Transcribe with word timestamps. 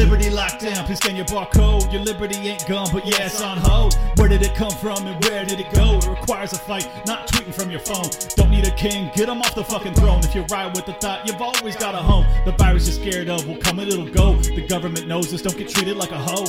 Liberty 0.00 0.30
lockdown, 0.30 0.86
please 0.86 0.96
scan 0.96 1.14
your 1.14 1.26
barcode. 1.26 1.92
Your 1.92 2.00
liberty 2.00 2.36
ain't 2.36 2.66
gone, 2.66 2.88
but 2.90 3.04
yeah, 3.04 3.26
it's 3.26 3.42
on 3.42 3.58
hold. 3.58 3.92
Where 4.16 4.28
did 4.28 4.40
it 4.40 4.54
come 4.54 4.70
from 4.70 5.06
and 5.06 5.22
where 5.26 5.44
did 5.44 5.60
it 5.60 5.70
go? 5.74 5.98
It 5.98 6.06
requires 6.06 6.54
a 6.54 6.58
fight, 6.58 6.88
not 7.06 7.28
tweeting 7.28 7.54
from 7.54 7.70
your 7.70 7.80
phone. 7.80 8.08
Don't 8.34 8.50
need 8.50 8.66
a 8.66 8.74
king, 8.76 9.10
get 9.14 9.28
him 9.28 9.42
off 9.42 9.54
the 9.54 9.62
fucking 9.62 9.92
throne. 9.92 10.20
If 10.24 10.34
you 10.34 10.40
ride 10.50 10.74
with 10.74 10.86
the 10.86 10.94
thought, 10.94 11.26
you've 11.26 11.42
always 11.42 11.76
got 11.76 11.94
a 11.94 11.98
home. 11.98 12.24
The 12.46 12.52
virus 12.52 12.86
you're 12.86 13.12
scared 13.12 13.28
of 13.28 13.46
will 13.46 13.58
come 13.58 13.78
and 13.78 13.90
it'll 13.92 14.08
go. 14.08 14.36
The 14.36 14.66
government 14.66 15.06
knows 15.06 15.30
this, 15.30 15.42
don't 15.42 15.58
get 15.58 15.68
treated 15.68 15.98
like 15.98 16.12
a 16.12 16.18
hoe. 16.18 16.44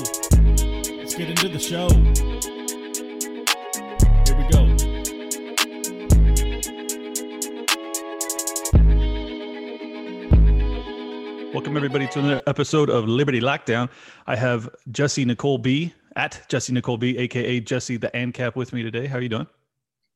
Let's 0.95 1.15
get 1.15 1.29
into 1.29 1.49
the 1.49 1.59
show. 1.59 1.89
Welcome 11.71 11.85
everybody 11.85 12.07
to 12.11 12.19
another 12.19 12.41
episode 12.47 12.89
of 12.89 13.07
Liberty 13.07 13.39
Lockdown. 13.39 13.89
I 14.27 14.35
have 14.35 14.69
Jesse 14.91 15.23
Nicole 15.23 15.57
B 15.57 15.93
at 16.17 16.43
Jesse 16.49 16.73
Nicole 16.73 16.97
B, 16.97 17.17
aka 17.17 17.61
Jesse 17.61 17.95
the 17.95 18.09
ANCAP, 18.09 18.57
with 18.57 18.73
me 18.73 18.83
today. 18.83 19.07
How 19.07 19.19
are 19.19 19.21
you 19.21 19.29
doing? 19.29 19.47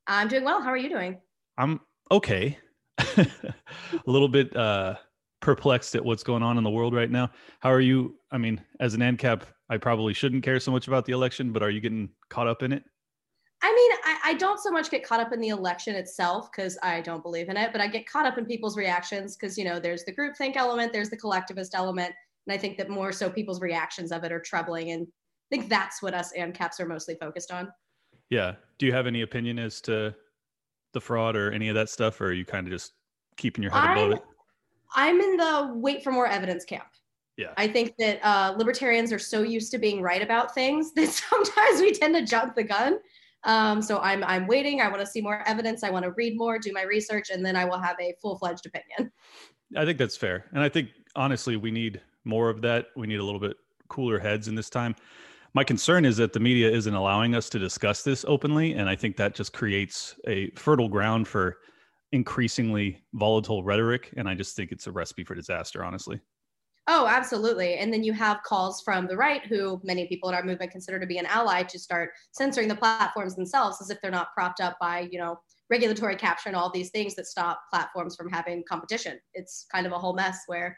I'm 0.06 0.28
doing 0.28 0.44
well. 0.44 0.62
How 0.62 0.68
are 0.68 0.76
you 0.76 0.90
doing? 0.90 1.18
I'm 1.58 1.80
okay. 2.12 2.60
a 2.98 3.26
little 4.06 4.28
bit 4.28 4.54
uh, 4.54 4.96
perplexed 5.42 5.96
at 5.96 6.04
what's 6.04 6.24
going 6.24 6.44
on 6.44 6.58
in 6.58 6.66
the 6.66 6.70
world 6.70 6.94
right 6.94 7.10
now. 7.10 7.32
How 7.62 7.70
are 7.70 7.80
you? 7.80 8.20
I 8.32 8.38
mean, 8.38 8.62
as 8.82 8.94
an 8.94 9.00
ANCAP, 9.00 9.44
I 9.70 9.78
probably 9.78 10.14
shouldn't 10.14 10.44
care 10.44 10.60
so 10.60 10.74
much 10.74 10.90
about 10.90 11.06
the 11.06 11.14
election, 11.14 11.54
but 11.54 11.64
are 11.64 11.70
you 11.70 11.80
getting 11.80 12.10
caught 12.30 12.50
up 12.50 12.64
in 12.64 12.74
it? 12.74 12.84
I 13.66 13.74
mean, 13.74 13.92
I, 14.04 14.32
I 14.32 14.34
don't 14.36 14.60
so 14.60 14.70
much 14.70 14.92
get 14.92 15.04
caught 15.04 15.20
up 15.20 15.34
in 15.34 15.42
the 15.42 15.48
election 15.50 15.96
itself 15.96 16.52
because 16.52 16.78
I 16.84 17.02
don't 17.02 17.24
believe 17.24 17.50
in 17.50 17.58
it, 17.58 17.72
but 17.72 17.82
I 17.82 17.88
get 17.88 18.08
caught 18.08 18.28
up 18.28 18.38
in 18.38 18.46
people's 18.46 18.78
reactions 18.78 19.36
because, 19.36 19.58
you 19.58 19.66
know, 19.66 19.80
there's 19.80 20.04
the 20.04 20.14
groupthink 20.14 20.56
element, 20.56 20.94
there's 20.94 21.10
the 21.10 21.18
collectivist 21.18 21.74
element. 21.74 22.14
And 22.46 22.54
I 22.54 22.60
think 22.60 22.78
that 22.78 22.92
more 22.92 23.12
so 23.12 23.28
people's 23.28 23.62
reactions 23.62 24.12
of 24.12 24.24
it 24.24 24.32
are 24.32 24.40
troubling. 24.40 24.92
And 24.92 25.08
I 25.08 25.56
think 25.56 25.68
that's 25.68 26.04
what 26.04 26.14
us 26.14 26.32
ANCAPs 26.38 26.80
are 26.80 26.86
mostly 26.86 27.16
focused 27.16 27.52
on. 27.52 27.74
Yeah. 28.30 28.54
Do 28.78 28.86
you 28.86 28.94
have 28.94 29.08
any 29.08 29.24
opinion 29.24 29.58
as 29.58 29.82
to 29.82 30.14
the 30.94 31.02
fraud 31.02 31.36
or 31.36 31.52
any 31.52 31.68
of 31.70 31.74
that 31.76 31.90
stuff, 31.90 32.22
or 32.22 32.26
are 32.26 32.34
you 32.34 32.46
kind 32.46 32.68
of 32.68 32.72
just 32.72 32.94
keeping 33.36 33.64
your 33.64 33.72
head 33.72 33.98
above 33.98 34.12
it? 34.12 34.24
I'm 34.96 35.20
in 35.20 35.38
the 35.38 35.72
wait 35.74 36.04
for 36.04 36.12
more 36.12 36.28
evidence 36.28 36.66
camp. 36.66 36.86
Yeah. 37.36 37.54
I 37.58 37.68
think 37.68 37.96
that 37.98 38.20
uh, 38.24 38.54
libertarians 38.56 39.12
are 39.12 39.20
so 39.20 39.42
used 39.42 39.72
to 39.72 39.80
being 39.80 40.04
right 40.04 40.22
about 40.22 40.54
things 40.54 40.92
that 40.96 41.10
sometimes 41.10 41.82
we 41.82 41.94
tend 41.94 42.14
to 42.14 42.24
jump 42.24 42.54
the 42.54 42.64
gun. 42.64 43.00
Um, 43.46 43.82
so 43.82 44.00
I'm 44.00 44.24
I'm 44.24 44.48
waiting. 44.48 44.82
I 44.82 44.90
want 44.90 45.00
to 45.00 45.08
see 45.08 45.22
more 45.22 45.48
evidence. 45.48 45.84
I 45.84 45.90
want 45.90 46.04
to 46.04 46.12
read 46.12 46.36
more, 46.36 46.60
do 46.60 46.72
my 46.74 46.84
research, 46.84 47.30
and 47.30 47.46
then 47.46 47.56
I 47.56 47.66
will 47.66 47.80
have 47.80 47.96
a 48.02 48.14
full 48.22 48.38
fledged 48.38 48.66
opinion. 48.66 49.12
I 49.78 49.86
think 49.86 49.98
that's 49.98 50.18
fair. 50.18 50.46
And 50.52 50.62
I 50.62 50.70
think 50.70 50.90
honestly, 51.16 51.56
we 51.56 51.72
need 51.72 52.02
more 52.24 52.50
of 52.50 52.62
that. 52.62 52.88
We 52.96 53.08
need 53.08 53.20
a 53.20 53.24
little 53.24 53.40
bit 53.40 53.58
cooler 53.88 54.20
heads 54.20 54.48
in 54.48 54.56
this 54.56 54.70
time. 54.70 54.96
My 55.54 55.64
concern 55.64 56.04
is 56.06 56.18
that 56.18 56.34
the 56.34 56.40
media 56.40 56.70
isn't 56.70 56.94
allowing 56.94 57.34
us 57.34 57.50
to 57.52 57.60
discuss 57.60 58.04
this 58.04 58.26
openly. 58.28 58.74
And 58.74 58.90
I 58.90 58.96
think 58.96 59.16
that 59.18 59.36
just 59.36 59.54
creates 59.54 60.16
a 60.28 60.50
fertile 60.52 60.90
ground 60.90 61.28
for 61.28 61.58
increasingly 62.12 63.04
volatile 63.14 63.64
rhetoric. 63.64 64.14
And 64.18 64.28
I 64.28 64.36
just 64.36 64.56
think 64.56 64.72
it's 64.72 64.88
a 64.88 64.92
recipe 64.92 65.24
for 65.24 65.34
disaster, 65.34 65.84
honestly. 65.84 66.20
Oh, 66.88 67.08
absolutely. 67.08 67.76
And 67.76 67.92
then 67.92 68.04
you 68.04 68.14
have 68.14 68.44
calls 68.44 68.82
from 68.82 69.08
the 69.08 69.18
right, 69.18 69.44
who 69.46 69.82
many 69.84 70.08
people 70.08 70.30
in 70.30 70.36
our 70.36 70.44
movement 70.44 70.72
consider 70.72 71.00
to 71.00 71.08
be 71.08 71.18
an 71.18 71.26
ally, 71.26 71.64
to 71.64 71.80
start 71.80 72.12
censoring 72.32 72.68
the 72.68 72.76
platforms 72.76 73.36
themselves 73.36 73.82
as 73.82 73.90
if 73.90 74.00
they're 74.02 74.12
not 74.12 74.34
propped 74.36 74.62
up 74.62 74.78
by, 74.80 75.08
you 75.12 75.18
know, 75.18 75.40
regulatory 75.72 76.16
capture 76.16 76.50
and 76.50 76.56
all 76.56 76.70
these 76.70 76.92
things 76.92 77.16
that 77.16 77.26
stop 77.26 77.60
platforms 77.72 78.16
from 78.16 78.30
having 78.30 78.64
competition. 78.70 79.20
It's 79.34 79.66
kind 79.72 79.88
of 79.88 79.94
a 79.94 79.98
whole 79.98 80.14
mess 80.14 80.42
where 80.46 80.78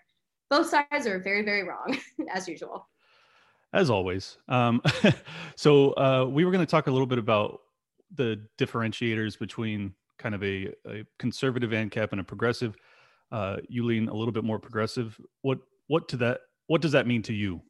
both 0.50 0.70
sides 0.70 1.06
are 1.08 1.20
very, 1.20 1.44
very 1.44 1.64
wrong, 1.64 1.98
as 2.34 2.48
usual. 2.48 2.88
As 3.74 3.90
always. 3.90 4.38
Um, 4.48 4.82
so 5.58 5.92
uh, 5.92 6.26
we 6.30 6.46
were 6.46 6.52
going 6.52 6.66
to 6.66 6.70
talk 6.70 6.88
a 6.88 6.92
little 6.92 7.08
bit 7.08 7.20
about 7.20 7.60
the 8.16 8.40
differentiators 8.58 9.38
between 9.38 9.94
kind 10.18 10.34
of 10.34 10.42
a, 10.42 10.74
a 10.88 11.06
conservative 11.20 11.72
ANCAP 11.72 12.14
and 12.14 12.22
a 12.22 12.24
progressive. 12.24 12.78
Uh, 13.30 13.58
you 13.68 13.84
lean 13.84 14.08
a 14.08 14.14
little 14.14 14.32
bit 14.32 14.46
more 14.46 14.58
progressive. 14.58 15.20
What 15.42 15.60
what 15.88 16.08
to 16.10 16.18
that 16.18 16.42
what 16.68 16.82
does 16.82 16.92
that 16.92 17.08
mean 17.08 17.22
to 17.24 17.34
you? 17.34 17.62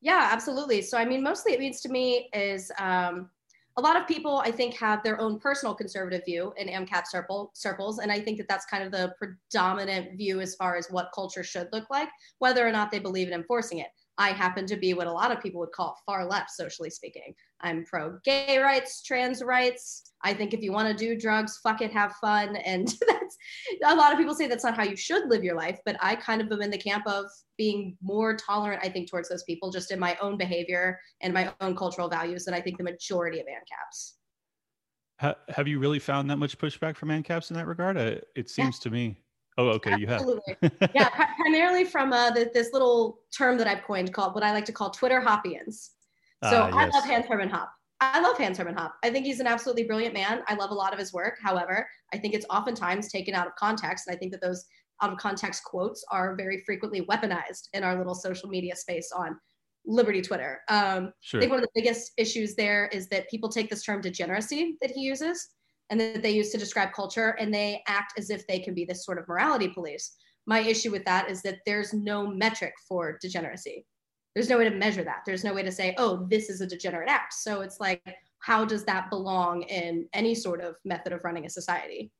Yeah 0.00 0.28
absolutely. 0.30 0.82
So 0.82 0.98
i 0.98 1.04
mean 1.04 1.22
mostly 1.22 1.52
it 1.52 1.60
means 1.60 1.80
to 1.82 1.88
me 1.88 2.28
is 2.32 2.70
um, 2.78 3.30
a 3.76 3.80
lot 3.80 3.96
of 3.96 4.06
people 4.06 4.38
i 4.44 4.50
think 4.50 4.74
have 4.74 5.02
their 5.02 5.20
own 5.20 5.38
personal 5.38 5.74
conservative 5.74 6.24
view 6.24 6.52
in 6.56 6.68
ancap 6.68 7.06
circle, 7.06 7.50
circles 7.54 7.98
and 7.98 8.10
i 8.10 8.20
think 8.20 8.38
that 8.38 8.48
that's 8.48 8.66
kind 8.66 8.84
of 8.84 8.92
the 8.92 9.12
predominant 9.18 10.16
view 10.16 10.40
as 10.40 10.54
far 10.54 10.76
as 10.76 10.86
what 10.90 11.10
culture 11.14 11.42
should 11.42 11.68
look 11.72 11.88
like 11.90 12.08
whether 12.38 12.66
or 12.66 12.70
not 12.72 12.90
they 12.90 12.98
believe 12.98 13.28
in 13.28 13.34
enforcing 13.34 13.78
it 13.78 13.88
i 14.18 14.30
happen 14.30 14.66
to 14.66 14.76
be 14.76 14.94
what 14.94 15.06
a 15.06 15.12
lot 15.12 15.30
of 15.30 15.40
people 15.42 15.60
would 15.60 15.72
call 15.72 15.96
far 16.06 16.26
left 16.26 16.50
socially 16.50 16.90
speaking. 16.90 17.34
I'm 17.60 17.84
pro 17.84 18.18
gay 18.24 18.58
rights 18.58 19.02
trans 19.02 19.42
rights. 19.42 20.12
I 20.22 20.32
think 20.32 20.54
if 20.54 20.62
you 20.62 20.72
want 20.72 20.88
to 20.88 20.94
do 20.94 21.18
drugs 21.18 21.60
fuck 21.62 21.80
it 21.80 21.92
have 21.92 22.14
fun. 22.16 22.56
And 22.64 22.88
that's 22.88 23.36
a 23.84 23.94
lot 23.94 24.12
of 24.12 24.18
people 24.18 24.34
say 24.34 24.46
that's 24.46 24.64
not 24.64 24.76
how 24.76 24.84
you 24.84 24.96
should 24.96 25.28
live 25.28 25.44
your 25.44 25.56
life 25.56 25.78
but 25.84 25.96
i 26.00 26.14
kind 26.14 26.40
of 26.40 26.50
am 26.50 26.62
in 26.62 26.70
the 26.70 26.78
camp 26.78 27.06
of 27.06 27.26
being 27.56 27.96
more 28.02 28.36
tolerant 28.36 28.82
i 28.84 28.88
think 28.88 29.10
towards 29.10 29.28
those 29.28 29.42
people 29.44 29.70
just 29.70 29.90
in 29.90 29.98
my 29.98 30.16
own 30.20 30.36
behavior 30.36 30.98
and 31.20 31.32
my 31.32 31.52
own 31.60 31.76
cultural 31.76 32.08
values 32.08 32.44
than 32.44 32.54
i 32.54 32.60
think 32.60 32.78
the 32.78 32.84
majority 32.84 33.40
of 33.40 33.46
ancaps 33.46 34.14
have 35.48 35.68
you 35.68 35.78
really 35.78 35.98
found 35.98 36.28
that 36.30 36.36
much 36.36 36.58
pushback 36.58 36.96
from 36.96 37.08
ancaps 37.08 37.50
in 37.50 37.56
that 37.56 37.66
regard? 37.66 37.96
It 37.96 38.50
seems 38.50 38.78
yeah. 38.78 38.82
to 38.82 38.90
me 38.90 39.16
oh 39.58 39.68
okay 39.68 39.92
Absolutely. 39.92 40.56
you 40.62 40.70
have 40.80 40.90
yeah 40.94 41.08
pr- 41.08 41.32
primarily 41.38 41.84
from 41.84 42.12
uh, 42.12 42.30
the, 42.30 42.50
this 42.52 42.72
little 42.72 43.18
term 43.36 43.56
that 43.58 43.66
i've 43.66 43.82
coined 43.84 44.12
called 44.12 44.34
what 44.34 44.44
i 44.44 44.52
like 44.52 44.64
to 44.64 44.72
call 44.72 44.90
twitter 44.90 45.20
hoppians 45.20 45.92
so 46.42 46.64
uh, 46.64 46.70
yes. 46.74 46.74
i 46.74 46.98
love 46.98 47.04
hans 47.04 47.26
hermann 47.26 47.50
hoppe 47.50 47.68
I 48.00 48.20
love 48.20 48.36
Hans 48.36 48.58
Hermann 48.58 48.74
Hoppe. 48.74 48.92
I 49.02 49.10
think 49.10 49.24
he's 49.24 49.40
an 49.40 49.46
absolutely 49.46 49.84
brilliant 49.84 50.14
man. 50.14 50.42
I 50.48 50.54
love 50.54 50.70
a 50.70 50.74
lot 50.74 50.92
of 50.92 50.98
his 50.98 51.12
work. 51.12 51.38
However, 51.42 51.88
I 52.12 52.18
think 52.18 52.34
it's 52.34 52.44
oftentimes 52.50 53.10
taken 53.10 53.34
out 53.34 53.46
of 53.46 53.54
context. 53.56 54.06
And 54.06 54.14
I 54.14 54.18
think 54.18 54.32
that 54.32 54.42
those 54.42 54.66
out 55.00 55.12
of 55.12 55.18
context 55.18 55.64
quotes 55.64 56.04
are 56.10 56.36
very 56.36 56.62
frequently 56.66 57.02
weaponized 57.02 57.68
in 57.72 57.82
our 57.82 57.96
little 57.96 58.14
social 58.14 58.48
media 58.48 58.76
space 58.76 59.10
on 59.14 59.38
Liberty 59.86 60.22
Twitter. 60.22 60.60
Um, 60.68 61.12
sure. 61.20 61.38
I 61.38 61.42
think 61.42 61.50
one 61.50 61.60
of 61.60 61.64
the 61.64 61.80
biggest 61.80 62.12
issues 62.16 62.54
there 62.54 62.88
is 62.92 63.08
that 63.08 63.28
people 63.28 63.48
take 63.48 63.70
this 63.70 63.82
term 63.82 64.00
degeneracy 64.00 64.76
that 64.80 64.90
he 64.90 65.00
uses 65.00 65.48
and 65.94 66.00
that 66.00 66.22
they 66.22 66.30
use 66.30 66.50
to 66.50 66.58
describe 66.58 66.92
culture 66.92 67.36
and 67.38 67.54
they 67.54 67.82
act 67.86 68.18
as 68.18 68.28
if 68.28 68.44
they 68.46 68.58
can 68.58 68.74
be 68.74 68.84
this 68.84 69.04
sort 69.04 69.18
of 69.18 69.28
morality 69.28 69.68
police. 69.68 70.16
My 70.46 70.58
issue 70.58 70.90
with 70.90 71.04
that 71.04 71.30
is 71.30 71.40
that 71.42 71.60
there's 71.64 71.94
no 71.94 72.26
metric 72.26 72.74
for 72.88 73.16
degeneracy 73.22 73.86
there's 74.34 74.48
no 74.48 74.58
way 74.58 74.64
to 74.64 74.70
measure 74.70 75.04
that. 75.04 75.22
There's 75.24 75.44
no 75.44 75.54
way 75.54 75.62
to 75.62 75.70
say, 75.70 75.94
oh, 75.96 76.26
this 76.28 76.50
is 76.50 76.60
a 76.60 76.66
degenerate 76.66 77.08
act. 77.08 77.34
So 77.34 77.60
it's 77.60 77.78
like, 77.78 78.02
how 78.40 78.64
does 78.64 78.84
that 78.84 79.08
belong 79.08 79.62
in 79.62 80.08
any 80.12 80.34
sort 80.34 80.60
of 80.60 80.76
method 80.84 81.12
of 81.12 81.22
running 81.24 81.46
a 81.46 81.50
society? 81.50 82.10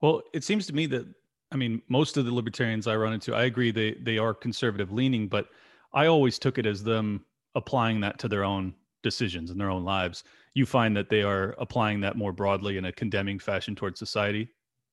Well, 0.00 0.22
it 0.32 0.42
seems 0.42 0.66
to 0.68 0.74
me 0.74 0.86
that 0.86 1.06
I 1.52 1.56
mean, 1.56 1.82
most 1.88 2.16
of 2.16 2.24
the 2.24 2.32
libertarians 2.32 2.86
I 2.86 2.94
run 2.94 3.12
into, 3.12 3.34
I 3.34 3.44
agree 3.44 3.70
they 3.70 3.94
they 3.94 4.18
are 4.18 4.32
conservative 4.32 4.92
leaning, 4.92 5.28
but 5.28 5.48
I 5.92 6.06
always 6.06 6.38
took 6.38 6.58
it 6.58 6.66
as 6.66 6.82
them 6.82 7.24
applying 7.56 8.00
that 8.00 8.18
to 8.20 8.28
their 8.28 8.44
own 8.44 8.74
decisions 9.02 9.50
and 9.50 9.60
their 9.60 9.70
own 9.70 9.84
lives. 9.84 10.24
You 10.54 10.66
find 10.66 10.96
that 10.96 11.08
they 11.08 11.22
are 11.22 11.54
applying 11.58 12.00
that 12.00 12.16
more 12.16 12.32
broadly 12.32 12.76
in 12.76 12.86
a 12.86 12.92
condemning 12.92 13.38
fashion 13.38 13.74
towards 13.74 13.98
society. 13.98 14.48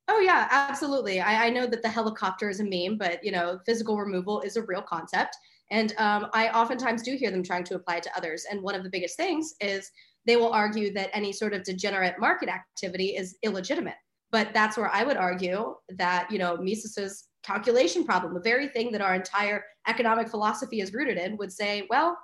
Oh 0.08 0.20
yeah, 0.20 0.48
absolutely. 0.52 1.20
I, 1.20 1.48
I 1.48 1.50
know 1.50 1.68
that 1.68 1.82
the 1.82 1.90
helicopter 1.90 2.50
is 2.50 2.60
a 2.60 2.64
meme, 2.64 2.98
but 2.98 3.24
you 3.24 3.32
know, 3.32 3.60
physical 3.66 3.98
removal 3.98 4.42
is 4.42 4.56
a 4.56 4.64
real 4.64 4.82
concept. 4.82 5.36
And 5.70 5.94
um, 5.98 6.28
I 6.34 6.50
oftentimes 6.50 7.04
do 7.04 7.18
hear 7.18 7.32
them 7.32 7.44
trying 7.44 7.66
to 7.66 7.76
apply 7.76 7.98
it 7.98 8.04
to 8.04 8.18
others. 8.18 8.46
And 8.50 8.62
one 8.62 8.76
of 8.76 8.84
the 8.84 8.90
biggest 8.90 9.18
things 9.18 9.54
is 9.60 9.92
they 10.26 10.38
will 10.38 10.52
argue 10.52 10.94
that 10.94 11.10
any 11.14 11.34
sort 11.34 11.54
of 11.54 11.64
degenerate 11.64 12.20
market 12.20 12.48
activity 12.48 13.18
is 13.18 13.38
illegitimate. 13.44 13.96
But 14.32 14.54
that's 14.54 14.78
where 14.78 14.94
I 14.94 15.04
would 15.04 15.18
argue 15.18 15.76
that, 15.98 16.30
you 16.32 16.38
know, 16.38 16.58
Mises's 16.58 17.28
calculation 17.44 18.04
problem, 18.04 18.34
the 18.34 18.42
very 18.42 18.68
thing 18.68 18.92
that 18.92 19.02
our 19.02 19.16
entire 19.16 19.64
economic 19.88 20.30
philosophy 20.30 20.82
is 20.82 20.94
rooted 20.94 21.18
in, 21.18 21.38
would 21.38 21.52
say, 21.52 21.88
well, 21.90 22.18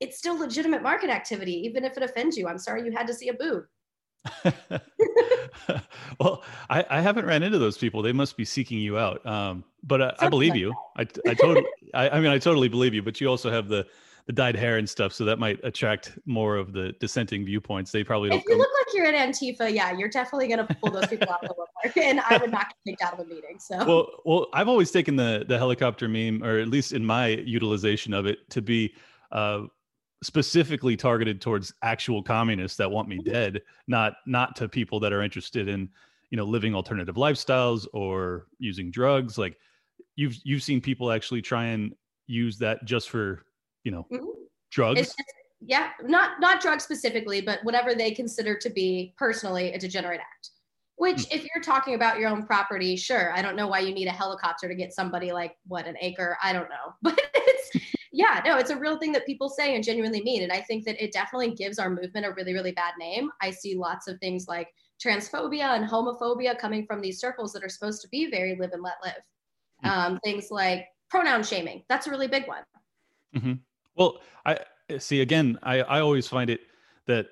it's 0.00 0.18
still 0.18 0.38
legitimate 0.38 0.82
market 0.82 1.10
activity, 1.10 1.54
even 1.66 1.84
if 1.84 1.96
it 1.96 2.02
offends 2.02 2.36
you. 2.36 2.48
I'm 2.48 2.58
sorry 2.58 2.84
you 2.84 2.92
had 2.92 3.06
to 3.06 3.14
see 3.14 3.28
a 3.28 3.34
boob. 3.34 3.64
well, 6.20 6.42
I, 6.70 6.84
I, 6.90 7.00
haven't 7.00 7.26
ran 7.26 7.42
into 7.42 7.58
those 7.58 7.78
people. 7.78 8.02
They 8.02 8.12
must 8.12 8.36
be 8.36 8.44
seeking 8.44 8.78
you 8.78 8.98
out. 8.98 9.24
Um, 9.26 9.64
but 9.82 10.02
I, 10.02 10.14
I 10.20 10.28
believe 10.28 10.56
you. 10.56 10.72
I, 10.96 11.02
I 11.26 11.34
totally, 11.34 11.66
I, 11.94 12.08
I 12.08 12.20
mean, 12.20 12.30
I 12.30 12.38
totally 12.38 12.68
believe 12.68 12.94
you. 12.94 13.02
But 13.02 13.20
you 13.20 13.28
also 13.28 13.50
have 13.50 13.68
the 13.68 13.86
the 14.26 14.32
dyed 14.32 14.56
hair 14.56 14.78
and 14.78 14.88
stuff, 14.88 15.12
so 15.12 15.24
that 15.26 15.38
might 15.38 15.60
attract 15.64 16.18
more 16.24 16.56
of 16.56 16.72
the 16.72 16.92
dissenting 16.98 17.44
viewpoints. 17.44 17.92
They 17.92 18.02
probably 18.02 18.30
don't. 18.30 18.38
If 18.38 18.44
you 18.48 18.56
look 18.56 18.70
like 18.80 18.94
you're 18.94 19.04
at 19.04 19.14
Antifa, 19.14 19.70
yeah, 19.70 19.92
you're 19.92 20.08
definitely 20.08 20.48
going 20.48 20.66
to 20.66 20.74
pull 20.76 20.90
those 20.90 21.06
people 21.08 21.28
out 21.30 21.44
of 21.44 21.50
the 21.50 21.54
woodwork, 21.58 21.96
and 21.98 22.20
I 22.20 22.38
would 22.38 22.50
not 22.50 22.68
get 22.68 22.92
kicked 22.92 23.02
out 23.02 23.12
of 23.12 23.20
a 23.20 23.28
meeting. 23.28 23.58
So, 23.58 23.84
well, 23.84 24.08
well, 24.24 24.46
I've 24.54 24.68
always 24.68 24.90
taken 24.90 25.16
the 25.16 25.44
the 25.46 25.58
helicopter 25.58 26.08
meme, 26.08 26.42
or 26.42 26.58
at 26.58 26.68
least 26.68 26.92
in 26.92 27.04
my 27.04 27.28
utilization 27.28 28.14
of 28.14 28.26
it, 28.26 28.48
to 28.50 28.62
be. 28.62 28.94
Uh, 29.30 29.64
specifically 30.24 30.96
targeted 30.96 31.40
towards 31.40 31.72
actual 31.82 32.22
communists 32.22 32.76
that 32.78 32.90
want 32.90 33.08
me 33.08 33.18
dead, 33.18 33.62
not 33.86 34.14
not 34.26 34.56
to 34.56 34.68
people 34.68 34.98
that 35.00 35.12
are 35.12 35.22
interested 35.22 35.68
in, 35.68 35.88
you 36.30 36.36
know, 36.36 36.44
living 36.44 36.74
alternative 36.74 37.16
lifestyles 37.16 37.86
or 37.92 38.46
using 38.58 38.90
drugs. 38.90 39.38
Like 39.38 39.56
you've 40.16 40.36
you've 40.44 40.62
seen 40.62 40.80
people 40.80 41.12
actually 41.12 41.42
try 41.42 41.66
and 41.66 41.94
use 42.26 42.58
that 42.58 42.84
just 42.84 43.10
for 43.10 43.44
you 43.84 43.92
know 43.92 44.06
mm-hmm. 44.10 44.24
drugs. 44.70 45.00
It's, 45.00 45.14
it's, 45.18 45.32
yeah, 45.60 45.90
not 46.02 46.40
not 46.40 46.60
drugs 46.60 46.84
specifically, 46.84 47.40
but 47.40 47.60
whatever 47.62 47.94
they 47.94 48.10
consider 48.10 48.56
to 48.56 48.70
be 48.70 49.14
personally 49.16 49.72
a 49.72 49.78
degenerate 49.78 50.20
act. 50.20 50.50
Which, 50.96 51.22
mm. 51.22 51.34
if 51.34 51.42
you're 51.42 51.62
talking 51.62 51.94
about 51.94 52.18
your 52.18 52.30
own 52.30 52.46
property, 52.46 52.94
sure, 52.96 53.32
I 53.32 53.42
don't 53.42 53.56
know 53.56 53.66
why 53.66 53.80
you 53.80 53.92
need 53.92 54.06
a 54.06 54.12
helicopter 54.12 54.68
to 54.68 54.74
get 54.74 54.92
somebody 54.94 55.32
like 55.32 55.56
what 55.66 55.86
an 55.86 55.96
acre. 56.00 56.38
I 56.42 56.52
don't 56.52 56.68
know, 56.68 56.94
but 57.02 57.20
it's 57.34 57.84
yeah, 58.14 58.40
no, 58.44 58.58
it's 58.58 58.70
a 58.70 58.78
real 58.78 58.96
thing 58.96 59.10
that 59.12 59.26
people 59.26 59.48
say 59.48 59.74
and 59.74 59.82
genuinely 59.82 60.22
mean, 60.22 60.44
and 60.44 60.52
I 60.52 60.60
think 60.60 60.84
that 60.84 61.02
it 61.02 61.12
definitely 61.12 61.50
gives 61.50 61.80
our 61.80 61.90
movement 61.90 62.24
a 62.24 62.30
really 62.30 62.54
really 62.54 62.70
bad 62.70 62.94
name. 62.96 63.28
I 63.42 63.50
see 63.50 63.74
lots 63.74 64.06
of 64.06 64.20
things 64.20 64.46
like 64.46 64.68
transphobia 65.04 65.76
and 65.76 65.84
homophobia 65.84 66.56
coming 66.56 66.86
from 66.86 67.00
these 67.00 67.18
circles 67.18 67.52
that 67.52 67.64
are 67.64 67.68
supposed 67.68 68.02
to 68.02 68.08
be 68.08 68.30
very 68.30 68.56
live 68.56 68.70
and 68.72 68.82
let 68.82 68.94
live. 69.02 69.22
Mm. 69.84 69.88
Um, 69.90 70.20
things 70.22 70.52
like 70.52 70.86
pronoun 71.10 71.42
shaming. 71.42 71.82
That's 71.88 72.06
a 72.06 72.10
really 72.10 72.28
big 72.28 72.46
one. 72.46 72.62
Mm-hmm. 73.34 73.54
Well, 73.96 74.20
I 74.46 74.60
see 74.98 75.20
again. 75.20 75.58
I 75.64 75.80
I 75.80 76.00
always 76.00 76.28
find 76.28 76.50
it 76.50 76.60
that 77.06 77.26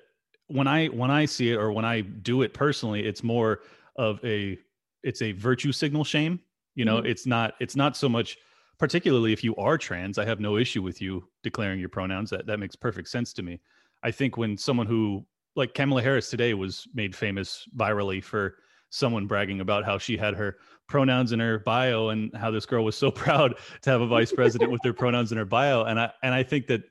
when 0.47 0.67
I 0.67 0.87
when 0.87 1.09
I 1.09 1.23
see 1.23 1.51
it 1.51 1.55
or 1.55 1.71
when 1.71 1.85
I 1.85 2.01
do 2.01 2.41
it 2.41 2.53
personally, 2.53 3.05
it's 3.05 3.23
more 3.23 3.61
of 3.95 4.19
a 4.25 4.57
it's 5.01 5.21
a 5.21 5.31
virtue 5.31 5.71
signal 5.71 6.03
shame. 6.03 6.41
You 6.75 6.83
know, 6.83 6.97
mm-hmm. 6.97 7.07
it's 7.07 7.25
not 7.25 7.53
it's 7.61 7.77
not 7.77 7.95
so 7.95 8.09
much 8.09 8.37
particularly 8.83 9.31
if 9.31 9.45
you 9.45 9.55
are 9.55 9.77
trans. 9.77 10.17
I 10.17 10.25
have 10.25 10.41
no 10.41 10.57
issue 10.57 10.81
with 10.81 11.01
you 11.01 11.25
declaring 11.41 11.79
your 11.79 11.87
pronouns. 11.87 12.29
That 12.31 12.45
that 12.47 12.59
makes 12.59 12.75
perfect 12.75 13.07
sense 13.07 13.31
to 13.31 13.41
me. 13.41 13.61
I 14.03 14.11
think 14.11 14.35
when 14.35 14.57
someone 14.57 14.87
who 14.87 15.25
like 15.55 15.73
Kamala 15.73 16.01
Harris 16.01 16.29
today 16.29 16.53
was 16.53 16.85
made 16.93 17.15
famous 17.15 17.65
virally 17.77 18.21
for 18.21 18.55
someone 18.89 19.25
bragging 19.25 19.61
about 19.61 19.85
how 19.85 19.97
she 19.97 20.17
had 20.17 20.33
her 20.35 20.57
pronouns 20.89 21.31
in 21.31 21.39
her 21.39 21.59
bio 21.59 22.09
and 22.09 22.29
how 22.35 22.51
this 22.51 22.65
girl 22.65 22.83
was 22.83 22.97
so 22.97 23.09
proud 23.23 23.55
to 23.83 23.89
have 23.89 24.01
a 24.01 24.05
vice 24.05 24.33
president 24.33 24.69
with 24.69 24.81
their 24.81 24.91
pronouns 24.91 25.31
in 25.31 25.37
her 25.37 25.45
bio 25.45 25.85
and 25.85 25.97
i 25.99 26.11
and 26.21 26.35
i 26.35 26.43
think 26.43 26.67
that 26.67 26.83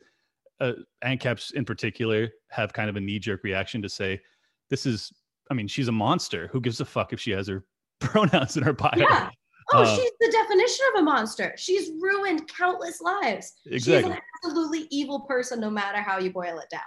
uh, 0.61 0.73
ANCAPs 1.05 1.53
in 1.53 1.67
particular 1.67 2.31
have 2.49 2.73
kind 2.73 2.89
of 2.89 2.97
a 2.97 3.01
knee 3.01 3.19
jerk 3.19 3.45
reaction 3.45 3.83
to 3.83 3.89
say, 3.89 4.21
this 4.71 4.87
is, 4.87 5.13
I 5.51 5.55
mean, 5.55 5.69
she's 5.69 5.89
a 5.89 5.93
monster. 5.93 6.49
Who 6.53 6.61
gives 6.61 6.81
a 6.81 6.85
fuck 6.85 7.13
if 7.13 7.21
she 7.21 7.33
has 7.33 7.49
her 7.49 7.65
pronouns 8.01 8.57
in 8.57 8.63
her 8.63 8.73
bio? 8.73 8.93
Yeah. 8.97 9.31
Oh, 9.73 9.83
uh, 9.83 9.97
she's 9.97 10.11
the 10.21 10.31
definition 10.31 10.85
of 10.95 11.01
a 11.01 11.05
monster. 11.05 11.55
She's 11.57 11.91
ruined 12.01 12.49
countless 12.49 13.01
lives. 13.01 13.53
Exactly. 13.67 14.11
She's 14.11 14.19
an 14.19 14.23
absolutely 14.45 14.87
evil 14.91 15.21
person, 15.21 15.61
no 15.61 15.71
matter 15.71 16.01
how 16.01 16.19
you 16.19 16.33
boil 16.33 16.59
it 16.59 16.71
down. 16.71 16.81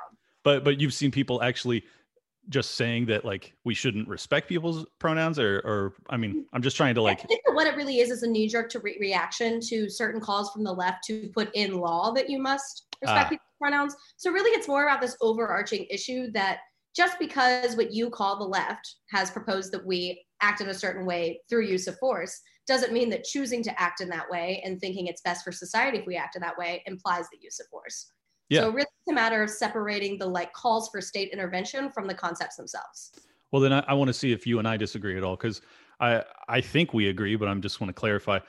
But 0.44 0.64
but 0.64 0.80
you've 0.80 0.94
seen 0.94 1.12
people 1.12 1.42
actually 1.42 1.84
just 2.50 2.76
saying 2.76 3.08
that 3.08 3.26
like 3.26 3.54
we 3.64 3.74
shouldn't 3.74 4.08
respect 4.08 4.48
people's 4.48 4.86
pronouns 5.00 5.40
or 5.40 5.58
or 5.66 5.94
i 6.10 6.18
mean 6.18 6.46
i'm 6.54 6.62
just 6.62 6.78
trying 6.78 6.94
to 6.94 7.02
like 7.02 7.22
I 7.22 7.24
think 7.24 7.42
what 7.54 7.66
it 7.66 7.76
really 7.76 8.00
is 8.00 8.12
is 8.12 8.24
a 8.24 8.28
knee-jerk 8.28 8.70
to 8.72 8.80
re- 8.80 8.98
reaction 9.00 9.60
to 9.62 9.90
certain 9.90 10.22
calls 10.22 10.52
from 10.52 10.64
the 10.64 10.72
left 10.72 11.04
to 11.06 11.30
put 11.34 11.50
in 11.56 11.80
law 11.80 12.12
that 12.12 12.30
you 12.30 12.40
must 12.40 12.86
respect 13.02 13.26
ah. 13.26 13.30
people's 13.30 13.56
pronouns 13.60 13.96
so 14.18 14.32
really 14.32 14.52
it's 14.52 14.68
more 14.68 14.84
about 14.84 15.02
this 15.02 15.18
overarching 15.22 15.88
issue 15.90 16.32
that 16.34 16.60
just 16.96 17.20
because 17.20 17.76
what 17.76 17.92
you 17.92 18.10
call 18.10 18.38
the 18.38 18.46
left 18.46 18.98
has 19.10 19.32
proposed 19.32 19.72
that 19.72 19.86
we 19.86 20.24
act 20.42 20.62
in 20.62 20.70
a 20.70 20.74
certain 20.74 21.06
way 21.06 21.42
through 21.50 21.66
use 21.66 21.88
of 21.88 21.98
force 21.98 22.42
doesn't 22.68 22.94
mean 22.94 23.10
that 23.10 23.24
choosing 23.24 23.62
to 23.64 23.80
act 23.80 24.02
in 24.02 24.10
that 24.10 24.30
way 24.30 24.62
and 24.66 24.80
thinking 24.80 25.08
it's 25.08 25.22
best 25.22 25.44
for 25.44 25.52
society 25.52 26.00
if 26.00 26.06
we 26.06 26.16
act 26.16 26.36
in 26.36 26.42
that 26.42 26.58
way 26.58 26.82
implies 26.86 27.26
the 27.32 27.38
use 27.42 27.60
of 27.60 27.68
force 27.68 28.12
yeah. 28.50 28.62
So 28.62 28.70
really 28.70 28.82
it's 28.82 29.12
a 29.12 29.14
matter 29.14 29.42
of 29.42 29.50
separating 29.50 30.18
the 30.18 30.28
like 30.28 30.54
calls 30.54 30.90
for 30.90 31.02
state 31.02 31.32
intervention 31.32 31.92
from 31.92 32.08
the 32.08 32.14
concepts 32.14 32.56
themselves. 32.56 33.12
Well, 33.52 33.62
then 33.62 33.74
I, 33.74 33.80
I 33.88 33.94
want 33.94 34.10
to 34.10 34.14
see 34.14 34.32
if 34.32 34.46
you 34.46 34.60
and 34.60 34.68
I 34.68 34.78
disagree 34.78 35.18
at 35.18 35.24
all 35.24 35.36
because 35.36 35.62
I 36.00 36.24
I 36.48 36.62
think 36.62 36.94
we 36.94 37.10
agree, 37.10 37.36
but 37.36 37.48
I'm 37.48 37.62
just 37.62 37.82
want 37.82 37.90
to 37.90 37.94
clarify. 37.94 38.40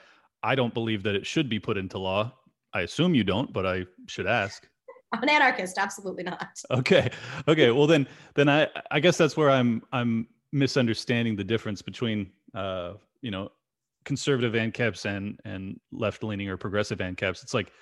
I 0.43 0.55
don't 0.55 0.73
believe 0.73 1.03
that 1.03 1.15
it 1.15 1.25
should 1.25 1.49
be 1.49 1.59
put 1.59 1.77
into 1.77 1.97
law. 1.97 2.31
I 2.73 2.81
assume 2.81 3.15
you 3.15 3.23
don't, 3.23 3.51
but 3.51 3.65
I 3.65 3.85
should 4.07 4.27
ask. 4.27 4.67
I'm 5.13 5.23
an 5.23 5.29
anarchist, 5.29 5.77
absolutely 5.77 6.23
not. 6.23 6.47
Okay. 6.71 7.09
Okay. 7.47 7.71
Well 7.71 7.87
then 7.87 8.07
then 8.35 8.49
I 8.49 8.67
I 8.91 8.99
guess 8.99 9.17
that's 9.17 9.35
where 9.35 9.49
I'm 9.49 9.81
I'm 9.91 10.27
misunderstanding 10.51 11.35
the 11.35 11.43
difference 11.43 11.81
between 11.81 12.31
uh 12.53 12.93
you 13.21 13.31
know 13.31 13.51
conservative 14.07 14.53
ANCAPs 14.53 15.03
and 15.03 15.37
and 15.43 15.77
left 15.91 16.23
leaning 16.23 16.47
or 16.47 16.55
progressive 16.55 16.99
ANCAPs. 16.99 17.43
It's 17.43 17.53
like 17.53 17.73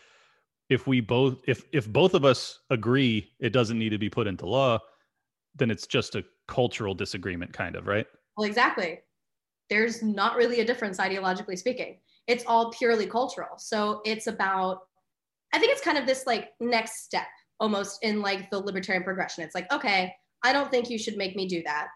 if 0.70 0.88
we 0.88 1.00
both 1.00 1.38
if 1.48 1.64
if 1.72 1.88
both 1.88 2.16
of 2.16 2.26
us 2.26 2.60
agree 2.72 3.32
it 3.40 3.54
doesn't 3.54 3.78
need 3.78 3.90
to 3.90 4.00
be 4.00 4.10
put 4.10 4.26
into 4.26 4.48
law 4.48 4.80
then 5.58 5.72
it's 5.72 5.88
just 5.88 6.16
a 6.16 6.24
cultural 6.48 6.96
disagreement 6.96 7.54
kind 7.54 7.76
of 7.76 7.86
right? 7.86 8.08
Well 8.36 8.48
exactly. 8.48 9.02
There's 9.70 10.02
not 10.02 10.36
really 10.36 10.60
a 10.60 10.66
difference 10.66 10.98
ideologically 10.98 11.58
speaking. 11.58 12.00
It's 12.28 12.44
all 12.48 12.72
purely 12.72 13.06
cultural. 13.06 13.58
So 13.58 14.02
it's 14.04 14.26
about 14.28 14.80
i 15.54 15.60
think 15.60 15.72
it's 15.72 15.82
kind 15.84 16.00
of 16.00 16.08
this 16.08 16.26
like 16.26 16.50
next 16.60 17.06
step 17.06 17.28
almost 17.60 18.04
in 18.04 18.20
like 18.20 18.50
the 18.50 18.60
libertarian 18.60 19.04
progression. 19.04 19.44
It's 19.44 19.54
like 19.54 19.72
okay 19.72 20.12
i 20.44 20.52
don't 20.52 20.72
think 20.72 20.90
you 20.90 20.98
should 20.98 21.18
make 21.18 21.36
me 21.36 21.48
do 21.48 21.62
that. 21.66 21.90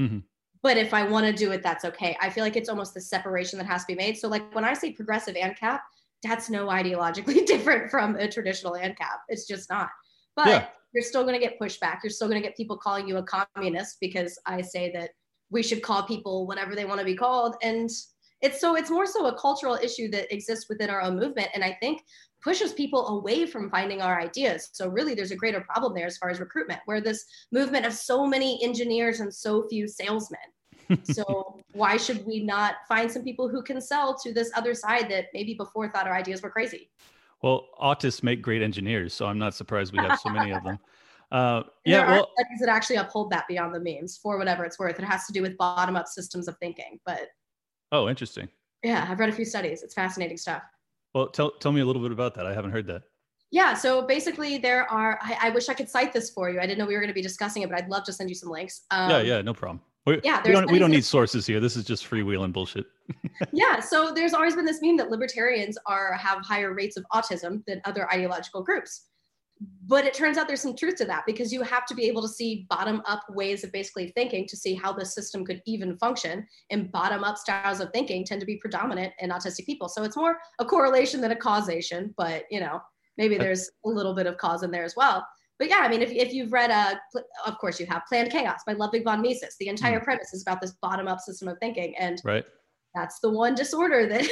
Mm-hmm. 0.00 0.18
But 0.62 0.76
if 0.76 0.94
i 0.94 1.02
want 1.02 1.26
to 1.26 1.32
do 1.32 1.52
it 1.52 1.62
that's 1.62 1.84
okay 1.84 2.16
i 2.20 2.30
feel 2.30 2.44
like 2.44 2.56
it's 2.56 2.68
almost 2.68 2.94
the 2.94 3.00
separation 3.00 3.58
that 3.58 3.66
has 3.66 3.82
to 3.82 3.88
be 3.88 3.94
made 3.94 4.16
so 4.16 4.28
like 4.28 4.54
when 4.54 4.64
i 4.64 4.72
say 4.72 4.92
progressive 4.92 5.34
ANCAP 5.34 5.80
that's 6.22 6.50
no 6.50 6.66
ideologically 6.66 7.46
different 7.46 7.90
from 7.90 8.16
a 8.16 8.28
traditional 8.28 8.74
ANCAP. 8.74 9.18
It's 9.28 9.46
just 9.46 9.70
not. 9.70 9.88
But 10.36 10.48
yeah. 10.48 10.66
you're 10.92 11.04
still 11.04 11.22
going 11.22 11.38
to 11.38 11.44
get 11.44 11.58
pushback. 11.58 11.98
You're 12.02 12.10
still 12.10 12.28
going 12.28 12.40
to 12.40 12.46
get 12.46 12.56
people 12.56 12.76
calling 12.76 13.08
you 13.08 13.16
a 13.16 13.22
communist 13.22 13.96
because 14.00 14.38
I 14.46 14.60
say 14.60 14.92
that 14.92 15.10
we 15.50 15.62
should 15.62 15.82
call 15.82 16.04
people 16.04 16.46
whatever 16.46 16.74
they 16.74 16.84
want 16.84 17.00
to 17.00 17.04
be 17.04 17.16
called. 17.16 17.56
And 17.62 17.90
it's 18.42 18.60
so 18.60 18.76
it's 18.76 18.90
more 18.90 19.06
so 19.06 19.26
a 19.26 19.38
cultural 19.38 19.74
issue 19.74 20.10
that 20.10 20.32
exists 20.32 20.68
within 20.68 20.90
our 20.90 21.02
own 21.02 21.18
movement. 21.18 21.48
And 21.54 21.62
I 21.62 21.76
think 21.80 22.02
pushes 22.42 22.72
people 22.72 23.08
away 23.08 23.46
from 23.46 23.70
finding 23.70 24.00
our 24.00 24.18
ideas. 24.18 24.70
So 24.72 24.88
really 24.88 25.14
there's 25.14 25.30
a 25.30 25.36
greater 25.36 25.60
problem 25.60 25.94
there 25.94 26.06
as 26.06 26.16
far 26.16 26.30
as 26.30 26.40
recruitment, 26.40 26.80
where 26.86 27.00
this 27.00 27.24
movement 27.52 27.84
of 27.84 27.92
so 27.92 28.26
many 28.26 28.62
engineers 28.64 29.20
and 29.20 29.32
so 29.32 29.68
few 29.68 29.86
salesmen 29.86 30.38
so 31.04 31.60
why 31.72 31.96
should 31.96 32.24
we 32.26 32.42
not 32.42 32.76
find 32.88 33.10
some 33.10 33.22
people 33.22 33.48
who 33.48 33.62
can 33.62 33.80
sell 33.80 34.16
to 34.18 34.32
this 34.32 34.50
other 34.56 34.74
side 34.74 35.10
that 35.10 35.26
maybe 35.32 35.54
before 35.54 35.88
thought 35.88 36.06
our 36.06 36.14
ideas 36.14 36.42
were 36.42 36.50
crazy? 36.50 36.90
Well, 37.42 37.68
autists 37.80 38.22
make 38.22 38.42
great 38.42 38.62
engineers, 38.62 39.14
so 39.14 39.26
I'm 39.26 39.38
not 39.38 39.54
surprised 39.54 39.92
we 39.92 39.98
have 39.98 40.18
so 40.20 40.30
many 40.30 40.52
of 40.52 40.62
them. 40.64 40.78
Uh, 41.32 41.62
yeah, 41.84 41.98
there 41.98 42.06
well, 42.16 42.30
studies 42.36 42.58
that 42.58 42.68
actually 42.68 42.96
uphold 42.96 43.30
that 43.30 43.46
beyond 43.46 43.72
the 43.72 43.78
memes 43.78 44.18
for 44.20 44.36
whatever 44.36 44.64
it's 44.64 44.80
worth. 44.80 44.98
It 44.98 45.04
has 45.04 45.26
to 45.26 45.32
do 45.32 45.42
with 45.42 45.56
bottom-up 45.58 46.08
systems 46.08 46.48
of 46.48 46.56
thinking, 46.58 46.98
but 47.06 47.28
oh, 47.92 48.08
interesting. 48.08 48.48
Yeah, 48.82 49.06
I've 49.08 49.20
read 49.20 49.28
a 49.28 49.32
few 49.32 49.44
studies. 49.44 49.82
It's 49.82 49.94
fascinating 49.94 50.36
stuff. 50.36 50.62
Well, 51.14 51.28
tell 51.28 51.50
tell 51.52 51.72
me 51.72 51.80
a 51.80 51.84
little 51.84 52.02
bit 52.02 52.12
about 52.12 52.34
that. 52.36 52.46
I 52.46 52.54
haven't 52.54 52.70
heard 52.70 52.86
that. 52.86 53.02
Yeah, 53.50 53.74
so 53.74 54.02
basically, 54.06 54.58
there 54.58 54.90
are. 54.90 55.18
I, 55.22 55.36
I 55.42 55.50
wish 55.50 55.68
I 55.68 55.74
could 55.74 55.88
cite 55.88 56.12
this 56.12 56.30
for 56.30 56.50
you. 56.50 56.60
I 56.60 56.66
didn't 56.66 56.78
know 56.78 56.86
we 56.86 56.94
were 56.94 57.00
going 57.00 57.08
to 57.08 57.14
be 57.14 57.22
discussing 57.22 57.62
it, 57.62 57.68
but 57.68 57.78
I'd 57.78 57.88
love 57.88 58.04
to 58.04 58.12
send 58.12 58.28
you 58.28 58.34
some 58.36 58.48
links. 58.48 58.82
Um, 58.90 59.10
yeah, 59.10 59.20
yeah, 59.20 59.42
no 59.42 59.52
problem. 59.52 59.80
We, 60.06 60.20
yeah, 60.24 60.40
we 60.44 60.52
don't, 60.52 60.70
we 60.70 60.78
don't 60.78 60.90
need 60.90 61.04
sources 61.04 61.46
here. 61.46 61.60
This 61.60 61.76
is 61.76 61.84
just 61.84 62.08
freewheeling 62.08 62.52
bullshit. 62.52 62.86
yeah, 63.52 63.80
so 63.80 64.12
there's 64.14 64.32
always 64.32 64.54
been 64.54 64.64
this 64.64 64.80
meme 64.80 64.96
that 64.96 65.10
libertarians 65.10 65.76
are 65.86 66.14
have 66.14 66.38
higher 66.42 66.72
rates 66.72 66.96
of 66.96 67.04
autism 67.12 67.64
than 67.66 67.82
other 67.84 68.10
ideological 68.10 68.62
groups. 68.62 69.06
But 69.86 70.06
it 70.06 70.14
turns 70.14 70.38
out 70.38 70.46
there's 70.46 70.62
some 70.62 70.76
truth 70.76 70.96
to 70.96 71.04
that 71.06 71.24
because 71.26 71.52
you 71.52 71.62
have 71.62 71.84
to 71.86 71.94
be 71.94 72.04
able 72.04 72.22
to 72.22 72.28
see 72.28 72.66
bottom 72.70 73.02
up 73.06 73.22
ways 73.30 73.64
of 73.64 73.72
basically 73.72 74.12
thinking 74.14 74.46
to 74.46 74.56
see 74.56 74.74
how 74.74 74.92
the 74.92 75.04
system 75.04 75.44
could 75.44 75.60
even 75.66 75.98
function. 75.98 76.46
And 76.70 76.90
bottom 76.92 77.24
up 77.24 77.36
styles 77.36 77.80
of 77.80 77.90
thinking 77.92 78.24
tend 78.24 78.40
to 78.40 78.46
be 78.46 78.56
predominant 78.56 79.12
in 79.18 79.30
autistic 79.30 79.66
people. 79.66 79.88
So 79.88 80.02
it's 80.04 80.16
more 80.16 80.38
a 80.60 80.64
correlation 80.64 81.20
than 81.20 81.32
a 81.32 81.36
causation, 81.36 82.14
but 82.16 82.44
you 82.50 82.60
know, 82.60 82.80
maybe 83.18 83.36
there's 83.36 83.70
a 83.84 83.88
little 83.88 84.14
bit 84.14 84.26
of 84.26 84.38
cause 84.38 84.62
in 84.62 84.70
there 84.70 84.84
as 84.84 84.94
well 84.96 85.26
but 85.60 85.68
yeah, 85.68 85.80
I 85.82 85.88
mean, 85.88 86.00
if, 86.00 86.10
if 86.10 86.32
you've 86.32 86.54
read, 86.54 86.70
uh, 86.70 86.94
of 87.46 87.58
course, 87.58 87.78
you 87.78 87.84
have 87.84 88.02
Planned 88.08 88.32
Chaos 88.32 88.62
by 88.66 88.72
Ludwig 88.72 89.04
von 89.04 89.20
Mises. 89.20 89.56
The 89.60 89.68
entire 89.68 90.00
mm. 90.00 90.04
premise 90.04 90.32
is 90.32 90.40
about 90.40 90.58
this 90.62 90.72
bottom 90.80 91.06
up 91.06 91.20
system 91.20 91.48
of 91.48 91.58
thinking. 91.58 91.94
And 91.98 92.18
right. 92.24 92.46
that's 92.94 93.20
the 93.20 93.28
one 93.28 93.54
disorder 93.54 94.06
that 94.06 94.26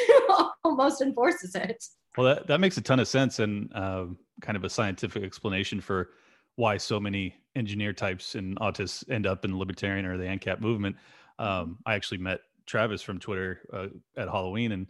almost 0.65 1.03
enforces 1.03 1.55
it. 1.55 1.85
Well, 2.17 2.35
that, 2.35 2.47
that 2.47 2.61
makes 2.61 2.79
a 2.79 2.81
ton 2.81 2.99
of 2.99 3.09
sense 3.09 3.41
and 3.41 3.71
uh, 3.75 4.07
kind 4.41 4.57
of 4.57 4.65
a 4.65 4.71
scientific 4.71 5.23
explanation 5.23 5.81
for 5.81 6.11
why 6.57 6.77
so 6.77 6.99
many 6.99 7.35
engineer 7.55 7.93
types 7.93 8.35
and 8.35 8.59
autists 8.59 9.09
end 9.11 9.27
up 9.27 9.45
in 9.45 9.53
the 9.53 9.57
libertarian 9.57 10.05
or 10.05 10.17
the 10.17 10.25
ANCAP 10.25 10.61
movement. 10.61 10.97
Um, 11.39 11.79
I 11.87 11.95
actually 11.95 12.19
met 12.19 12.41
Travis 12.67 13.01
from 13.03 13.19
Twitter 13.19 13.61
uh, 13.73 13.87
at 14.17 14.29
Halloween, 14.29 14.73
and 14.73 14.87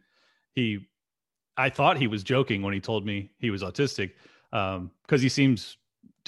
he, 0.55 0.87
I 1.57 1.71
thought 1.71 1.99
he 1.99 2.07
was 2.07 2.23
joking 2.23 2.63
when 2.63 2.75
he 2.75 2.81
told 2.81 3.05
me 3.05 3.31
he 3.39 3.51
was 3.51 3.63
autistic 3.63 4.13
because 4.51 4.77
um, 4.77 4.91
he 5.09 5.29
seems 5.29 5.77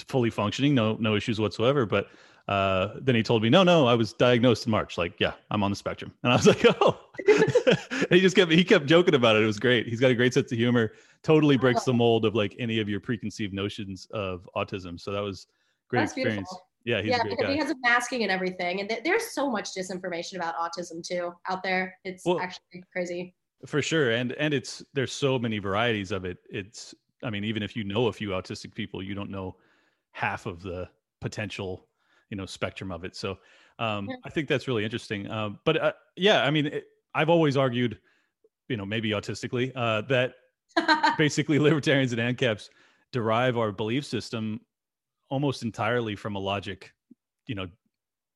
fully 0.07 0.29
functioning, 0.29 0.75
no 0.75 0.95
no 0.99 1.15
issues 1.15 1.39
whatsoever. 1.39 1.85
But 1.85 2.07
uh, 2.51 2.95
then 2.99 3.15
he 3.15 3.23
told 3.23 3.41
me, 3.41 3.49
no, 3.49 3.63
no, 3.63 3.87
I 3.87 3.93
was 3.93 4.11
diagnosed 4.11 4.65
in 4.65 4.71
March. 4.71 4.97
Like, 4.97 5.13
yeah, 5.21 5.31
I'm 5.51 5.63
on 5.63 5.71
the 5.71 5.75
spectrum. 5.77 6.11
And 6.21 6.33
I 6.33 6.35
was 6.35 6.47
like, 6.53 6.65
oh. 6.81 6.99
he 8.09 8.19
just 8.19 8.35
kept 8.35 8.51
he 8.51 8.65
kept 8.65 8.87
joking 8.87 9.15
about 9.15 9.37
it. 9.37 9.43
It 9.43 9.45
was 9.45 9.57
great. 9.57 9.87
He's 9.87 10.01
got 10.01 10.11
a 10.11 10.15
great 10.15 10.33
sense 10.33 10.51
of 10.51 10.57
humor. 10.57 10.91
Totally 11.23 11.55
breaks 11.55 11.85
the 11.85 11.93
mold 11.93 12.25
of 12.25 12.35
like 12.35 12.53
any 12.59 12.81
of 12.81 12.89
your 12.89 12.99
preconceived 12.99 13.53
notions 13.53 14.05
of 14.11 14.49
autism. 14.53 14.99
So 14.99 15.13
that 15.13 15.21
was 15.21 15.47
great 15.87 16.01
That's 16.01 16.11
experience. 16.11 16.49
Beautiful. 16.49 16.67
Yeah, 16.83 16.99
yeah, 16.99 17.23
because 17.23 17.45
guy. 17.45 17.51
he 17.53 17.57
has 17.59 17.69
a 17.69 17.75
masking 17.83 18.23
and 18.23 18.31
everything, 18.31 18.79
and 18.79 18.89
th- 18.89 19.03
there's 19.03 19.31
so 19.33 19.47
much 19.47 19.75
disinformation 19.75 20.35
about 20.35 20.55
autism 20.55 21.07
too 21.07 21.31
out 21.47 21.61
there. 21.61 21.95
It's 22.03 22.25
well, 22.25 22.39
actually 22.39 22.83
crazy. 22.91 23.35
For 23.67 23.83
sure, 23.83 24.11
and 24.11 24.31
and 24.33 24.51
it's 24.51 24.83
there's 24.93 25.13
so 25.13 25.37
many 25.37 25.59
varieties 25.59 26.11
of 26.11 26.25
it. 26.25 26.39
It's 26.49 26.95
I 27.23 27.29
mean, 27.29 27.43
even 27.43 27.61
if 27.61 27.75
you 27.75 27.83
know 27.83 28.07
a 28.07 28.11
few 28.11 28.29
autistic 28.29 28.73
people, 28.73 29.03
you 29.03 29.13
don't 29.13 29.29
know 29.29 29.57
half 30.11 30.47
of 30.47 30.63
the 30.63 30.89
potential, 31.19 31.85
you 32.31 32.37
know, 32.37 32.47
spectrum 32.47 32.91
of 32.91 33.03
it. 33.03 33.15
So 33.15 33.37
um. 33.77 34.09
I 34.23 34.29
think 34.29 34.47
that's 34.47 34.67
really 34.67 34.83
interesting. 34.83 35.27
Uh, 35.27 35.51
but 35.63 35.77
uh, 35.81 35.93
yeah, 36.15 36.43
I 36.43 36.49
mean, 36.49 36.67
it, 36.67 36.85
I've 37.13 37.29
always 37.29 37.57
argued, 37.57 37.99
you 38.69 38.77
know, 38.77 38.85
maybe 38.85 39.11
autistically, 39.11 39.71
uh, 39.75 40.01
that 40.03 40.35
basically 41.17 41.59
libertarians 41.59 42.13
and 42.13 42.21
ANCAPs 42.21 42.69
derive 43.11 43.57
our 43.57 43.71
belief 43.71 44.05
system 44.05 44.61
almost 45.29 45.63
entirely 45.63 46.15
from 46.15 46.35
a 46.35 46.39
logic, 46.39 46.91
you 47.47 47.55
know, 47.55 47.67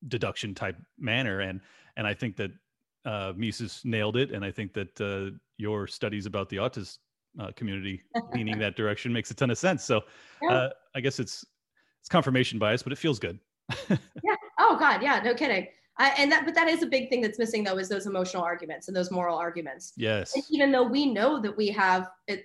deduction 0.08 0.54
type 0.54 0.76
manner. 0.98 1.40
And 1.40 1.60
and 1.96 2.06
I 2.06 2.14
think 2.14 2.36
that 2.36 2.50
uh, 3.06 3.32
Mises 3.36 3.80
nailed 3.84 4.16
it, 4.16 4.32
and 4.32 4.44
I 4.44 4.50
think 4.50 4.74
that 4.74 5.00
uh, 5.00 5.36
your 5.56 5.86
studies 5.86 6.26
about 6.26 6.48
the 6.48 6.56
autist 6.56 6.98
uh, 7.38 7.52
community 7.56 8.02
leaning 8.34 8.58
that 8.64 8.76
direction 8.76 9.12
makes 9.12 9.30
a 9.30 9.34
ton 9.34 9.50
of 9.50 9.58
sense. 9.58 9.84
So 9.84 10.02
uh, 10.50 10.68
I 10.94 11.00
guess 11.00 11.18
it's 11.18 11.44
it's 12.00 12.08
confirmation 12.08 12.58
bias, 12.58 12.82
but 12.82 12.92
it 12.92 12.98
feels 12.98 13.18
good. 13.18 13.38
yeah. 13.90 14.36
Oh 14.58 14.76
God. 14.78 15.02
Yeah. 15.02 15.20
No 15.24 15.34
kidding. 15.34 15.66
I, 15.98 16.10
and 16.18 16.30
that, 16.30 16.44
but 16.44 16.54
that 16.54 16.68
is 16.68 16.82
a 16.82 16.86
big 16.86 17.08
thing 17.08 17.22
that's 17.22 17.38
missing 17.38 17.64
though, 17.64 17.78
is 17.78 17.88
those 17.88 18.06
emotional 18.06 18.42
arguments 18.42 18.88
and 18.88 18.96
those 18.96 19.10
moral 19.10 19.38
arguments. 19.38 19.92
Yes. 19.96 20.34
And 20.34 20.44
even 20.50 20.70
though 20.70 20.82
we 20.82 21.06
know 21.06 21.40
that 21.40 21.56
we 21.56 21.68
have 21.68 22.08
it, 22.26 22.44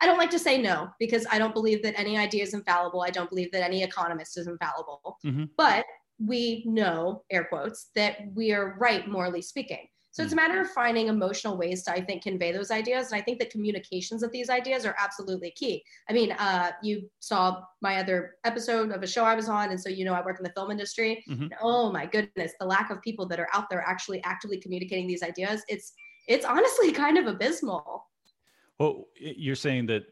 I 0.00 0.06
don't 0.06 0.18
like 0.18 0.30
to 0.30 0.38
say 0.38 0.60
no 0.60 0.90
because 0.98 1.26
I 1.30 1.38
don't 1.38 1.54
believe 1.54 1.82
that 1.84 1.98
any 1.98 2.18
idea 2.18 2.42
is 2.42 2.54
infallible. 2.54 3.02
I 3.02 3.10
don't 3.10 3.30
believe 3.30 3.50
that 3.52 3.62
any 3.62 3.82
economist 3.82 4.36
is 4.36 4.46
infallible. 4.46 5.18
Mm-hmm. 5.24 5.44
But 5.56 5.86
we 6.18 6.64
know, 6.66 7.22
air 7.30 7.44
quotes, 7.44 7.90
that 7.94 8.18
we 8.34 8.52
are 8.52 8.76
right 8.78 9.08
morally 9.08 9.42
speaking. 9.42 9.88
So 10.16 10.22
it's 10.22 10.32
a 10.32 10.36
matter 10.36 10.58
of 10.62 10.70
finding 10.70 11.08
emotional 11.08 11.58
ways 11.58 11.82
to, 11.82 11.92
I 11.92 12.00
think, 12.00 12.22
convey 12.22 12.50
those 12.50 12.70
ideas. 12.70 13.12
And 13.12 13.20
I 13.20 13.22
think 13.22 13.38
the 13.38 13.44
communications 13.44 14.22
of 14.22 14.32
these 14.32 14.48
ideas 14.48 14.86
are 14.86 14.96
absolutely 14.98 15.50
key. 15.50 15.84
I 16.08 16.14
mean, 16.14 16.32
uh, 16.32 16.70
you 16.82 17.10
saw 17.20 17.60
my 17.82 17.98
other 17.98 18.36
episode 18.44 18.92
of 18.92 19.02
a 19.02 19.06
show 19.06 19.24
I 19.24 19.34
was 19.34 19.50
on. 19.50 19.72
And 19.72 19.78
so, 19.78 19.90
you 19.90 20.06
know, 20.06 20.14
I 20.14 20.24
work 20.24 20.38
in 20.38 20.44
the 20.44 20.52
film 20.52 20.70
industry. 20.70 21.22
Mm-hmm. 21.28 21.48
oh 21.60 21.92
my 21.92 22.06
goodness, 22.06 22.54
the 22.58 22.64
lack 22.64 22.90
of 22.90 23.02
people 23.02 23.26
that 23.26 23.38
are 23.38 23.48
out 23.52 23.68
there 23.68 23.84
actually 23.86 24.24
actively 24.24 24.56
communicating 24.56 25.06
these 25.06 25.22
ideas. 25.22 25.62
It's, 25.68 25.92
it's 26.28 26.46
honestly 26.46 26.92
kind 27.04 27.18
of 27.18 27.26
abysmal. 27.26 28.06
Well, 28.78 29.08
you're 29.20 29.54
saying 29.54 29.84
that 29.88 30.04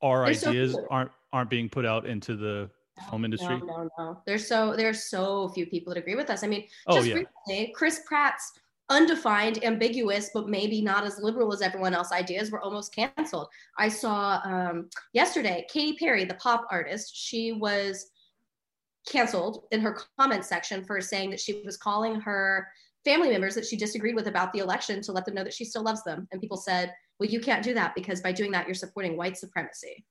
our 0.00 0.32
They're 0.32 0.48
ideas 0.48 0.72
so 0.72 0.86
aren't, 0.88 1.10
aren't 1.30 1.50
being 1.50 1.68
put 1.68 1.84
out 1.84 2.06
into 2.06 2.36
the 2.36 2.70
film 3.10 3.26
industry? 3.26 3.58
No, 3.58 3.66
no, 3.66 3.90
no. 3.98 4.22
There's 4.24 4.46
so 4.46 4.74
there's 4.74 5.10
so 5.10 5.48
few 5.50 5.66
people 5.66 5.92
that 5.92 6.00
agree 6.00 6.14
with 6.14 6.30
us. 6.30 6.42
I 6.42 6.46
mean, 6.46 6.64
oh, 6.86 6.94
just 6.94 7.06
oh, 7.06 7.08
yeah. 7.08 7.24
recently, 7.46 7.72
Chris 7.74 8.00
Pratt's 8.06 8.52
undefined, 8.90 9.64
ambiguous, 9.64 10.30
but 10.34 10.48
maybe 10.48 10.82
not 10.82 11.04
as 11.04 11.18
liberal 11.20 11.52
as 11.52 11.62
everyone 11.62 11.94
else 11.94 12.12
ideas 12.12 12.50
were 12.50 12.60
almost 12.60 12.94
canceled. 12.94 13.48
I 13.78 13.88
saw 13.88 14.40
um, 14.44 14.90
yesterday 15.12 15.66
Katy 15.72 15.96
Perry, 15.96 16.24
the 16.24 16.34
pop 16.34 16.66
artist, 16.70 17.16
she 17.16 17.52
was 17.52 18.10
canceled 19.08 19.64
in 19.70 19.80
her 19.80 19.96
comment 20.18 20.44
section 20.44 20.84
for 20.84 21.00
saying 21.00 21.30
that 21.30 21.40
she 21.40 21.62
was 21.64 21.76
calling 21.76 22.20
her 22.20 22.68
family 23.04 23.30
members 23.30 23.54
that 23.54 23.64
she 23.64 23.76
disagreed 23.76 24.14
with 24.14 24.26
about 24.26 24.52
the 24.52 24.58
election 24.58 25.00
to 25.00 25.12
let 25.12 25.24
them 25.24 25.34
know 25.34 25.44
that 25.44 25.54
she 25.54 25.64
still 25.64 25.82
loves 25.82 26.02
them. 26.02 26.28
And 26.32 26.40
people 26.40 26.58
said, 26.58 26.92
well, 27.18 27.30
you 27.30 27.40
can't 27.40 27.62
do 27.62 27.72
that 27.74 27.94
because 27.94 28.20
by 28.20 28.32
doing 28.32 28.50
that, 28.50 28.66
you're 28.66 28.74
supporting 28.74 29.16
white 29.16 29.38
supremacy. 29.38 30.04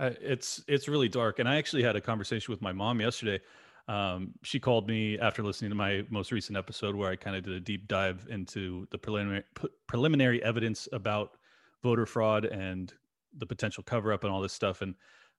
Uh, 0.00 0.10
it's 0.20 0.62
it's 0.68 0.86
really 0.86 1.08
dark, 1.08 1.40
and 1.40 1.48
I 1.48 1.56
actually 1.56 1.82
had 1.82 1.96
a 1.96 2.00
conversation 2.00 2.52
with 2.52 2.62
my 2.62 2.72
mom 2.72 3.00
yesterday 3.00 3.40
um, 3.88 4.34
she 4.42 4.60
called 4.60 4.86
me 4.86 5.18
after 5.18 5.42
listening 5.42 5.70
to 5.70 5.74
my 5.74 6.04
most 6.10 6.30
recent 6.30 6.58
episode 6.58 6.94
where 6.94 7.10
I 7.10 7.16
kind 7.16 7.34
of 7.34 7.42
did 7.42 7.54
a 7.54 7.60
deep 7.60 7.88
dive 7.88 8.26
into 8.30 8.86
the 8.90 8.98
preliminary 8.98 9.44
preliminary 9.86 10.42
evidence 10.44 10.88
about 10.92 11.38
voter 11.82 12.04
fraud 12.04 12.44
and 12.44 12.92
the 13.38 13.46
potential 13.46 13.82
cover 13.82 14.12
up 14.12 14.24
and 14.24 14.32
all 14.32 14.42
this 14.42 14.52
stuff. 14.52 14.82
And 14.82 14.94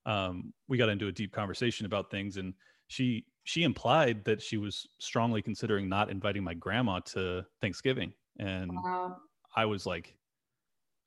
um, 0.06 0.54
we 0.68 0.78
got 0.78 0.90
into 0.90 1.08
a 1.08 1.12
deep 1.12 1.32
conversation 1.32 1.86
about 1.86 2.10
things. 2.10 2.38
And 2.38 2.56
she 2.88 3.26
she 3.44 3.64
implied 3.64 4.26
that 4.26 4.42
she 4.42 4.58
was 4.58 4.88
strongly 4.98 5.44
considering 5.44 5.88
not 5.88 6.10
inviting 6.10 6.44
my 6.44 6.56
grandma 6.56 7.00
to 7.00 7.46
Thanksgiving. 7.62 8.14
And 8.40 8.72
wow. 8.72 9.18
I 9.56 9.66
was 9.66 9.86
like, 9.86 10.16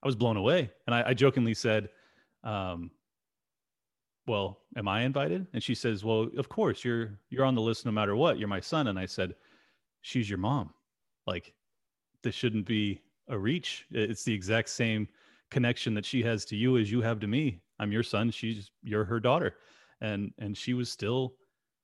I 0.03 0.07
was 0.07 0.15
blown 0.15 0.37
away. 0.37 0.71
And 0.87 0.95
I, 0.95 1.09
I 1.09 1.15
jokingly 1.15 1.55
said, 1.55 1.89
um, 2.45 2.93
well 4.27 4.59
am 4.77 4.89
i 4.89 5.03
invited? 5.03 5.47
And 5.53 5.63
she 5.63 5.75
says 5.75 6.05
well 6.05 6.29
of 6.37 6.49
course 6.49 6.85
you're 6.85 7.19
you're 7.31 7.45
on 7.45 7.55
the 7.55 7.61
list 7.61 7.87
no 7.87 7.93
matter 7.93 8.17
what. 8.17 8.39
You're 8.39 8.49
my 8.49 8.61
son. 8.61 8.89
And 8.89 8.99
i 8.99 9.07
said 9.07 9.35
she's 10.03 10.29
your 10.29 10.39
mom. 10.39 10.73
Like 11.27 11.55
this 12.23 12.35
shouldn't 12.35 12.67
be 12.67 13.01
a 13.29 13.39
reach. 13.39 13.87
It's 13.91 14.25
the 14.25 14.35
exact 14.35 14.69
same 14.69 15.09
connection 15.51 15.95
that 15.95 16.07
she 16.07 16.23
has 16.23 16.45
to 16.47 16.57
you 16.57 16.79
as 16.79 16.91
you 16.91 17.03
have 17.03 17.21
to 17.21 17.27
me. 17.27 17.61
I'm 17.79 17.93
your 17.93 18.03
son. 18.03 18.31
She's 18.31 18.71
you're 18.83 19.05
her 19.05 19.21
daughter. 19.21 19.57
And 20.01 20.33
and 20.39 20.57
she 20.57 20.75
was 20.75 20.91
still 20.91 21.35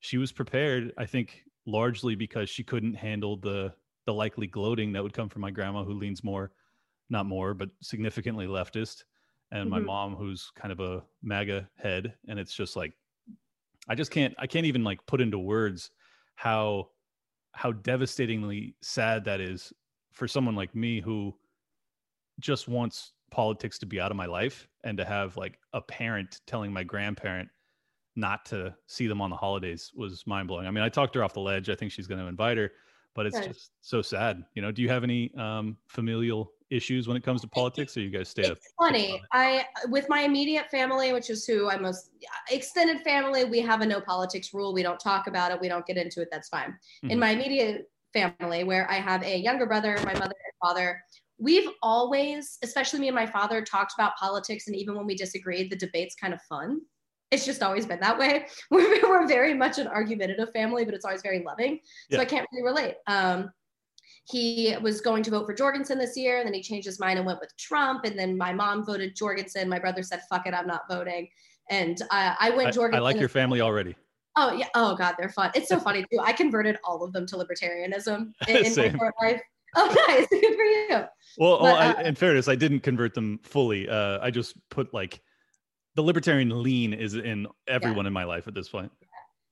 she 0.01 0.19
was 0.19 0.33
prepared 0.33 0.93
i 0.99 1.05
think 1.07 1.43
largely 1.67 2.15
because 2.15 2.49
she 2.49 2.63
couldn't 2.63 2.95
handle 2.95 3.37
the 3.37 3.73
the 4.07 4.15
likely 4.15 4.47
gloating 4.47 4.93
that 4.93 5.03
would 5.03 5.13
come 5.13 5.29
from 5.29 5.43
my 5.43 5.51
grandma 5.51 5.85
who 5.85 5.93
leans 5.93 6.25
more 6.25 6.53
not 7.11 7.27
more 7.27 7.55
but 7.55 7.69
significantly 7.83 8.47
leftist 8.47 9.05
and 9.51 9.63
mm-hmm. 9.63 9.71
my 9.71 9.81
mom 9.81 10.15
who's 10.15 10.51
kind 10.55 10.73
of 10.73 10.81
a 10.81 11.03
MAGA 11.23 11.69
head, 11.77 12.15
and 12.29 12.39
it's 12.39 12.55
just 12.55 12.77
like 12.77 12.93
I 13.89 13.95
just 13.95 14.11
can't 14.11 14.35
I 14.39 14.47
can't 14.47 14.67
even 14.67 14.85
like 14.85 15.05
put 15.07 15.21
into 15.21 15.39
words 15.39 15.91
how 16.37 16.89
how 17.53 17.73
devastatingly 17.73 18.77
sad 18.83 19.25
that 19.25 19.41
is 19.41 19.73
for 20.13 20.29
someone 20.29 20.55
like 20.55 20.75
me 20.75 21.01
who 21.01 21.35
just 22.41 22.69
wants 22.69 23.13
politics 23.31 23.79
to 23.79 23.87
be 23.87 24.01
out 24.01 24.11
of 24.11 24.17
my 24.17 24.27
life 24.27 24.69
and 24.85 24.97
to 24.99 25.05
have 25.05 25.37
like 25.37 25.59
a 25.73 25.81
parent 25.81 26.41
telling 26.47 26.73
my 26.73 26.85
grandparent 26.85 27.49
not 28.17 28.45
to 28.47 28.75
see 28.87 29.07
them 29.07 29.21
on 29.21 29.31
the 29.31 29.37
holidays 29.37 29.93
was 29.95 30.27
mind 30.27 30.49
blowing. 30.49 30.67
I 30.67 30.71
mean, 30.71 30.83
I 30.83 30.89
talked 30.89 31.15
her 31.15 31.23
off 31.23 31.35
the 31.35 31.41
ledge. 31.41 31.69
I 31.71 31.75
think 31.75 31.93
she's 31.93 32.07
going 32.07 32.21
to 32.21 32.27
invite 32.27 32.59
her, 32.59 32.73
but 33.15 33.27
it's 33.27 33.39
just 33.41 33.71
so 33.81 34.03
sad. 34.03 34.45
You 34.55 34.63
know, 34.63 34.71
do 34.71 34.83
you 34.83 34.89
have 34.89 35.05
any 35.05 35.33
um, 35.37 35.77
familial 35.89 36.53
issues 36.71 37.09
when 37.09 37.17
it 37.17 37.23
comes 37.23 37.41
to 37.41 37.49
politics, 37.49 37.97
or 37.97 38.01
you 38.01 38.11
guys 38.11 38.29
stay 38.29 38.43
it's 38.43 38.51
up? 38.51 38.59
Funny, 38.79 39.21
I 39.33 39.65
with 39.89 40.09
my 40.09 40.21
immediate 40.21 40.71
family, 40.71 41.13
which 41.13 41.31
is 41.31 41.45
who 41.45 41.69
I'm 41.69 41.83
most 41.83 42.11
extended 42.51 43.01
family, 43.03 43.45
we 43.45 43.61
have 43.61 43.81
a 43.81 43.87
no 43.87 44.01
politics 44.01 44.53
rule. 44.55 44.73
We 44.73 44.83
don't 44.83 45.01
talk 45.01 45.27
about 45.27 45.51
it. 45.51 45.61
We 45.61 45.69
don't 45.69 45.87
get 45.87 45.97
into 45.97 46.21
it. 46.23 46.29
That's 46.31 46.49
fine. 46.49 46.71
Mm-hmm. 46.71 47.11
In 47.11 47.19
my 47.19 47.31
immediate 47.31 47.91
family, 48.13 48.65
where 48.65 48.91
I 48.91 48.95
have 48.95 49.23
a 49.23 49.37
younger 49.37 49.67
brother, 49.67 49.97
my 50.05 50.15
mother 50.15 50.25
and 50.25 50.55
father, 50.63 51.03
we've 51.39 51.69
always, 51.83 52.59
especially 52.63 53.01
me 53.01 53.09
and 53.09 53.15
my 53.15 53.27
father, 53.27 53.63
talked 53.63 53.95
about 53.97 54.17
politics, 54.17 54.67
and 54.67 54.77
even 54.77 54.97
when 54.97 55.07
we 55.07 55.15
disagreed, 55.15 55.71
the 55.71 55.77
debate's 55.77 56.15
kind 56.15 56.35
of 56.35 56.43
fun. 56.43 56.81
It's 57.31 57.45
just 57.45 57.63
always 57.63 57.87
been 57.87 58.01
that 58.01 58.19
way. 58.19 58.47
We're, 58.71 59.03
we're 59.03 59.27
very 59.27 59.53
much 59.53 59.79
an 59.79 59.87
argumentative 59.87 60.51
family, 60.53 60.85
but 60.85 60.95
it's 60.95 61.05
always 61.05 61.23
very 61.23 61.43
loving. 61.45 61.81
So. 62.11 62.21
I 62.21 62.25
can't 62.25 62.47
really 62.53 62.65
relate. 62.65 62.95
Um, 63.07 63.51
he 64.25 64.75
was 64.83 65.01
going 65.01 65.23
to 65.23 65.31
vote 65.31 65.47
for 65.47 65.55
Jorgensen 65.55 65.99
this 65.99 66.17
year, 66.17 66.39
and 66.39 66.47
then 66.47 66.55
he 66.55 66.63
changed 66.63 66.87
his 66.87 67.01
mind 67.01 67.19
and 67.19 67.27
went 67.27 67.41
with 67.41 67.55
Trump. 67.57 68.05
And 68.05 68.19
then 68.19 68.37
my 68.37 68.53
mom 68.53 68.85
voted 68.85 69.17
Jorgensen. 69.17 69.69
My 69.69 69.79
brother 69.79 70.03
said, 70.03 70.21
"Fuck 70.29 70.47
it, 70.47 70.55
I'm 70.55 70.67
not 70.67 70.83
voting." 70.91 71.29
And 71.71 72.01
uh, 72.11 72.35
I 72.39 72.51
went 72.51 72.75
Jorgensen. 72.75 72.99
I 72.99 73.03
like 73.03 73.19
your 73.19 73.29
family 73.29 73.61
already. 73.61 73.95
Oh 74.37 74.53
yeah. 74.53 74.69
Oh 74.75 74.95
god, 74.97 75.15
they're 75.19 75.31
fun. 75.31 75.51
It's 75.55 75.69
so 75.69 75.81
funny 75.81 76.05
too. 76.13 76.21
I 76.23 76.33
converted 76.33 76.77
all 76.85 77.03
of 77.03 77.13
them 77.13 77.27
to 77.27 77.37
libertarianism 77.37 78.33
in, 78.49 78.57
in 78.57 78.77
my 78.77 78.99
short 78.99 79.15
life. 79.21 79.41
Oh, 79.77 80.05
nice. 80.09 80.27
Good 80.29 80.55
for 80.55 80.63
you. 80.63 80.89
Well, 81.39 81.59
but, 81.59 81.63
well 81.63 81.77
I, 81.77 81.89
uh, 81.93 82.03
in 82.03 82.15
fairness, 82.15 82.49
I 82.49 82.55
didn't 82.55 82.81
convert 82.81 83.15
them 83.15 83.41
fully. 83.43 83.89
Uh, 83.89 84.19
I 84.21 84.31
just 84.31 84.57
put 84.71 84.93
like 84.93 85.21
the 85.99 86.03
libertarian 86.03 86.63
lean 86.63 86.93
is 86.93 87.15
in 87.15 87.45
everyone 87.67 88.05
yeah. 88.05 88.07
in 88.07 88.13
my 88.13 88.23
life 88.23 88.47
at 88.47 88.55
this 88.55 88.69
point 88.69 88.93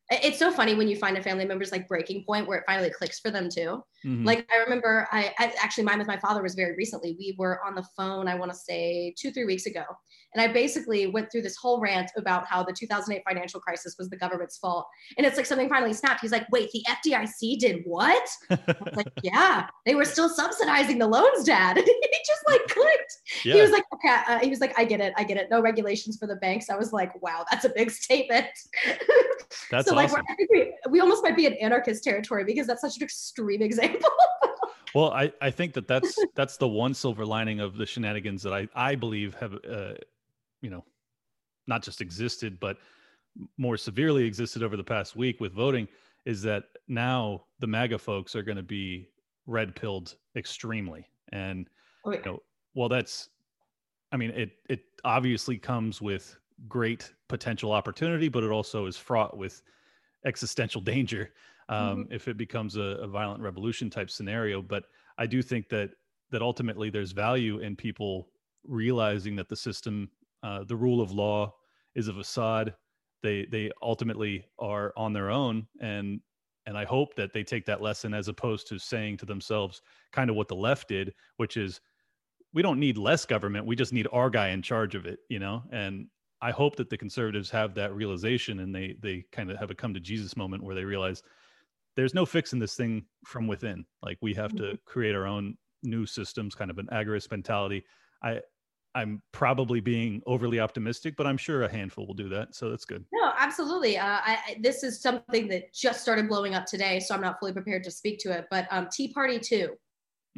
it's 0.08 0.38
so 0.38 0.52
funny 0.52 0.76
when 0.76 0.86
you 0.86 0.94
find 0.94 1.18
a 1.18 1.22
family 1.22 1.44
member's 1.44 1.72
like 1.72 1.88
breaking 1.88 2.22
point 2.22 2.46
where 2.46 2.58
it 2.58 2.64
finally 2.64 2.90
clicks 2.90 3.18
for 3.18 3.32
them 3.32 3.48
too. 3.52 3.82
Mm-hmm. 4.04 4.24
Like 4.24 4.46
I 4.54 4.58
remember, 4.58 5.08
I, 5.10 5.34
I, 5.40 5.52
actually 5.60 5.82
mine 5.82 5.98
with 5.98 6.06
my 6.06 6.18
father 6.18 6.44
was 6.44 6.54
very 6.54 6.76
recently. 6.76 7.16
We 7.18 7.34
were 7.36 7.58
on 7.66 7.74
the 7.74 7.84
phone, 7.96 8.28
I 8.28 8.36
want 8.36 8.52
to 8.52 8.56
say 8.56 9.12
two 9.18 9.32
three 9.32 9.46
weeks 9.46 9.66
ago, 9.66 9.82
and 10.36 10.50
I 10.50 10.52
basically 10.52 11.06
went 11.06 11.32
through 11.32 11.40
this 11.40 11.56
whole 11.56 11.80
rant 11.80 12.10
about 12.14 12.46
how 12.46 12.62
the 12.62 12.70
2008 12.70 13.22
financial 13.26 13.58
crisis 13.58 13.96
was 13.98 14.10
the 14.10 14.18
government's 14.18 14.58
fault. 14.58 14.86
And 15.16 15.26
it's 15.26 15.38
like 15.38 15.46
something 15.46 15.70
finally 15.70 15.94
snapped. 15.94 16.20
He's 16.20 16.30
like, 16.30 16.46
"Wait, 16.52 16.70
the 16.72 16.84
FDIC 16.86 17.58
did 17.58 17.80
what?" 17.86 18.28
like, 18.92 19.08
"Yeah, 19.22 19.66
they 19.86 19.94
were 19.94 20.04
still 20.04 20.28
subsidizing 20.28 20.98
the 20.98 21.06
loans, 21.06 21.44
Dad." 21.44 21.78
he 21.86 22.18
just 22.26 22.42
like 22.46 22.60
clicked. 22.68 23.16
Yeah. 23.44 23.54
He 23.54 23.60
was 23.62 23.70
like, 23.70 23.84
"Okay," 23.94 24.14
uh, 24.28 24.38
he 24.40 24.50
was 24.50 24.60
like, 24.60 24.78
"I 24.78 24.84
get 24.84 25.00
it, 25.00 25.14
I 25.16 25.24
get 25.24 25.38
it. 25.38 25.48
No 25.50 25.62
regulations 25.62 26.18
for 26.18 26.26
the 26.26 26.36
banks." 26.36 26.68
I 26.68 26.76
was 26.76 26.92
like, 26.92 27.18
"Wow, 27.22 27.46
that's 27.50 27.64
a 27.64 27.70
big 27.70 27.90
statement." 27.90 28.46
That's 29.70 29.88
so 29.88 29.94
like 29.94 30.10
awesome. 30.10 30.22
we, 30.50 30.74
we 30.90 31.00
almost 31.00 31.22
might 31.22 31.36
be 31.36 31.46
in 31.46 31.54
anarchist 31.54 32.04
territory 32.04 32.44
because 32.44 32.66
that's 32.66 32.82
such 32.82 32.98
an 32.98 33.04
extreme 33.04 33.62
example. 33.62 34.10
well, 34.94 35.12
I, 35.12 35.32
I 35.40 35.50
think 35.50 35.72
that 35.74 35.88
that's 35.88 36.18
that's 36.34 36.58
the 36.58 36.68
one 36.68 36.92
silver 36.92 37.24
lining 37.24 37.60
of 37.60 37.78
the 37.78 37.86
shenanigans 37.86 38.42
that 38.42 38.52
I 38.52 38.68
I 38.74 38.96
believe 38.96 39.34
have 39.36 39.54
uh, 39.54 39.94
you 40.62 40.70
know 40.70 40.84
not 41.66 41.82
just 41.82 42.00
existed 42.00 42.58
but 42.60 42.78
more 43.58 43.76
severely 43.76 44.24
existed 44.24 44.62
over 44.62 44.76
the 44.76 44.84
past 44.84 45.16
week 45.16 45.40
with 45.40 45.52
voting 45.52 45.86
is 46.24 46.42
that 46.42 46.64
now 46.88 47.44
the 47.60 47.66
MAGA 47.66 47.98
folks 47.98 48.34
are 48.34 48.42
going 48.42 48.56
to 48.56 48.62
be 48.62 49.08
red 49.46 49.74
pilled 49.76 50.16
extremely 50.36 51.06
and 51.32 51.68
oh, 52.04 52.12
yeah. 52.12 52.18
you 52.18 52.24
know, 52.24 52.42
well, 52.74 52.88
that's, 52.88 53.28
I 54.12 54.16
mean, 54.16 54.30
it 54.30 54.50
it 54.68 54.80
obviously 55.04 55.58
comes 55.58 56.00
with 56.00 56.36
great 56.68 57.12
potential 57.28 57.72
opportunity, 57.72 58.28
but 58.28 58.44
it 58.44 58.50
also 58.50 58.86
is 58.86 58.96
fraught 58.96 59.36
with 59.36 59.62
existential 60.24 60.80
danger 60.92 61.32
um, 61.68 62.04
mm-hmm. 62.04 62.12
if 62.12 62.28
it 62.28 62.36
becomes 62.36 62.76
a, 62.76 62.98
a 63.02 63.06
violent 63.06 63.42
revolution 63.42 63.90
type 63.90 64.10
scenario. 64.10 64.62
But 64.62 64.84
I 65.18 65.26
do 65.26 65.42
think 65.42 65.68
that 65.70 65.90
that 66.30 66.42
ultimately 66.42 66.90
there's 66.90 67.12
value 67.12 67.60
in 67.60 67.76
people 67.76 68.28
realizing 68.64 69.36
that 69.36 69.48
the 69.48 69.56
system, 69.56 70.10
uh, 70.46 70.64
the 70.64 70.76
rule 70.76 71.00
of 71.00 71.10
law, 71.10 71.52
is 71.96 72.08
a 72.08 72.12
facade. 72.12 72.74
They 73.22 73.46
they 73.50 73.70
ultimately 73.82 74.44
are 74.58 74.92
on 74.96 75.12
their 75.12 75.30
own, 75.30 75.66
and 75.80 76.20
and 76.66 76.78
I 76.78 76.84
hope 76.84 77.16
that 77.16 77.32
they 77.32 77.42
take 77.42 77.64
that 77.66 77.82
lesson 77.82 78.14
as 78.14 78.28
opposed 78.28 78.68
to 78.68 78.78
saying 78.78 79.16
to 79.18 79.26
themselves 79.26 79.82
kind 80.12 80.30
of 80.30 80.36
what 80.36 80.48
the 80.48 80.54
left 80.54 80.88
did, 80.88 81.14
which 81.36 81.56
is 81.56 81.80
we 82.52 82.62
don't 82.62 82.78
need 82.78 82.96
less 82.96 83.24
government, 83.24 83.66
we 83.66 83.76
just 83.76 83.92
need 83.92 84.06
our 84.12 84.30
guy 84.30 84.48
in 84.48 84.62
charge 84.62 84.94
of 84.94 85.04
it, 85.04 85.18
you 85.28 85.38
know. 85.38 85.62
And 85.72 86.06
I 86.40 86.52
hope 86.52 86.76
that 86.76 86.90
the 86.90 86.96
conservatives 86.96 87.50
have 87.50 87.74
that 87.74 87.94
realization 87.94 88.60
and 88.60 88.74
they 88.74 88.94
they 89.00 89.24
kind 89.32 89.50
of 89.50 89.58
have 89.58 89.70
a 89.70 89.74
come 89.74 89.94
to 89.94 90.00
Jesus 90.00 90.36
moment 90.36 90.62
where 90.62 90.74
they 90.74 90.84
realize 90.84 91.22
there's 91.96 92.14
no 92.14 92.26
fixing 92.26 92.58
this 92.58 92.74
thing 92.74 93.04
from 93.24 93.48
within. 93.48 93.84
Like 94.02 94.18
we 94.20 94.34
have 94.34 94.54
to 94.56 94.62
mm-hmm. 94.62 94.76
create 94.84 95.14
our 95.16 95.26
own 95.26 95.56
new 95.82 96.06
systems, 96.06 96.54
kind 96.54 96.70
of 96.70 96.78
an 96.78 96.88
agorist 96.92 97.30
mentality. 97.30 97.84
I 98.22 98.40
I'm 98.96 99.22
probably 99.30 99.80
being 99.80 100.22
overly 100.26 100.58
optimistic, 100.58 101.16
but 101.16 101.26
I'm 101.26 101.36
sure 101.36 101.64
a 101.64 101.70
handful 101.70 102.06
will 102.06 102.14
do 102.14 102.30
that. 102.30 102.54
So 102.54 102.70
that's 102.70 102.86
good. 102.86 103.04
No, 103.12 103.32
absolutely. 103.36 103.98
Uh, 103.98 104.20
I, 104.24 104.56
this 104.60 104.82
is 104.82 105.02
something 105.02 105.48
that 105.48 105.74
just 105.74 106.00
started 106.00 106.28
blowing 106.28 106.54
up 106.54 106.64
today, 106.64 106.98
so 107.00 107.14
I'm 107.14 107.20
not 107.20 107.38
fully 107.38 107.52
prepared 107.52 107.84
to 107.84 107.90
speak 107.90 108.18
to 108.20 108.32
it. 108.32 108.46
But 108.50 108.66
um, 108.70 108.88
Tea 108.90 109.12
Party 109.12 109.38
2 109.38 109.68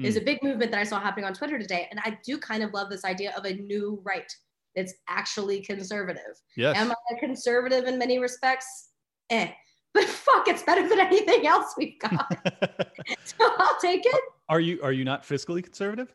mm. 0.01 0.05
is 0.05 0.17
a 0.17 0.21
big 0.21 0.43
movement 0.43 0.73
that 0.73 0.81
I 0.81 0.83
saw 0.83 0.99
happening 0.99 1.25
on 1.25 1.35
Twitter 1.35 1.57
today. 1.57 1.87
And 1.93 2.01
I 2.01 2.19
do 2.25 2.37
kind 2.37 2.65
of 2.65 2.75
love 2.75 2.91
this 2.91 3.05
idea 3.05 3.33
of 3.37 3.45
a 3.45 3.55
new 3.55 4.03
right 4.03 4.31
that's 4.75 4.95
actually 5.09 5.61
conservative. 5.61 6.41
Yes. 6.57 6.77
Am 6.77 6.91
I 6.91 7.15
a 7.17 7.21
conservative 7.21 7.85
in 7.85 7.97
many 7.97 8.19
respects? 8.19 8.89
Eh. 9.31 9.51
But 9.95 10.05
fuck, 10.07 10.49
it's 10.49 10.65
better 10.65 10.89
than 10.89 10.99
anything 10.99 11.47
else 11.47 11.75
we've 11.79 11.99
got. 12.01 12.27
so 13.25 13.37
I'll 13.41 13.79
take 13.81 14.05
it. 14.05 14.21
Are 14.49 14.61
you 14.61 14.81
are 14.83 14.93
you 14.93 15.05
not 15.05 15.23
fiscally 15.23 15.63
conservative? 15.63 16.13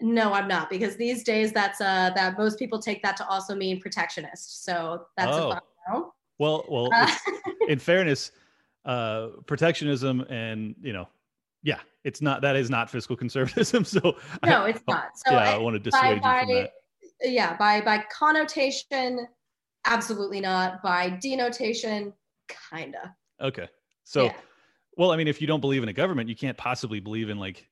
No, 0.00 0.32
I'm 0.32 0.48
not 0.48 0.70
because 0.70 0.96
these 0.96 1.22
days 1.22 1.52
that's 1.52 1.80
uh 1.80 2.10
that 2.14 2.38
most 2.38 2.58
people 2.58 2.78
take 2.78 3.02
that 3.02 3.16
to 3.18 3.26
also 3.26 3.54
mean 3.54 3.80
protectionist. 3.80 4.64
So 4.64 5.06
that's 5.16 5.36
oh. 5.36 5.50
a 5.52 5.62
no. 5.88 6.14
Well, 6.38 6.64
well, 6.68 6.88
uh, 6.94 7.10
in 7.68 7.78
fairness, 7.78 8.32
uh, 8.86 9.28
protectionism 9.46 10.22
and 10.30 10.74
you 10.80 10.92
know, 10.92 11.08
yeah, 11.62 11.80
it's 12.02 12.22
not 12.22 12.40
that 12.42 12.56
is 12.56 12.70
not 12.70 12.90
fiscal 12.90 13.16
conservatism. 13.16 13.84
So 13.90 14.16
no, 14.44 14.64
I, 14.64 14.70
it's 14.70 14.82
not. 14.88 15.10
So 15.16 15.32
yeah, 15.32 15.50
I, 15.50 15.54
I 15.54 15.58
want 15.58 15.74
to 15.74 15.80
dissuade 15.80 16.22
by, 16.22 16.40
you 16.42 16.46
from 16.46 16.54
that. 16.54 16.72
Yeah, 17.22 17.56
by 17.58 17.82
by 17.82 18.04
connotation, 18.10 19.26
absolutely 19.84 20.40
not. 20.40 20.82
By 20.82 21.10
denotation, 21.10 22.12
kinda. 22.70 23.14
Okay, 23.40 23.68
so. 24.04 24.24
Yeah. 24.24 24.34
Well, 24.96 25.12
I 25.12 25.16
mean, 25.16 25.28
if 25.28 25.40
you 25.40 25.46
don't 25.46 25.60
believe 25.60 25.82
in 25.82 25.88
a 25.88 25.94
government, 25.94 26.28
you 26.28 26.36
can't 26.36 26.58
possibly 26.58 27.00
believe 27.00 27.30
in 27.30 27.38
like 27.38 27.66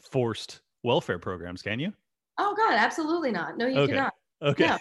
forced 0.00 0.60
welfare 0.82 1.18
programs, 1.18 1.62
can 1.62 1.78
you? 1.80 1.92
Oh 2.38 2.54
God, 2.56 2.74
absolutely 2.74 3.32
not. 3.32 3.56
No, 3.58 3.66
you 3.66 3.78
okay. 3.78 3.92
cannot. 3.92 4.14
Okay. 4.40 4.64
Yeah, 4.64 4.78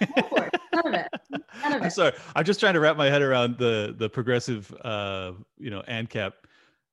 None 0.74 0.94
of 0.94 0.94
it. 0.94 1.08
None 1.32 1.74
of 1.74 1.82
it. 1.82 1.84
I'm 1.84 1.90
sorry. 1.90 2.14
I'm 2.36 2.46
just 2.46 2.60
trying 2.60 2.76
to 2.76 2.80
wrap 2.80 2.98
my 2.98 3.10
head 3.10 3.22
around 3.22 3.58
the 3.58 3.96
the 3.98 4.10
progressive, 4.10 4.74
uh, 4.84 5.34
you 5.58 5.70
know, 5.70 5.82
ANCAP. 5.88 6.34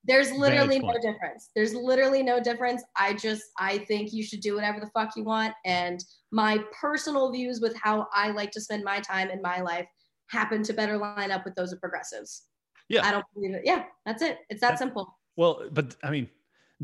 There's 0.06 0.32
literally 0.32 0.80
no 0.80 0.94
difference. 1.00 1.50
There's 1.54 1.75
literally 1.75 2.23
no 2.23 2.38
difference. 2.40 2.82
I 2.96 3.14
just 3.14 3.44
I 3.58 3.78
think 3.78 4.12
you 4.12 4.23
should 4.23 4.40
do 4.40 4.54
whatever 4.54 4.80
the 4.80 4.90
fuck 4.94 5.16
you 5.16 5.25
want, 5.25 5.54
and 5.64 6.02
my 6.30 6.58
personal 6.78 7.30
views 7.32 7.61
with 7.61 7.76
how 7.76 8.06
I 8.14 8.30
like 8.30 8.50
to 8.52 8.61
spend 8.61 8.84
my 8.84 9.00
time 9.00 9.30
in 9.30 9.40
my 9.40 9.61
life 9.61 9.87
happen 10.28 10.62
to 10.64 10.73
better 10.73 10.99
line 10.99 11.30
up 11.30 11.44
with 11.44 11.54
those 11.54 11.73
of 11.73 11.80
progressives. 11.80 12.44
Yeah. 12.88 13.06
I 13.06 13.12
don't 13.12 13.24
believe 13.35 13.55
it. 13.55 13.62
Yeah, 13.64 13.85
that's 14.05 14.22
it. 14.22 14.38
It's 14.50 14.61
that 14.61 14.79
simple. 14.79 15.18
Well, 15.37 15.68
but 15.72 15.96
I 16.02 16.11
mean, 16.11 16.29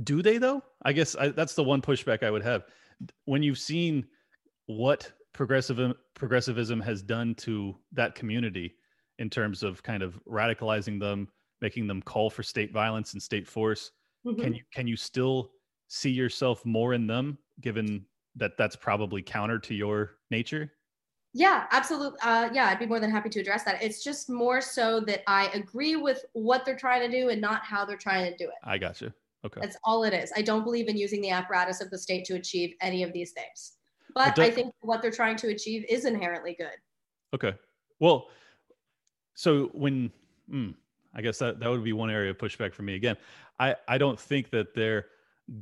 do 0.05 0.23
they 0.23 0.39
though? 0.39 0.63
I 0.83 0.93
guess 0.93 1.17
I, 1.17 1.29
that's 1.29 1.55
the 1.55 1.65
one 1.65 1.83
pushback 1.83 2.23
I 2.23 2.31
would 2.31 2.43
have. 2.43 2.65
When 3.25 3.43
you've 3.43 3.59
seen 3.59 4.07
what 4.67 5.11
progressive 5.33 5.95
progressivism 6.15 6.81
has 6.81 7.03
done 7.03 7.35
to 7.37 7.75
that 7.93 8.15
community 8.15 8.75
in 9.19 9.31
terms 9.31 9.63
of 9.63 9.83
kind 9.83 10.03
of 10.03 10.19
radicalizing 10.27 10.99
them, 11.01 11.29
making 11.61 11.87
them 11.87 12.03
call 12.03 12.31
for 12.31 12.43
state 12.43 12.73
violence 12.73 13.13
and 13.13 13.23
state 13.23 13.47
force, 13.47 13.93
mm-hmm. 14.27 14.41
can 14.41 14.55
you 14.55 14.63
can 14.73 14.87
you 14.87 14.97
still 14.97 15.53
see 15.89 16.11
yourself 16.11 16.65
more 16.65 16.95
in 16.95 17.07
them 17.07 17.39
given 17.61 18.05
that 18.37 18.57
that's 18.57 18.77
probably 18.77 19.23
counter 19.23 19.59
to 19.59 19.75
your 19.75 20.17
nature? 20.31 20.73
Yeah, 21.33 21.67
absolutely. 21.71 22.19
Uh, 22.23 22.51
yeah, 22.53 22.67
I'd 22.67 22.81
be 22.81 22.87
more 22.87 22.99
than 22.99 23.11
happy 23.11 23.29
to 23.29 23.41
address 23.41 23.63
that. 23.65 23.83
It's 23.83 24.03
just 24.03 24.29
more 24.29 24.61
so 24.61 25.01
that 25.01 25.23
I 25.29 25.47
agree 25.49 25.95
with 25.95 26.25
what 26.33 26.65
they're 26.65 26.77
trying 26.77 27.09
to 27.09 27.17
do 27.17 27.29
and 27.29 27.41
not 27.41 27.63
how 27.65 27.85
they're 27.85 27.97
trying 27.97 28.31
to 28.31 28.37
do 28.37 28.45
it. 28.45 28.57
I 28.65 28.79
got 28.79 29.01
you. 29.01 29.13
Okay. 29.44 29.61
That's 29.61 29.76
all 29.85 30.05
it 30.05 30.12
is. 30.12 30.33
I 30.37 30.42
don't 30.42 30.64
believe 30.64 30.88
in 30.88 30.96
using 30.96 31.20
the 31.20 31.31
apparatus 31.31 31.81
of 31.81 31.90
the 31.90 31.98
state 31.98 32.24
to 32.26 32.35
achieve 32.35 32.74
any 32.81 33.03
of 33.03 33.12
these 33.12 33.33
things. 33.33 33.72
But 34.14 34.38
I 34.38 34.50
think 34.50 34.74
what 34.81 35.03
they're 35.03 35.11
trying 35.11 35.37
to 35.37 35.48
achieve 35.48 35.85
is 35.88 36.05
inherently 36.05 36.57
good. 36.59 36.74
Okay. 37.33 37.57
Well, 38.00 38.29
so 39.35 39.70
when 39.72 40.11
mm, 40.53 40.74
I 41.14 41.22
guess 41.22 41.38
that, 41.38 41.61
that 41.61 41.70
would 41.70 41.85
be 41.85 41.92
one 41.92 42.11
area 42.11 42.31
of 42.31 42.38
pushback 42.38 42.74
for 42.74 42.83
me. 42.83 42.94
Again, 42.94 43.16
I, 43.59 43.74
I 43.88 43.98
don't 43.98 44.18
think 44.18 44.50
that 44.50 44.74
their 44.74 45.07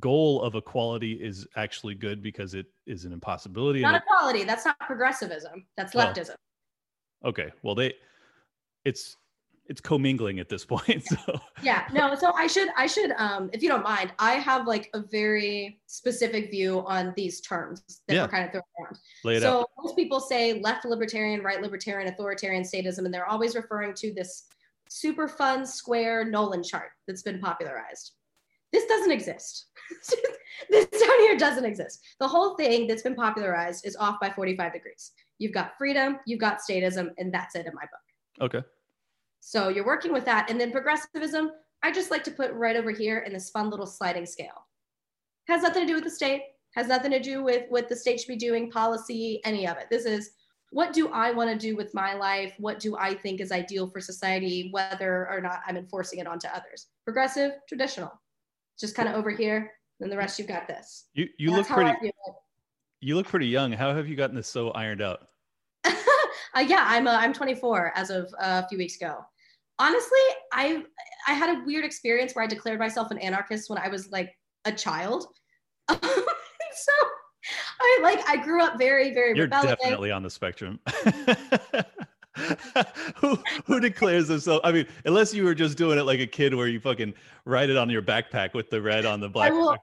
goal 0.00 0.42
of 0.42 0.54
equality 0.54 1.12
is 1.12 1.46
actually 1.56 1.94
good 1.94 2.22
because 2.22 2.54
it 2.54 2.66
is 2.86 3.04
an 3.04 3.12
impossibility. 3.12 3.80
Not 3.80 4.02
equality. 4.02 4.44
That's 4.44 4.64
not 4.64 4.78
progressivism. 4.80 5.66
That's 5.76 5.94
leftism. 5.94 6.34
okay. 7.24 7.50
Well, 7.62 7.74
they, 7.74 7.94
it's 8.84 9.16
it's 9.68 9.80
commingling 9.80 10.38
at 10.40 10.48
this 10.48 10.64
point. 10.74 11.04
So 11.04 11.40
yeah, 11.62 11.86
no. 11.92 12.14
So 12.14 12.32
I 12.32 12.46
should 12.46 12.68
I 12.76 12.86
should 12.86 13.12
um 13.12 13.50
if 13.52 13.62
you 13.62 13.68
don't 13.68 13.84
mind, 13.84 14.12
I 14.18 14.32
have 14.34 14.66
like 14.66 14.90
a 14.94 15.00
very 15.00 15.80
specific 15.86 16.50
view 16.50 16.84
on 16.86 17.12
these 17.16 17.40
terms 17.40 17.82
that 18.08 18.14
yeah. 18.14 18.22
we're 18.22 18.28
kind 18.28 18.44
of 18.44 18.50
throwing 18.50 18.64
around. 18.82 18.98
Lay 19.24 19.36
it 19.36 19.42
so 19.42 19.60
out. 19.60 19.70
most 19.78 19.96
people 19.96 20.20
say 20.20 20.60
left 20.60 20.84
libertarian, 20.84 21.42
right 21.42 21.60
libertarian, 21.60 22.12
authoritarian 22.12 22.62
statism, 22.62 23.04
and 23.04 23.12
they're 23.12 23.28
always 23.28 23.54
referring 23.54 23.94
to 23.94 24.12
this 24.12 24.44
super 24.88 25.28
fun 25.28 25.66
square 25.66 26.24
Nolan 26.24 26.62
chart 26.62 26.90
that's 27.06 27.22
been 27.22 27.40
popularized. 27.40 28.12
This 28.72 28.86
doesn't 28.86 29.12
exist. 29.12 29.66
this 30.70 30.86
down 30.86 31.18
here 31.20 31.36
doesn't 31.36 31.64
exist. 31.64 32.00
The 32.20 32.28
whole 32.28 32.54
thing 32.56 32.86
that's 32.86 33.02
been 33.02 33.14
popularized 33.14 33.86
is 33.86 33.96
off 33.96 34.20
by 34.20 34.30
45 34.30 34.72
degrees. 34.72 35.12
You've 35.38 35.52
got 35.52 35.76
freedom, 35.78 36.18
you've 36.26 36.40
got 36.40 36.58
statism, 36.58 37.10
and 37.16 37.32
that's 37.32 37.54
it 37.54 37.66
in 37.66 37.74
my 37.74 37.82
book. 37.82 38.44
Okay. 38.54 38.66
So 39.40 39.68
you're 39.68 39.86
working 39.86 40.12
with 40.12 40.24
that. 40.24 40.50
And 40.50 40.60
then 40.60 40.72
progressivism, 40.72 41.52
I 41.82 41.92
just 41.92 42.10
like 42.10 42.24
to 42.24 42.30
put 42.30 42.52
right 42.52 42.76
over 42.76 42.90
here 42.90 43.20
in 43.20 43.32
this 43.32 43.50
fun 43.50 43.70
little 43.70 43.86
sliding 43.86 44.26
scale. 44.26 44.66
Has 45.46 45.62
nothing 45.62 45.82
to 45.82 45.86
do 45.86 45.94
with 45.94 46.04
the 46.04 46.10
state, 46.10 46.42
has 46.74 46.88
nothing 46.88 47.10
to 47.12 47.20
do 47.20 47.42
with 47.42 47.64
what 47.68 47.88
the 47.88 47.96
state 47.96 48.20
should 48.20 48.28
be 48.28 48.36
doing, 48.36 48.70
policy, 48.70 49.40
any 49.44 49.66
of 49.66 49.78
it. 49.78 49.86
This 49.90 50.04
is 50.04 50.30
what 50.70 50.92
do 50.92 51.08
I 51.08 51.30
want 51.30 51.50
to 51.50 51.56
do 51.56 51.76
with 51.76 51.94
my 51.94 52.12
life? 52.14 52.54
What 52.58 52.78
do 52.78 52.96
I 52.96 53.14
think 53.14 53.40
is 53.40 53.52
ideal 53.52 53.88
for 53.88 54.00
society, 54.00 54.68
whether 54.70 55.28
or 55.30 55.40
not 55.40 55.60
I'm 55.66 55.78
enforcing 55.78 56.18
it 56.18 56.26
onto 56.26 56.48
others? 56.48 56.88
Progressive, 57.04 57.52
traditional. 57.66 58.12
Just 58.78 58.94
kind 58.94 59.08
of 59.08 59.14
over 59.14 59.30
here. 59.30 59.72
Then 59.98 60.10
the 60.10 60.16
rest 60.16 60.38
you've 60.38 60.48
got 60.48 60.68
this. 60.68 61.06
You 61.14 61.28
you 61.38 61.50
That's 61.50 61.70
look 61.70 61.78
pretty 61.78 62.12
you 63.00 63.14
look 63.14 63.26
pretty 63.26 63.46
young. 63.46 63.72
How 63.72 63.94
have 63.94 64.08
you 64.08 64.16
gotten 64.16 64.36
this 64.36 64.48
so 64.48 64.70
ironed 64.70 65.02
out? 65.02 65.28
Uh, 66.56 66.60
yeah, 66.60 66.84
I'm 66.86 67.06
uh, 67.06 67.18
I'm 67.18 67.32
24 67.32 67.92
as 67.94 68.10
of 68.10 68.32
uh, 68.40 68.62
a 68.64 68.68
few 68.68 68.78
weeks 68.78 68.96
ago. 68.96 69.24
Honestly, 69.78 70.18
I 70.52 70.82
I 71.26 71.32
had 71.32 71.56
a 71.56 71.64
weird 71.64 71.84
experience 71.84 72.34
where 72.34 72.44
I 72.44 72.48
declared 72.48 72.78
myself 72.78 73.10
an 73.10 73.18
anarchist 73.18 73.70
when 73.70 73.78
I 73.78 73.88
was 73.88 74.10
like 74.10 74.36
a 74.64 74.72
child. 74.72 75.26
so 75.90 76.92
I 77.80 77.98
like 78.02 78.28
I 78.28 78.36
grew 78.36 78.62
up 78.62 78.78
very 78.78 79.14
very 79.14 79.36
You're 79.36 79.46
rebellious. 79.46 79.76
definitely 79.78 80.10
on 80.10 80.22
the 80.22 80.30
spectrum. 80.30 80.80
who 83.16 83.38
who 83.64 83.80
declares 83.80 84.28
themselves? 84.28 84.60
I 84.64 84.72
mean, 84.72 84.86
unless 85.04 85.34
you 85.34 85.44
were 85.44 85.54
just 85.54 85.78
doing 85.78 85.98
it 85.98 86.02
like 86.02 86.20
a 86.20 86.26
kid, 86.26 86.54
where 86.54 86.68
you 86.68 86.80
fucking 86.80 87.14
write 87.44 87.70
it 87.70 87.76
on 87.76 87.90
your 87.90 88.02
backpack 88.02 88.54
with 88.54 88.70
the 88.70 88.80
red 88.80 89.06
on 89.06 89.20
the 89.20 89.28
black. 89.28 89.50
I 89.50 89.54
will, 89.54 89.76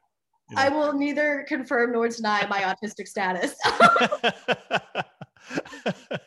you 0.50 0.56
know. 0.56 0.62
I 0.62 0.70
will 0.70 0.94
neither 0.94 1.46
confirm 1.48 1.94
nor 1.94 2.08
deny 2.08 2.46
my 2.48 2.62
autistic 2.62 3.08
status. 3.08 3.56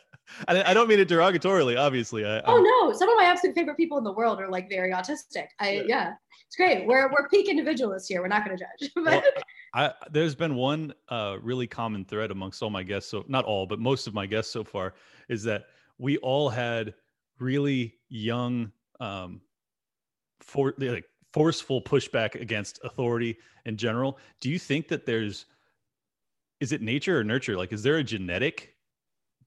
I, 0.47 0.71
I 0.71 0.73
don't 0.73 0.87
mean 0.87 0.99
it 0.99 1.09
derogatorily, 1.09 1.77
obviously. 1.77 2.25
I, 2.25 2.41
oh 2.41 2.57
no, 2.57 2.97
some 2.97 3.09
of 3.09 3.17
my 3.17 3.25
absolute 3.25 3.55
favorite 3.55 3.77
people 3.77 3.97
in 3.97 4.03
the 4.03 4.13
world 4.13 4.39
are 4.39 4.49
like 4.49 4.69
very 4.69 4.91
autistic. 4.91 5.47
I 5.59 5.71
yeah, 5.71 5.83
yeah 5.87 6.13
it's 6.49 6.55
great. 6.55 6.87
We're 6.87 7.11
we're 7.11 7.27
peak 7.29 7.47
individualists 7.47 8.07
here. 8.07 8.21
We're 8.21 8.27
not 8.27 8.43
going 8.43 8.57
to 8.57 8.63
judge. 8.63 8.91
well, 8.95 9.21
I, 9.75 9.93
there's 10.09 10.33
been 10.33 10.55
one 10.55 10.93
uh, 11.09 11.37
really 11.43 11.67
common 11.67 12.03
thread 12.03 12.31
amongst 12.31 12.63
all 12.63 12.71
my 12.71 12.81
guests, 12.81 13.11
so 13.11 13.23
not 13.27 13.45
all, 13.45 13.67
but 13.67 13.79
most 13.79 14.07
of 14.07 14.15
my 14.15 14.25
guests 14.25 14.51
so 14.51 14.63
far, 14.63 14.95
is 15.27 15.43
that 15.43 15.65
we 15.99 16.17
all 16.17 16.49
had 16.49 16.95
really 17.37 17.99
young, 18.09 18.71
um, 18.99 19.41
for 20.39 20.73
like 20.79 21.05
forceful 21.33 21.83
pushback 21.83 22.33
against 22.33 22.79
authority 22.83 23.37
in 23.65 23.77
general. 23.77 24.17
Do 24.39 24.49
you 24.49 24.57
think 24.57 24.87
that 24.87 25.05
there's 25.05 25.45
is 26.59 26.71
it 26.71 26.81
nature 26.81 27.19
or 27.19 27.23
nurture? 27.23 27.55
Like, 27.55 27.71
is 27.71 27.83
there 27.83 27.97
a 27.97 28.03
genetic 28.03 28.75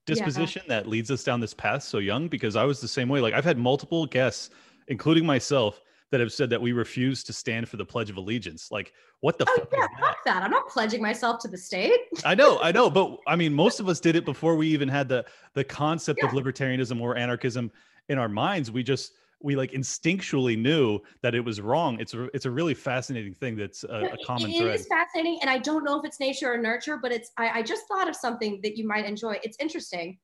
disposition 0.06 0.62
yeah. 0.66 0.76
that 0.76 0.88
leads 0.88 1.10
us 1.10 1.24
down 1.24 1.40
this 1.40 1.54
path 1.54 1.82
so 1.82 1.98
young? 1.98 2.28
Because 2.28 2.56
I 2.56 2.64
was 2.64 2.80
the 2.80 2.88
same 2.88 3.08
way. 3.08 3.20
Like, 3.20 3.34
I've 3.34 3.44
had 3.44 3.58
multiple 3.58 4.06
guests, 4.06 4.50
including 4.88 5.26
myself, 5.26 5.80
that 6.12 6.20
have 6.20 6.32
said 6.32 6.50
that 6.50 6.60
we 6.60 6.72
refuse 6.72 7.24
to 7.24 7.32
stand 7.32 7.68
for 7.68 7.78
the 7.78 7.84
Pledge 7.84 8.10
of 8.10 8.18
Allegiance. 8.18 8.70
Like, 8.70 8.92
what 9.20 9.38
the 9.38 9.46
oh, 9.48 9.56
fuck? 9.56 9.72
Yeah, 9.72 9.86
fuck 9.98 10.18
that. 10.26 10.42
I'm 10.42 10.50
not 10.50 10.68
pledging 10.68 11.00
myself 11.00 11.40
to 11.40 11.48
the 11.48 11.56
state. 11.56 11.98
I 12.24 12.34
know, 12.34 12.60
I 12.60 12.70
know, 12.70 12.90
but 12.90 13.18
I 13.26 13.34
mean, 13.34 13.54
most 13.54 13.80
of 13.80 13.88
us 13.88 13.98
did 13.98 14.14
it 14.14 14.26
before 14.26 14.54
we 14.54 14.68
even 14.68 14.88
had 14.88 15.08
the 15.08 15.24
the 15.54 15.64
concept 15.64 16.20
yeah. 16.22 16.28
of 16.28 16.34
libertarianism 16.34 17.00
or 17.00 17.16
anarchism 17.16 17.72
in 18.10 18.18
our 18.18 18.28
minds. 18.28 18.70
We 18.70 18.82
just 18.82 19.14
we 19.42 19.56
like 19.56 19.72
instinctually 19.72 20.58
knew 20.58 21.00
that 21.22 21.34
it 21.34 21.40
was 21.40 21.60
wrong. 21.60 21.98
It's 22.00 22.14
a, 22.14 22.24
it's 22.34 22.46
a 22.46 22.50
really 22.50 22.74
fascinating 22.74 23.34
thing. 23.34 23.56
That's 23.56 23.84
a, 23.84 24.10
a 24.12 24.24
common 24.24 24.50
it, 24.50 24.58
thread. 24.58 24.74
It 24.74 24.80
is 24.80 24.86
fascinating, 24.86 25.38
and 25.40 25.50
I 25.50 25.58
don't 25.58 25.84
know 25.84 25.98
if 25.98 26.04
it's 26.04 26.20
nature 26.20 26.52
or 26.52 26.58
nurture, 26.58 26.98
but 27.00 27.12
it's. 27.12 27.32
I, 27.38 27.60
I 27.60 27.62
just 27.62 27.86
thought 27.88 28.08
of 28.08 28.16
something 28.16 28.60
that 28.62 28.76
you 28.76 28.86
might 28.86 29.04
enjoy. 29.04 29.38
It's 29.42 29.56
interesting. 29.60 30.18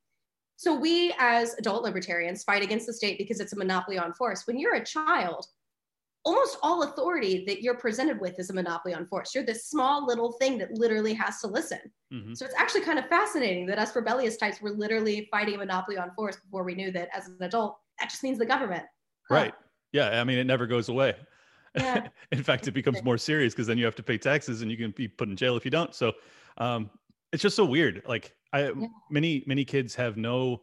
So 0.55 0.75
we, 0.75 1.13
as 1.19 1.55
adult 1.57 1.83
libertarians, 1.83 2.43
fight 2.43 2.61
against 2.61 2.85
the 2.85 2.93
state 2.93 3.17
because 3.17 3.39
it's 3.39 3.53
a 3.53 3.55
monopoly 3.55 3.97
on 3.97 4.11
force. 4.11 4.45
When 4.45 4.59
you're 4.59 4.75
a 4.75 4.83
child, 4.83 5.45
almost 6.25 6.57
all 6.61 6.83
authority 6.83 7.45
that 7.47 7.61
you're 7.61 7.77
presented 7.77 8.19
with 8.19 8.37
is 8.39 8.49
a 8.49 8.53
monopoly 8.53 8.93
on 8.93 9.05
force. 9.07 9.33
You're 9.33 9.45
this 9.45 9.67
small 9.67 10.05
little 10.05 10.33
thing 10.33 10.57
that 10.57 10.73
literally 10.73 11.13
has 11.13 11.39
to 11.41 11.47
listen. 11.47 11.79
Mm-hmm. 12.13 12.33
So 12.33 12.45
it's 12.45 12.55
actually 12.57 12.81
kind 12.81 12.99
of 12.99 13.07
fascinating 13.07 13.67
that 13.67 13.79
us 13.79 13.95
rebellious 13.95 14.35
types 14.35 14.61
were 14.61 14.71
literally 14.71 15.29
fighting 15.31 15.55
a 15.55 15.59
monopoly 15.59 15.97
on 15.97 16.11
force 16.11 16.35
before 16.35 16.63
we 16.63 16.75
knew 16.75 16.91
that 16.91 17.09
as 17.15 17.27
an 17.29 17.37
adult, 17.39 17.77
that 17.99 18.09
just 18.09 18.21
means 18.21 18.37
the 18.37 18.45
government. 18.45 18.83
Right. 19.29 19.53
Yeah. 19.91 20.19
I 20.19 20.23
mean, 20.23 20.37
it 20.37 20.45
never 20.45 20.67
goes 20.67 20.89
away. 20.89 21.15
Yeah. 21.75 22.07
in 22.31 22.43
fact, 22.43 22.67
it 22.67 22.71
becomes 22.71 23.03
more 23.03 23.17
serious 23.17 23.53
because 23.53 23.67
then 23.67 23.77
you 23.77 23.85
have 23.85 23.95
to 23.95 24.03
pay 24.03 24.17
taxes 24.17 24.61
and 24.61 24.71
you 24.71 24.77
can 24.77 24.91
be 24.91 25.07
put 25.07 25.29
in 25.29 25.35
jail 25.35 25.55
if 25.55 25.65
you 25.65 25.71
don't. 25.71 25.93
So 25.93 26.13
um, 26.57 26.89
it's 27.31 27.43
just 27.43 27.55
so 27.55 27.65
weird. 27.65 28.01
Like 28.07 28.33
I, 28.53 28.69
yeah. 28.69 28.87
many, 29.09 29.43
many 29.45 29.65
kids 29.65 29.95
have 29.95 30.17
no, 30.17 30.61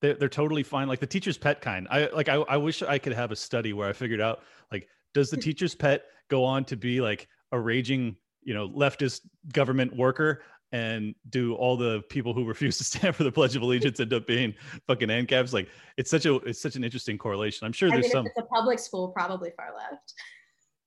they're, 0.00 0.14
they're 0.14 0.28
totally 0.28 0.62
fine. 0.62 0.88
Like 0.88 1.00
the 1.00 1.06
teacher's 1.06 1.38
pet 1.38 1.60
kind. 1.60 1.86
I 1.90 2.06
like, 2.06 2.28
I, 2.28 2.36
I 2.36 2.56
wish 2.56 2.82
I 2.82 2.98
could 2.98 3.12
have 3.12 3.32
a 3.32 3.36
study 3.36 3.72
where 3.72 3.88
I 3.88 3.92
figured 3.92 4.20
out 4.20 4.40
like, 4.72 4.88
does 5.12 5.30
the 5.30 5.36
teacher's 5.36 5.74
pet 5.74 6.04
go 6.28 6.44
on 6.44 6.64
to 6.66 6.76
be 6.76 7.00
like 7.00 7.28
a 7.52 7.58
raging, 7.58 8.16
you 8.42 8.54
know, 8.54 8.68
leftist 8.68 9.20
government 9.52 9.94
worker 9.94 10.42
and 10.72 11.14
do 11.30 11.54
all 11.54 11.76
the 11.76 12.02
people 12.08 12.32
who 12.32 12.44
refuse 12.48 12.78
to 12.78 12.84
stand 12.84 13.16
for 13.16 13.24
the 13.24 13.32
Pledge 13.32 13.56
of 13.56 13.62
Allegiance 13.62 14.00
end 14.00 14.12
up 14.12 14.26
being 14.26 14.54
fucking 14.86 15.08
ANCAPs? 15.08 15.52
Like 15.52 15.68
it's 15.96 16.10
such 16.10 16.26
a 16.26 16.36
it's 16.36 16.60
such 16.60 16.76
an 16.76 16.84
interesting 16.84 17.18
correlation. 17.18 17.66
I'm 17.66 17.72
sure 17.72 17.90
there's 17.90 18.04
mean, 18.04 18.12
some. 18.12 18.26
it's 18.26 18.38
a 18.38 18.42
public 18.42 18.78
school, 18.78 19.08
probably 19.08 19.50
far 19.56 19.74
left. 19.76 20.14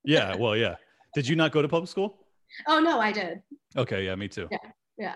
yeah, 0.03 0.35
well, 0.39 0.55
yeah. 0.55 0.75
Did 1.13 1.27
you 1.27 1.35
not 1.35 1.51
go 1.51 1.61
to 1.61 1.67
public 1.67 1.89
school? 1.89 2.19
Oh 2.67 2.79
no, 2.79 2.99
I 2.99 3.11
did. 3.11 3.41
Okay, 3.77 4.05
yeah, 4.05 4.15
me 4.15 4.27
too. 4.27 4.47
Yeah, 4.51 4.57
yeah. 4.97 5.15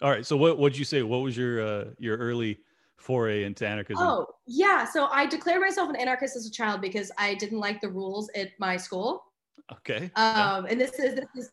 All 0.00 0.10
right. 0.10 0.24
So 0.24 0.36
what 0.36 0.58
would 0.58 0.76
you 0.76 0.84
say? 0.84 1.02
What 1.02 1.18
was 1.18 1.36
your 1.36 1.60
uh, 1.60 1.84
your 1.98 2.16
early 2.16 2.60
foray 2.96 3.44
into 3.44 3.66
anarchism? 3.66 4.06
Oh 4.06 4.26
yeah. 4.46 4.84
So 4.84 5.06
I 5.06 5.26
declared 5.26 5.60
myself 5.60 5.88
an 5.90 5.96
anarchist 5.96 6.36
as 6.36 6.46
a 6.46 6.50
child 6.50 6.80
because 6.80 7.10
I 7.18 7.34
didn't 7.34 7.58
like 7.58 7.80
the 7.80 7.88
rules 7.88 8.30
at 8.34 8.50
my 8.58 8.76
school. 8.76 9.24
Okay. 9.72 10.10
Um, 10.16 10.64
yeah. 10.64 10.66
and 10.70 10.80
this 10.80 10.98
is 10.98 11.14
this 11.14 11.26
is 11.36 11.50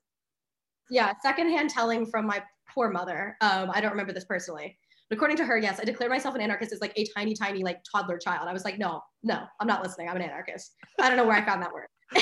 yeah, 0.89 1.13
secondhand 1.21 1.69
telling 1.69 2.05
from 2.05 2.27
my 2.27 2.43
poor 2.75 2.91
mother. 2.91 3.35
Um, 3.41 3.71
I 3.73 3.81
don't 3.81 3.91
remember 3.91 4.13
this 4.13 4.25
personally. 4.25 4.77
But 5.09 5.15
according 5.15 5.37
to 5.37 5.45
her, 5.45 5.57
yes, 5.57 5.79
I 5.79 5.85
declared 5.85 6.11
myself 6.11 6.35
an 6.35 6.41
anarchist 6.41 6.73
as 6.73 6.81
like 6.81 6.93
a 6.95 7.07
tiny, 7.15 7.33
tiny, 7.33 7.63
like 7.63 7.79
toddler 7.89 8.17
child. 8.17 8.47
I 8.47 8.53
was 8.53 8.65
like, 8.65 8.77
no, 8.77 9.01
no, 9.23 9.43
I'm 9.59 9.67
not 9.67 9.81
listening. 9.81 10.09
I'm 10.09 10.15
an 10.15 10.21
anarchist. 10.23 10.75
I 10.99 11.07
don't 11.07 11.17
know 11.17 11.25
where 11.25 11.37
I 11.37 11.45
found 11.45 11.61
that 11.61 11.71
word. 11.71 11.87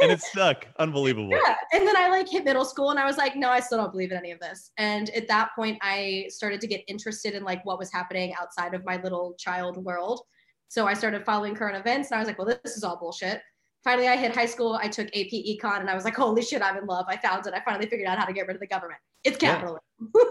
and 0.00 0.10
it 0.10 0.20
stuck. 0.20 0.66
Unbelievable. 0.78 1.30
Yeah. 1.30 1.54
And 1.72 1.86
then 1.86 1.96
I 1.96 2.08
like 2.08 2.28
hit 2.28 2.44
middle 2.44 2.64
school 2.64 2.90
and 2.90 2.98
I 2.98 3.06
was 3.06 3.16
like, 3.16 3.36
no, 3.36 3.48
I 3.48 3.60
still 3.60 3.78
don't 3.78 3.92
believe 3.92 4.10
in 4.10 4.18
any 4.18 4.32
of 4.32 4.40
this. 4.40 4.72
And 4.76 5.08
at 5.10 5.28
that 5.28 5.50
point, 5.54 5.78
I 5.82 6.26
started 6.28 6.60
to 6.60 6.66
get 6.66 6.82
interested 6.88 7.34
in 7.34 7.44
like 7.44 7.64
what 7.64 7.78
was 7.78 7.92
happening 7.92 8.34
outside 8.40 8.74
of 8.74 8.84
my 8.84 9.00
little 9.02 9.34
child 9.38 9.82
world. 9.84 10.20
So 10.68 10.86
I 10.86 10.94
started 10.94 11.24
following 11.24 11.54
current 11.54 11.76
events 11.76 12.10
and 12.10 12.16
I 12.16 12.18
was 12.18 12.26
like, 12.26 12.38
well, 12.38 12.58
this 12.64 12.76
is 12.76 12.82
all 12.82 12.98
bullshit 12.98 13.40
finally 13.84 14.08
I 14.08 14.16
hit 14.16 14.34
high 14.34 14.46
school. 14.46 14.78
I 14.80 14.88
took 14.88 15.08
AP 15.08 15.32
Econ 15.32 15.80
and 15.80 15.90
I 15.90 15.94
was 15.94 16.04
like, 16.04 16.14
holy 16.14 16.42
shit, 16.42 16.62
I'm 16.62 16.76
in 16.76 16.86
love. 16.86 17.06
I 17.08 17.16
found 17.16 17.46
it. 17.46 17.54
I 17.54 17.60
finally 17.64 17.86
figured 17.86 18.08
out 18.08 18.18
how 18.18 18.24
to 18.24 18.32
get 18.32 18.46
rid 18.46 18.56
of 18.56 18.60
the 18.60 18.66
government. 18.66 19.00
It's 19.24 19.36
capitalism. 19.36 19.80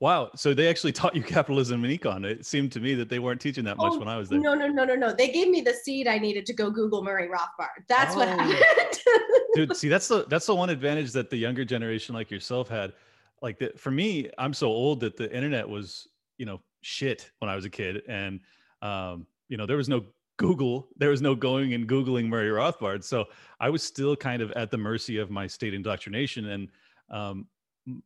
Yeah. 0.00 0.08
wow. 0.08 0.30
So 0.36 0.52
they 0.52 0.68
actually 0.68 0.92
taught 0.92 1.14
you 1.14 1.22
capitalism 1.22 1.82
in 1.84 1.98
econ. 1.98 2.26
It 2.26 2.44
seemed 2.44 2.72
to 2.72 2.80
me 2.80 2.94
that 2.94 3.08
they 3.08 3.18
weren't 3.20 3.40
teaching 3.40 3.64
that 3.64 3.78
much 3.78 3.92
oh, 3.94 3.98
when 3.98 4.08
I 4.08 4.18
was 4.18 4.28
there. 4.28 4.38
No, 4.38 4.52
no, 4.52 4.66
no, 4.66 4.84
no, 4.84 4.94
no. 4.94 5.14
They 5.14 5.30
gave 5.30 5.48
me 5.48 5.62
the 5.62 5.72
seed 5.72 6.06
I 6.06 6.18
needed 6.18 6.44
to 6.46 6.52
go 6.52 6.70
Google 6.70 7.02
Murray 7.02 7.28
Rothbard. 7.28 7.86
That's 7.88 8.14
oh. 8.14 8.18
what 8.18 8.28
happened. 8.28 9.00
Dude, 9.54 9.76
see, 9.76 9.88
that's 9.88 10.08
the 10.08 10.26
that's 10.28 10.44
the 10.44 10.54
one 10.54 10.68
advantage 10.68 11.12
that 11.12 11.30
the 11.30 11.38
younger 11.38 11.64
generation 11.64 12.14
like 12.14 12.30
yourself 12.30 12.68
had. 12.68 12.92
Like 13.40 13.58
that 13.60 13.80
for 13.80 13.90
me, 13.90 14.28
I'm 14.36 14.52
so 14.52 14.66
old 14.66 15.00
that 15.00 15.16
the 15.16 15.34
internet 15.34 15.66
was, 15.66 16.08
you 16.36 16.44
know, 16.44 16.60
shit 16.82 17.30
when 17.38 17.48
I 17.48 17.56
was 17.56 17.64
a 17.64 17.70
kid. 17.70 18.02
And 18.06 18.40
um, 18.82 19.26
you 19.48 19.56
know, 19.56 19.64
there 19.64 19.76
was 19.78 19.88
no 19.88 20.04
Google. 20.36 20.88
There 20.96 21.10
was 21.10 21.22
no 21.22 21.34
going 21.34 21.74
and 21.74 21.88
Googling 21.88 22.26
Murray 22.26 22.50
Rothbard. 22.50 23.04
So 23.04 23.26
I 23.60 23.70
was 23.70 23.82
still 23.82 24.16
kind 24.16 24.42
of 24.42 24.50
at 24.52 24.70
the 24.70 24.78
mercy 24.78 25.18
of 25.18 25.30
my 25.30 25.46
state 25.46 25.74
indoctrination. 25.74 26.46
And 26.48 26.68
um, 27.10 27.46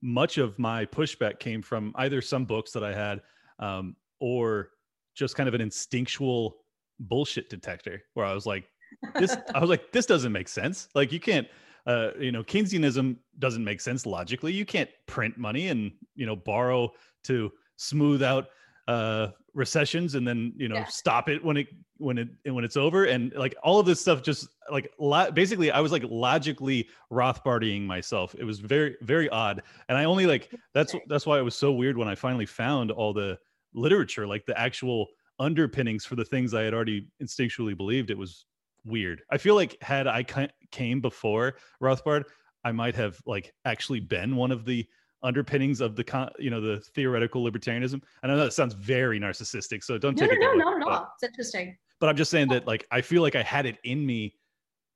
much 0.02 0.38
of 0.38 0.58
my 0.58 0.84
pushback 0.86 1.38
came 1.38 1.62
from 1.62 1.92
either 1.96 2.20
some 2.20 2.44
books 2.44 2.72
that 2.72 2.84
I 2.84 2.92
had 2.92 3.22
um, 3.58 3.96
or 4.20 4.70
just 5.14 5.36
kind 5.36 5.48
of 5.48 5.54
an 5.54 5.60
instinctual 5.60 6.58
bullshit 7.00 7.48
detector 7.48 8.02
where 8.14 8.26
I 8.26 8.34
was 8.34 8.46
like, 8.46 8.68
this, 9.14 9.36
I 9.54 9.60
was 9.60 9.70
like, 9.70 9.92
this 9.92 10.06
doesn't 10.06 10.32
make 10.32 10.48
sense. 10.48 10.88
Like 10.94 11.12
you 11.12 11.20
can't, 11.20 11.46
uh, 11.86 12.10
you 12.18 12.32
know, 12.32 12.42
Keynesianism 12.42 13.16
doesn't 13.38 13.64
make 13.64 13.80
sense 13.80 14.04
logically. 14.04 14.52
You 14.52 14.66
can't 14.66 14.90
print 15.06 15.38
money 15.38 15.68
and, 15.68 15.92
you 16.14 16.26
know, 16.26 16.36
borrow 16.36 16.92
to 17.24 17.50
smooth 17.76 18.22
out 18.22 18.48
uh, 18.88 19.28
recessions 19.58 20.14
and 20.14 20.26
then 20.26 20.52
you 20.56 20.68
know 20.68 20.76
yeah. 20.76 20.84
stop 20.84 21.28
it 21.28 21.44
when 21.44 21.56
it 21.56 21.66
when 21.98 22.16
it 22.16 22.28
when 22.44 22.64
it's 22.64 22.76
over. 22.76 23.04
And 23.04 23.32
like 23.34 23.56
all 23.62 23.80
of 23.80 23.86
this 23.86 24.00
stuff 24.00 24.22
just 24.22 24.48
like 24.70 24.90
lo- 24.98 25.30
basically 25.30 25.70
i 25.70 25.80
was 25.80 25.92
like 25.92 26.04
logically 26.08 26.88
rothbardying 27.12 27.84
myself. 27.84 28.34
It 28.38 28.44
was 28.44 28.60
very 28.60 28.96
very 29.02 29.28
odd. 29.28 29.62
And 29.88 29.98
i 29.98 30.04
only 30.04 30.26
like 30.26 30.50
that's 30.72 30.94
that's 31.08 31.26
why 31.26 31.38
it 31.38 31.42
was 31.42 31.56
so 31.56 31.72
weird 31.72 31.98
when 31.98 32.08
i 32.08 32.14
finally 32.14 32.46
found 32.46 32.90
all 32.90 33.12
the 33.12 33.36
literature 33.74 34.26
like 34.26 34.46
the 34.46 34.58
actual 34.58 35.08
underpinnings 35.40 36.04
for 36.04 36.16
the 36.16 36.24
things 36.24 36.54
i 36.54 36.62
had 36.62 36.72
already 36.72 37.08
instinctually 37.22 37.76
believed. 37.76 38.10
It 38.10 38.18
was 38.18 38.46
weird. 38.86 39.22
I 39.30 39.38
feel 39.38 39.56
like 39.56 39.76
had 39.82 40.06
i 40.06 40.24
came 40.70 41.00
before 41.00 41.56
rothbard 41.82 42.24
i 42.64 42.70
might 42.70 42.94
have 42.94 43.18
like 43.26 43.52
actually 43.64 44.00
been 44.00 44.36
one 44.36 44.52
of 44.52 44.64
the 44.64 44.86
underpinnings 45.22 45.80
of 45.80 45.96
the 45.96 46.04
con, 46.04 46.30
you 46.38 46.50
know 46.50 46.60
the 46.60 46.80
theoretical 46.94 47.44
libertarianism. 47.44 48.02
I 48.22 48.26
know 48.26 48.36
that 48.36 48.52
sounds 48.52 48.74
very 48.74 49.18
narcissistic, 49.18 49.82
so 49.82 49.98
don't 49.98 50.18
no, 50.18 50.26
take 50.26 50.38
no, 50.38 50.52
it. 50.52 50.56
No, 50.56 50.70
no, 50.70 50.78
no, 50.78 50.88
no. 50.88 51.06
It's 51.14 51.30
interesting. 51.30 51.76
But 52.00 52.08
I'm 52.08 52.16
just 52.16 52.30
saying 52.30 52.48
that 52.48 52.66
like 52.66 52.86
I 52.90 53.00
feel 53.00 53.22
like 53.22 53.34
I 53.34 53.42
had 53.42 53.66
it 53.66 53.78
in 53.84 54.04
me 54.04 54.34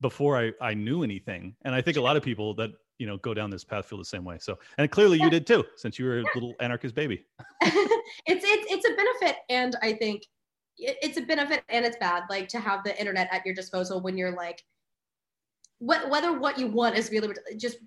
before 0.00 0.38
I 0.38 0.52
I 0.60 0.74
knew 0.74 1.02
anything, 1.02 1.54
and 1.64 1.74
I 1.74 1.82
think 1.82 1.96
a 1.96 2.00
lot 2.00 2.16
of 2.16 2.22
people 2.22 2.54
that 2.54 2.70
you 2.98 3.06
know 3.06 3.16
go 3.18 3.34
down 3.34 3.50
this 3.50 3.64
path 3.64 3.86
feel 3.86 3.98
the 3.98 4.04
same 4.04 4.24
way. 4.24 4.38
So 4.40 4.58
and 4.78 4.90
clearly 4.90 5.18
yeah. 5.18 5.24
you 5.24 5.30
did 5.30 5.46
too, 5.46 5.64
since 5.76 5.98
you 5.98 6.04
were 6.04 6.20
a 6.20 6.24
little 6.34 6.54
anarchist 6.60 6.94
baby. 6.94 7.24
it's 7.62 8.44
it's 8.44 8.72
it's 8.72 8.88
a 8.88 8.94
benefit, 8.94 9.40
and 9.48 9.76
I 9.82 9.94
think 9.94 10.22
it's 10.78 11.18
a 11.18 11.22
benefit 11.22 11.62
and 11.68 11.84
it's 11.84 11.96
bad 11.98 12.22
like 12.30 12.48
to 12.48 12.58
have 12.58 12.82
the 12.84 12.98
internet 12.98 13.28
at 13.30 13.44
your 13.44 13.54
disposal 13.54 14.00
when 14.00 14.16
you're 14.16 14.34
like 14.34 14.62
whether 15.82 16.38
what 16.38 16.58
you 16.58 16.68
want 16.68 16.96
is 16.96 17.10
really 17.10 17.34
just 17.56 17.78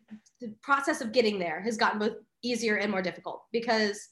the 0.41 0.53
process 0.62 0.99
of 0.99 1.13
getting 1.13 1.39
there 1.39 1.62
has 1.62 1.77
gotten 1.77 1.97
both 1.97 2.17
easier 2.43 2.75
and 2.75 2.91
more 2.91 3.01
difficult 3.01 3.43
because 3.53 4.10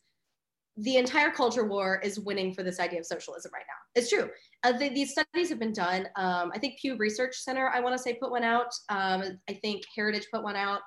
the 0.78 0.96
entire 0.96 1.30
culture 1.30 1.66
war 1.66 2.00
is 2.02 2.20
winning 2.20 2.54
for 2.54 2.64
this 2.64 2.80
idea 2.80 3.00
of 3.00 3.06
socialism 3.06 3.52
right 3.54 3.66
now. 3.68 4.00
It's 4.00 4.10
true. 4.10 4.30
Uh, 4.64 4.72
the, 4.72 4.90
these 4.90 5.12
studies 5.12 5.50
have 5.50 5.60
been 5.60 5.74
done. 5.74 6.08
Um, 6.16 6.52
I 6.54 6.60
think 6.60 6.80
Pew 6.80 6.96
Research 6.98 7.36
Center, 7.36 7.70
I 7.70 7.82
want 7.82 7.96
to 7.96 8.02
say, 8.02 8.14
put 8.14 8.32
one 8.32 8.44
out. 8.44 8.74
Um, 8.90 9.38
I 9.50 9.54
think 9.54 9.84
Heritage 9.94 10.28
put 10.34 10.44
one 10.44 10.56
out. 10.56 10.80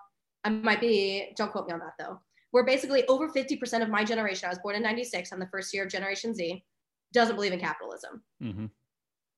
I 0.45 0.49
might 0.49 0.81
be, 0.81 1.33
don't 1.37 1.53
quote 1.53 1.69
me 1.69 1.75
on 1.75 1.81
that 1.81 1.93
though. 1.99 2.19
Where 2.51 2.65
basically 2.65 3.07
over 3.09 3.29
50% 3.29 3.83
of 3.83 3.91
my 3.91 4.05
generation, 4.05 4.47
I 4.47 4.51
was 4.51 4.59
born 4.61 4.75
in 4.75 4.83
96, 4.83 5.31
I'm 5.31 5.39
the 5.39 5.49
first 5.49 5.75
year 5.75 5.85
of 5.85 5.91
Generation 5.91 6.35
Z, 6.35 6.65
doesn't 7.13 7.37
believe 7.37 7.53
in 7.53 7.61
capitalism. 7.61 8.23
Mm-hmm. 8.43 8.67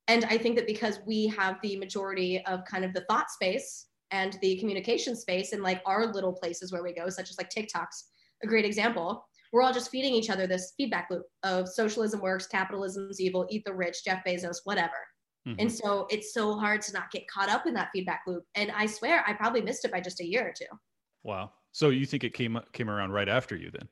And 0.09 0.25
I 0.25 0.38
think 0.38 0.57
that 0.57 0.66
because 0.66 1.01
we 1.07 1.27
have 1.29 1.59
the 1.62 1.77
majority 1.77 2.42
of 2.47 2.64
kind 2.64 2.85
of 2.85 2.92
the 2.94 3.05
thought 3.09 3.31
space 3.31 3.87
and 4.11 4.38
the 4.40 4.59
communication 4.59 5.14
space 5.14 5.53
in 5.53 5.62
like 5.62 5.83
our 5.85 6.12
little 6.12 6.33
places 6.33 6.73
where 6.73 6.83
we 6.83 6.94
go, 6.94 7.09
such 7.11 7.31
as 7.31 7.37
like 7.38 7.51
TikTok's 7.51 8.09
a 8.42 8.47
great 8.47 8.64
example. 8.64 9.27
We're 9.53 9.62
all 9.62 9.73
just 9.73 9.90
feeding 9.90 10.14
each 10.14 10.31
other 10.31 10.47
this 10.47 10.73
feedback 10.77 11.09
loop 11.11 11.25
of 11.42 11.68
socialism 11.68 12.21
works, 12.21 12.47
capitalism's 12.47 13.21
evil, 13.21 13.47
eat 13.51 13.64
the 13.64 13.73
rich, 13.73 14.05
Jeff 14.05 14.23
Bezos, 14.27 14.59
whatever. 14.64 14.97
Mm-hmm. 15.47 15.61
And 15.61 15.73
so 15.73 16.07
it's 16.11 16.35
so 16.35 16.59
hard 16.59 16.83
to 16.83 16.92
not 16.92 17.11
get 17.11 17.29
caught 17.29 17.49
up 17.49 17.66
in 17.66 17.75
that 17.75 17.90
feedback 17.92 18.23
loop. 18.27 18.44
And 18.55 18.71
I 18.73 18.87
swear 18.87 19.25
I 19.27 19.33
probably 19.33 19.62
missed 19.62 19.85
it 19.85 19.92
by 19.92 20.01
just 20.01 20.21
a 20.21 20.27
year 20.27 20.47
or 20.49 20.53
two. 20.57 20.66
Wow. 21.23 21.53
So 21.73 21.90
you 21.90 22.07
think 22.07 22.25
it 22.25 22.35
came 22.35 22.59
came 22.73 22.90
around 22.90 23.12
right 23.12 23.29
after 23.29 23.57
you 23.57 23.71
then? 23.71 23.88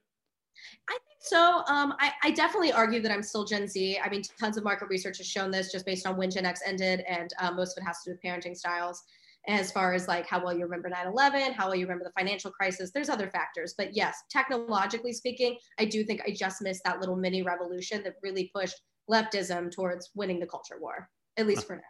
I 0.88 0.98
so. 1.27 1.62
Um, 1.67 1.95
I, 2.01 2.12
I 2.23 2.31
definitely 2.31 2.73
argue 2.73 3.01
that 3.03 3.12
I'm 3.12 3.23
still 3.23 3.45
Gen 3.45 3.69
Z. 3.69 3.99
I 4.03 4.09
mean, 4.09 4.23
tons 4.41 4.57
of 4.57 4.65
market 4.65 4.89
research 4.89 5.19
has 5.19 5.27
shown 5.27 5.51
this 5.51 5.73
just 5.73 5.85
based 5.85 6.07
on 6.07 6.17
when 6.17 6.31
Gen 6.31 6.47
X 6.47 6.61
ended, 6.65 7.01
and 7.09 7.33
um, 7.41 7.57
most 7.57 7.77
of 7.77 7.83
it 7.83 7.87
has 7.87 8.03
to 8.03 8.11
do 8.11 8.15
with 8.15 8.23
parenting 8.23 8.57
styles. 8.57 9.03
as 9.49 9.71
far 9.71 9.93
as 9.93 10.09
like 10.09 10.27
how 10.27 10.43
well 10.43 10.57
you 10.57 10.65
remember 10.65 10.91
9-11 10.91 11.53
how 11.53 11.67
well 11.67 11.75
you 11.75 11.87
remember 11.87 12.05
the 12.05 12.12
financial 12.19 12.51
crisis 12.51 12.91
there's 12.93 13.09
other 13.09 13.29
factors 13.31 13.75
but 13.79 13.95
yes 13.95 14.25
technologically 14.31 15.12
speaking 15.12 15.57
i 15.79 15.85
do 15.85 16.03
think 16.05 16.21
i 16.27 16.31
just 16.31 16.62
missed 16.62 16.83
that 16.85 17.01
little 17.01 17.17
mini 17.17 17.43
revolution 17.43 18.03
that 18.03 18.15
really 18.23 18.51
pushed 18.55 18.81
leftism 19.11 19.71
towards 19.71 20.11
winning 20.15 20.41
the 20.41 20.47
culture 20.47 20.77
war 20.81 21.09
at 21.37 21.47
least 21.47 21.67
for 21.67 21.77
now 21.77 21.83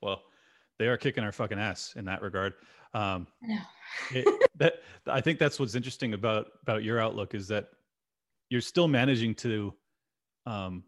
well 0.00 0.22
they 0.78 0.86
are 0.86 0.96
kicking 0.96 1.24
our 1.24 1.32
fucking 1.32 1.58
ass 1.58 1.94
in 1.96 2.04
that 2.04 2.22
regard 2.22 2.54
um 2.94 3.26
it, 4.12 4.48
that 4.56 4.74
i 5.06 5.20
think 5.20 5.38
that's 5.38 5.58
what's 5.58 5.74
interesting 5.74 6.14
about 6.14 6.46
about 6.62 6.84
your 6.84 7.00
outlook 7.00 7.34
is 7.34 7.48
that 7.48 7.68
you're 8.52 8.60
still 8.60 8.88
managing 8.88 9.34
to 9.34 9.74
um 10.44 10.84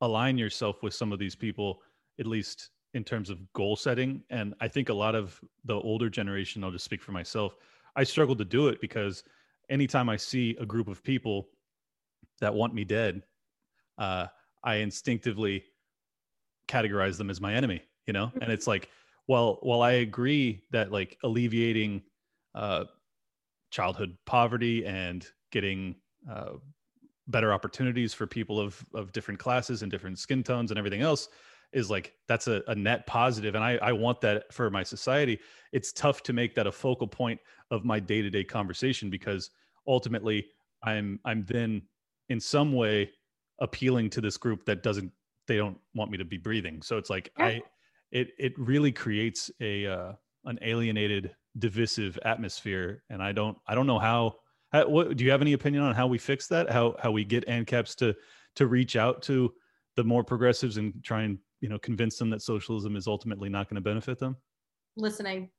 align 0.00 0.38
yourself 0.38 0.82
with 0.82 0.94
some 0.94 1.12
of 1.12 1.18
these 1.18 1.34
people 1.34 1.82
at 2.18 2.26
least 2.26 2.70
in 2.94 3.04
terms 3.04 3.28
of 3.28 3.52
goal 3.52 3.76
setting. 3.76 4.22
And 4.30 4.54
I 4.60 4.68
think 4.68 4.88
a 4.88 4.94
lot 4.94 5.14
of 5.14 5.38
the 5.66 5.74
older 5.74 6.08
generation, 6.08 6.64
I'll 6.64 6.70
just 6.70 6.84
speak 6.84 7.02
for 7.02 7.12
myself, 7.12 7.54
I 7.94 8.04
struggle 8.04 8.34
to 8.36 8.44
do 8.44 8.68
it 8.68 8.80
because 8.80 9.22
anytime 9.68 10.08
I 10.08 10.16
see 10.16 10.56
a 10.58 10.64
group 10.64 10.88
of 10.88 11.02
people 11.02 11.48
that 12.40 12.54
want 12.54 12.72
me 12.72 12.84
dead, 12.84 13.22
uh, 13.98 14.26
I 14.64 14.76
instinctively 14.76 15.64
categorize 16.68 17.18
them 17.18 17.28
as 17.28 17.40
my 17.40 17.52
enemy, 17.54 17.82
you 18.06 18.14
know? 18.14 18.32
And 18.40 18.50
it's 18.50 18.66
like, 18.66 18.88
well, 19.26 19.58
while 19.62 19.82
I 19.82 19.92
agree 19.92 20.62
that 20.70 20.90
like 20.90 21.18
alleviating 21.22 22.02
uh, 22.54 22.84
childhood 23.70 24.16
poverty 24.24 24.86
and 24.86 25.26
getting 25.52 25.96
uh, 26.30 26.52
better 27.28 27.52
opportunities 27.52 28.14
for 28.14 28.26
people 28.26 28.60
of, 28.60 28.84
of 28.94 29.12
different 29.12 29.40
classes 29.40 29.82
and 29.82 29.90
different 29.90 30.18
skin 30.18 30.42
tones 30.42 30.70
and 30.70 30.78
everything 30.78 31.02
else 31.02 31.28
is 31.72 31.90
like 31.90 32.14
that's 32.28 32.46
a, 32.46 32.62
a 32.68 32.74
net 32.74 33.06
positive. 33.06 33.54
And 33.54 33.64
I, 33.64 33.76
I 33.82 33.92
want 33.92 34.20
that 34.20 34.52
for 34.52 34.70
my 34.70 34.82
society. 34.82 35.40
It's 35.72 35.92
tough 35.92 36.22
to 36.24 36.32
make 36.32 36.54
that 36.54 36.66
a 36.66 36.72
focal 36.72 37.08
point 37.08 37.40
of 37.70 37.84
my 37.84 37.98
day-to-day 37.98 38.44
conversation 38.44 39.10
because 39.10 39.50
ultimately 39.88 40.46
i'm 40.82 41.18
i'm 41.24 41.44
then 41.44 41.82
in 42.28 42.40
some 42.40 42.72
way 42.72 43.10
appealing 43.60 44.10
to 44.10 44.20
this 44.20 44.36
group 44.36 44.64
that 44.64 44.82
doesn't 44.82 45.10
they 45.46 45.56
don't 45.56 45.78
want 45.94 46.10
me 46.10 46.18
to 46.18 46.24
be 46.24 46.38
breathing. 46.38 46.82
So 46.82 46.98
it's 46.98 47.10
like 47.10 47.30
yeah. 47.38 47.46
i 47.46 47.62
it 48.10 48.28
it 48.38 48.58
really 48.58 48.92
creates 48.92 49.50
a 49.60 49.86
uh, 49.86 50.12
an 50.44 50.58
alienated 50.62 51.34
divisive 51.58 52.18
atmosphere. 52.24 53.02
And 53.10 53.22
i 53.22 53.32
don't 53.32 53.56
i 53.66 53.74
don't 53.74 53.86
know 53.86 53.98
how, 53.98 54.36
how 54.76 54.88
what 54.88 55.16
do 55.16 55.24
you 55.24 55.30
have 55.30 55.40
any 55.40 55.52
opinion 55.52 55.82
on 55.82 55.94
how 55.94 56.06
we 56.06 56.18
fix 56.18 56.46
that? 56.48 56.70
How 56.70 56.96
how 57.02 57.10
we 57.10 57.24
get 57.24 57.46
ancaps 57.46 57.94
to 57.96 58.14
to 58.56 58.66
reach 58.66 58.96
out 58.96 59.22
to 59.22 59.52
the 59.96 60.04
more 60.04 60.24
progressives 60.24 60.76
and 60.76 60.92
try 61.02 61.22
and 61.22 61.38
you 61.60 61.68
know 61.68 61.78
convince 61.78 62.18
them 62.18 62.30
that 62.30 62.42
socialism 62.42 62.96
is 62.96 63.06
ultimately 63.06 63.48
not 63.48 63.68
going 63.68 63.76
to 63.76 63.80
benefit 63.80 64.18
them? 64.18 64.36
Listening 64.96 65.50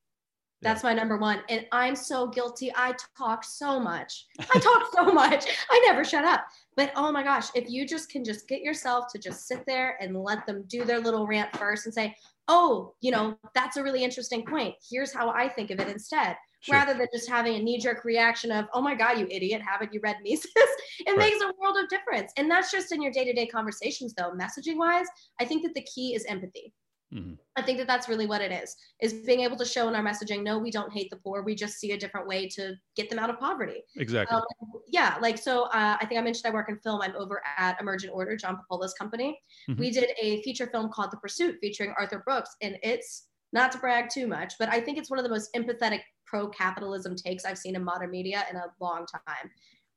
that's 0.61 0.83
yeah. 0.83 0.89
my 0.89 0.93
number 0.93 1.17
one 1.17 1.39
and 1.49 1.65
i'm 1.71 1.95
so 1.95 2.27
guilty. 2.27 2.71
I 2.75 2.93
talk 3.17 3.43
so 3.43 3.79
much. 3.79 4.25
I 4.39 4.59
talk 4.59 4.83
so 4.93 5.05
much. 5.13 5.45
I 5.69 5.83
never 5.85 6.03
shut 6.03 6.25
up. 6.25 6.45
But 6.75 6.91
oh 6.95 7.11
my 7.11 7.23
gosh 7.23 7.47
if 7.55 7.69
you 7.69 7.87
just 7.87 8.09
can 8.09 8.23
just 8.23 8.47
get 8.47 8.61
yourself 8.61 9.05
to 9.11 9.19
just 9.19 9.47
sit 9.47 9.65
there 9.65 9.97
and 10.01 10.15
let 10.15 10.45
them 10.45 10.63
do 10.67 10.83
their 10.83 10.99
little 10.99 11.27
rant 11.27 11.55
first 11.55 11.85
and 11.85 11.93
say 11.93 12.15
oh 12.47 12.93
you 13.01 13.11
know 13.11 13.37
that's 13.53 13.77
a 13.77 13.83
really 13.83 14.03
interesting 14.03 14.45
point. 14.45 14.75
Here's 14.89 15.13
how 15.13 15.29
i 15.29 15.47
think 15.47 15.71
of 15.71 15.79
it 15.79 15.87
instead 15.87 16.35
Sure. 16.61 16.75
rather 16.75 16.93
than 16.95 17.07
just 17.13 17.29
having 17.29 17.55
a 17.55 17.59
knee-jerk 17.59 18.03
reaction 18.03 18.51
of 18.51 18.65
oh 18.73 18.81
my 18.81 18.95
god 18.95 19.19
you 19.19 19.27
idiot 19.29 19.61
haven't 19.61 19.93
you 19.93 19.99
read 20.01 20.17
mises 20.23 20.49
it 20.55 21.09
right. 21.09 21.17
makes 21.17 21.41
a 21.41 21.51
world 21.61 21.77
of 21.77 21.87
difference 21.87 22.31
and 22.35 22.49
that's 22.49 22.71
just 22.71 22.91
in 22.91 23.01
your 23.01 23.11
day-to-day 23.11 23.45
conversations 23.45 24.13
though 24.15 24.31
messaging 24.31 24.77
wise 24.77 25.05
i 25.39 25.45
think 25.45 25.61
that 25.61 25.75
the 25.75 25.83
key 25.83 26.15
is 26.15 26.25
empathy 26.25 26.73
mm-hmm. 27.13 27.33
i 27.57 27.61
think 27.61 27.77
that 27.77 27.85
that's 27.85 28.09
really 28.09 28.25
what 28.25 28.41
it 28.41 28.51
is 28.51 28.75
is 29.01 29.13
being 29.25 29.41
able 29.41 29.55
to 29.55 29.65
show 29.65 29.87
in 29.87 29.93
our 29.93 30.03
messaging 30.03 30.41
no 30.41 30.57
we 30.57 30.71
don't 30.71 30.91
hate 30.91 31.11
the 31.11 31.17
poor 31.17 31.43
we 31.43 31.53
just 31.53 31.75
see 31.75 31.91
a 31.91 31.97
different 31.97 32.27
way 32.27 32.47
to 32.47 32.73
get 32.95 33.07
them 33.07 33.19
out 33.19 33.29
of 33.29 33.39
poverty 33.39 33.83
exactly 33.95 34.35
um, 34.35 34.43
yeah 34.87 35.15
like 35.21 35.37
so 35.37 35.65
uh, 35.65 35.95
i 36.01 36.05
think 36.07 36.19
i 36.19 36.23
mentioned 36.23 36.51
i 36.51 36.53
work 36.53 36.69
in 36.69 36.77
film 36.79 37.01
i'm 37.01 37.15
over 37.15 37.39
at 37.59 37.79
emergent 37.79 38.11
order 38.11 38.35
john 38.35 38.57
Papola's 38.57 38.95
company 38.95 39.39
mm-hmm. 39.69 39.79
we 39.79 39.91
did 39.91 40.09
a 40.19 40.41
feature 40.41 40.65
film 40.65 40.89
called 40.91 41.11
the 41.11 41.17
pursuit 41.17 41.55
featuring 41.61 41.93
arthur 41.99 42.23
brooks 42.25 42.55
and 42.63 42.77
it's 42.81 43.27
not 43.53 43.71
to 43.71 43.77
brag 43.77 44.09
too 44.09 44.27
much, 44.27 44.53
but 44.59 44.69
I 44.69 44.79
think 44.79 44.97
it's 44.97 45.09
one 45.09 45.19
of 45.19 45.23
the 45.23 45.29
most 45.29 45.49
empathetic 45.55 46.01
pro 46.27 46.47
capitalism 46.49 47.15
takes 47.15 47.45
I've 47.45 47.57
seen 47.57 47.75
in 47.75 47.83
modern 47.83 48.11
media 48.11 48.45
in 48.49 48.57
a 48.57 48.65
long 48.79 49.05
time. 49.05 49.49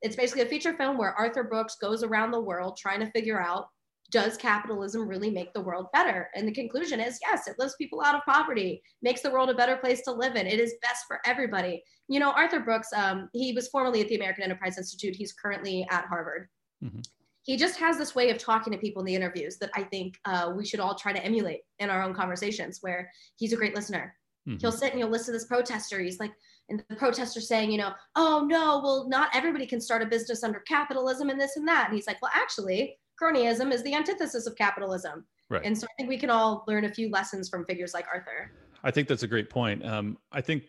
It's 0.02 0.16
basically 0.16 0.42
a 0.42 0.46
feature 0.46 0.74
film 0.76 0.96
where 0.96 1.12
Arthur 1.12 1.44
Brooks 1.44 1.76
goes 1.80 2.02
around 2.02 2.30
the 2.30 2.40
world 2.40 2.78
trying 2.78 3.00
to 3.00 3.10
figure 3.10 3.40
out 3.40 3.66
does 4.10 4.36
capitalism 4.36 5.06
really 5.06 5.30
make 5.30 5.52
the 5.52 5.60
world 5.60 5.86
better? 5.92 6.28
And 6.34 6.46
the 6.46 6.52
conclusion 6.52 7.00
is 7.00 7.18
yes, 7.22 7.46
it 7.46 7.56
lifts 7.58 7.76
people 7.76 8.02
out 8.02 8.14
of 8.14 8.22
poverty, 8.26 8.82
makes 9.02 9.22
the 9.22 9.30
world 9.30 9.50
a 9.50 9.54
better 9.54 9.76
place 9.76 10.02
to 10.02 10.12
live 10.12 10.36
in. 10.36 10.46
It 10.46 10.60
is 10.60 10.74
best 10.82 11.04
for 11.06 11.20
everybody. 11.24 11.82
You 12.08 12.18
know, 12.20 12.32
Arthur 12.32 12.60
Brooks, 12.60 12.88
um, 12.94 13.28
he 13.32 13.52
was 13.52 13.68
formerly 13.68 14.00
at 14.00 14.08
the 14.08 14.16
American 14.16 14.42
Enterprise 14.42 14.78
Institute. 14.78 15.14
He's 15.14 15.32
currently 15.32 15.86
at 15.90 16.06
Harvard. 16.06 16.48
Mm-hmm. 16.84 17.00
He 17.42 17.56
just 17.56 17.78
has 17.78 17.96
this 17.96 18.14
way 18.14 18.30
of 18.30 18.38
talking 18.38 18.72
to 18.72 18.78
people 18.78 19.00
in 19.00 19.06
the 19.06 19.14
interviews 19.14 19.56
that 19.58 19.70
I 19.74 19.84
think 19.84 20.14
uh, 20.24 20.52
we 20.56 20.66
should 20.66 20.80
all 20.80 20.94
try 20.94 21.12
to 21.12 21.24
emulate 21.24 21.60
in 21.78 21.88
our 21.88 22.02
own 22.02 22.14
conversations, 22.14 22.78
where 22.80 23.10
he's 23.36 23.52
a 23.52 23.56
great 23.56 23.74
listener. 23.74 24.14
Mm-hmm. 24.48 24.58
He'll 24.60 24.72
sit 24.72 24.90
and 24.90 24.98
he'll 24.98 25.08
listen 25.08 25.32
to 25.32 25.38
this 25.38 25.46
protester. 25.46 26.00
He's 26.00 26.20
like, 26.20 26.32
and 26.68 26.82
the 26.88 26.96
protester 26.96 27.40
saying, 27.40 27.70
you 27.70 27.78
know, 27.78 27.92
oh 28.16 28.46
no, 28.48 28.80
well, 28.82 29.08
not 29.08 29.28
everybody 29.34 29.66
can 29.66 29.80
start 29.80 30.02
a 30.02 30.06
business 30.06 30.44
under 30.44 30.60
capitalism 30.60 31.30
and 31.30 31.40
this 31.40 31.56
and 31.56 31.66
that. 31.68 31.86
And 31.86 31.94
he's 31.94 32.06
like, 32.06 32.20
well, 32.22 32.30
actually, 32.34 32.96
cronyism 33.20 33.72
is 33.72 33.82
the 33.82 33.94
antithesis 33.94 34.46
of 34.46 34.56
capitalism. 34.56 35.24
Right. 35.48 35.62
And 35.64 35.76
so 35.76 35.86
I 35.86 35.90
think 35.96 36.08
we 36.08 36.18
can 36.18 36.30
all 36.30 36.64
learn 36.68 36.84
a 36.84 36.94
few 36.94 37.10
lessons 37.10 37.48
from 37.48 37.64
figures 37.64 37.92
like 37.92 38.06
Arthur. 38.12 38.52
I 38.84 38.90
think 38.90 39.08
that's 39.08 39.24
a 39.24 39.28
great 39.28 39.50
point. 39.50 39.84
Um, 39.84 40.16
I 40.32 40.40
think, 40.40 40.64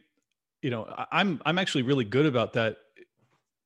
you 0.61 0.69
know, 0.69 0.91
I'm 1.11 1.41
I'm 1.45 1.57
actually 1.57 1.83
really 1.83 2.03
good 2.03 2.25
about 2.25 2.53
that 2.53 2.77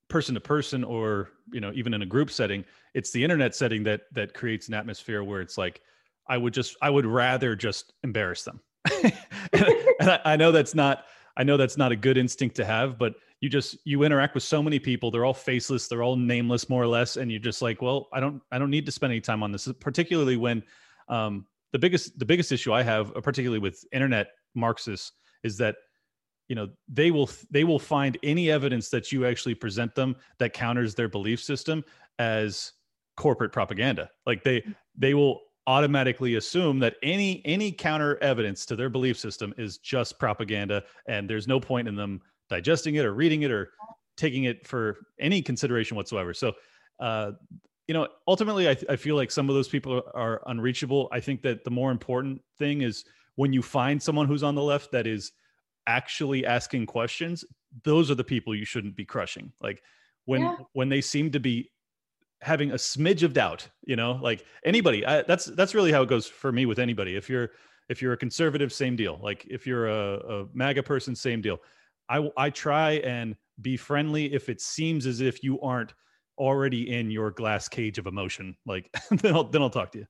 person 0.08 0.36
to 0.36 0.42
person 0.42 0.84
or 0.84 1.30
you 1.52 1.60
know 1.60 1.72
even 1.74 1.94
in 1.94 2.02
a 2.02 2.06
group 2.06 2.30
setting 2.30 2.64
it's 2.94 3.12
the 3.12 3.24
internet 3.24 3.56
setting 3.56 3.84
that 3.84 4.02
that 4.12 4.34
creates 4.34 4.68
an 4.68 4.74
atmosphere 4.74 5.24
where 5.24 5.42
it's 5.42 5.58
like 5.58 5.82
i 6.28 6.38
would 6.38 6.54
just 6.54 6.76
i 6.82 6.90
would 6.90 7.06
rather 7.06 7.56
just 7.56 7.94
embarrass 8.04 8.44
them 8.44 8.60
and, 9.54 10.10
I, 10.10 10.20
I 10.26 10.36
know 10.36 10.52
that's 10.52 10.76
not 10.76 11.06
I 11.38 11.44
know 11.44 11.58
that's 11.58 11.78
not 11.78 11.92
a 11.92 11.96
good 11.96 12.18
instinct 12.18 12.56
to 12.58 12.66
have, 12.66 12.98
but 12.98 13.16
you 13.42 13.50
just 13.50 13.78
you 13.86 14.04
interact 14.04 14.34
with 14.34 14.44
so 14.44 14.64
many 14.64 14.80
people. 14.80 15.12
They're 15.12 15.26
all 15.26 15.34
faceless, 15.34 15.88
they're 15.88 16.04
all 16.04 16.16
nameless, 16.16 16.70
more 16.70 16.82
or 16.82 16.88
less, 16.88 17.18
and 17.18 17.30
you're 17.30 17.40
just 17.40 17.62
like, 17.62 17.82
well, 17.82 18.08
I 18.14 18.20
don't 18.20 18.42
I 18.52 18.58
don't 18.58 18.70
need 18.70 18.86
to 18.86 18.92
spend 18.92 19.12
any 19.12 19.22
time 19.22 19.44
on 19.44 19.52
this. 19.52 19.68
Particularly 19.80 20.38
when 20.38 20.64
um, 21.10 21.46
the 21.72 21.80
biggest 21.80 22.18
the 22.18 22.26
biggest 22.26 22.52
issue 22.52 22.74
I 22.74 22.84
have, 22.84 23.16
uh, 23.16 23.22
particularly 23.22 23.60
with 23.60 23.84
internet 23.92 24.28
Marxists, 24.56 25.12
is 25.44 25.58
that 25.58 25.76
you 26.48 26.56
know 26.56 26.70
they 26.88 27.12
will 27.12 27.30
they 27.52 27.64
will 27.64 27.80
find 27.80 28.18
any 28.24 28.50
evidence 28.50 28.90
that 28.90 29.12
you 29.12 29.26
actually 29.26 29.56
present 29.56 29.94
them 29.96 30.16
that 30.40 30.54
counters 30.54 30.96
their 30.96 31.10
belief 31.10 31.42
system 31.42 31.84
as 32.20 32.72
corporate 33.18 33.52
propaganda. 33.52 34.10
Like 34.26 34.44
they 34.44 34.64
they 34.98 35.14
will 35.14 35.42
automatically 35.68 36.36
assume 36.36 36.80
that 36.80 36.96
any 37.02 37.42
any 37.46 37.72
counter 37.72 38.22
evidence 38.22 38.66
to 38.68 38.76
their 38.76 38.90
belief 38.90 39.18
system 39.18 39.54
is 39.58 39.78
just 39.80 40.20
propaganda 40.20 40.84
and 41.08 41.30
there's 41.30 41.48
no 41.48 41.60
point 41.60 41.88
in 41.88 41.96
them 41.96 42.22
digesting 42.50 42.96
it 42.96 43.06
or 43.06 43.14
reading 43.14 43.42
it 43.42 43.52
or 43.52 43.72
taking 44.16 44.44
it 44.44 44.66
for 44.68 44.98
any 45.20 45.42
consideration 45.42 45.98
whatsoever. 45.98 46.34
So 46.34 46.54
uh, 47.00 47.32
you 47.88 47.94
know 47.94 48.08
ultimately 48.28 48.70
I, 48.70 48.76
th- 48.76 48.90
I 48.90 48.96
feel 48.96 49.16
like 49.16 49.32
some 49.32 49.50
of 49.50 49.56
those 49.56 49.68
people 49.68 50.04
are 50.14 50.42
unreachable. 50.48 51.10
I 51.12 51.20
think 51.20 51.42
that 51.42 51.64
the 51.64 51.72
more 51.72 51.92
important 51.92 52.42
thing 52.58 52.82
is 52.82 53.06
when 53.36 53.52
you 53.52 53.62
find 53.62 54.02
someone 54.02 54.28
who's 54.28 54.44
on 54.44 54.56
the 54.56 54.64
left 54.64 54.92
that 54.92 55.08
is 55.08 55.32
actually 55.88 56.46
asking 56.46 56.86
questions 56.86 57.44
those 57.84 58.10
are 58.10 58.16
the 58.16 58.24
people 58.24 58.56
you 58.56 58.66
shouldn't 58.66 58.96
be 58.96 59.06
crushing. 59.06 59.52
Like 59.62 59.82
when 60.26 60.42
yeah. 60.42 60.56
when 60.74 60.90
they 60.90 61.02
seem 61.02 61.32
to 61.32 61.40
be 61.40 61.70
having 62.42 62.72
a 62.72 62.76
smidge 62.76 63.24
of 63.24 63.34
doubt 63.34 63.68
you 63.86 63.96
know 63.96 64.20
like 64.22 64.46
anybody 64.66 65.06
I, 65.06 65.24
that's 65.24 65.46
that's 65.46 65.74
really 65.74 65.92
how 65.92 66.04
it 66.04 66.10
goes 66.10 66.28
for 66.28 66.52
me 66.52 66.66
with 66.66 66.80
anybody. 66.80 67.16
If 67.16 67.30
you're 67.30 67.52
if 67.90 68.02
you're 68.02 68.14
a 68.14 68.18
conservative 68.18 68.74
same 68.74 68.96
deal. 68.96 69.20
Like 69.22 69.46
if 69.50 69.68
you're 69.68 69.88
a, 69.88 70.18
a 70.18 70.46
maga 70.54 70.84
person 70.84 71.16
same 71.16 71.42
deal. 71.42 71.60
I 72.10 72.30
i 72.38 72.50
try 72.50 72.94
and 72.94 73.36
be 73.62 73.78
friendly 73.78 74.34
if 74.34 74.50
it 74.50 74.62
seems 74.62 75.06
as 75.06 75.22
if 75.22 75.44
you 75.44 75.60
aren't 75.62 75.94
already 76.38 76.94
in 76.94 77.10
your 77.10 77.32
glass 77.32 77.68
cage 77.68 77.98
of 77.98 78.08
emotion. 78.08 78.56
Like 78.66 78.90
then 79.12 79.36
i'll 79.36 79.46
then 79.46 79.62
i'll 79.62 79.70
talk 79.70 79.92
to 79.94 80.00
you. 80.00 80.08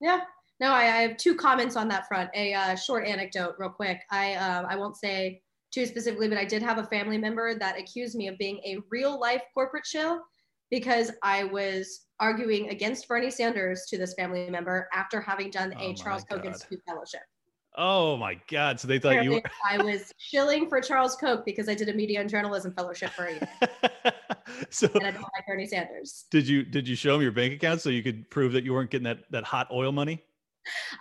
Yeah. 0.00 0.20
No 0.60 0.70
i, 0.72 0.82
I 0.82 1.02
have 1.02 1.16
two 1.16 1.34
comments 1.34 1.76
on 1.76 1.88
that 1.88 2.06
front. 2.08 2.30
A 2.34 2.54
uh, 2.54 2.76
short 2.76 3.06
anecdote 3.06 3.54
real 3.58 3.70
quick. 3.70 4.00
I 4.10 4.34
uh, 4.34 4.66
i 4.68 4.76
won't 4.76 4.96
say 4.96 5.42
too 5.72 5.86
specifically 5.86 6.28
but 6.28 6.36
i 6.36 6.44
did 6.44 6.62
have 6.62 6.78
a 6.78 6.84
family 6.84 7.16
member 7.16 7.56
that 7.56 7.78
accused 7.78 8.16
me 8.16 8.26
of 8.26 8.36
being 8.38 8.58
a 8.64 8.78
real 8.90 9.20
life 9.20 9.42
corporate 9.54 9.86
shill 9.86 10.20
because 10.70 11.10
I 11.22 11.44
was 11.44 12.06
arguing 12.18 12.68
against 12.68 13.08
Bernie 13.08 13.30
Sanders 13.30 13.86
to 13.88 13.98
this 13.98 14.14
family 14.14 14.48
member 14.50 14.88
after 14.92 15.20
having 15.20 15.50
done 15.50 15.74
oh 15.76 15.90
a 15.90 15.94
Charles 15.94 16.24
Koch 16.24 16.44
Institute 16.44 16.80
fellowship. 16.86 17.22
Oh 17.76 18.16
my 18.16 18.38
God. 18.48 18.80
So 18.80 18.88
they 18.88 18.98
thought 18.98 19.12
Apparently, 19.12 19.36
you 19.36 19.42
were. 19.42 19.50
I 19.68 19.82
was 19.82 20.12
shilling 20.18 20.68
for 20.68 20.80
Charles 20.80 21.16
Koch 21.16 21.44
because 21.44 21.68
I 21.68 21.74
did 21.74 21.88
a 21.88 21.94
media 21.94 22.20
and 22.20 22.28
journalism 22.28 22.72
fellowship 22.74 23.10
for 23.10 23.26
a 23.26 23.32
year. 23.32 23.48
so 24.70 24.88
and 24.94 25.06
I 25.06 25.12
don't 25.12 25.22
like 25.22 25.46
Bernie 25.46 25.66
Sanders. 25.66 26.26
Did 26.30 26.48
you 26.48 26.64
did 26.64 26.88
you 26.88 26.96
show 26.96 27.14
him 27.14 27.22
your 27.22 27.32
bank 27.32 27.54
account 27.54 27.80
so 27.80 27.90
you 27.90 28.02
could 28.02 28.28
prove 28.30 28.52
that 28.52 28.64
you 28.64 28.72
weren't 28.72 28.90
getting 28.90 29.04
that 29.04 29.30
that 29.30 29.44
hot 29.44 29.68
oil 29.72 29.92
money? 29.92 30.22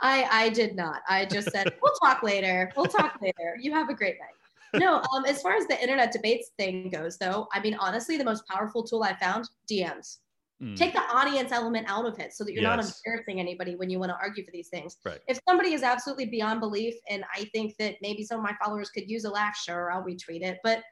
I 0.02 0.28
I 0.32 0.50
did 0.50 0.76
not. 0.76 1.02
I 1.10 1.26
just 1.26 1.52
said 1.52 1.74
we'll 1.82 1.94
talk 2.04 2.24
later. 2.24 2.72
We'll 2.78 2.86
talk 2.86 3.20
later. 3.22 3.58
You 3.60 3.72
have 3.74 3.90
a 3.90 3.94
great 3.94 4.18
night. 4.20 4.39
No, 4.76 4.98
um, 5.14 5.26
as 5.26 5.42
far 5.42 5.56
as 5.56 5.66
the 5.68 5.82
internet 5.82 6.12
debates 6.12 6.52
thing 6.58 6.90
goes, 6.90 7.18
though, 7.18 7.48
I 7.54 7.60
mean, 7.60 7.76
honestly, 7.80 8.18
the 8.18 8.24
most 8.24 8.46
powerful 8.48 8.84
tool 8.84 9.04
I 9.04 9.16
found 9.16 9.50
DMs. 9.72 10.18
Mm. 10.62 10.76
Take 10.76 10.94
the 10.94 11.02
audience 11.02 11.52
element 11.52 11.90
out 11.90 12.06
of 12.06 12.20
it 12.20 12.34
so 12.34 12.44
that 12.44 12.52
you're 12.52 12.64
yes. 12.64 12.76
not 12.76 12.86
embarrassing 12.86 13.40
anybody 13.40 13.76
when 13.76 13.90
you 13.90 13.98
want 13.98 14.12
to 14.12 14.18
argue 14.22 14.44
for 14.44 14.52
these 14.52 14.68
things. 14.68 14.98
Right. 15.06 15.20
If 15.28 15.40
somebody 15.48 15.74
is 15.74 15.84
absolutely 15.84 16.26
beyond 16.26 16.60
belief, 16.60 16.96
and 17.10 17.24
I 17.34 17.46
think 17.54 17.76
that 17.80 17.96
maybe 18.02 18.24
some 18.26 18.40
of 18.40 18.44
my 18.44 18.54
followers 18.64 18.90
could 18.90 19.10
use 19.10 19.24
a 19.24 19.30
laugh, 19.30 19.56
sure, 19.56 19.92
I'll 19.92 20.04
retweet 20.04 20.42
it. 20.42 20.58
But 20.64 20.84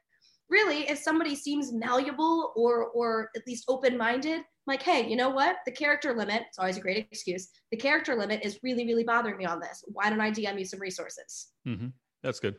really, 0.48 0.88
if 0.88 0.98
somebody 0.98 1.34
seems 1.34 1.72
malleable 1.72 2.54
or 2.56 2.86
or 2.86 3.30
at 3.36 3.46
least 3.46 3.66
open-minded, 3.68 4.40
like, 4.66 4.82
hey, 4.82 5.08
you 5.08 5.16
know 5.16 5.30
what? 5.30 5.56
The 5.66 5.72
character 5.72 6.14
limit, 6.14 6.44
it's 6.48 6.58
always 6.58 6.78
a 6.78 6.80
great 6.80 7.06
excuse. 7.10 7.48
The 7.70 7.76
character 7.76 8.14
limit 8.14 8.40
is 8.42 8.58
really, 8.62 8.86
really 8.86 9.04
bothering 9.04 9.36
me 9.36 9.44
on 9.44 9.60
this. 9.60 9.84
Why 9.86 10.08
don't 10.08 10.20
I 10.20 10.30
DM 10.30 10.58
you 10.58 10.64
some 10.64 10.80
resources? 10.80 11.48
Mm-hmm. 11.66 11.88
That's 12.22 12.40
good. 12.40 12.56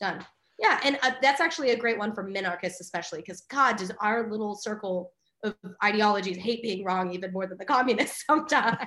Done. 0.00 0.24
Yeah, 0.58 0.80
and 0.84 0.98
uh, 1.02 1.12
that's 1.20 1.40
actually 1.40 1.70
a 1.70 1.76
great 1.76 1.98
one 1.98 2.14
for 2.14 2.28
minarchists, 2.28 2.80
especially 2.80 3.20
because 3.20 3.42
God, 3.42 3.76
does 3.76 3.90
our 4.00 4.30
little 4.30 4.54
circle 4.54 5.12
of 5.42 5.54
ideologies 5.82 6.36
hate 6.38 6.62
being 6.62 6.84
wrong 6.84 7.12
even 7.12 7.32
more 7.32 7.46
than 7.46 7.58
the 7.58 7.64
communists 7.64 8.24
sometimes. 8.26 8.78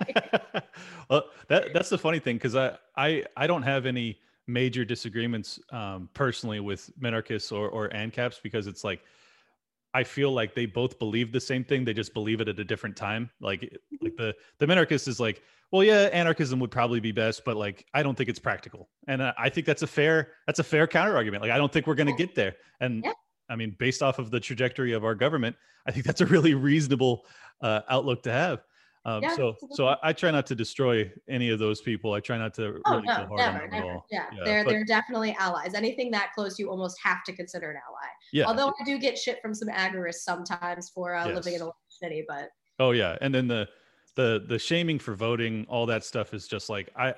well, 1.09 1.25
that 1.47 1.73
that's 1.73 1.89
the 1.89 1.97
funny 1.97 2.19
thing 2.19 2.37
because 2.37 2.55
I, 2.55 2.77
I 2.95 3.23
I 3.35 3.47
don't 3.47 3.63
have 3.63 3.85
any 3.85 4.19
major 4.47 4.85
disagreements 4.85 5.59
um, 5.71 6.09
personally 6.13 6.59
with 6.59 6.89
minarchists 6.99 7.51
or 7.51 7.69
or 7.69 7.89
ANCAPs 7.89 8.41
because 8.41 8.67
it's 8.67 8.83
like 8.83 9.01
I 9.97 10.03
feel 10.03 10.31
like 10.31 10.53
they 10.53 10.67
both 10.67 10.99
believe 10.99 11.31
the 11.31 11.41
same 11.41 11.63
thing. 11.63 11.83
They 11.83 11.93
just 11.95 12.13
believe 12.13 12.39
it 12.39 12.47
at 12.47 12.59
a 12.59 12.63
different 12.63 12.95
time. 12.95 13.31
Like 13.41 13.75
like 13.99 14.15
the 14.15 14.35
the 14.59 14.67
minarchist 14.67 15.07
is 15.07 15.19
like, 15.19 15.41
well, 15.71 15.83
yeah, 15.83 16.09
anarchism 16.13 16.59
would 16.59 16.69
probably 16.69 16.99
be 16.99 17.11
best, 17.11 17.43
but 17.43 17.57
like 17.57 17.83
I 17.95 18.03
don't 18.03 18.15
think 18.15 18.29
it's 18.29 18.37
practical. 18.37 18.89
And 19.07 19.23
uh, 19.23 19.33
I 19.39 19.49
think 19.49 19.65
that's 19.65 19.81
a 19.81 19.87
fair 19.87 20.33
that's 20.45 20.59
a 20.59 20.63
fair 20.63 20.85
counter 20.85 21.15
argument. 21.15 21.41
Like 21.41 21.49
I 21.49 21.57
don't 21.57 21.73
think 21.73 21.87
we're 21.87 21.95
going 21.95 22.15
to 22.15 22.23
get 22.25 22.35
there. 22.35 22.57
And 22.79 23.03
yeah. 23.03 23.13
I 23.49 23.55
mean, 23.55 23.75
based 23.79 24.03
off 24.03 24.19
of 24.19 24.29
the 24.29 24.39
trajectory 24.39 24.93
of 24.93 25.03
our 25.03 25.15
government, 25.15 25.55
I 25.87 25.91
think 25.91 26.05
that's 26.05 26.21
a 26.21 26.27
really 26.27 26.53
reasonable 26.53 27.25
uh, 27.61 27.81
outlook 27.89 28.21
to 28.23 28.31
have. 28.31 28.61
Um, 29.07 29.23
yeah, 29.23 29.35
so, 29.37 29.55
so 29.71 29.87
I, 29.87 29.97
I, 30.03 30.11
try 30.11 30.31
not 30.31 30.45
to 30.47 30.55
destroy 30.55 31.09
any 31.29 31.49
of 31.49 31.59
those 31.59 31.79
people. 31.79 32.11
I 32.11 32.19
try 32.19 32.37
not 32.37 32.53
to 32.55 32.81
oh, 32.85 32.95
really 32.95 33.07
no, 33.07 33.15
go 33.15 33.25
hard 33.27 33.37
never, 33.37 33.63
on 33.63 33.69
them 33.69 33.79
never. 33.79 33.99
Yeah, 34.11 34.25
yeah, 34.33 34.43
they're 34.43 34.63
but, 34.65 34.71
they're 34.71 34.83
definitely 34.83 35.33
allies. 35.39 35.75
Anything 35.75 36.11
that 36.11 36.33
close, 36.35 36.59
you 36.59 36.69
almost 36.69 36.99
have 37.01 37.23
to 37.23 37.33
consider 37.33 37.71
an 37.71 37.77
ally. 37.87 38.09
Yeah. 38.33 38.43
Although 38.47 38.73
I 38.81 38.83
do 38.83 38.99
get 38.99 39.17
shit 39.17 39.41
from 39.41 39.53
some 39.53 39.69
agorists 39.69 40.25
sometimes 40.25 40.89
for 40.89 41.15
uh, 41.15 41.25
yes. 41.25 41.35
living 41.37 41.53
in 41.53 41.61
a 41.61 41.71
city, 41.87 42.25
but. 42.27 42.49
Oh 42.79 42.91
yeah, 42.91 43.15
and 43.21 43.33
then 43.33 43.47
the 43.47 43.69
the 44.15 44.43
the 44.45 44.59
shaming 44.59 44.99
for 44.99 45.15
voting, 45.15 45.65
all 45.69 45.85
that 45.85 46.03
stuff 46.03 46.33
is 46.33 46.45
just 46.45 46.69
like 46.69 46.89
I 46.97 47.13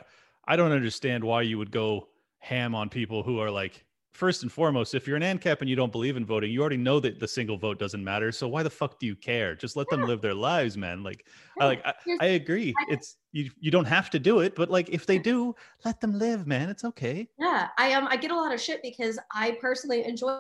I 0.46 0.56
don't 0.56 0.72
understand 0.72 1.24
why 1.24 1.42
you 1.42 1.58
would 1.58 1.72
go 1.72 2.08
ham 2.38 2.76
on 2.76 2.90
people 2.90 3.24
who 3.24 3.40
are 3.40 3.50
like 3.50 3.84
first 4.12 4.44
and 4.44 4.52
foremost, 4.52 4.96
if 4.96 5.08
you're 5.08 5.18
an 5.18 5.24
ANCAP 5.24 5.62
and 5.62 5.70
you 5.70 5.76
don't 5.76 5.92
believe 5.92 6.18
in 6.18 6.26
voting, 6.26 6.52
you 6.52 6.62
already 6.62 6.78
know 6.78 7.00
that 7.00 7.20
the 7.20 7.28
single 7.28 7.58
vote 7.58 7.80
doesn't 7.80 8.04
matter. 8.04 8.32
So 8.32 8.48
why 8.48 8.64
the 8.64 8.70
fuck 8.70 9.00
do 9.00 9.06
you 9.06 9.16
care? 9.16 9.56
Just 9.56 9.76
let 9.76 9.90
them 9.90 10.04
live 10.04 10.22
their 10.22 10.34
lives, 10.34 10.78
man. 10.78 11.04
Like, 11.04 11.26
I, 11.60 11.66
like 11.66 11.86
I, 11.86 11.94
I 12.22 12.26
agree. 12.26 12.74
It's 12.90 13.18
you. 13.32 13.50
You 13.60 13.72
don't 13.72 13.86
have 13.86 14.10
to 14.12 14.20
do 14.20 14.40
it, 14.40 14.56
but 14.56 14.70
like 14.70 14.90
if 14.90 15.06
they 15.06 15.20
do, 15.20 15.56
let 15.86 16.02
them 16.02 16.18
live, 16.18 16.48
man. 16.48 16.70
It's 16.70 16.84
okay. 16.84 17.28
Yeah, 17.38 17.68
I 17.78 17.94
um 17.94 18.08
I 18.10 18.18
get 18.18 18.32
a 18.32 18.36
lot 18.36 18.54
of 18.54 18.60
shit 18.60 18.82
because 18.82 19.20
I 19.34 19.58
personally 19.62 20.06
enjoy 20.06 20.40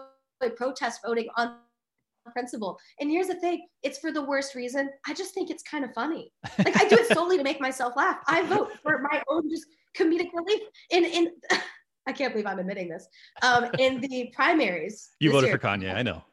protest 0.55 1.01
voting 1.05 1.27
on 1.37 1.55
principle. 2.31 2.77
And 2.99 3.09
here's 3.09 3.27
the 3.27 3.35
thing, 3.35 3.65
it's 3.83 3.97
for 3.99 4.11
the 4.11 4.21
worst 4.21 4.55
reason. 4.55 4.89
I 5.07 5.13
just 5.13 5.33
think 5.33 5.49
it's 5.49 5.63
kind 5.63 5.83
of 5.83 5.91
funny. 5.93 6.31
Like 6.59 6.79
I 6.79 6.87
do 6.87 6.95
it 6.95 7.07
solely 7.13 7.37
to 7.37 7.43
make 7.43 7.59
myself 7.59 7.93
laugh. 7.95 8.17
I 8.27 8.43
vote 8.43 8.71
for 8.83 8.99
my 9.11 9.21
own 9.29 9.49
just 9.49 9.65
comedic 9.97 10.29
relief. 10.33 10.61
In 10.91 11.05
in 11.05 11.31
I 12.09 12.11
can't 12.11 12.33
believe 12.33 12.47
I'm 12.47 12.57
admitting 12.57 12.89
this. 12.89 13.07
Um, 13.43 13.67
in 13.77 14.01
the 14.01 14.31
primaries. 14.35 15.11
You 15.19 15.31
voted 15.31 15.49
year, 15.49 15.59
for 15.59 15.67
Kanye, 15.67 15.93
I 15.93 16.01
know. 16.01 16.23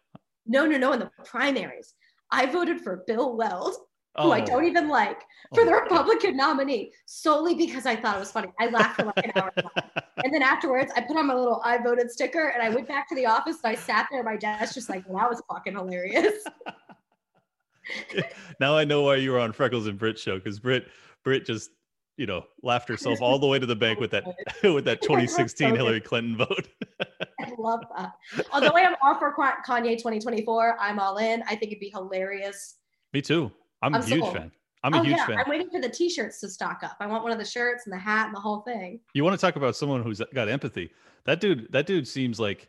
No, 0.46 0.64
no, 0.64 0.78
no. 0.78 0.94
In 0.94 1.00
the 1.00 1.10
primaries, 1.24 1.92
I 2.30 2.46
voted 2.46 2.80
for 2.80 3.04
Bill 3.06 3.36
Weld, 3.36 3.74
who 4.16 4.28
oh. 4.28 4.32
I 4.32 4.40
don't 4.40 4.64
even 4.64 4.88
like, 4.88 5.20
for 5.54 5.60
oh 5.60 5.64
the 5.66 5.72
Republican 5.72 6.34
nominee 6.34 6.92
solely 7.04 7.54
because 7.54 7.84
I 7.84 7.94
thought 7.94 8.16
it 8.16 8.20
was 8.20 8.32
funny. 8.32 8.48
I 8.58 8.68
laughed 8.68 8.96
for 8.96 9.04
like 9.04 9.22
an 9.22 9.32
hour. 9.36 9.52
and 10.24 10.32
then 10.32 10.40
afterwards, 10.40 10.90
I 10.96 11.02
put 11.02 11.18
on 11.18 11.26
my 11.26 11.34
little 11.34 11.60
I 11.62 11.76
voted 11.76 12.10
sticker 12.10 12.48
and 12.48 12.62
I 12.62 12.70
went 12.70 12.88
back 12.88 13.06
to 13.10 13.14
the 13.14 13.26
office 13.26 13.58
and 13.62 13.76
I 13.76 13.78
sat 13.78 14.06
there 14.10 14.20
at 14.20 14.24
my 14.24 14.36
desk 14.36 14.72
just 14.72 14.88
like, 14.88 15.04
well, 15.06 15.18
that 15.18 15.28
was 15.28 15.42
fucking 15.52 15.74
hilarious. 15.74 16.42
now 18.60 18.78
I 18.78 18.84
know 18.84 19.02
why 19.02 19.16
you 19.16 19.30
were 19.30 19.40
on 19.40 19.52
Freckles 19.52 19.88
and 19.88 19.98
Brit 19.98 20.18
show 20.18 20.38
because 20.38 20.58
Brit 20.58 20.86
Brit 21.22 21.44
just 21.44 21.70
you 22.16 22.26
know, 22.26 22.44
laughed 22.62 22.88
herself 22.90 23.20
all 23.20 23.38
the 23.38 23.46
way 23.46 23.58
to 23.58 23.66
the 23.66 23.76
bank 23.76 24.00
with 24.00 24.10
that 24.10 24.24
with 24.62 24.84
that 24.84 25.02
2016 25.02 25.74
Hillary 25.74 26.00
Clinton 26.00 26.36
vote. 26.36 26.68
I 27.40 27.52
love 27.58 27.84
that. 27.96 28.12
Although 28.52 28.68
I 28.74 28.80
am 28.80 28.94
all 29.02 29.18
for 29.18 29.34
Kanye 29.34 29.96
2024, 29.98 30.76
I'm 30.80 30.98
all 30.98 31.18
in. 31.18 31.42
I 31.42 31.50
think 31.50 31.72
it'd 31.72 31.80
be 31.80 31.90
hilarious. 31.90 32.76
Me 33.12 33.22
too. 33.22 33.52
I'm, 33.82 33.94
I'm 33.94 34.02
a 34.02 34.04
huge 34.04 34.24
fan. 34.32 34.50
I'm 34.82 34.94
a 34.94 35.00
oh, 35.00 35.02
huge 35.02 35.16
yeah. 35.16 35.26
fan. 35.26 35.38
I'm 35.38 35.48
waiting 35.48 35.68
for 35.70 35.80
the 35.80 35.88
t-shirts 35.88 36.40
to 36.40 36.48
stock 36.48 36.80
up. 36.82 36.96
I 37.00 37.06
want 37.06 37.22
one 37.22 37.32
of 37.32 37.38
the 37.38 37.44
shirts 37.44 37.86
and 37.86 37.92
the 37.92 37.98
hat 37.98 38.26
and 38.26 38.34
the 38.34 38.40
whole 38.40 38.60
thing. 38.60 39.00
You 39.14 39.24
want 39.24 39.38
to 39.38 39.40
talk 39.40 39.56
about 39.56 39.76
someone 39.76 40.02
who's 40.02 40.20
uh, 40.20 40.26
got 40.34 40.48
empathy? 40.48 40.90
That 41.24 41.40
dude, 41.40 41.70
that 41.72 41.86
dude 41.86 42.06
seems 42.06 42.38
like 42.40 42.68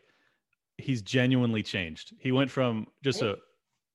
he's 0.78 1.02
genuinely 1.02 1.62
changed. 1.62 2.14
He 2.18 2.32
went 2.32 2.50
from 2.50 2.86
just 3.02 3.22
a 3.22 3.38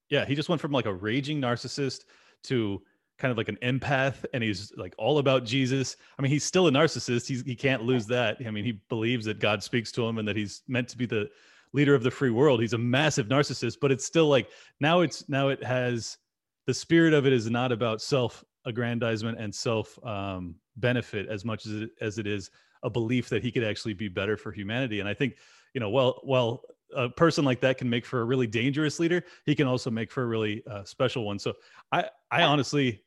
yeah, 0.10 0.26
he 0.26 0.36
just 0.36 0.50
went 0.50 0.62
from 0.62 0.72
like 0.72 0.86
a 0.86 0.94
raging 0.94 1.42
narcissist 1.42 2.02
to 2.44 2.82
kind 3.18 3.32
of 3.32 3.38
like 3.38 3.50
an 3.50 3.58
empath 3.62 4.26
and 4.34 4.44
he's 4.44 4.72
like 4.76 4.96
all 4.98 5.20
about 5.20 5.46
Jesus. 5.46 5.96
I 6.18 6.22
mean, 6.22 6.32
he's 6.32 6.44
still 6.44 6.68
a 6.68 6.72
narcissist. 6.72 7.28
He's, 7.28 7.42
he 7.44 7.56
can't 7.56 7.84
lose 7.84 8.06
that. 8.08 8.38
I 8.46 8.52
mean, 8.52 8.66
he 8.66 8.82
believes 8.90 9.26
that 9.26 9.40
God 9.40 9.64
speaks 9.64 9.92
to 9.94 10.06
him 10.08 10.18
and 10.18 10.28
that 10.28 10.36
he's 10.36 10.64
meant 10.68 10.88
to 10.90 10.98
be 10.98 11.06
the 11.06 11.30
leader 11.74 11.96
of 11.96 12.04
the 12.04 12.12
free 12.12 12.30
world. 12.30 12.62
He's 12.62 12.74
a 12.74 12.78
massive 12.78 13.28
narcissist, 13.28 13.78
but 13.82 13.92
it's 13.92 14.06
still 14.06 14.28
like 14.28 14.50
now 14.80 15.02
it's 15.02 15.28
now 15.30 15.50
it 15.50 15.64
has 15.64 16.18
the 16.66 16.74
spirit 16.74 17.14
of 17.14 17.26
it 17.26 17.34
is 17.34 17.50
not 17.50 17.72
about 17.72 18.02
self 18.02 18.44
aggrandizement 18.66 19.40
and 19.40 19.54
self 19.54 20.04
um, 20.06 20.56
benefit 20.78 21.28
as 21.28 21.44
much 21.44 21.66
as 21.66 21.74
it, 21.74 21.90
as 22.02 22.18
it 22.18 22.28
is 22.28 22.50
a 22.84 22.90
belief 22.90 23.30
that 23.30 23.44
he 23.44 23.52
could 23.52 23.64
actually 23.64 23.94
be 23.94 24.08
better 24.08 24.38
for 24.38 24.52
humanity. 24.52 25.00
And 25.00 25.10
I 25.10 25.14
think, 25.14 25.36
you 25.74 25.80
know, 25.80 25.90
well, 25.90 26.22
well, 26.24 26.64
a 26.96 27.10
person 27.10 27.46
like 27.46 27.60
that 27.62 27.78
can 27.78 27.90
make 27.90 28.06
for 28.06 28.22
a 28.22 28.26
really 28.26 28.48
dangerous 28.48 29.00
leader. 29.00 29.24
He 29.46 29.56
can 29.56 29.68
also 29.68 29.90
make 29.90 30.12
for 30.12 30.24
a 30.24 30.26
really 30.26 30.64
uh, 30.70 30.84
special 30.84 31.26
one. 31.26 31.40
So 31.40 31.54
I, 31.92 32.06
I 32.32 32.44
honestly, 32.44 33.04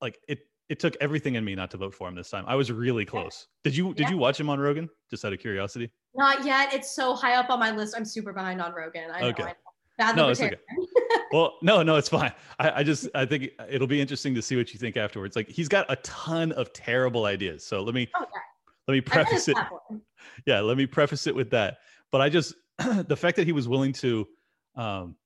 like 0.00 0.18
it 0.28 0.40
it 0.68 0.80
took 0.80 0.96
everything 1.00 1.34
in 1.34 1.44
me 1.44 1.54
not 1.54 1.70
to 1.72 1.76
vote 1.76 1.94
for 1.94 2.08
him 2.08 2.14
this 2.14 2.30
time. 2.30 2.44
I 2.46 2.54
was 2.54 2.72
really 2.72 3.04
close. 3.04 3.48
Did 3.64 3.76
you 3.76 3.92
did 3.94 4.04
yeah. 4.04 4.10
you 4.10 4.18
watch 4.18 4.40
him 4.40 4.48
on 4.48 4.58
Rogan? 4.58 4.88
Just 5.10 5.24
out 5.24 5.32
of 5.32 5.38
curiosity. 5.38 5.90
Not 6.14 6.44
yet. 6.44 6.72
It's 6.72 6.94
so 6.94 7.14
high 7.14 7.34
up 7.34 7.50
on 7.50 7.58
my 7.58 7.70
list. 7.70 7.94
I'm 7.96 8.04
super 8.04 8.32
behind 8.32 8.62
on 8.62 8.72
Rogan. 8.72 9.10
I 9.10 9.22
okay. 9.24 9.42
know. 9.42 9.52
Bad 9.96 10.16
no, 10.16 10.28
it's 10.28 10.40
okay. 10.40 10.56
well, 11.32 11.54
no, 11.62 11.82
no, 11.82 11.96
it's 11.96 12.08
fine. 12.08 12.32
I, 12.58 12.80
I 12.80 12.82
just 12.82 13.08
I 13.14 13.24
think 13.26 13.50
it'll 13.70 13.86
be 13.86 14.00
interesting 14.00 14.34
to 14.34 14.42
see 14.42 14.56
what 14.56 14.72
you 14.72 14.78
think 14.78 14.96
afterwards. 14.96 15.36
Like 15.36 15.48
he's 15.48 15.68
got 15.68 15.86
a 15.88 15.96
ton 15.96 16.52
of 16.52 16.72
terrible 16.72 17.26
ideas. 17.26 17.64
So 17.64 17.82
let 17.82 17.94
me 17.94 18.08
okay. 18.20 18.30
let 18.88 18.94
me 18.94 19.00
preface 19.00 19.48
it. 19.48 19.56
Yeah, 20.46 20.60
let 20.60 20.76
me 20.76 20.86
preface 20.86 21.26
it 21.26 21.34
with 21.34 21.50
that. 21.50 21.78
But 22.10 22.20
I 22.22 22.28
just 22.28 22.54
the 23.06 23.16
fact 23.16 23.36
that 23.36 23.46
he 23.46 23.52
was 23.52 23.68
willing 23.68 23.92
to 23.92 24.26
um 24.76 25.16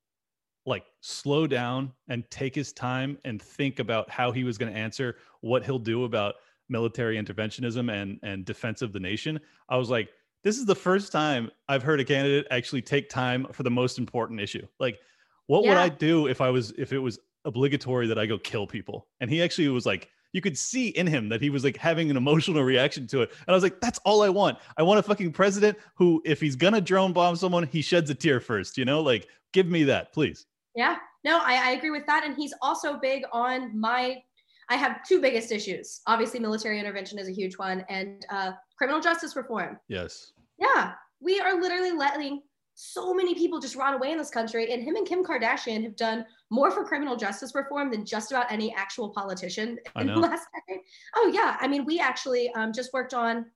like 0.66 0.84
slow 1.00 1.46
down 1.46 1.92
and 2.08 2.30
take 2.30 2.54
his 2.54 2.72
time 2.72 3.16
and 3.24 3.40
think 3.40 3.78
about 3.78 4.10
how 4.10 4.30
he 4.30 4.44
was 4.44 4.58
going 4.58 4.70
to 4.70 4.78
answer 4.78 5.16
what 5.40 5.64
he'll 5.64 5.78
do 5.78 6.04
about 6.04 6.34
military 6.68 7.16
interventionism 7.16 7.90
and 7.90 8.20
and 8.22 8.44
defense 8.44 8.82
of 8.82 8.92
the 8.92 9.00
nation 9.00 9.40
i 9.70 9.76
was 9.76 9.88
like 9.88 10.10
this 10.44 10.58
is 10.58 10.66
the 10.66 10.74
first 10.74 11.10
time 11.10 11.50
i've 11.68 11.82
heard 11.82 12.00
a 12.00 12.04
candidate 12.04 12.46
actually 12.50 12.82
take 12.82 13.08
time 13.08 13.46
for 13.52 13.62
the 13.62 13.70
most 13.70 13.98
important 13.98 14.40
issue 14.40 14.66
like 14.78 14.98
what 15.46 15.64
yeah. 15.64 15.70
would 15.70 15.78
i 15.78 15.88
do 15.88 16.26
if 16.26 16.42
i 16.42 16.50
was 16.50 16.72
if 16.76 16.92
it 16.92 16.98
was 16.98 17.18
obligatory 17.46 18.06
that 18.06 18.18
i 18.18 18.26
go 18.26 18.36
kill 18.36 18.66
people 18.66 19.06
and 19.20 19.30
he 19.30 19.42
actually 19.42 19.68
was 19.68 19.86
like 19.86 20.10
you 20.32 20.40
could 20.40 20.58
see 20.58 20.88
in 20.88 21.06
him 21.06 21.28
that 21.28 21.40
he 21.40 21.50
was 21.50 21.64
like 21.64 21.76
having 21.76 22.10
an 22.10 22.16
emotional 22.16 22.62
reaction 22.62 23.06
to 23.08 23.22
it. 23.22 23.30
And 23.30 23.48
I 23.48 23.52
was 23.52 23.62
like, 23.62 23.80
that's 23.80 23.98
all 24.04 24.22
I 24.22 24.28
want. 24.28 24.58
I 24.76 24.82
want 24.82 25.00
a 25.00 25.02
fucking 25.02 25.32
president 25.32 25.78
who, 25.94 26.22
if 26.24 26.40
he's 26.40 26.56
gonna 26.56 26.80
drone 26.80 27.12
bomb 27.12 27.36
someone, 27.36 27.66
he 27.66 27.82
sheds 27.82 28.10
a 28.10 28.14
tear 28.14 28.40
first, 28.40 28.76
you 28.76 28.84
know? 28.84 29.00
Like, 29.00 29.28
give 29.52 29.66
me 29.66 29.84
that, 29.84 30.12
please. 30.12 30.46
Yeah, 30.74 30.96
no, 31.24 31.38
I, 31.38 31.68
I 31.68 31.70
agree 31.72 31.90
with 31.90 32.06
that. 32.06 32.24
And 32.24 32.36
he's 32.36 32.54
also 32.62 32.98
big 32.98 33.22
on 33.32 33.78
my, 33.78 34.22
I 34.68 34.76
have 34.76 35.06
two 35.08 35.20
biggest 35.20 35.50
issues. 35.50 36.02
Obviously, 36.06 36.40
military 36.40 36.78
intervention 36.78 37.18
is 37.18 37.26
a 37.26 37.32
huge 37.32 37.56
one, 37.56 37.84
and 37.88 38.26
uh, 38.30 38.52
criminal 38.76 39.00
justice 39.00 39.34
reform. 39.34 39.78
Yes. 39.88 40.32
Yeah, 40.58 40.92
we 41.20 41.40
are 41.40 41.58
literally 41.58 41.92
letting 41.92 42.42
so 42.80 43.12
many 43.12 43.34
people 43.34 43.58
just 43.58 43.74
run 43.74 43.94
away 43.94 44.12
in 44.12 44.18
this 44.18 44.30
country. 44.30 44.72
And 44.72 44.80
him 44.80 44.94
and 44.94 45.04
Kim 45.04 45.24
Kardashian 45.24 45.82
have 45.82 45.96
done 45.96 46.24
more 46.48 46.70
for 46.70 46.84
criminal 46.84 47.16
justice 47.16 47.52
reform 47.52 47.90
than 47.90 48.04
just 48.04 48.30
about 48.30 48.52
any 48.52 48.72
actual 48.72 49.08
politician 49.08 49.80
in 49.96 50.06
the 50.06 50.14
last 50.14 50.46
decade. 50.54 50.84
Oh, 51.16 51.28
yeah. 51.34 51.56
I 51.60 51.66
mean, 51.66 51.84
we 51.84 51.98
actually 51.98 52.52
um, 52.52 52.72
just 52.72 52.92
worked 52.92 53.14
on 53.14 53.46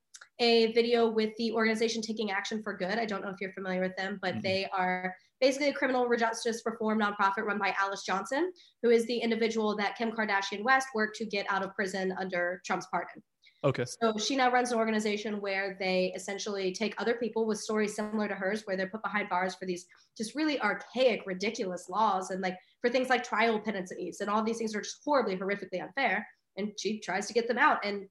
a 0.41 0.73
video 0.73 1.09
with 1.09 1.31
the 1.37 1.53
organization 1.53 2.03
Taking 2.03 2.33
Action 2.33 2.65
for 2.65 2.77
Good. 2.77 2.99
I 2.99 3.05
don't 3.05 3.23
know 3.23 3.31
if 3.31 3.41
you're 3.41 3.53
familiar 3.53 3.81
with 3.81 3.95
them, 3.97 4.19
but 4.21 4.33
mm-hmm. 4.33 4.41
they 4.41 4.67
are 4.77 5.15
basically 5.41 5.69
a 5.69 5.73
criminal 5.73 6.09
justice 6.17 6.61
reform 6.67 6.99
nonprofit 6.99 7.45
run 7.45 7.59
by 7.59 7.77
Alice 7.79 8.03
Johnson, 8.03 8.53
who 8.83 8.91
is 8.91 9.07
the 9.07 9.19
individual 9.19 9.77
that 9.77 9.97
Kim 9.97 10.11
Kardashian 10.11 10.65
West 10.65 10.89
worked 10.97 11.17
to 11.19 11.27
get 11.27 11.47
out 11.49 11.63
of 11.63 11.73
prison 11.77 12.13
under 12.19 12.61
Trump's 12.67 12.89
pardon. 12.91 13.23
Okay. 13.65 13.85
So 13.85 14.17
she 14.19 14.35
now 14.35 14.51
runs 14.51 14.73
an 14.73 14.79
organization 14.79 15.41
where 15.41 15.77
they 15.79 16.13
essentially 16.17 16.73
take 16.73 16.95
other 16.99 17.15
people 17.15 17.47
with 17.47 17.59
stories 17.61 17.95
similar 17.95 18.27
to 18.27 18.35
hers, 18.35 18.63
where 18.65 18.77
they're 18.77 18.89
put 18.89 19.03
behind 19.03 19.29
bars 19.29 19.55
for 19.55 19.67
these 19.67 19.87
just 20.17 20.35
really 20.35 20.61
archaic, 20.61 21.23
ridiculous 21.27 21.89
laws, 21.89 22.31
and 22.31 22.41
like 22.41 22.57
for 22.81 22.91
things 22.91 23.09
like 23.09 23.23
trial 23.23 23.61
penalties 23.61 24.21
and 24.21 24.29
all 24.29 24.43
these 24.43 24.59
things 24.59 24.75
are 24.75 24.81
just 24.81 24.99
horribly, 25.05 25.37
horrifically 25.37 25.81
unfair. 25.83 26.27
And 26.57 26.73
she 26.79 26.99
tries 26.99 27.27
to 27.29 27.33
get 27.33 27.47
them 27.47 27.59
out. 27.59 27.85
And 27.85 28.07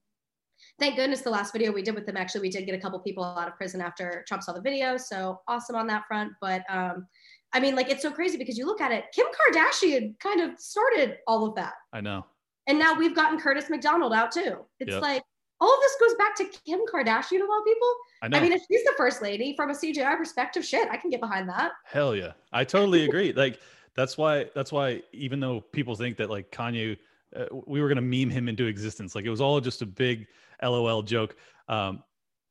thank 0.79 0.95
goodness 0.95 1.21
the 1.21 1.29
last 1.29 1.51
video 1.51 1.71
we 1.71 1.81
did 1.81 1.95
with 1.95 2.05
them 2.05 2.17
actually 2.17 2.41
we 2.41 2.49
did 2.49 2.65
get 2.65 2.75
a 2.75 2.79
couple 2.79 2.99
people 2.99 3.23
out 3.23 3.47
of 3.47 3.55
prison 3.55 3.81
after 3.81 4.23
Trump 4.27 4.43
saw 4.43 4.53
the 4.53 4.61
video. 4.61 4.95
So 4.95 5.41
awesome 5.49 5.75
on 5.75 5.87
that 5.87 6.03
front. 6.07 6.31
But 6.39 6.63
um, 6.69 7.07
I 7.51 7.59
mean, 7.59 7.75
like 7.75 7.89
it's 7.89 8.01
so 8.01 8.11
crazy 8.11 8.37
because 8.37 8.57
you 8.57 8.65
look 8.65 8.79
at 8.79 8.93
it, 8.93 9.05
Kim 9.13 9.27
Kardashian 9.27 10.17
kind 10.19 10.39
of 10.39 10.57
started 10.59 11.17
all 11.27 11.45
of 11.45 11.55
that. 11.55 11.73
I 11.91 11.99
know. 11.99 12.25
And 12.67 12.79
now 12.79 12.93
we've 12.93 13.15
gotten 13.15 13.39
Curtis 13.39 13.69
McDonald 13.69 14.13
out 14.13 14.31
too. 14.31 14.59
It's 14.79 14.93
yep. 14.93 15.01
like 15.01 15.23
all 15.61 15.73
of 15.73 15.79
this 15.79 15.95
goes 15.99 16.15
back 16.15 16.35
to 16.35 16.45
Kim 16.65 16.79
Kardashian 16.91 17.41
of 17.41 17.49
all 17.49 17.63
people. 17.63 17.93
I 18.23 18.27
know. 18.27 18.37
I 18.37 18.41
mean, 18.41 18.51
if 18.51 18.61
she's 18.67 18.83
the 18.83 18.93
first 18.97 19.21
lady 19.21 19.55
from 19.55 19.69
a 19.69 19.73
CGI 19.73 20.17
perspective, 20.17 20.65
shit, 20.65 20.89
I 20.89 20.97
can 20.97 21.11
get 21.11 21.21
behind 21.21 21.47
that. 21.49 21.73
Hell 21.85 22.15
yeah. 22.15 22.31
I 22.51 22.63
totally 22.63 23.05
agree. 23.05 23.31
like 23.35 23.59
that's 23.95 24.17
why 24.17 24.47
that's 24.55 24.71
why 24.71 25.03
even 25.13 25.39
though 25.39 25.61
people 25.61 25.95
think 25.95 26.17
that 26.17 26.29
like 26.31 26.51
Kanye 26.51 26.97
uh, 27.35 27.45
we 27.67 27.79
were 27.79 27.87
going 27.87 27.95
to 27.97 28.01
meme 28.01 28.31
him 28.31 28.49
into 28.49 28.65
existence, 28.65 29.13
like 29.13 29.25
it 29.25 29.29
was 29.29 29.39
all 29.39 29.61
just 29.61 29.83
a 29.83 29.85
big 29.85 30.27
LOL 30.63 31.03
joke. 31.03 31.35
Um 31.69 32.03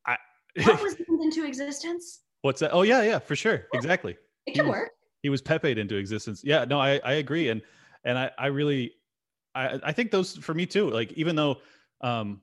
I 0.06 0.16
What 0.62 0.80
was 0.80 0.94
memed 1.10 1.22
into 1.22 1.44
existence? 1.44 2.20
What's 2.42 2.60
that? 2.60 2.70
Oh 2.72 2.82
yeah, 2.82 3.02
yeah, 3.02 3.18
for 3.18 3.34
sure. 3.34 3.66
Yeah. 3.72 3.78
Exactly. 3.78 4.16
It 4.46 4.54
can 4.54 4.66
he 4.66 4.70
work. 4.70 4.82
Was, 4.82 4.90
he 5.22 5.28
was 5.30 5.42
Pepe 5.42 5.78
into 5.78 5.96
existence. 5.96 6.42
Yeah, 6.44 6.64
no, 6.64 6.80
I 6.80 7.00
I 7.04 7.14
agree 7.14 7.48
and 7.48 7.60
and 8.04 8.16
I 8.16 8.30
I 8.38 8.46
really 8.46 8.92
I 9.56 9.80
I 9.82 9.92
think 9.92 10.12
those 10.12 10.36
for 10.36 10.54
me 10.54 10.64
too. 10.64 10.88
Like 10.88 11.10
even 11.14 11.34
though 11.34 11.58
um 12.02 12.40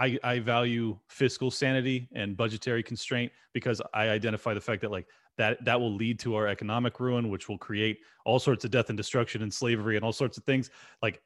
I, 0.00 0.18
I 0.24 0.38
value 0.38 0.98
fiscal 1.08 1.50
sanity 1.50 2.08
and 2.14 2.36
budgetary 2.36 2.82
constraint 2.82 3.30
because 3.52 3.82
I 3.92 4.08
identify 4.08 4.54
the 4.54 4.60
fact 4.60 4.80
that 4.80 4.90
like 4.90 5.06
that 5.36 5.62
that 5.64 5.78
will 5.78 5.94
lead 5.94 6.18
to 6.20 6.34
our 6.34 6.48
economic 6.48 6.98
ruin, 7.00 7.28
which 7.28 7.48
will 7.48 7.58
create 7.58 7.98
all 8.24 8.38
sorts 8.38 8.64
of 8.64 8.70
death 8.70 8.88
and 8.88 8.96
destruction 8.96 9.42
and 9.42 9.52
slavery 9.52 9.96
and 9.96 10.04
all 10.04 10.12
sorts 10.12 10.38
of 10.38 10.44
things. 10.44 10.70
Like 11.02 11.20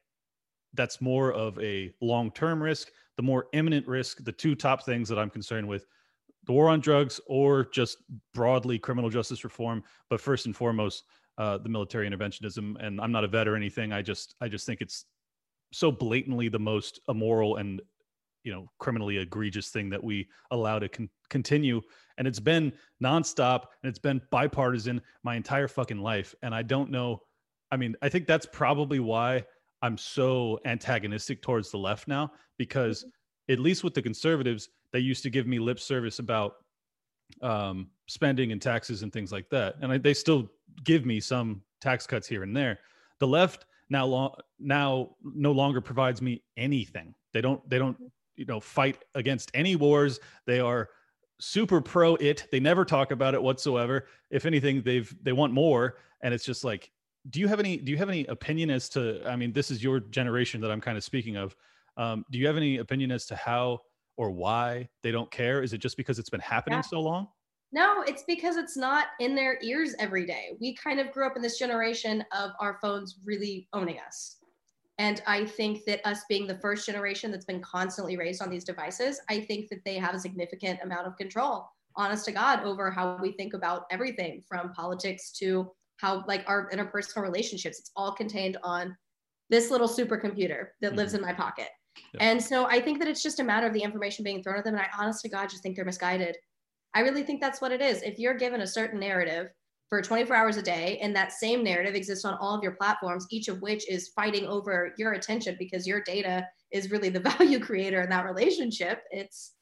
that's 0.73 0.99
more 0.99 1.31
of 1.31 1.57
a 1.59 1.93
long-term 2.01 2.61
risk. 2.61 2.91
The 3.15 3.23
more 3.23 3.47
imminent 3.53 3.87
risk, 3.87 4.23
the 4.25 4.31
two 4.31 4.55
top 4.55 4.85
things 4.85 5.07
that 5.07 5.17
I'm 5.17 5.29
concerned 5.29 5.67
with, 5.67 5.85
the 6.45 6.51
war 6.51 6.67
on 6.67 6.81
drugs 6.81 7.21
or 7.27 7.65
just 7.65 7.97
broadly 8.33 8.77
criminal 8.77 9.09
justice 9.09 9.45
reform, 9.45 9.83
but 10.09 10.19
first 10.19 10.47
and 10.47 10.55
foremost, 10.55 11.05
uh, 11.37 11.57
the 11.57 11.69
military 11.69 12.09
interventionism. 12.09 12.75
And 12.85 12.99
I'm 12.99 13.11
not 13.11 13.23
a 13.23 13.27
vet 13.29 13.47
or 13.47 13.55
anything. 13.55 13.93
I 13.93 14.01
just 14.01 14.35
I 14.41 14.49
just 14.49 14.65
think 14.65 14.81
it's 14.81 15.05
so 15.71 15.91
blatantly 15.91 16.49
the 16.49 16.59
most 16.59 16.99
immoral 17.07 17.55
and 17.55 17.81
you 18.45 18.53
know 18.53 18.69
criminally 18.79 19.17
egregious 19.17 19.69
thing 19.69 19.89
that 19.89 20.03
we 20.03 20.27
allow 20.51 20.79
to 20.79 20.87
con- 20.87 21.09
continue. 21.29 21.81
And 22.17 22.27
it's 22.27 22.39
been 22.39 22.71
nonstop 23.03 23.65
and 23.83 23.89
it's 23.89 23.99
been 23.99 24.21
bipartisan 24.31 25.01
my 25.23 25.35
entire 25.35 25.67
fucking 25.67 25.99
life. 25.99 26.33
And 26.43 26.55
i 26.55 26.61
don't 26.61 26.89
know 26.89 27.21
i 27.71 27.77
mean 27.77 27.95
i 28.01 28.07
think 28.07 28.27
that's 28.27 28.45
probably 28.45 28.99
why 28.99 29.43
i'm 29.81 29.97
so 29.97 30.59
antagonistic 30.65 31.41
towards 31.41 31.71
the 31.71 31.77
left 31.77 32.07
now 32.07 32.31
because 32.57 33.03
mm-hmm. 33.03 33.53
at 33.53 33.59
least 33.59 33.83
with 33.83 33.95
the 33.95 34.01
conservatives 34.01 34.69
they 34.93 34.99
used 34.99 35.23
to 35.23 35.29
give 35.29 35.47
me 35.47 35.59
lip 35.59 35.79
service 35.79 36.19
about 36.19 36.53
um, 37.41 37.87
spending 38.07 38.51
and 38.51 38.61
taxes 38.61 39.03
and 39.03 39.11
things 39.11 39.31
like 39.31 39.49
that. 39.49 39.75
And 39.81 39.91
I, 39.91 39.97
they 39.97 40.13
still 40.13 40.49
give 40.83 41.05
me 41.05 41.19
some 41.19 41.61
tax 41.81 42.07
cuts 42.07 42.27
here 42.27 42.43
and 42.43 42.55
there. 42.55 42.79
The 43.19 43.27
left 43.27 43.65
now 43.89 44.05
long 44.05 44.35
now 44.59 45.11
no 45.23 45.51
longer 45.51 45.81
provides 45.81 46.21
me 46.21 46.43
anything. 46.57 47.13
They 47.33 47.41
don't 47.41 47.67
they 47.69 47.77
don't 47.77 47.97
you 48.35 48.45
know 48.45 48.59
fight 48.59 49.03
against 49.15 49.51
any 49.53 49.75
wars. 49.75 50.19
They 50.45 50.59
are 50.59 50.89
super 51.39 51.81
pro 51.81 52.15
it. 52.15 52.47
They 52.51 52.59
never 52.59 52.85
talk 52.85 53.11
about 53.11 53.33
it 53.33 53.41
whatsoever. 53.41 54.07
If 54.31 54.45
anything 54.45 54.81
they've 54.81 55.13
they 55.23 55.33
want 55.33 55.53
more. 55.53 55.97
And 56.21 56.33
it's 56.33 56.45
just 56.45 56.63
like 56.63 56.91
do 57.29 57.39
you 57.39 57.47
have 57.47 57.59
any 57.59 57.77
do 57.77 57.91
you 57.91 57.97
have 57.97 58.09
any 58.09 58.25
opinion 58.25 58.69
as 58.69 58.87
to 58.87 59.27
i 59.27 59.35
mean 59.35 59.51
this 59.51 59.71
is 59.71 59.83
your 59.83 59.99
generation 59.99 60.61
that 60.61 60.69
i'm 60.69 60.81
kind 60.81 60.97
of 60.97 61.03
speaking 61.03 61.35
of. 61.37 61.55
Um, 61.97 62.25
do 62.29 62.37
you 62.37 62.45
have 62.47 62.57
any 62.57 62.77
opinion 62.77 63.11
as 63.11 63.25
to 63.27 63.35
how 63.35 63.79
or 64.17 64.29
why 64.29 64.89
they 65.01 65.11
don't 65.11 65.31
care? 65.31 65.63
Is 65.63 65.71
it 65.71 65.77
just 65.77 65.95
because 65.95 66.19
it's 66.19 66.29
been 66.29 66.41
happening 66.41 66.79
yeah. 66.79 66.81
so 66.81 66.99
long? 67.01 67.27
No 67.71 68.03
it's 68.07 68.23
because 68.23 68.57
it's 68.57 68.77
not 68.77 69.07
in 69.19 69.35
their 69.35 69.57
ears 69.61 69.95
every 69.99 70.25
day. 70.25 70.51
We 70.59 70.75
kind 70.75 70.99
of 70.99 71.11
grew 71.11 71.25
up 71.25 71.35
in 71.35 71.41
this 71.41 71.57
generation 71.57 72.23
of 72.37 72.51
our 72.59 72.77
phones 72.81 73.19
really 73.25 73.67
owning 73.73 73.99
us 74.05 74.37
and 74.97 75.21
I 75.27 75.45
think 75.45 75.83
that 75.85 76.05
us 76.05 76.21
being 76.29 76.47
the 76.47 76.57
first 76.59 76.85
generation 76.85 77.31
that's 77.31 77.45
been 77.45 77.61
constantly 77.61 78.15
raised 78.17 78.41
on 78.41 78.49
these 78.49 78.63
devices, 78.63 79.19
I 79.29 79.41
think 79.41 79.69
that 79.69 79.83
they 79.83 79.95
have 79.95 80.15
a 80.15 80.19
significant 80.19 80.79
amount 80.83 81.07
of 81.07 81.17
control, 81.17 81.67
honest 81.95 82.25
to 82.25 82.31
God, 82.31 82.63
over 82.63 82.89
how 82.89 83.17
we 83.21 83.33
think 83.33 83.53
about 83.53 83.85
everything 83.91 84.41
from 84.47 84.71
politics 84.71 85.31
to 85.39 85.71
how, 85.97 86.23
like, 86.27 86.43
our 86.47 86.69
interpersonal 86.71 87.23
relationships. 87.23 87.79
It's 87.79 87.91
all 87.95 88.13
contained 88.13 88.57
on 88.63 88.95
this 89.49 89.69
little 89.69 89.87
supercomputer 89.87 90.67
that 90.81 90.89
mm-hmm. 90.89 90.97
lives 90.97 91.13
in 91.13 91.21
my 91.21 91.33
pocket. 91.33 91.69
And 92.19 92.41
so 92.41 92.65
I 92.65 92.81
think 92.81 92.99
that 92.99 93.07
it's 93.07 93.23
just 93.23 93.39
a 93.39 93.43
matter 93.43 93.67
of 93.67 93.73
the 93.73 93.81
information 93.81 94.23
being 94.23 94.43
thrown 94.43 94.57
at 94.57 94.65
them. 94.65 94.75
And 94.75 94.83
I 94.83 94.89
honest 95.01 95.21
to 95.21 95.29
God 95.29 95.49
just 95.49 95.63
think 95.63 95.75
they're 95.75 95.85
misguided. 95.85 96.37
I 96.93 97.01
really 97.01 97.23
think 97.23 97.41
that's 97.41 97.61
what 97.61 97.71
it 97.71 97.81
is. 97.81 98.01
If 98.01 98.19
you're 98.19 98.33
given 98.33 98.61
a 98.61 98.67
certain 98.67 98.99
narrative 98.99 99.49
for 99.89 100.01
24 100.01 100.35
hours 100.35 100.57
a 100.57 100.61
day 100.61 100.97
and 101.01 101.15
that 101.15 101.31
same 101.31 101.63
narrative 101.63 101.95
exists 101.95 102.25
on 102.25 102.37
all 102.39 102.55
of 102.55 102.63
your 102.63 102.73
platforms 102.73 103.27
each 103.29 103.47
of 103.47 103.61
which 103.61 103.89
is 103.89 104.09
fighting 104.09 104.45
over 104.45 104.93
your 104.97 105.13
attention 105.13 105.55
because 105.59 105.85
your 105.85 106.01
data 106.01 106.45
is 106.71 106.91
really 106.91 107.09
the 107.09 107.19
value 107.37 107.59
creator 107.59 108.01
in 108.01 108.09
that 108.09 108.25
relationship. 108.25 109.03
It's 109.11 109.53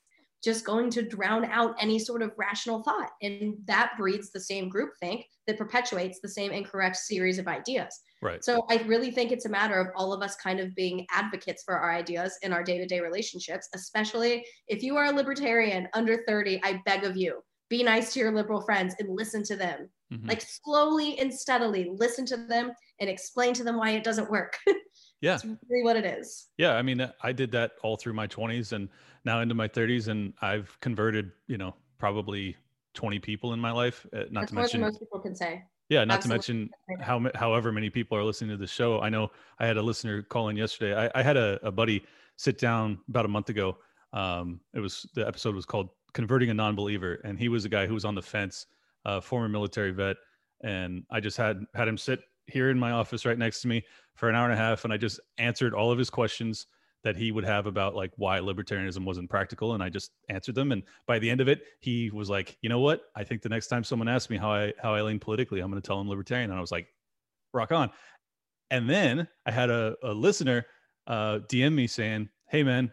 just 0.43 0.65
going 0.65 0.89
to 0.89 1.01
drown 1.01 1.45
out 1.45 1.73
any 1.79 1.97
sort 1.97 2.21
of 2.21 2.31
rational 2.37 2.83
thought 2.83 3.11
and 3.21 3.55
that 3.65 3.93
breeds 3.97 4.29
the 4.31 4.39
same 4.39 4.69
groupthink 4.69 5.23
that 5.47 5.57
perpetuates 5.57 6.19
the 6.19 6.27
same 6.27 6.51
incorrect 6.51 6.97
series 6.97 7.37
of 7.39 7.47
ideas. 7.47 8.01
Right. 8.21 8.43
So 8.43 8.65
i 8.69 8.77
really 8.85 9.11
think 9.11 9.31
it's 9.31 9.45
a 9.45 9.49
matter 9.49 9.79
of 9.79 9.87
all 9.95 10.13
of 10.13 10.21
us 10.21 10.35
kind 10.35 10.59
of 10.59 10.75
being 10.75 11.05
advocates 11.11 11.63
for 11.63 11.77
our 11.77 11.93
ideas 11.93 12.37
in 12.41 12.53
our 12.53 12.63
day-to-day 12.63 13.01
relationships 13.01 13.67
especially 13.75 14.45
if 14.69 14.81
you 14.81 14.95
are 14.95 15.05
a 15.05 15.11
libertarian 15.11 15.89
under 15.93 16.23
30 16.25 16.61
i 16.63 16.81
beg 16.85 17.03
of 17.03 17.17
you 17.17 17.41
be 17.73 17.81
nice 17.81 18.13
to 18.13 18.19
your 18.19 18.31
liberal 18.31 18.61
friends 18.61 18.93
and 18.99 19.09
listen 19.09 19.41
to 19.43 19.55
them. 19.55 19.89
Mm-hmm. 20.13 20.29
Like 20.29 20.41
slowly 20.41 21.17
and 21.19 21.33
steadily 21.33 21.89
listen 21.91 22.25
to 22.27 22.37
them 22.37 22.71
and 22.99 23.09
explain 23.09 23.53
to 23.55 23.63
them 23.63 23.77
why 23.77 23.91
it 23.91 24.03
doesn't 24.03 24.29
work. 24.29 24.57
yeah. 25.21 25.35
It's 25.35 25.45
really 25.45 25.83
what 25.83 25.97
it 25.97 26.05
is. 26.05 26.47
Yeah. 26.57 26.75
I 26.75 26.81
mean, 26.81 27.09
I 27.21 27.31
did 27.31 27.51
that 27.51 27.71
all 27.83 27.97
through 27.97 28.13
my 28.13 28.27
20s 28.27 28.73
and 28.73 28.89
now 29.25 29.41
into 29.41 29.55
my 29.55 29.67
30s, 29.67 30.09
and 30.09 30.33
I've 30.41 30.77
converted, 30.81 31.31
you 31.47 31.57
know, 31.57 31.73
probably 31.97 32.57
20 32.93 33.19
people 33.19 33.53
in 33.53 33.59
my 33.59 33.71
life. 33.71 34.05
Uh, 34.13 34.23
not 34.29 34.41
That's 34.41 34.51
to 34.51 34.55
mention, 34.55 34.81
most 34.81 34.99
people 34.99 35.19
can 35.19 35.35
say. 35.35 35.63
Yeah, 35.89 36.03
not 36.03 36.17
Absolutely. 36.17 36.43
to 36.43 36.53
mention 36.53 37.01
how 37.01 37.31
however 37.35 37.71
many 37.71 37.89
people 37.89 38.17
are 38.17 38.23
listening 38.23 38.51
to 38.51 38.57
the 38.57 38.67
show. 38.67 38.99
I 38.99 39.09
know 39.09 39.31
I 39.59 39.65
had 39.65 39.77
a 39.77 39.81
listener 39.81 40.21
call 40.21 40.49
in 40.49 40.57
yesterday. 40.57 40.95
I, 40.95 41.19
I 41.19 41.23
had 41.23 41.37
a, 41.37 41.59
a 41.65 41.71
buddy 41.71 42.03
sit 42.35 42.57
down 42.57 42.99
about 43.09 43.25
a 43.25 43.29
month 43.29 43.49
ago. 43.49 43.77
Um, 44.11 44.59
it 44.73 44.79
was 44.79 45.05
the 45.15 45.27
episode 45.27 45.55
was 45.55 45.65
called 45.65 45.89
converting 46.13 46.49
a 46.49 46.53
non-believer 46.53 47.19
and 47.23 47.39
he 47.39 47.49
was 47.49 47.65
a 47.65 47.69
guy 47.69 47.87
who 47.87 47.93
was 47.93 48.05
on 48.05 48.13
the 48.13 48.21
fence 48.21 48.67
uh, 49.05 49.19
former 49.19 49.49
military 49.49 49.91
vet 49.91 50.17
and 50.63 51.03
i 51.11 51.19
just 51.19 51.37
had 51.37 51.63
had 51.73 51.87
him 51.87 51.97
sit 51.97 52.21
here 52.47 52.69
in 52.69 52.77
my 52.77 52.91
office 52.91 53.25
right 53.25 53.37
next 53.37 53.61
to 53.61 53.67
me 53.67 53.83
for 54.15 54.29
an 54.29 54.35
hour 54.35 54.45
and 54.45 54.53
a 54.53 54.57
half 54.57 54.83
and 54.83 54.93
i 54.93 54.97
just 54.97 55.19
answered 55.37 55.73
all 55.73 55.91
of 55.91 55.97
his 55.97 56.09
questions 56.09 56.67
that 57.03 57.17
he 57.17 57.31
would 57.31 57.43
have 57.43 57.67
about 57.67 57.95
like 57.95 58.11
why 58.15 58.39
libertarianism 58.39 59.03
wasn't 59.05 59.29
practical 59.29 59.73
and 59.73 59.83
i 59.83 59.89
just 59.89 60.11
answered 60.29 60.55
them 60.55 60.71
and 60.71 60.83
by 61.05 61.19
the 61.19 61.29
end 61.29 61.41
of 61.41 61.47
it 61.47 61.63
he 61.79 62.09
was 62.11 62.29
like 62.29 62.57
you 62.61 62.69
know 62.69 62.79
what? 62.79 63.03
I 63.15 63.23
think 63.23 63.41
the 63.41 63.49
next 63.49 63.67
time 63.67 63.83
someone 63.83 64.07
asks 64.07 64.29
me 64.29 64.37
how 64.37 64.51
i 64.51 64.73
how 64.81 64.93
i 64.93 65.01
lean 65.01 65.19
politically 65.19 65.59
i'm 65.59 65.69
going 65.69 65.81
to 65.81 65.85
tell 65.85 65.97
them 65.97 66.09
libertarian 66.09 66.49
and 66.49 66.57
i 66.57 66.61
was 66.61 66.71
like 66.71 66.87
rock 67.53 67.71
on. 67.71 67.89
And 68.71 68.89
then 68.89 69.27
i 69.45 69.51
had 69.51 69.69
a, 69.69 69.95
a 70.03 70.13
listener 70.13 70.65
uh, 71.07 71.39
dm 71.51 71.73
me 71.73 71.87
saying 71.87 72.29
hey 72.49 72.63
man 72.63 72.91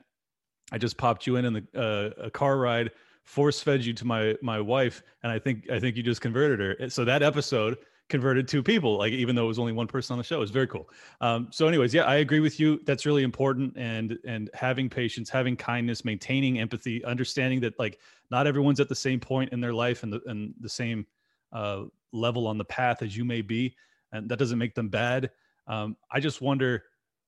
i 0.73 0.79
just 0.79 0.97
popped 0.97 1.27
you 1.27 1.37
in 1.37 1.45
in 1.45 1.53
the 1.53 1.67
uh, 1.77 2.25
a 2.25 2.31
car 2.31 2.59
ride 2.59 2.91
force 3.31 3.63
fed 3.63 3.85
you 3.85 3.93
to 3.93 4.05
my 4.05 4.35
my 4.43 4.61
wife 4.61 5.05
and 5.23 5.31
i 5.31 5.39
think 5.39 5.71
i 5.71 5.79
think 5.79 5.97
you 5.97 6.03
just 6.03 6.21
converted 6.21 6.59
her. 6.59 6.91
So 6.91 7.05
that 7.05 7.23
episode 7.23 7.79
converted 8.09 8.49
two 8.49 8.61
people 8.61 8.99
like 8.99 9.13
even 9.13 9.37
though 9.37 9.45
it 9.45 9.47
was 9.47 9.61
only 9.61 9.73
one 9.73 9.87
person 9.87 10.15
on 10.15 10.19
the 10.19 10.25
show. 10.25 10.43
It's 10.43 10.51
very 10.51 10.67
cool. 10.67 10.91
Um, 11.21 11.47
so 11.53 11.69
anyways 11.69 11.95
yeah 11.95 12.03
i 12.07 12.17
agree 12.17 12.41
with 12.41 12.59
you. 12.59 12.81
That's 12.87 13.07
really 13.07 13.23
important 13.23 13.77
and 13.77 14.19
and 14.27 14.51
having 14.53 14.91
patience 14.91 15.31
having 15.31 15.57
kindness 15.57 16.05
maintaining 16.05 16.59
empathy 16.59 17.05
understanding 17.05 17.61
that 17.61 17.79
like 17.79 18.01
not 18.33 18.49
everyone's 18.49 18.81
at 18.81 18.89
the 18.89 18.97
same 18.97 19.21
point 19.21 19.53
in 19.53 19.61
their 19.61 19.75
life 19.75 20.03
and 20.03 20.13
the 20.13 20.21
and 20.27 20.53
the 20.59 20.69
same 20.69 21.07
uh, 21.53 21.85
level 22.13 22.49
on 22.49 22.59
the 22.59 22.65
path 22.65 23.01
as 23.01 23.17
you 23.17 23.25
may 23.25 23.43
be 23.43 23.77
and 24.11 24.29
that 24.29 24.41
doesn't 24.41 24.59
make 24.59 24.75
them 24.75 24.89
bad. 24.89 25.31
Um, 25.69 25.97
i 26.11 26.19
just 26.19 26.41
wonder 26.41 26.83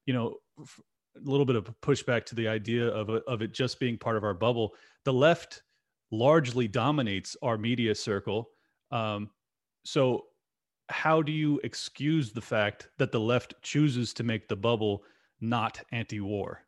you 0.07 0.14
know 0.14 0.38
a 0.59 1.30
little 1.30 1.46
bit 1.46 1.55
of 1.55 1.72
pushback 1.80 2.24
to 2.24 2.34
the 2.34 2.48
idea 2.48 2.88
of, 2.88 3.09
of 3.09 3.40
it 3.40 3.53
just 3.53 3.78
being 3.78 3.96
part 3.96 4.16
of 4.16 4.24
our 4.24 4.34
bubble. 4.34 4.74
The 5.05 5.12
left 5.12 5.62
largely 6.12 6.68
dominates 6.68 7.36
our 7.42 7.58
media 7.58 7.94
circle. 7.94 8.50
Um, 8.92 9.30
so, 9.84 10.26
how 10.90 11.22
do 11.22 11.32
you 11.32 11.58
excuse 11.64 12.32
the 12.32 12.40
fact 12.40 12.88
that 12.98 13.10
the 13.10 13.18
left 13.18 13.54
chooses 13.62 14.12
to 14.14 14.22
make 14.22 14.46
the 14.46 14.56
bubble 14.56 15.02
not 15.40 15.80
anti-war? 15.90 16.60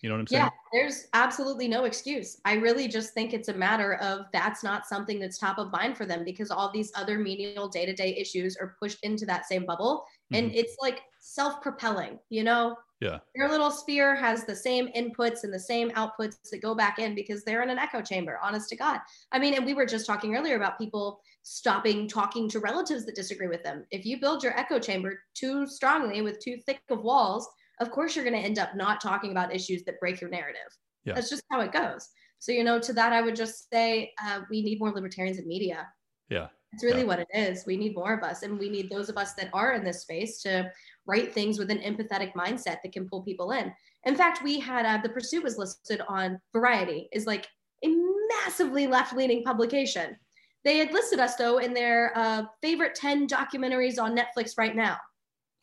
You 0.00 0.10
know 0.10 0.16
what 0.16 0.20
I'm 0.20 0.26
saying? 0.26 0.42
Yeah, 0.44 0.50
there's 0.72 1.06
absolutely 1.14 1.66
no 1.66 1.84
excuse. 1.84 2.38
I 2.44 2.54
really 2.54 2.88
just 2.88 3.14
think 3.14 3.32
it's 3.32 3.48
a 3.48 3.54
matter 3.54 3.94
of 3.94 4.26
that's 4.34 4.62
not 4.62 4.86
something 4.86 5.18
that's 5.18 5.38
top 5.38 5.58
of 5.58 5.72
mind 5.72 5.96
for 5.96 6.04
them 6.04 6.24
because 6.24 6.50
all 6.50 6.70
these 6.70 6.92
other 6.94 7.18
menial 7.18 7.68
day 7.68 7.86
to 7.86 7.94
day 7.94 8.14
issues 8.14 8.56
are 8.56 8.76
pushed 8.78 9.02
into 9.02 9.24
that 9.26 9.46
same 9.46 9.64
bubble. 9.64 10.04
And 10.32 10.48
mm-hmm. 10.48 10.58
it's 10.58 10.76
like 10.80 11.00
self 11.20 11.62
propelling, 11.62 12.18
you 12.28 12.44
know? 12.44 12.76
Yeah. 13.04 13.18
Their 13.34 13.50
little 13.50 13.70
sphere 13.70 14.14
has 14.14 14.44
the 14.44 14.56
same 14.56 14.88
inputs 14.96 15.44
and 15.44 15.52
the 15.52 15.60
same 15.60 15.90
outputs 15.90 16.38
that 16.50 16.62
go 16.62 16.74
back 16.74 16.98
in 16.98 17.14
because 17.14 17.44
they're 17.44 17.62
in 17.62 17.68
an 17.68 17.78
echo 17.78 18.00
chamber, 18.00 18.40
honest 18.42 18.70
to 18.70 18.76
God. 18.76 18.98
I 19.30 19.38
mean, 19.38 19.52
and 19.52 19.66
we 19.66 19.74
were 19.74 19.84
just 19.84 20.06
talking 20.06 20.34
earlier 20.34 20.56
about 20.56 20.78
people 20.78 21.20
stopping 21.42 22.08
talking 22.08 22.48
to 22.48 22.60
relatives 22.60 23.04
that 23.04 23.14
disagree 23.14 23.48
with 23.48 23.62
them. 23.62 23.84
If 23.90 24.06
you 24.06 24.18
build 24.18 24.42
your 24.42 24.58
echo 24.58 24.78
chamber 24.78 25.20
too 25.34 25.66
strongly 25.66 26.22
with 26.22 26.40
too 26.40 26.56
thick 26.64 26.80
of 26.88 27.02
walls, 27.02 27.46
of 27.80 27.90
course 27.90 28.16
you're 28.16 28.24
going 28.24 28.40
to 28.40 28.46
end 28.46 28.58
up 28.58 28.74
not 28.74 29.02
talking 29.02 29.32
about 29.32 29.54
issues 29.54 29.84
that 29.84 30.00
break 30.00 30.22
your 30.22 30.30
narrative. 30.30 30.72
Yeah. 31.04 31.12
That's 31.12 31.28
just 31.28 31.42
how 31.50 31.60
it 31.60 31.72
goes. 31.72 32.08
So, 32.38 32.52
you 32.52 32.64
know, 32.64 32.78
to 32.78 32.94
that, 32.94 33.12
I 33.12 33.20
would 33.20 33.36
just 33.36 33.68
say 33.70 34.12
uh, 34.24 34.40
we 34.48 34.62
need 34.62 34.80
more 34.80 34.92
libertarians 34.92 35.38
in 35.38 35.46
media. 35.46 35.86
Yeah. 36.30 36.46
It's 36.74 36.84
really 36.84 37.00
yeah. 37.00 37.06
what 37.06 37.20
it 37.20 37.28
is. 37.32 37.64
We 37.66 37.76
need 37.76 37.94
more 37.94 38.12
of 38.12 38.22
us, 38.22 38.42
and 38.42 38.58
we 38.58 38.68
need 38.68 38.90
those 38.90 39.08
of 39.08 39.16
us 39.16 39.34
that 39.34 39.48
are 39.52 39.74
in 39.74 39.84
this 39.84 40.02
space 40.02 40.42
to 40.42 40.70
write 41.06 41.32
things 41.32 41.58
with 41.58 41.70
an 41.70 41.78
empathetic 41.78 42.32
mindset 42.34 42.78
that 42.82 42.92
can 42.92 43.08
pull 43.08 43.22
people 43.22 43.52
in. 43.52 43.72
In 44.04 44.16
fact, 44.16 44.42
we 44.42 44.58
had 44.58 44.84
uh, 44.84 45.00
the 45.00 45.08
Pursuit 45.08 45.44
was 45.44 45.56
listed 45.56 46.02
on 46.08 46.40
Variety, 46.52 47.08
is 47.12 47.26
like 47.26 47.46
a 47.84 47.88
massively 48.42 48.86
left 48.86 49.14
leaning 49.14 49.44
publication. 49.44 50.16
They 50.64 50.78
had 50.78 50.92
listed 50.92 51.20
us 51.20 51.36
though 51.36 51.58
in 51.58 51.74
their 51.74 52.12
uh, 52.16 52.44
favorite 52.60 52.94
10 52.94 53.28
documentaries 53.28 54.02
on 54.02 54.16
Netflix 54.16 54.58
right 54.58 54.74
now 54.74 54.96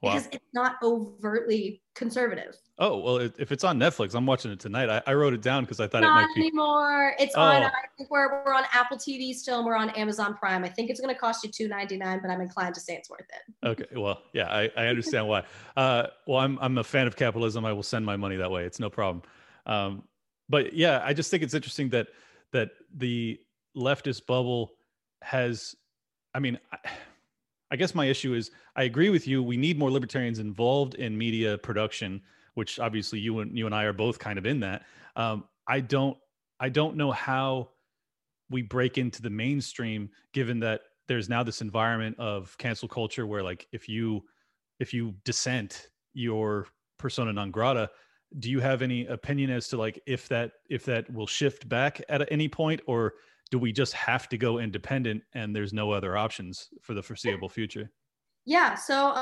wow. 0.02 0.14
because 0.14 0.30
it's 0.32 0.54
not 0.54 0.76
overtly 0.84 1.82
conservative. 1.95 2.56
Oh 2.80 2.97
well, 2.97 3.18
if 3.18 3.52
it's 3.52 3.64
on 3.64 3.78
Netflix, 3.78 4.16
I'm 4.16 4.26
watching 4.26 4.52
it 4.52 4.60
tonight. 4.60 4.89
I, 4.89 5.02
I 5.06 5.14
wrote 5.14 5.34
it 5.34 5.41
down 5.41 5.64
because 5.64 5.80
I 5.80 5.88
thought 5.88 6.02
not 6.02 6.24
it 6.24 6.28
might 6.28 6.36
be 6.36 6.41
anymore. 6.41 7.14
It's 7.20 7.36
oh. 7.36 7.41
on. 7.41 7.64
I 7.64 7.72
think 7.97 8.10
we're 8.10 8.43
we're 8.43 8.54
on 8.54 8.64
Apple 8.74 8.97
TV 8.97 9.34
still, 9.34 9.58
and 9.58 9.66
we're 9.66 9.76
on 9.76 9.91
Amazon 9.91 10.36
Prime. 10.36 10.64
I 10.64 10.70
think 10.70 10.89
it's 10.89 10.99
going 10.99 11.14
to 11.14 11.20
cost 11.20 11.43
you 11.43 11.52
two 11.52 11.68
ninety 11.68 11.97
nine, 11.97 12.20
but 12.22 12.32
I'm 12.32 12.41
inclined 12.41 12.74
to 12.76 12.82
say 12.82 12.95
it's 12.95 13.10
worth 13.10 13.22
it. 13.22 13.68
Okay, 13.68 13.86
well, 13.95 14.24
yeah, 14.34 14.47
I, 14.47 14.72
I 14.76 14.88
understand 14.88 15.28
why. 15.28 15.43
Uh, 15.78 16.08
well, 16.26 16.39
I'm 16.39 16.58
I'm 16.60 16.78
a 16.78 16.84
fan 16.84 17.08
of 17.08 17.16
capitalism. 17.16 17.66
I 17.66 17.74
will 17.74 17.84
send 17.84 18.06
my 18.06 18.18
money 18.18 18.38
that 18.38 18.49
way. 18.49 18.66
It's 18.66 18.80
no 18.80 18.89
problem. 18.89 19.22
Um, 19.66 20.04
but 20.49 20.74
yeah, 20.74 21.02
I 21.04 21.14
just 21.14 21.30
think 21.30 21.43
it's 21.43 21.54
interesting 21.54 21.89
that 21.89 22.08
that 22.52 22.72
the 22.95 23.39
leftist 23.78 24.26
bubble 24.26 24.72
has. 25.22 25.76
I 26.34 26.39
mean. 26.39 26.58
I, 26.72 26.78
I 27.72 27.78
guess 27.78 27.96
my 27.96 28.06
issue 28.06 28.34
is 28.34 28.52
I 28.76 28.84
agree 28.84 29.10
with 29.10 29.28
you. 29.28 29.42
We 29.42 29.58
need 29.58 29.80
more 29.80 29.90
libertarians 29.90 30.40
involved 30.40 30.96
in 30.96 31.18
media 31.18 31.58
production, 31.58 32.22
which 32.54 32.80
obviously 32.80 33.20
you 33.20 33.40
and 33.40 33.58
you 33.58 33.66
and 33.66 33.74
I 33.74 33.86
are 33.86 33.94
both 33.94 34.20
kind 34.20 34.38
of 34.38 34.46
in 34.46 34.60
that. 34.60 34.84
Um, 35.16 35.46
I 35.68 35.80
don't 35.80 36.18
I 36.60 36.70
don't 36.70 36.98
know 36.98 37.12
how 37.12 37.70
we 38.50 38.62
break 38.62 38.98
into 38.98 39.22
the 39.22 39.30
mainstream 39.30 40.10
given 40.34 40.60
that 40.60 40.82
there's 41.08 41.30
now 41.30 41.44
this 41.44 41.62
environment 41.62 42.20
of 42.20 42.58
cancel 42.58 42.88
culture 42.88 43.26
where 43.26 43.42
like 43.42 43.68
if 43.72 43.88
you 43.88 44.24
if 44.80 44.94
you 44.94 45.16
dissent 45.24 45.88
your 46.14 46.68
persona 46.98 47.32
non 47.32 47.52
grata 47.52 47.90
do 48.40 48.50
you 48.50 48.60
have 48.60 48.82
any 48.82 49.06
opinion 49.08 49.50
as 49.50 49.68
to 49.68 49.78
like 49.78 50.02
if 50.06 50.28
that 50.28 50.52
if 50.70 50.86
that 50.86 51.12
will 51.14 51.28
shift 51.28 51.68
back 51.68 52.02
at 52.10 52.30
any 52.32 52.48
point 52.48 52.82
or 52.86 53.14
do 53.52 53.60
we 53.60 53.72
just 53.72 53.93
have 53.93 54.28
to 54.30 54.38
go 54.38 54.60
independent 54.60 55.22
and 55.34 55.56
there's 55.56 55.74
no 55.74 55.91
other 55.91 56.18
options 56.18 56.70
for 56.82 56.93
the 56.93 57.04
foreseeable 57.04 57.49
future? 57.49 57.91
Yeah. 58.45 58.76
So 58.76 59.14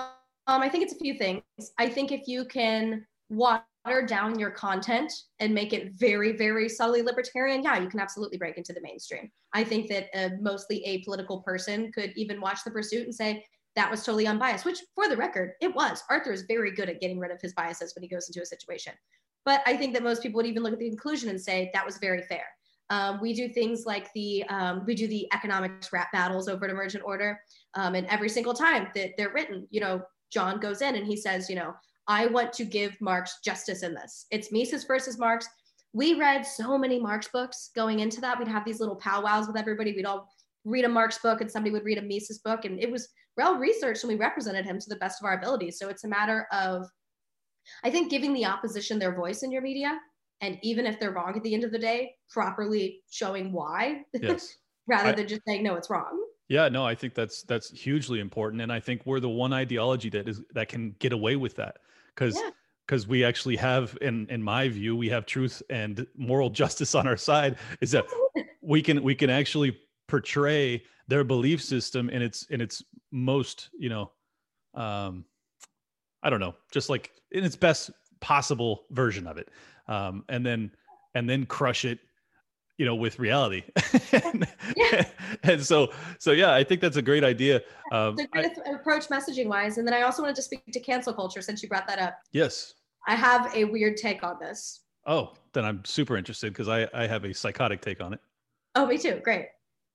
um, 0.47 0.61
I 0.61 0.69
think 0.69 0.83
it's 0.83 0.93
a 0.93 0.99
few 0.99 1.15
things. 1.15 1.41
I 1.77 1.89
think 1.89 2.11
if 2.11 2.27
you 2.27 2.45
can 2.45 3.05
water 3.29 3.63
down 4.07 4.39
your 4.39 4.51
content 4.51 5.11
and 5.39 5.53
make 5.53 5.73
it 5.73 5.93
very, 5.93 6.31
very 6.31 6.69
subtly 6.69 7.01
libertarian, 7.01 7.63
yeah, 7.63 7.79
you 7.79 7.89
can 7.89 7.99
absolutely 7.99 8.37
break 8.37 8.57
into 8.57 8.71
the 8.71 8.81
mainstream. 8.81 9.31
I 9.53 9.63
think 9.63 9.89
that 9.89 10.07
a 10.13 10.37
mostly 10.39 10.83
apolitical 10.87 11.43
person 11.43 11.91
could 11.91 12.13
even 12.15 12.39
watch 12.39 12.59
The 12.63 12.71
Pursuit 12.71 13.03
and 13.03 13.13
say, 13.13 13.43
that 13.75 13.89
was 13.89 14.03
totally 14.03 14.27
unbiased, 14.27 14.65
which 14.65 14.79
for 14.93 15.07
the 15.07 15.17
record, 15.17 15.51
it 15.61 15.73
was. 15.73 16.03
Arthur 16.09 16.33
is 16.33 16.43
very 16.47 16.71
good 16.71 16.89
at 16.89 17.01
getting 17.01 17.19
rid 17.19 17.31
of 17.31 17.41
his 17.41 17.53
biases 17.53 17.95
when 17.95 18.03
he 18.03 18.09
goes 18.09 18.27
into 18.27 18.41
a 18.41 18.45
situation. 18.45 18.93
But 19.45 19.61
I 19.65 19.77
think 19.77 19.93
that 19.93 20.03
most 20.03 20.21
people 20.21 20.37
would 20.37 20.47
even 20.47 20.63
look 20.63 20.73
at 20.73 20.79
the 20.79 20.89
conclusion 20.89 21.29
and 21.29 21.39
say 21.39 21.71
that 21.73 21.85
was 21.85 21.97
very 21.97 22.23
fair. 22.23 22.43
Um, 22.89 23.19
we 23.21 23.33
do 23.33 23.49
things 23.49 23.85
like 23.85 24.11
the 24.13 24.43
um, 24.49 24.83
we 24.85 24.95
do 24.95 25.07
the 25.07 25.27
economics 25.33 25.93
rap 25.93 26.11
battles 26.11 26.47
over 26.47 26.65
at 26.65 26.71
Emergent 26.71 27.03
Order, 27.05 27.39
um, 27.75 27.95
and 27.95 28.07
every 28.07 28.29
single 28.29 28.53
time 28.53 28.87
that 28.95 29.11
they're 29.17 29.31
written, 29.31 29.67
you 29.69 29.79
know, 29.79 30.01
John 30.31 30.59
goes 30.59 30.81
in 30.81 30.95
and 30.95 31.05
he 31.05 31.15
says, 31.15 31.49
you 31.49 31.55
know, 31.55 31.73
I 32.07 32.25
want 32.25 32.53
to 32.53 32.65
give 32.65 32.99
Marx 32.99 33.39
justice 33.43 33.83
in 33.83 33.93
this. 33.93 34.25
It's 34.31 34.51
Mises 34.51 34.83
versus 34.85 35.19
Marx. 35.19 35.47
We 35.93 36.15
read 36.15 36.45
so 36.45 36.77
many 36.77 36.99
Marx 36.99 37.27
books 37.27 37.71
going 37.75 37.99
into 37.99 38.21
that. 38.21 38.37
We'd 38.37 38.47
have 38.47 38.65
these 38.65 38.79
little 38.79 38.95
powwows 38.95 39.47
with 39.47 39.57
everybody. 39.57 39.93
We'd 39.93 40.05
all 40.05 40.27
read 40.65 40.85
a 40.85 40.89
Marx 40.89 41.17
book 41.19 41.41
and 41.41 41.49
somebody 41.49 41.71
would 41.71 41.85
read 41.85 41.97
a 41.97 42.01
Mises 42.01 42.39
book, 42.39 42.65
and 42.65 42.79
it 42.79 42.91
was 42.91 43.09
well 43.37 43.55
researched 43.55 44.03
and 44.03 44.11
we 44.11 44.19
represented 44.19 44.65
him 44.65 44.79
to 44.79 44.89
the 44.89 44.97
best 44.97 45.21
of 45.21 45.25
our 45.25 45.37
abilities. 45.37 45.79
So 45.79 45.87
it's 45.89 46.03
a 46.03 46.07
matter 46.07 46.47
of, 46.51 46.87
I 47.83 47.89
think, 47.89 48.11
giving 48.11 48.33
the 48.33 48.45
opposition 48.45 48.99
their 48.99 49.15
voice 49.15 49.43
in 49.43 49.51
your 49.51 49.61
media 49.61 49.99
and 50.41 50.57
even 50.61 50.85
if 50.85 50.99
they're 50.99 51.11
wrong 51.11 51.35
at 51.35 51.43
the 51.43 51.53
end 51.53 51.63
of 51.63 51.71
the 51.71 51.79
day 51.79 52.15
properly 52.29 53.01
showing 53.09 53.51
why 53.51 54.03
yes. 54.13 54.55
rather 54.87 55.09
I, 55.09 55.13
than 55.13 55.27
just 55.27 55.41
saying 55.47 55.63
no 55.63 55.75
it's 55.75 55.89
wrong. 55.89 56.25
Yeah 56.47 56.67
no 56.69 56.85
i 56.85 56.95
think 56.95 57.13
that's 57.13 57.43
that's 57.43 57.69
hugely 57.71 58.19
important. 58.19 58.61
And 58.61 58.71
i 58.71 58.79
think 58.79 59.05
we're 59.05 59.19
the 59.19 59.29
one 59.29 59.53
ideology 59.53 60.09
that 60.11 60.27
is 60.27 60.41
that 60.53 60.69
can 60.69 60.95
get 60.99 61.13
away 61.13 61.35
with 61.35 61.55
that. 61.55 61.77
Because 62.15 62.39
because 62.89 63.05
yeah. 63.05 63.11
we 63.11 63.23
actually 63.23 63.55
have 63.55 63.97
in 64.01 64.27
in 64.29 64.41
my 64.41 64.67
view 64.67 64.95
we 64.95 65.09
have 65.09 65.25
truth 65.25 65.61
and 65.69 66.05
moral 66.17 66.49
justice 66.61 66.95
on 66.95 67.07
our 67.07 67.17
side 67.17 67.57
is 67.81 67.91
that 67.91 68.05
we 68.61 68.81
can 68.81 69.03
we 69.03 69.15
can 69.15 69.29
actually 69.29 69.77
portray 70.07 70.83
their 71.07 71.23
belief 71.23 71.61
system 71.63 72.09
in 72.09 72.21
its 72.21 72.43
in 72.49 72.61
its 72.61 72.83
most 73.11 73.69
you 73.77 73.89
know 73.89 74.11
um 74.73 75.23
i 76.23 76.29
don't 76.29 76.39
know 76.39 76.55
just 76.71 76.89
like 76.89 77.11
in 77.31 77.43
its 77.43 77.55
best 77.55 77.91
possible 78.21 78.85
version 78.91 79.27
of 79.27 79.37
it 79.37 79.49
um, 79.89 80.23
and 80.29 80.45
then 80.45 80.71
and 81.15 81.29
then 81.29 81.45
crush 81.45 81.83
it 81.83 81.99
you 82.77 82.85
know 82.85 82.95
with 82.95 83.19
reality. 83.19 83.63
And, 84.23 84.47
yeah. 84.77 85.05
and 85.43 85.63
so 85.63 85.91
so 86.17 86.31
yeah 86.31 86.55
i 86.55 86.63
think 86.63 86.79
that's 86.81 86.95
a 86.95 87.01
great 87.01 87.23
idea. 87.23 87.61
Um, 87.91 88.17
a 88.17 88.25
great 88.27 88.57
I, 88.65 88.71
approach 88.71 89.09
messaging 89.09 89.47
wise. 89.47 89.77
And 89.77 89.85
then 89.85 89.93
i 89.93 90.01
also 90.01 90.23
wanted 90.23 90.37
to 90.37 90.41
speak 90.41 90.63
to 90.71 90.79
cancel 90.79 91.13
culture 91.13 91.41
since 91.41 91.61
you 91.61 91.69
brought 91.69 91.87
that 91.87 91.99
up. 91.99 92.17
Yes. 92.31 92.73
I 93.07 93.15
have 93.15 93.53
a 93.53 93.65
weird 93.65 93.97
take 93.97 94.23
on 94.23 94.37
this. 94.39 94.81
Oh 95.05 95.33
then 95.53 95.65
i'm 95.65 95.83
super 95.83 96.15
interested 96.15 96.53
because 96.53 96.69
i 96.69 96.87
i 96.93 97.05
have 97.05 97.25
a 97.25 97.33
psychotic 97.33 97.81
take 97.81 98.01
on 98.01 98.13
it. 98.13 98.21
Oh 98.75 98.87
me 98.87 98.97
too. 98.97 99.19
Great. 99.23 99.47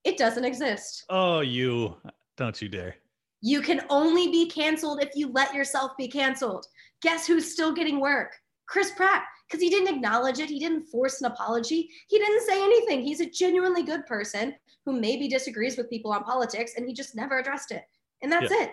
It 0.05 0.19
doesn't 0.19 0.45
exist. 0.45 1.05
Oh 1.09 1.41
you 1.41 1.97
don't 2.37 2.61
you 2.61 2.69
dare. 2.69 2.97
You 3.41 3.63
can 3.63 3.83
only 3.89 4.29
be 4.29 4.49
canceled 4.49 5.03
if 5.03 5.11
you 5.15 5.29
let 5.29 5.55
yourself 5.55 5.93
be 5.97 6.09
canceled. 6.09 6.67
Guess 7.03 7.27
who's 7.27 7.51
still 7.51 7.73
getting 7.73 8.01
work? 8.01 8.33
Chris 8.67 8.91
pratt 8.91 9.25
because 9.55 9.63
he 9.63 9.71
didn't 9.71 9.95
acknowledge 9.95 10.41
it. 10.41 10.51
He 10.51 10.59
didn't 10.59 10.87
force 10.87 11.21
an 11.21 11.31
apology. 11.31 11.89
He 12.09 12.19
didn't 12.19 12.45
say 12.45 12.61
anything. 12.61 13.03
He's 13.03 13.21
a 13.21 13.31
genuinely 13.31 13.85
good 13.85 14.05
person 14.05 14.53
who 14.85 14.99
maybe 14.99 15.29
disagrees 15.29 15.77
with 15.77 15.89
people 15.89 16.13
on 16.13 16.25
politics 16.25 16.73
and 16.77 16.89
he 16.89 16.93
just 16.93 17.15
never 17.15 17.39
addressed 17.39 17.71
it. 17.71 17.85
And 18.21 18.33
that's 18.33 18.51
yeah. 18.51 18.65
it. 18.65 18.71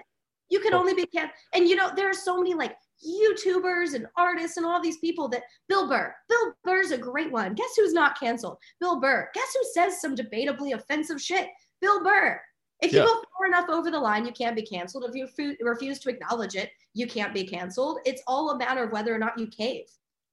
You 0.49 0.59
can 0.59 0.73
only 0.73 0.95
be 0.95 1.05
can 1.05 1.29
and 1.53 1.67
you 1.67 1.75
know 1.75 1.91
there 1.95 2.09
are 2.09 2.15
so 2.15 2.35
many 2.35 2.55
like 2.55 2.75
YouTubers 3.07 3.93
and 3.93 4.07
artists 4.17 4.57
and 4.57 4.65
all 4.65 4.81
these 4.81 4.97
people 4.97 5.27
that 5.29 5.43
Bill 5.69 5.87
Burr. 5.87 6.15
Bill 6.27 6.53
Burr's 6.63 6.89
a 6.89 6.97
great 6.97 7.31
one. 7.31 7.53
Guess 7.53 7.75
who's 7.75 7.93
not 7.93 8.19
canceled? 8.19 8.57
Bill 8.79 8.99
Burr. 8.99 9.29
Guess 9.35 9.53
who 9.53 9.69
says 9.73 10.01
some 10.01 10.15
debatably 10.15 10.73
offensive 10.73 11.21
shit? 11.21 11.47
Bill 11.79 12.03
Burr. 12.03 12.41
If 12.81 12.91
you 12.91 12.99
yeah. 12.99 13.05
go 13.05 13.23
far 13.37 13.45
enough 13.45 13.69
over 13.69 13.91
the 13.91 13.99
line, 13.99 14.25
you 14.25 14.31
can't 14.31 14.55
be 14.55 14.63
canceled. 14.63 15.05
If 15.07 15.13
you 15.15 15.27
refuse 15.61 15.99
to 15.99 16.09
acknowledge 16.09 16.55
it, 16.55 16.71
you 16.95 17.05
can't 17.05 17.35
be 17.35 17.45
canceled. 17.45 17.99
It's 18.03 18.23
all 18.25 18.49
a 18.49 18.57
matter 18.57 18.83
of 18.83 18.91
whether 18.91 19.13
or 19.13 19.19
not 19.19 19.37
you 19.37 19.45
cave. 19.45 19.85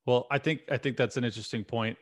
Well, 0.08 0.26
I 0.30 0.38
think 0.38 0.62
I 0.70 0.78
think 0.78 0.96
that's 0.96 1.18
an 1.18 1.24
interesting 1.24 1.64
point. 1.64 1.98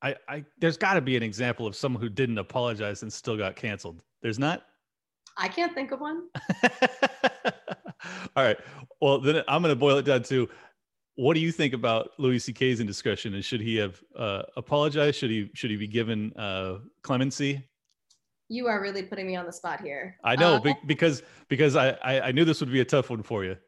I, 0.00 0.16
I 0.26 0.42
there's 0.58 0.78
got 0.78 0.94
to 0.94 1.02
be 1.02 1.18
an 1.18 1.22
example 1.22 1.66
of 1.66 1.76
someone 1.76 2.00
who 2.00 2.08
didn't 2.08 2.38
apologize 2.38 3.02
and 3.02 3.12
still 3.12 3.36
got 3.36 3.56
canceled. 3.56 4.02
There's 4.22 4.38
not. 4.38 4.62
I 5.36 5.48
can't 5.48 5.74
think 5.74 5.90
of 5.90 6.00
one. 6.00 6.28
All 8.34 8.42
right. 8.42 8.56
Well, 9.02 9.18
then 9.18 9.42
I'm 9.48 9.60
going 9.60 9.70
to 9.70 9.78
boil 9.78 9.98
it 9.98 10.06
down 10.06 10.22
to 10.24 10.48
what 11.16 11.34
do 11.34 11.40
you 11.40 11.52
think 11.52 11.74
about 11.74 12.12
Louis 12.18 12.38
C.K.'s 12.38 12.80
indiscretion, 12.80 13.34
and 13.34 13.44
should 13.44 13.60
he 13.60 13.76
have 13.76 14.02
uh, 14.16 14.44
apologized? 14.56 15.18
Should 15.18 15.30
he 15.30 15.50
should 15.52 15.70
he 15.70 15.76
be 15.76 15.86
given 15.86 16.32
uh, 16.38 16.78
clemency? 17.02 17.68
You 18.48 18.66
are 18.66 18.80
really 18.80 19.02
putting 19.02 19.26
me 19.26 19.36
on 19.36 19.44
the 19.44 19.52
spot 19.52 19.82
here. 19.82 20.16
I 20.24 20.36
know 20.36 20.54
uh, 20.54 20.72
because 20.86 21.22
because 21.48 21.76
I, 21.76 21.90
I 22.02 22.20
I 22.28 22.32
knew 22.32 22.46
this 22.46 22.60
would 22.60 22.72
be 22.72 22.80
a 22.80 22.86
tough 22.86 23.10
one 23.10 23.22
for 23.22 23.44
you 23.44 23.58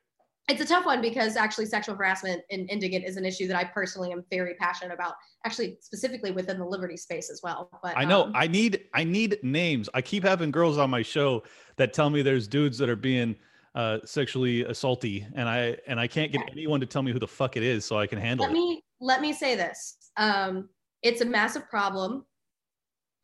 it's 0.49 0.61
a 0.61 0.67
tough 0.67 0.85
one 0.85 1.01
because 1.01 1.37
actually 1.37 1.67
sexual 1.67 1.95
harassment 1.95 2.43
in 2.51 2.67
Indigent 2.69 3.05
is 3.05 3.17
an 3.17 3.25
issue 3.25 3.47
that 3.49 3.57
I 3.57 3.65
personally 3.65 4.13
am 4.13 4.25
very 4.31 4.55
passionate 4.55 4.93
about, 4.93 5.15
actually 5.45 5.79
specifically 5.81 6.33
within 6.33 6.59
the 6.59 6.67
liberty 6.67 6.97
space 6.97 7.31
as 7.31 7.41
well. 7.43 7.71
But 7.83 7.97
I 7.97 8.05
know 8.05 8.25
um, 8.25 8.33
I 8.35 8.47
need 8.47 8.85
I 8.93 9.05
need 9.05 9.39
names. 9.43 9.89
I 9.95 10.03
keep 10.03 10.23
having 10.23 10.51
girls 10.51 10.77
on 10.77 10.91
my 10.91 11.03
show 11.03 11.45
that 11.77 11.93
tell 11.93 12.11
me 12.11 12.23
there's 12.23 12.47
dudes 12.47 12.77
that 12.79 12.91
are 12.91 12.97
being 12.97 13.37
uh, 13.75 13.99
sexually 14.05 14.65
assaulty, 14.65 15.27
and 15.35 15.49
I 15.49 15.79
and 15.87 15.99
I 15.99 16.07
can't 16.07 16.31
get 16.31 16.43
anyone 16.53 16.81
to 16.81 16.87
tell 16.87 17.03
me 17.03 17.13
who 17.13 17.19
the 17.19 17.29
fuck 17.29 17.57
it 17.57 17.63
is, 17.63 17.85
so 17.85 17.99
I 17.99 18.07
can 18.07 18.19
handle 18.19 18.47
let 18.47 18.55
it. 18.55 18.59
Me 18.59 18.85
let 19.01 19.21
me 19.23 19.33
say 19.33 19.55
this 19.55 19.97
um, 20.19 20.69
it's 21.03 21.21
a 21.21 21.25
massive 21.25 21.69
problem 21.69 22.25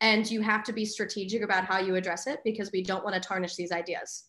and 0.01 0.29
you 0.29 0.41
have 0.41 0.63
to 0.63 0.73
be 0.73 0.83
strategic 0.83 1.43
about 1.43 1.63
how 1.63 1.79
you 1.79 1.95
address 1.95 2.25
it 2.27 2.39
because 2.43 2.71
we 2.71 2.83
don't 2.83 3.03
want 3.03 3.13
to 3.13 3.21
tarnish 3.21 3.55
these 3.55 3.71
ideas 3.71 4.25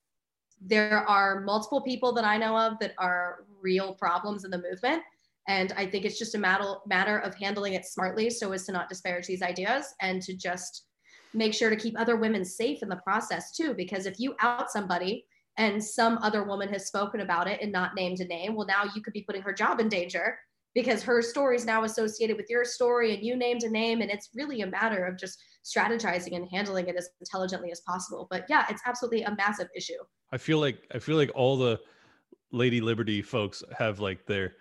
there 0.64 1.08
are 1.08 1.40
multiple 1.40 1.80
people 1.80 2.12
that 2.12 2.24
i 2.24 2.36
know 2.36 2.56
of 2.56 2.78
that 2.80 2.94
are 2.98 3.44
real 3.60 3.94
problems 3.94 4.44
in 4.44 4.50
the 4.50 4.62
movement. 4.70 5.02
And 5.48 5.72
i 5.76 5.86
think 5.86 6.04
it's 6.04 6.18
just 6.18 6.34
a 6.34 6.38
matter 6.38 6.74
matter 6.86 7.18
of 7.18 7.34
handling 7.34 7.74
it 7.74 7.84
smartly 7.84 8.30
so 8.30 8.52
as 8.52 8.64
to 8.66 8.72
not 8.72 8.88
disparage 8.88 9.26
these 9.26 9.42
ideas 9.42 9.94
and 10.00 10.22
to 10.22 10.36
just 10.36 10.86
make 11.34 11.54
sure 11.54 11.70
to 11.70 11.76
keep 11.76 11.98
other 11.98 12.16
women 12.16 12.44
safe 12.44 12.82
in 12.82 12.88
the 12.88 12.96
process 12.96 13.56
too. 13.56 13.74
Because 13.74 14.06
if 14.06 14.20
you 14.20 14.34
out 14.40 14.70
somebody 14.70 15.24
and 15.58 15.82
some 15.82 16.18
other 16.18 16.44
woman 16.44 16.68
has 16.68 16.86
spoken 16.86 17.20
about 17.20 17.48
it 17.48 17.60
and 17.60 17.72
not 17.72 17.94
named 17.94 18.20
a 18.20 18.24
name 18.24 18.54
well 18.54 18.66
now 18.66 18.84
you 18.94 19.02
could 19.02 19.12
be 19.12 19.22
putting 19.22 19.42
her 19.42 19.52
job 19.52 19.80
in 19.80 19.88
danger 19.88 20.38
because 20.75 21.03
her 21.03 21.20
story 21.23 21.57
is 21.57 21.64
now 21.64 21.85
associated 21.85 22.37
with 22.37 22.49
your 22.49 22.64
story 22.64 23.14
and 23.14 23.23
you 23.23 23.37
named 23.37 23.62
a 23.62 23.68
name 23.70 24.01
and 24.01 24.11
it's 24.11 24.31
really 24.35 24.62
a 24.62 24.66
matter 24.66 25.05
of 25.05 25.18
just 25.18 25.43
strategizing 25.64 26.35
and 26.35 26.49
handling 26.51 26.89
it 26.89 26.97
as 26.97 27.09
intelligently 27.20 27.70
as 27.70 27.81
possible. 27.81 28.27
But 28.31 28.47
yeah 28.49 28.66
it's 28.68 28.83
absolutely 28.87 29.23
a 29.23 29.35
massive 29.37 29.68
issue. 29.77 29.99
I 30.33 30.39
feel 30.39 30.59
like 30.59 30.79
i 30.95 30.99
feel 30.99 31.16
like 31.16 31.31
all 31.35 31.57
the 31.57 31.79
lady 32.51 32.81
liberty 32.81 33.23
folks 33.23 33.62
have 33.77 34.01
like 34.01 34.27
their 34.27 34.55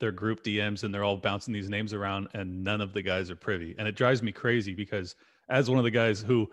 their 0.00 0.12
group 0.12 0.42
dms 0.42 0.82
and 0.82 0.92
they're 0.92 1.04
all 1.04 1.16
bouncing 1.16 1.54
these 1.54 1.68
names 1.68 1.92
around 1.92 2.28
and 2.34 2.64
none 2.64 2.80
of 2.80 2.92
the 2.92 3.02
guys 3.02 3.30
are 3.30 3.36
privy 3.36 3.74
and 3.78 3.86
it 3.86 3.94
drives 3.94 4.22
me 4.22 4.32
crazy 4.32 4.74
because 4.74 5.14
as 5.48 5.68
one 5.68 5.78
of 5.78 5.84
the 5.84 5.90
guys 5.90 6.20
who 6.20 6.48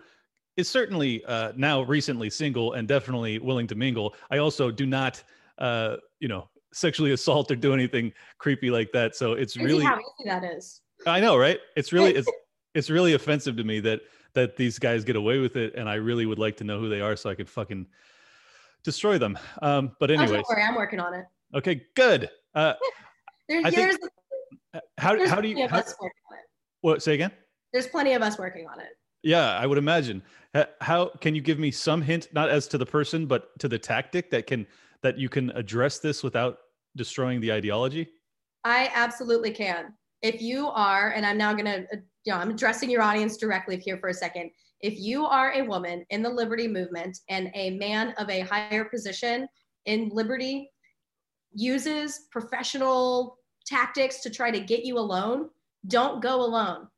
is 0.56 0.68
certainly 0.68 1.24
uh, 1.24 1.52
now 1.56 1.82
recently 1.82 2.28
single 2.28 2.74
and 2.74 2.86
definitely 2.86 3.38
willing 3.38 3.66
to 3.66 3.74
mingle 3.74 4.14
i 4.30 4.38
also 4.38 4.70
do 4.70 4.86
not 4.86 5.22
uh, 5.58 5.96
you 6.20 6.28
know 6.28 6.48
sexually 6.72 7.12
assault 7.12 7.50
or 7.50 7.56
do 7.56 7.72
anything 7.72 8.12
creepy 8.38 8.70
like 8.70 8.92
that. 8.92 9.14
So 9.14 9.32
it's 9.32 9.56
really 9.56 9.84
how 9.84 9.96
easy 9.96 10.28
that 10.28 10.44
is. 10.44 10.80
I 11.06 11.20
know, 11.20 11.36
right? 11.36 11.58
It's 11.76 11.92
really 11.92 12.14
it's 12.14 12.28
it's 12.74 12.90
really 12.90 13.14
offensive 13.14 13.56
to 13.56 13.64
me 13.64 13.80
that 13.80 14.00
that 14.34 14.56
these 14.56 14.78
guys 14.78 15.04
get 15.04 15.16
away 15.16 15.38
with 15.38 15.56
it, 15.56 15.74
and 15.74 15.88
I 15.88 15.94
really 15.94 16.26
would 16.26 16.38
like 16.38 16.56
to 16.58 16.64
know 16.64 16.78
who 16.78 16.88
they 16.88 17.00
are 17.00 17.16
so 17.16 17.30
I 17.30 17.34
could 17.34 17.48
fucking 17.48 17.86
destroy 18.82 19.18
them. 19.18 19.38
Um, 19.60 19.92
but 20.00 20.10
anyway, 20.10 20.42
oh, 20.48 20.54
I'm 20.54 20.74
working 20.74 21.00
on 21.00 21.14
it. 21.14 21.26
Okay, 21.54 21.82
good. 21.94 22.30
Uh, 22.54 22.74
there's, 23.48 23.74
there's 23.74 23.96
how 24.98 25.26
how 25.28 25.40
do 25.40 25.48
you 25.48 25.68
how, 25.68 25.82
what 26.80 27.02
say 27.02 27.14
again? 27.14 27.30
There's 27.72 27.86
plenty 27.86 28.12
of 28.14 28.22
us 28.22 28.38
working 28.38 28.66
on 28.66 28.80
it. 28.80 28.88
Yeah, 29.22 29.56
I 29.56 29.66
would 29.66 29.78
imagine. 29.78 30.22
How 30.80 31.10
can 31.20 31.34
you 31.34 31.40
give 31.40 31.58
me 31.58 31.70
some 31.70 32.02
hint, 32.02 32.28
not 32.32 32.50
as 32.50 32.66
to 32.68 32.78
the 32.78 32.84
person, 32.84 33.26
but 33.26 33.58
to 33.60 33.68
the 33.68 33.78
tactic 33.78 34.30
that 34.30 34.46
can 34.46 34.66
that 35.02 35.18
you 35.18 35.28
can 35.28 35.50
address 35.50 35.98
this 35.98 36.22
without 36.22 36.58
destroying 36.96 37.40
the 37.40 37.52
ideology? 37.52 38.08
I 38.64 38.90
absolutely 38.94 39.52
can. 39.52 39.94
If 40.22 40.40
you 40.40 40.68
are, 40.68 41.10
and 41.10 41.26
I'm 41.26 41.38
now 41.38 41.52
going 41.52 41.64
to, 41.66 41.80
uh, 41.92 42.00
you 42.24 42.32
know, 42.32 42.38
I'm 42.38 42.50
addressing 42.50 42.90
your 42.90 43.02
audience 43.02 43.36
directly 43.36 43.76
here 43.78 43.98
for 43.98 44.08
a 44.08 44.14
second. 44.14 44.50
If 44.80 44.98
you 44.98 45.26
are 45.26 45.52
a 45.52 45.62
woman 45.62 46.04
in 46.10 46.22
the 46.22 46.28
liberty 46.28 46.68
movement 46.68 47.18
and 47.28 47.50
a 47.54 47.70
man 47.70 48.14
of 48.18 48.28
a 48.30 48.40
higher 48.40 48.84
position 48.84 49.48
in 49.86 50.10
liberty 50.12 50.70
uses 51.52 52.26
professional 52.30 53.36
tactics 53.66 54.20
to 54.22 54.30
try 54.30 54.50
to 54.50 54.60
get 54.60 54.84
you 54.84 54.98
alone, 54.98 55.48
don't 55.88 56.22
go 56.22 56.42
alone. 56.42 56.88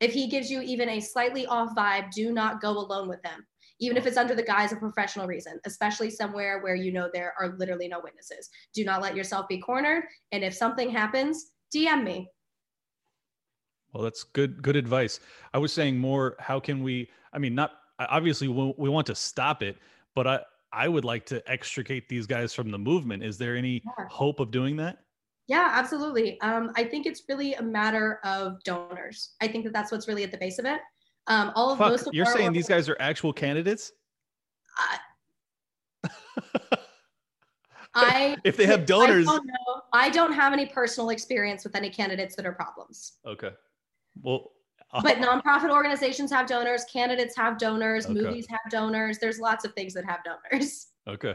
If 0.00 0.12
he 0.12 0.26
gives 0.26 0.50
you 0.50 0.60
even 0.62 0.88
a 0.88 1.00
slightly 1.00 1.46
off 1.46 1.74
vibe, 1.76 2.10
do 2.10 2.32
not 2.32 2.60
go 2.60 2.70
alone 2.70 3.08
with 3.08 3.20
him 3.24 3.46
even 3.82 3.96
if 3.96 4.06
it's 4.06 4.16
under 4.16 4.36
the 4.36 4.44
guise 4.44 4.70
of 4.70 4.78
professional 4.78 5.26
reason, 5.26 5.58
especially 5.66 6.08
somewhere 6.08 6.60
where 6.62 6.76
you 6.76 6.92
know 6.92 7.10
there 7.12 7.34
are 7.38 7.56
literally 7.58 7.88
no 7.88 8.00
witnesses. 8.02 8.48
Do 8.72 8.84
not 8.84 9.02
let 9.02 9.16
yourself 9.16 9.48
be 9.48 9.58
cornered. 9.58 10.04
And 10.30 10.44
if 10.44 10.54
something 10.54 10.88
happens, 10.88 11.50
DM 11.74 12.04
me. 12.04 12.30
Well, 13.92 14.04
that's 14.04 14.22
good 14.22 14.62
good 14.62 14.76
advice. 14.76 15.18
I 15.52 15.58
was 15.58 15.72
saying 15.72 15.98
more 15.98 16.36
how 16.38 16.60
can 16.60 16.84
we 16.84 17.10
I 17.32 17.38
mean 17.38 17.56
not 17.56 17.72
obviously 17.98 18.46
we 18.46 18.88
want 18.88 19.06
to 19.08 19.16
stop 19.16 19.64
it, 19.64 19.78
but 20.14 20.28
I 20.28 20.40
I 20.72 20.88
would 20.88 21.04
like 21.04 21.26
to 21.26 21.42
extricate 21.50 22.08
these 22.08 22.26
guys 22.26 22.54
from 22.54 22.70
the 22.70 22.78
movement. 22.78 23.24
Is 23.24 23.36
there 23.36 23.56
any 23.56 23.82
yeah. 23.84 24.06
hope 24.08 24.38
of 24.38 24.52
doing 24.52 24.76
that? 24.76 25.00
Yeah, 25.48 25.68
absolutely. 25.72 26.40
Um, 26.40 26.70
I 26.76 26.84
think 26.84 27.04
it's 27.04 27.24
really 27.28 27.54
a 27.54 27.62
matter 27.62 28.20
of 28.24 28.62
donors. 28.62 29.34
I 29.40 29.48
think 29.48 29.64
that 29.64 29.72
that's 29.72 29.90
what's 29.90 30.06
really 30.06 30.22
at 30.22 30.30
the 30.30 30.38
base 30.38 30.60
of 30.60 30.66
it. 30.66 30.80
Um, 31.26 31.52
all 31.54 31.70
of 31.70 31.78
Fuck, 31.78 32.06
of 32.06 32.14
you're 32.14 32.26
saying 32.26 32.52
these 32.52 32.68
guys 32.68 32.88
are 32.88 32.96
actual 32.98 33.32
candidates? 33.32 33.92
Uh, 36.04 36.08
I 37.94 38.36
if 38.44 38.56
they 38.56 38.66
have 38.66 38.86
donors, 38.86 39.28
I 39.28 39.32
don't, 39.32 39.46
know. 39.46 39.82
I 39.92 40.10
don't 40.10 40.32
have 40.32 40.52
any 40.52 40.66
personal 40.66 41.10
experience 41.10 41.62
with 41.64 41.76
any 41.76 41.90
candidates 41.90 42.34
that 42.36 42.46
are 42.46 42.52
problems. 42.52 43.14
Okay, 43.26 43.50
well, 44.22 44.52
uh, 44.92 45.02
but 45.02 45.18
nonprofit 45.18 45.70
organizations 45.70 46.30
have 46.32 46.46
donors, 46.46 46.84
candidates 46.84 47.36
have 47.36 47.58
donors, 47.58 48.06
okay. 48.06 48.14
movies 48.14 48.46
have 48.48 48.60
donors. 48.70 49.18
There's 49.18 49.38
lots 49.38 49.64
of 49.64 49.74
things 49.74 49.94
that 49.94 50.04
have 50.04 50.20
donors. 50.24 50.88
Okay, 51.06 51.34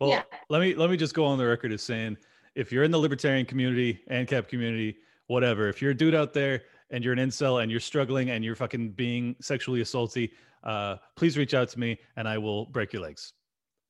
well, 0.00 0.10
yeah. 0.10 0.22
let 0.48 0.60
me 0.60 0.74
let 0.74 0.90
me 0.90 0.96
just 0.96 1.14
go 1.14 1.24
on 1.24 1.38
the 1.38 1.46
record 1.46 1.72
as 1.72 1.82
saying 1.82 2.16
if 2.54 2.70
you're 2.70 2.84
in 2.84 2.90
the 2.90 2.98
libertarian 2.98 3.46
community, 3.46 4.00
ANCAP 4.10 4.48
community, 4.48 4.96
whatever, 5.28 5.68
if 5.68 5.80
you're 5.80 5.92
a 5.92 5.96
dude 5.96 6.14
out 6.14 6.34
there 6.34 6.62
and 6.90 7.04
you're 7.04 7.12
an 7.12 7.18
incel 7.18 7.62
and 7.62 7.70
you're 7.70 7.80
struggling 7.80 8.30
and 8.30 8.44
you're 8.44 8.56
fucking 8.56 8.90
being 8.90 9.36
sexually 9.40 9.80
assaulty, 9.80 10.30
uh, 10.64 10.96
please 11.16 11.36
reach 11.36 11.54
out 11.54 11.68
to 11.68 11.78
me 11.78 11.98
and 12.16 12.28
I 12.28 12.38
will 12.38 12.66
break 12.66 12.92
your 12.92 13.02
legs. 13.02 13.32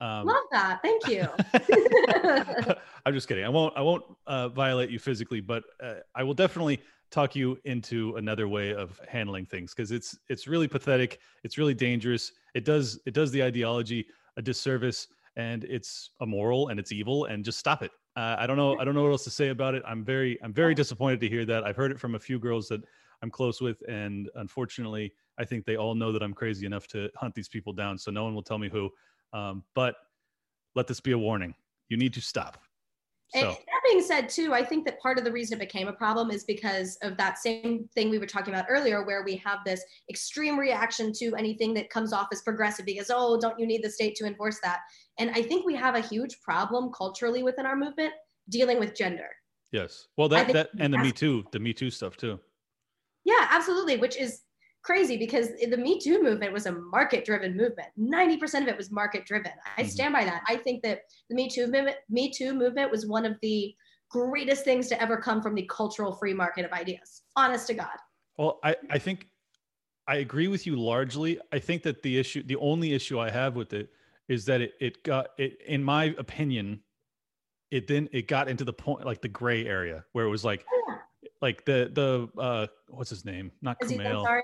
Um, 0.01 0.27
Love 0.27 0.45
that. 0.53 0.81
Thank 0.83 1.09
you. 1.09 1.27
I'm 3.07 3.15
just 3.15 3.27
kidding. 3.27 3.45
I 3.45 3.49
won't. 3.49 3.77
I 3.77 3.83
won't 3.83 4.05
uh, 4.27 4.49
violate 4.49 4.91
you 4.91 4.99
physically, 4.99 5.41
but 5.41 5.65
uh, 5.83 5.95
I 6.15 6.23
will 6.23 6.35
definitely 6.35 6.81
talk 7.11 7.35
you 7.35 7.59
into 7.65 8.15
another 8.17 8.49
way 8.49 8.75
of 8.75 9.01
handling 9.09 9.47
things 9.47 9.75
because 9.75 9.91
it's 9.91 10.17
it's 10.29 10.47
really 10.47 10.69
pathetic. 10.69 11.19
It's 11.43 11.59
really 11.59 11.75
dangerous. 11.75 12.33
It 12.55 12.65
does 12.65 13.01
it 13.07 13.15
does 13.15 13.33
the 13.33 13.43
ideology 13.43 14.07
a 14.37 14.43
disservice, 14.43 15.09
and 15.37 15.65
it's 15.65 16.11
immoral 16.21 16.69
and 16.69 16.79
it's 16.79 16.93
evil. 16.93 17.25
And 17.25 17.45
just 17.45 17.59
stop 17.59 17.83
it. 17.83 17.91
Uh, 18.19 18.35
I 18.37 18.49
don't 18.49 18.57
know. 18.57 18.77
I 18.81 18.85
don't 18.85 18.97
know 18.97 19.05
what 19.05 19.13
else 19.13 19.23
to 19.25 19.31
say 19.31 19.51
about 19.51 19.77
it. 19.77 19.83
I'm 19.87 20.05
very, 20.05 20.43
I'm 20.43 20.53
very 20.53 20.75
disappointed 20.75 21.21
to 21.21 21.29
hear 21.29 21.45
that. 21.45 21.63
I've 21.63 21.77
heard 21.77 21.93
it 21.93 22.01
from 22.01 22.17
a 22.17 22.19
few 22.19 22.41
girls 22.41 22.67
that 22.67 22.81
I'm 23.23 23.31
close 23.31 23.61
with, 23.61 23.81
and 23.89 24.29
unfortunately, 24.35 25.13
I 25.39 25.45
think 25.45 25.65
they 25.65 25.77
all 25.77 25.95
know 25.95 26.11
that 26.11 26.21
I'm 26.21 26.35
crazy 26.35 26.67
enough 26.67 26.89
to 26.89 27.09
hunt 27.15 27.37
these 27.37 27.49
people 27.49 27.73
down. 27.73 27.97
So 27.97 28.11
no 28.11 28.25
one 28.25 28.35
will 28.35 28.43
tell 28.43 28.59
me 28.59 28.69
who. 28.69 28.91
Um, 29.33 29.63
but 29.77 29.95
let 30.75 30.89
this 30.89 30.99
be 30.99 31.13
a 31.13 31.19
warning. 31.19 31.55
You 31.91 31.97
need 31.97 32.13
to 32.15 32.21
stop. 32.21 32.61
So. 33.29 33.41
And 33.41 33.51
that 33.51 33.83
being 33.87 34.03
said, 34.03 34.29
too, 34.29 34.53
I 34.53 34.65
think 34.65 34.85
that 34.87 34.99
part 35.01 35.19
of 35.19 35.25
the 35.25 35.31
reason 35.31 35.59
it 35.59 35.61
became 35.61 35.87
a 35.87 35.93
problem 35.93 36.31
is 36.33 36.45
because 36.45 36.97
of 37.03 37.17
that 37.19 37.39
same 37.39 37.89
thing 37.95 38.11
we 38.11 38.19
were 38.19 38.27
talking 38.27 38.53
about 38.53 38.65
earlier, 38.69 39.05
where 39.05 39.23
we 39.23 39.37
have 39.37 39.59
this 39.65 39.85
extreme 40.11 40.59
reaction 40.59 41.13
to 41.19 41.37
anything 41.37 41.73
that 41.75 41.91
comes 41.91 42.13
off 42.13 42.29
as 42.33 42.41
progressive 42.43 42.87
because, 42.87 43.13
oh, 43.15 43.39
don't 43.39 43.59
you 43.61 43.67
need 43.67 43.85
the 43.85 43.91
state 43.91 44.17
to 44.17 44.27
enforce 44.27 44.59
that? 44.63 44.81
And 45.19 45.31
I 45.31 45.43
think 45.43 45.67
we 45.67 45.75
have 45.75 45.95
a 45.95 46.01
huge 46.01 46.41
problem 46.41 46.93
culturally 46.93 47.43
within 47.43 47.67
our 47.67 47.77
movement 47.77 48.13
dealing 48.49 48.79
with 48.79 48.95
gender. 48.95 49.29
Yes. 49.73 50.09
Well, 50.17 50.29
that, 50.29 50.53
that 50.53 50.71
and 50.79 50.93
the 50.93 50.99
Me 50.99 51.13
Too, 51.13 51.45
the 51.53 51.59
Me 51.59 51.73
Too 51.73 51.91
stuff, 51.91 52.17
too. 52.17 52.39
Yeah, 53.25 53.49
absolutely. 53.51 53.97
Which 53.97 54.17
is 54.17 54.43
crazy 54.83 55.17
because 55.17 55.49
the 55.49 55.77
Me 55.77 56.01
Too 56.01 56.23
movement 56.23 56.53
was 56.53 56.67
a 56.67 56.73
market 56.73 57.25
driven 57.25 57.57
movement. 57.57 57.89
90% 57.99 58.63
of 58.63 58.69
it 58.69 58.77
was 58.77 58.91
market 58.91 59.27
driven. 59.27 59.53
I 59.77 59.83
mm-hmm. 59.83 59.91
stand 59.91 60.15
by 60.15 60.25
that. 60.25 60.43
I 60.49 60.57
think 60.57 60.83
that 60.83 61.01
the 61.29 61.35
Me 61.35 61.49
Too 61.49 61.67
movement, 61.67 61.97
Me 62.09 62.33
Too 62.33 62.55
movement 62.55 62.91
was 62.91 63.07
one 63.07 63.27
of 63.27 63.37
the 63.43 63.75
greatest 64.11 64.65
things 64.65 64.89
to 64.89 65.03
ever 65.03 65.19
come 65.19 65.43
from 65.43 65.55
the 65.55 65.69
cultural 65.71 66.13
free 66.13 66.33
market 66.33 66.65
of 66.65 66.73
ideas. 66.73 67.23
Honest 67.37 67.67
to 67.67 67.75
God. 67.75 67.97
Well, 68.39 68.61
I, 68.65 68.77
I 68.89 68.99
think 68.99 69.29
I 70.07 70.17
agree 70.17 70.49
with 70.49 70.67
you 70.67 70.77
largely. 70.77 71.39
I 71.53 71.59
think 71.59 71.83
that 71.83 72.03
the 72.03 72.19
issue, 72.19 72.43
the 72.43 72.57
only 72.57 72.95
issue 72.95 73.19
I 73.19 73.31
have 73.31 73.57
with 73.57 73.75
it 73.75 73.91
is 74.29 74.45
that 74.45 74.61
it, 74.61 74.75
it 74.81 75.03
got 75.03 75.29
it, 75.39 75.59
in 75.67 75.83
my 75.83 76.15
opinion, 76.19 76.81
it 77.71 77.87
then 77.87 78.09
it 78.13 78.29
got 78.29 78.49
into 78.49 78.65
the 78.65 78.73
point 78.73 79.05
like 79.05 79.21
the 79.21 79.29
gray 79.29 79.67
area 79.67 80.05
where 80.13 80.25
it 80.25 80.31
was 80.31 80.45
like, 80.45 80.65
yeah. 80.87 80.97
like 81.43 81.65
the 81.65 81.91
the 81.93 82.41
uh 82.41 82.67
what's 82.89 83.11
his 83.11 83.25
name? 83.25 83.51
Not 83.63 83.79
Kumail. 83.81 84.43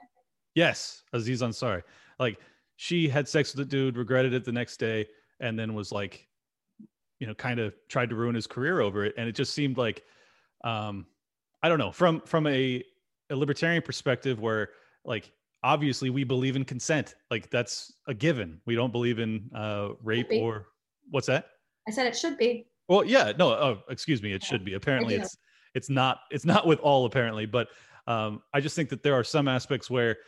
Yes, 0.55 1.03
Aziz 1.13 1.43
Ansari. 1.43 1.83
Like 2.19 2.39
she 2.77 3.09
had 3.09 3.29
sex 3.29 3.55
with 3.55 3.67
the 3.67 3.71
dude, 3.71 3.97
regretted 3.97 4.33
it 4.35 4.45
the 4.45 4.53
next 4.53 4.79
day, 4.79 5.07
and 5.41 5.59
then 5.59 5.75
was 5.75 5.93
like, 5.93 6.29
you 7.19 7.27
know, 7.27 7.35
kind 7.35 7.61
of 7.61 7.75
tried 7.89 8.11
to 8.11 8.17
ruin 8.17 8.35
his 8.35 8.47
career 8.47 8.81
over 8.81 9.05
it. 9.05 9.15
And 9.17 9.29
it 9.29 9.35
just 9.35 9.53
seemed 9.53 9.79
like, 9.79 10.03
um, 10.65 11.07
I 11.63 11.69
don't 11.69 11.79
know, 11.79 11.93
from 11.93 12.21
from 12.23 12.47
a, 12.47 12.83
a 13.31 13.37
libertarian 13.37 13.83
perspective, 13.83 14.41
where 14.41 14.71
like 15.05 15.33
obviously 15.65 16.11
we 16.11 16.23
believe 16.23 16.55
in 16.55 16.65
consent, 16.65 17.17
like 17.31 17.51
that's 17.51 17.93
a 18.07 18.15
given. 18.15 18.61
We 18.67 18.77
don't 18.77 18.93
believe 18.93 19.19
in 19.19 19.51
uh, 19.55 19.91
rape 20.03 20.29
or 20.31 20.67
what's 21.11 21.27
that? 21.27 21.47
I 21.89 21.91
said 21.91 22.07
it 22.07 22.17
should 22.17 22.39
be. 22.39 22.69
Well, 22.87 23.05
yeah, 23.05 23.33
no, 23.39 23.49
oh, 23.49 23.83
excuse 23.89 24.23
me, 24.23 24.33
it 24.33 24.43
yeah. 24.43 24.49
should 24.49 24.65
be. 24.65 24.75
Apparently, 24.75 25.17
it's 25.17 25.37
it's 25.75 25.91
not 25.91 26.19
it's 26.31 26.45
not 26.45 26.67
with 26.67 26.79
all 26.81 27.07
apparently, 27.07 27.47
but 27.47 27.69
um, 28.07 28.43
I 28.53 28.61
just 28.61 28.77
think 28.77 28.91
that 28.91 29.03
there 29.03 29.15
are 29.15 29.25
some 29.25 29.49
aspects 29.49 29.91
where 29.91 30.19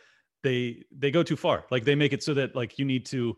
they 0.43 0.83
they 0.91 1.11
go 1.11 1.23
too 1.23 1.35
far 1.35 1.65
like 1.71 1.83
they 1.83 1.95
make 1.95 2.13
it 2.13 2.21
so 2.21 2.33
that 2.33 2.55
like 2.55 2.77
you 2.77 2.85
need 2.85 3.05
to 3.07 3.35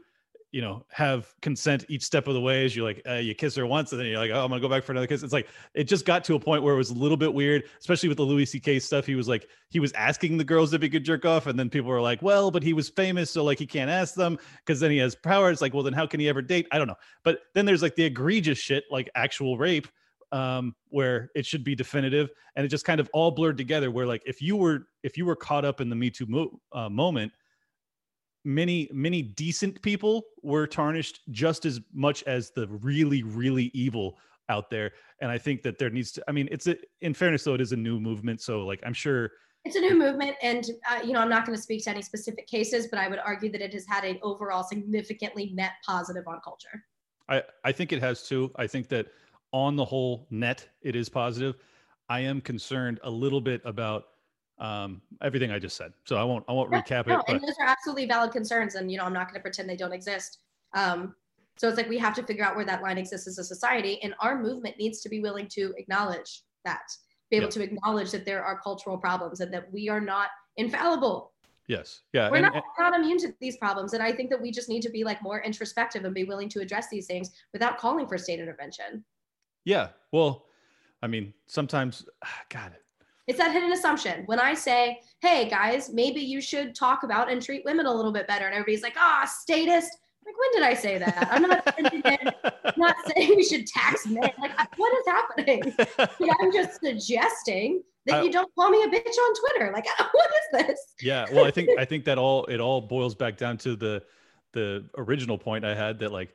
you 0.51 0.61
know 0.61 0.83
have 0.89 1.33
consent 1.41 1.85
each 1.89 2.03
step 2.03 2.27
of 2.27 2.33
the 2.33 2.41
way 2.41 2.65
as 2.65 2.75
you're 2.75 2.85
like 2.85 3.01
uh, 3.07 3.13
you 3.13 3.35
kiss 3.35 3.55
her 3.55 3.67
once 3.67 3.91
and 3.91 4.01
then 4.01 4.07
you're 4.07 4.17
like 4.17 4.31
oh 4.31 4.43
i'm 4.43 4.49
gonna 4.49 4.59
go 4.59 4.69
back 4.69 4.83
for 4.83 4.91
another 4.91 5.05
kiss. 5.05 5.21
It's 5.21 5.33
like 5.33 5.47
it 5.73 5.83
just 5.83 6.05
got 6.05 6.23
to 6.25 6.35
a 6.35 6.39
point 6.39 6.63
where 6.63 6.73
it 6.73 6.77
was 6.77 6.89
a 6.89 6.95
little 6.95 7.17
bit 7.17 7.33
weird 7.33 7.63
especially 7.79 8.09
with 8.09 8.17
the 8.17 8.23
louis 8.23 8.45
ck 8.45 8.81
stuff. 8.81 9.05
He 9.05 9.15
was 9.15 9.27
like 9.27 9.47
he 9.69 9.79
was 9.79 9.91
asking 9.93 10.37
the 10.37 10.43
girls 10.43 10.73
if 10.73 10.81
he 10.81 10.89
could 10.89 11.05
jerk 11.05 11.25
off 11.25 11.47
and 11.47 11.57
then 11.57 11.69
people 11.69 11.89
were 11.89 12.01
like 12.01 12.21
well 12.21 12.51
but 12.51 12.63
he 12.63 12.73
was 12.73 12.89
famous 12.89 13.29
so 13.31 13.43
like 13.43 13.59
he 13.59 13.67
can't 13.67 13.91
ask 13.91 14.15
them 14.15 14.37
because 14.65 14.79
then 14.79 14.91
he 14.91 14.97
has 14.97 15.15
power. 15.15 15.51
It's 15.51 15.61
like 15.61 15.73
well 15.73 15.83
then 15.83 15.93
how 15.93 16.07
can 16.07 16.19
he 16.19 16.27
ever 16.27 16.41
date? 16.41 16.67
I 16.71 16.77
don't 16.77 16.87
know. 16.87 16.97
But 17.23 17.41
then 17.53 17.65
there's 17.65 17.81
like 17.81 17.95
the 17.95 18.05
egregious 18.05 18.57
shit 18.57 18.85
like 18.89 19.09
actual 19.15 19.57
rape 19.57 19.87
um, 20.31 20.75
where 20.89 21.31
it 21.35 21.45
should 21.45 21.63
be 21.63 21.75
definitive 21.75 22.29
and 22.55 22.65
it 22.65 22.69
just 22.69 22.85
kind 22.85 22.99
of 22.99 23.09
all 23.13 23.31
blurred 23.31 23.57
together 23.57 23.89
where 23.89 24.05
like 24.05 24.21
if 24.25 24.41
you 24.41 24.55
were 24.55 24.87
if 25.03 25.17
you 25.17 25.25
were 25.25 25.35
caught 25.35 25.65
up 25.65 25.81
in 25.81 25.89
the 25.89 25.95
me 25.95 26.09
too 26.09 26.25
mo- 26.27 26.59
uh, 26.71 26.89
moment 26.89 27.31
many 28.45 28.89
many 28.93 29.21
decent 29.21 29.81
people 29.81 30.23
were 30.43 30.65
tarnished 30.65 31.21
just 31.31 31.65
as 31.65 31.79
much 31.93 32.23
as 32.23 32.51
the 32.51 32.67
really 32.67 33.23
really 33.23 33.71
evil 33.73 34.17
out 34.49 34.69
there. 34.69 34.91
And 35.21 35.29
i 35.29 35.37
think 35.37 35.61
that 35.63 35.77
there 35.77 35.89
needs 35.89 36.11
to 36.13 36.23
i 36.27 36.31
mean 36.31 36.47
it's 36.51 36.67
a 36.67 36.75
in 37.01 37.13
fairness 37.13 37.43
though 37.43 37.53
it 37.53 37.61
is 37.61 37.71
a 37.71 37.77
new 37.77 37.99
movement. 37.99 38.41
So 38.41 38.65
like 38.65 38.79
i'm 38.85 38.93
sure 38.93 39.31
it's 39.65 39.75
a 39.75 39.81
new 39.81 39.97
movement. 39.97 40.37
And 40.41 40.65
uh, 40.89 41.01
you 41.03 41.13
know 41.13 41.19
i'm 41.19 41.29
not 41.29 41.45
going 41.45 41.55
to 41.55 41.61
speak 41.61 41.83
to 41.83 41.89
any 41.89 42.01
specific 42.01 42.47
cases 42.47 42.87
but 42.89 42.99
i 42.99 43.07
would 43.07 43.19
argue 43.19 43.51
that 43.51 43.61
it 43.61 43.73
has 43.73 43.85
had 43.87 44.03
an 44.03 44.19
overall 44.23 44.63
significantly 44.63 45.51
net 45.53 45.73
positive 45.85 46.23
on 46.27 46.39
culture. 46.43 46.83
I 47.27 47.43
i 47.63 47.71
think 47.71 47.91
it 47.91 48.01
has 48.01 48.27
too. 48.27 48.51
I 48.55 48.67
think 48.67 48.87
that 48.89 49.07
on 49.51 49.75
the 49.75 49.85
whole 49.85 50.27
net 50.29 50.67
it 50.81 50.95
is 50.95 51.09
positive. 51.09 51.55
I 52.09 52.21
am 52.21 52.41
concerned 52.41 52.99
a 53.03 53.09
little 53.09 53.41
bit 53.41 53.61
about 53.65 54.05
um, 54.59 55.01
everything 55.21 55.51
I 55.51 55.59
just 55.59 55.77
said. 55.77 55.93
So 56.05 56.17
I 56.17 56.23
won't 56.23 56.43
I 56.47 56.53
won't 56.53 56.71
yeah, 56.71 56.81
recap 56.81 57.07
no, 57.07 57.19
it. 57.19 57.23
And 57.27 57.41
those 57.41 57.55
are 57.59 57.67
absolutely 57.67 58.05
valid 58.05 58.31
concerns, 58.31 58.75
and 58.75 58.91
you 58.91 58.97
know 58.97 59.05
I'm 59.05 59.13
not 59.13 59.27
going 59.27 59.35
to 59.35 59.41
pretend 59.41 59.69
they 59.69 59.77
don't 59.77 59.93
exist. 59.93 60.39
Um, 60.73 61.15
so 61.57 61.67
it's 61.67 61.77
like 61.77 61.89
we 61.89 61.97
have 61.97 62.13
to 62.15 62.23
figure 62.23 62.45
out 62.45 62.55
where 62.55 62.65
that 62.65 62.81
line 62.81 62.97
exists 62.97 63.27
as 63.27 63.37
a 63.37 63.43
society, 63.43 64.01
and 64.03 64.13
our 64.19 64.41
movement 64.41 64.77
needs 64.77 65.01
to 65.01 65.09
be 65.09 65.19
willing 65.19 65.47
to 65.49 65.73
acknowledge 65.77 66.43
that, 66.65 66.91
be 67.29 67.37
able 67.37 67.49
to 67.49 67.63
acknowledge 67.63 68.11
that 68.11 68.25
there 68.25 68.43
are 68.43 68.59
cultural 68.59 68.97
problems 68.97 69.39
and 69.39 69.53
that 69.53 69.71
we 69.71 69.89
are 69.89 70.01
not 70.01 70.29
infallible. 70.57 71.33
Yes. 71.67 72.01
Yeah. 72.13 72.31
We're 72.31 72.37
and, 72.37 72.45
not, 72.45 72.55
and, 72.55 72.63
not 72.79 72.95
immune 72.95 73.19
to 73.19 73.33
these 73.39 73.57
problems. 73.57 73.93
And 73.93 74.01
I 74.01 74.11
think 74.11 74.31
that 74.31 74.41
we 74.41 74.51
just 74.51 74.69
need 74.69 74.81
to 74.81 74.89
be 74.89 75.03
like 75.03 75.21
more 75.21 75.41
introspective 75.41 76.03
and 76.03 76.15
be 76.15 76.23
willing 76.23 76.49
to 76.49 76.61
address 76.61 76.89
these 76.89 77.05
things 77.05 77.29
without 77.53 77.77
calling 77.77 78.07
for 78.07 78.17
state 78.17 78.39
intervention. 78.39 79.05
Yeah. 79.65 79.89
Well, 80.11 80.47
I 81.03 81.07
mean, 81.07 81.33
sometimes, 81.45 82.05
God, 82.49 82.73
it's 83.29 83.37
that 83.37 83.51
hidden 83.51 83.71
assumption. 83.71 84.23
When 84.25 84.39
I 84.39 84.55
say, 84.55 85.01
hey 85.21 85.47
guys, 85.47 85.91
maybe 85.93 86.19
you 86.19 86.41
should 86.41 86.73
talk 86.73 87.03
about 87.03 87.31
and 87.31 87.39
treat 87.39 87.63
women 87.63 87.85
a 87.85 87.93
little 87.93 88.11
bit 88.11 88.27
better, 88.27 88.45
and 88.45 88.55
everybody's 88.55 88.81
like, 88.81 88.95
ah, 88.97 89.21
oh, 89.23 89.29
statist. 89.29 89.91
Like, 90.25 90.35
when 90.35 90.51
did 90.53 90.63
I 90.63 90.73
say 90.73 90.97
that? 90.97 91.27
I'm 91.31 91.43
not, 91.43 91.63
I'm 92.65 92.73
not 92.75 92.95
saying 93.07 93.33
we 93.35 93.43
should 93.43 93.67
tax 93.67 94.07
men. 94.07 94.31
Like, 94.39 94.77
what 94.79 94.93
is 94.97 95.05
happening? 95.07 95.73
Like, 96.19 96.37
I'm 96.41 96.51
just 96.51 96.81
suggesting 96.81 97.83
that 98.07 98.15
I, 98.15 98.23
you 98.23 98.31
don't 98.31 98.53
call 98.55 98.71
me 98.71 98.81
a 98.81 98.87
bitch 98.87 98.97
on 98.97 99.33
Twitter. 99.35 99.71
Like, 99.73 99.85
what 100.11 100.29
is 100.31 100.65
this? 100.65 100.79
Yeah. 100.99 101.27
Well, 101.31 101.45
I 101.45 101.51
think 101.51 101.69
I 101.77 101.85
think 101.85 102.05
that 102.05 102.17
all 102.17 102.45
it 102.45 102.59
all 102.59 102.81
boils 102.81 103.13
back 103.13 103.37
down 103.37 103.57
to 103.59 103.75
the 103.75 104.03
the 104.53 104.89
original 104.97 105.37
point 105.37 105.65
I 105.65 105.75
had 105.75 105.99
that 105.99 106.11
like 106.11 106.33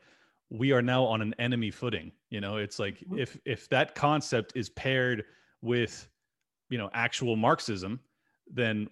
we 0.51 0.70
are 0.70 0.82
now 0.82 1.05
on 1.05 1.22
an 1.22 1.34
enemy 1.40 1.72
footing. 1.72 2.12
You 2.30 2.40
know, 2.40 2.59
it's 2.59 2.78
like 2.78 3.01
mm-hmm. 3.01 3.18
if 3.18 3.36
if 3.45 3.68
that 3.70 3.97
concept 3.97 4.53
is 4.55 4.70
paired 4.70 5.24
with 5.61 6.09
you 6.71 6.79
know 6.79 6.91
actual 6.93 7.37
marxism 7.37 8.01
then 8.53 8.89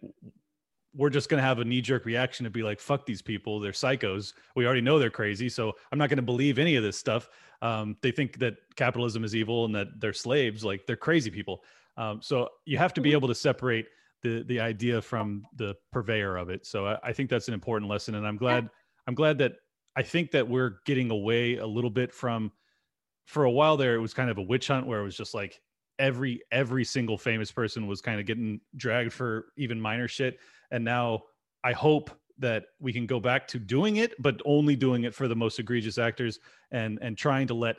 we're 0.94 1.10
just 1.10 1.28
going 1.30 1.40
to 1.40 1.46
have 1.46 1.58
a 1.58 1.64
knee 1.64 1.80
jerk 1.80 2.04
reaction 2.04 2.44
to 2.44 2.50
be 2.50 2.62
like 2.62 2.80
fuck 2.80 3.06
these 3.06 3.22
people 3.22 3.60
they're 3.60 3.72
psychos. 3.72 4.34
We 4.54 4.66
already 4.66 4.80
know 4.80 4.98
they're 4.98 5.10
crazy 5.10 5.48
so 5.48 5.72
i'm 5.90 5.98
not 5.98 6.08
going 6.08 6.18
to 6.18 6.22
believe 6.22 6.58
any 6.58 6.76
of 6.76 6.82
this 6.82 6.98
stuff. 6.98 7.28
Um, 7.60 7.96
they 8.02 8.10
think 8.10 8.38
that 8.40 8.56
capitalism 8.74 9.22
is 9.22 9.36
evil 9.36 9.64
and 9.64 9.74
that 9.74 10.00
they're 10.00 10.12
slaves 10.12 10.64
like 10.64 10.84
they're 10.86 10.96
crazy 10.96 11.30
people. 11.30 11.62
Um, 11.96 12.20
so 12.20 12.48
you 12.64 12.76
have 12.78 12.92
to 12.94 13.00
be 13.00 13.10
mm-hmm. 13.10 13.18
able 13.18 13.28
to 13.28 13.34
separate 13.34 13.86
the 14.22 14.42
the 14.44 14.60
idea 14.60 15.00
from 15.00 15.44
the 15.56 15.74
purveyor 15.92 16.36
of 16.36 16.50
it. 16.50 16.66
So 16.66 16.86
I, 16.86 16.98
I 17.04 17.12
think 17.12 17.30
that's 17.30 17.48
an 17.48 17.54
important 17.54 17.90
lesson 17.90 18.14
and 18.14 18.26
i'm 18.26 18.36
glad 18.36 18.68
i'm 19.06 19.14
glad 19.14 19.38
that 19.38 19.54
i 19.96 20.02
think 20.02 20.30
that 20.32 20.48
we're 20.48 20.78
getting 20.86 21.10
away 21.10 21.56
a 21.56 21.66
little 21.66 21.90
bit 21.90 22.12
from 22.12 22.52
for 23.26 23.44
a 23.44 23.50
while 23.50 23.76
there 23.76 23.94
it 23.94 24.00
was 24.00 24.14
kind 24.14 24.30
of 24.30 24.38
a 24.38 24.42
witch 24.42 24.68
hunt 24.68 24.86
where 24.86 25.00
it 25.00 25.04
was 25.04 25.16
just 25.16 25.34
like 25.34 25.60
every 26.02 26.42
every 26.50 26.84
single 26.84 27.16
famous 27.16 27.52
person 27.52 27.86
was 27.86 28.02
kind 28.02 28.18
of 28.20 28.26
getting 28.26 28.60
dragged 28.76 29.12
for 29.12 29.46
even 29.56 29.80
minor 29.80 30.08
shit. 30.08 30.38
And 30.70 30.84
now 30.84 31.22
i 31.64 31.72
hope 31.72 32.10
that 32.38 32.64
we 32.80 32.92
can 32.92 33.06
go 33.06 33.20
back 33.20 33.46
to 33.46 33.58
doing 33.58 33.96
it 33.96 34.20
but 34.20 34.40
only 34.44 34.74
doing 34.74 35.04
it 35.04 35.14
for 35.14 35.28
the 35.28 35.36
most 35.36 35.58
egregious 35.58 35.96
actors 35.96 36.40
and 36.72 36.98
and 37.00 37.16
trying 37.16 37.46
to 37.46 37.54
let 37.54 37.76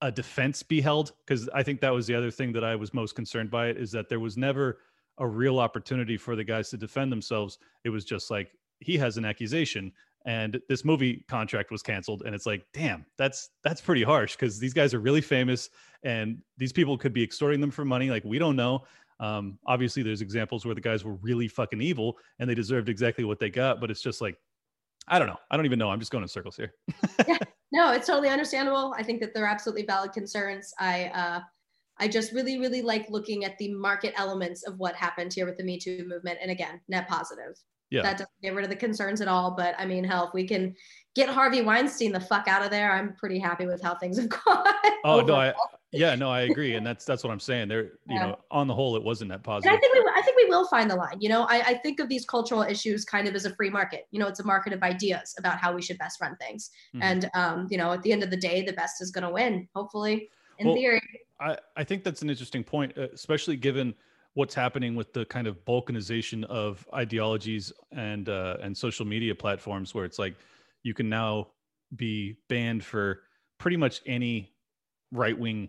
a 0.00 0.10
defense 0.10 0.62
be 0.62 0.80
held. 0.80 1.12
Because 1.24 1.48
i 1.50 1.62
think 1.62 1.80
that 1.80 1.92
was 1.92 2.06
the 2.06 2.14
other 2.14 2.30
thing 2.30 2.52
that 2.52 2.64
i 2.64 2.74
was 2.74 2.94
most 2.94 3.14
concerned 3.14 3.50
by 3.50 3.68
it 3.68 3.76
is 3.76 3.92
that 3.92 4.08
there 4.08 4.20
was 4.20 4.36
never 4.36 4.78
a 5.18 5.26
real 5.26 5.58
opportunity 5.58 6.16
for 6.16 6.34
the 6.34 6.44
guys 6.44 6.70
to 6.70 6.76
defend 6.78 7.12
themselves. 7.12 7.58
It 7.84 7.90
was 7.90 8.04
just 8.04 8.30
like 8.30 8.50
he 8.80 8.96
has 8.96 9.18
an 9.18 9.26
accusation 9.26 9.92
and 10.24 10.60
this 10.68 10.84
movie 10.84 11.24
contract 11.28 11.70
was 11.70 11.82
canceled 11.82 12.22
and 12.24 12.34
it's 12.34 12.46
like 12.46 12.64
damn 12.72 13.04
that's 13.18 13.50
that's 13.64 13.80
pretty 13.80 14.02
harsh 14.02 14.36
because 14.36 14.58
these 14.58 14.72
guys 14.72 14.94
are 14.94 15.00
really 15.00 15.20
famous 15.20 15.70
and 16.04 16.38
these 16.58 16.72
people 16.72 16.96
could 16.96 17.12
be 17.12 17.22
extorting 17.22 17.60
them 17.60 17.70
for 17.70 17.84
money 17.84 18.10
like 18.10 18.24
we 18.24 18.38
don't 18.38 18.56
know. 18.56 18.84
Um, 19.20 19.58
obviously 19.66 20.02
there's 20.02 20.20
examples 20.20 20.64
where 20.64 20.74
the 20.74 20.80
guys 20.80 21.04
were 21.04 21.14
really 21.14 21.46
fucking 21.46 21.80
evil 21.80 22.16
and 22.40 22.50
they 22.50 22.54
deserved 22.54 22.88
exactly 22.88 23.24
what 23.24 23.38
they 23.38 23.50
got 23.50 23.80
but 23.80 23.90
it's 23.90 24.02
just 24.02 24.20
like 24.20 24.36
i 25.08 25.18
don't 25.18 25.28
know. 25.28 25.38
I 25.50 25.56
don't 25.56 25.66
even 25.66 25.78
know. 25.78 25.90
I'm 25.90 25.98
just 25.98 26.12
going 26.12 26.22
in 26.22 26.28
circles 26.28 26.56
here. 26.56 26.74
Yeah. 27.28 27.38
No 27.74 27.92
it's 27.92 28.06
totally 28.06 28.28
understandable. 28.28 28.94
I 28.98 29.02
think 29.02 29.18
that 29.22 29.32
they're 29.32 29.46
absolutely 29.46 29.86
valid 29.86 30.12
concerns. 30.12 30.74
I 30.78 31.04
uh 31.06 31.40
I 31.98 32.08
just 32.08 32.32
really, 32.32 32.58
really 32.58 32.82
like 32.82 33.08
looking 33.10 33.44
at 33.44 33.56
the 33.58 33.72
market 33.72 34.12
elements 34.16 34.64
of 34.64 34.78
what 34.78 34.94
happened 34.94 35.32
here 35.32 35.46
with 35.46 35.56
the 35.56 35.64
Me 35.64 35.78
Too 35.78 36.04
movement. 36.06 36.38
And 36.42 36.50
again, 36.50 36.80
net 36.88 37.08
positive 37.08 37.54
yeah. 37.92 38.02
that 38.02 38.12
doesn't 38.12 38.42
get 38.42 38.54
rid 38.54 38.64
of 38.64 38.70
the 38.70 38.76
concerns 38.76 39.20
at 39.20 39.28
all. 39.28 39.52
But 39.52 39.74
I 39.78 39.86
mean, 39.86 40.04
hell, 40.04 40.28
if 40.28 40.34
we 40.34 40.46
can 40.46 40.74
get 41.14 41.28
Harvey 41.28 41.62
Weinstein 41.62 42.12
the 42.12 42.20
fuck 42.20 42.48
out 42.48 42.64
of 42.64 42.70
there, 42.70 42.92
I'm 42.92 43.14
pretty 43.16 43.38
happy 43.38 43.66
with 43.66 43.82
how 43.82 43.94
things 43.94 44.18
have 44.18 44.28
gone. 44.44 44.66
Oh 45.04 45.20
no, 45.20 45.34
I 45.34 45.54
yeah, 45.92 46.14
no, 46.14 46.30
I 46.30 46.42
agree, 46.42 46.74
and 46.74 46.86
that's 46.86 47.04
that's 47.04 47.22
what 47.22 47.30
I'm 47.30 47.40
saying. 47.40 47.68
There, 47.68 47.82
you 47.82 47.90
yeah. 48.08 48.26
know, 48.28 48.38
on 48.50 48.66
the 48.66 48.74
whole, 48.74 48.96
it 48.96 49.02
wasn't 49.02 49.30
that 49.30 49.42
positive. 49.42 49.70
And 49.70 49.76
I 49.76 49.80
think 49.80 49.94
we, 49.94 50.10
I 50.16 50.22
think 50.22 50.36
we 50.38 50.46
will 50.46 50.66
find 50.68 50.90
the 50.90 50.96
line. 50.96 51.20
You 51.20 51.28
know, 51.28 51.42
I, 51.42 51.60
I 51.60 51.74
think 51.74 52.00
of 52.00 52.08
these 52.08 52.24
cultural 52.24 52.62
issues 52.62 53.04
kind 53.04 53.28
of 53.28 53.34
as 53.34 53.44
a 53.44 53.54
free 53.54 53.68
market. 53.68 54.06
You 54.10 54.18
know, 54.18 54.26
it's 54.26 54.40
a 54.40 54.44
market 54.44 54.72
of 54.72 54.82
ideas 54.82 55.34
about 55.38 55.58
how 55.58 55.74
we 55.74 55.82
should 55.82 55.98
best 55.98 56.18
run 56.20 56.34
things, 56.36 56.70
mm-hmm. 56.94 57.02
and 57.02 57.30
um, 57.34 57.66
you 57.70 57.76
know, 57.76 57.92
at 57.92 58.02
the 58.02 58.12
end 58.12 58.22
of 58.22 58.30
the 58.30 58.38
day, 58.38 58.62
the 58.62 58.72
best 58.72 59.02
is 59.02 59.10
going 59.10 59.24
to 59.24 59.30
win. 59.30 59.68
Hopefully, 59.74 60.30
in 60.58 60.68
well, 60.68 60.76
theory. 60.76 61.02
I 61.38 61.58
I 61.76 61.84
think 61.84 62.04
that's 62.04 62.22
an 62.22 62.30
interesting 62.30 62.64
point, 62.64 62.96
uh, 62.96 63.08
especially 63.12 63.56
given 63.56 63.94
what's 64.34 64.54
happening 64.54 64.94
with 64.94 65.12
the 65.12 65.24
kind 65.26 65.46
of 65.46 65.64
balkanization 65.64 66.44
of 66.44 66.86
ideologies 66.94 67.72
and 67.92 68.28
uh, 68.28 68.56
and 68.62 68.76
social 68.76 69.06
media 69.06 69.34
platforms, 69.34 69.94
where 69.94 70.04
it's 70.04 70.18
like 70.18 70.36
you 70.82 70.94
can 70.94 71.08
now 71.08 71.48
be 71.96 72.38
banned 72.48 72.84
for 72.84 73.20
pretty 73.58 73.76
much 73.76 74.00
any 74.06 74.52
right 75.10 75.38
wing 75.38 75.68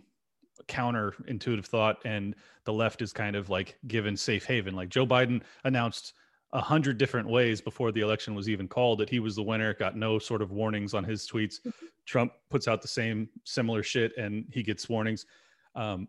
counter 0.67 1.13
intuitive 1.27 1.65
thought, 1.65 1.97
and 2.05 2.35
the 2.65 2.73
left 2.73 3.01
is 3.01 3.11
kind 3.11 3.35
of 3.35 3.49
like 3.49 3.77
given 3.87 4.15
safe 4.15 4.45
haven. 4.45 4.75
Like 4.75 4.89
Joe 4.89 5.05
Biden 5.05 5.41
announced 5.63 6.13
a 6.53 6.61
hundred 6.61 6.99
different 6.99 7.27
ways 7.27 7.59
before 7.59 7.91
the 7.91 8.01
election 8.01 8.35
was 8.35 8.47
even 8.47 8.67
called 8.67 8.99
that 8.99 9.09
he 9.09 9.19
was 9.19 9.35
the 9.35 9.43
winner 9.43 9.73
got 9.73 9.97
no 9.97 10.19
sort 10.19 10.41
of 10.41 10.51
warnings 10.51 10.93
on 10.93 11.03
his 11.03 11.27
tweets 11.27 11.55
mm-hmm. 11.59 11.85
trump 12.05 12.31
puts 12.51 12.67
out 12.67 12.79
the 12.81 12.87
same 12.87 13.27
similar 13.43 13.81
shit 13.81 14.15
and 14.17 14.45
he 14.51 14.61
gets 14.61 14.87
warnings 14.87 15.25
um, 15.75 16.07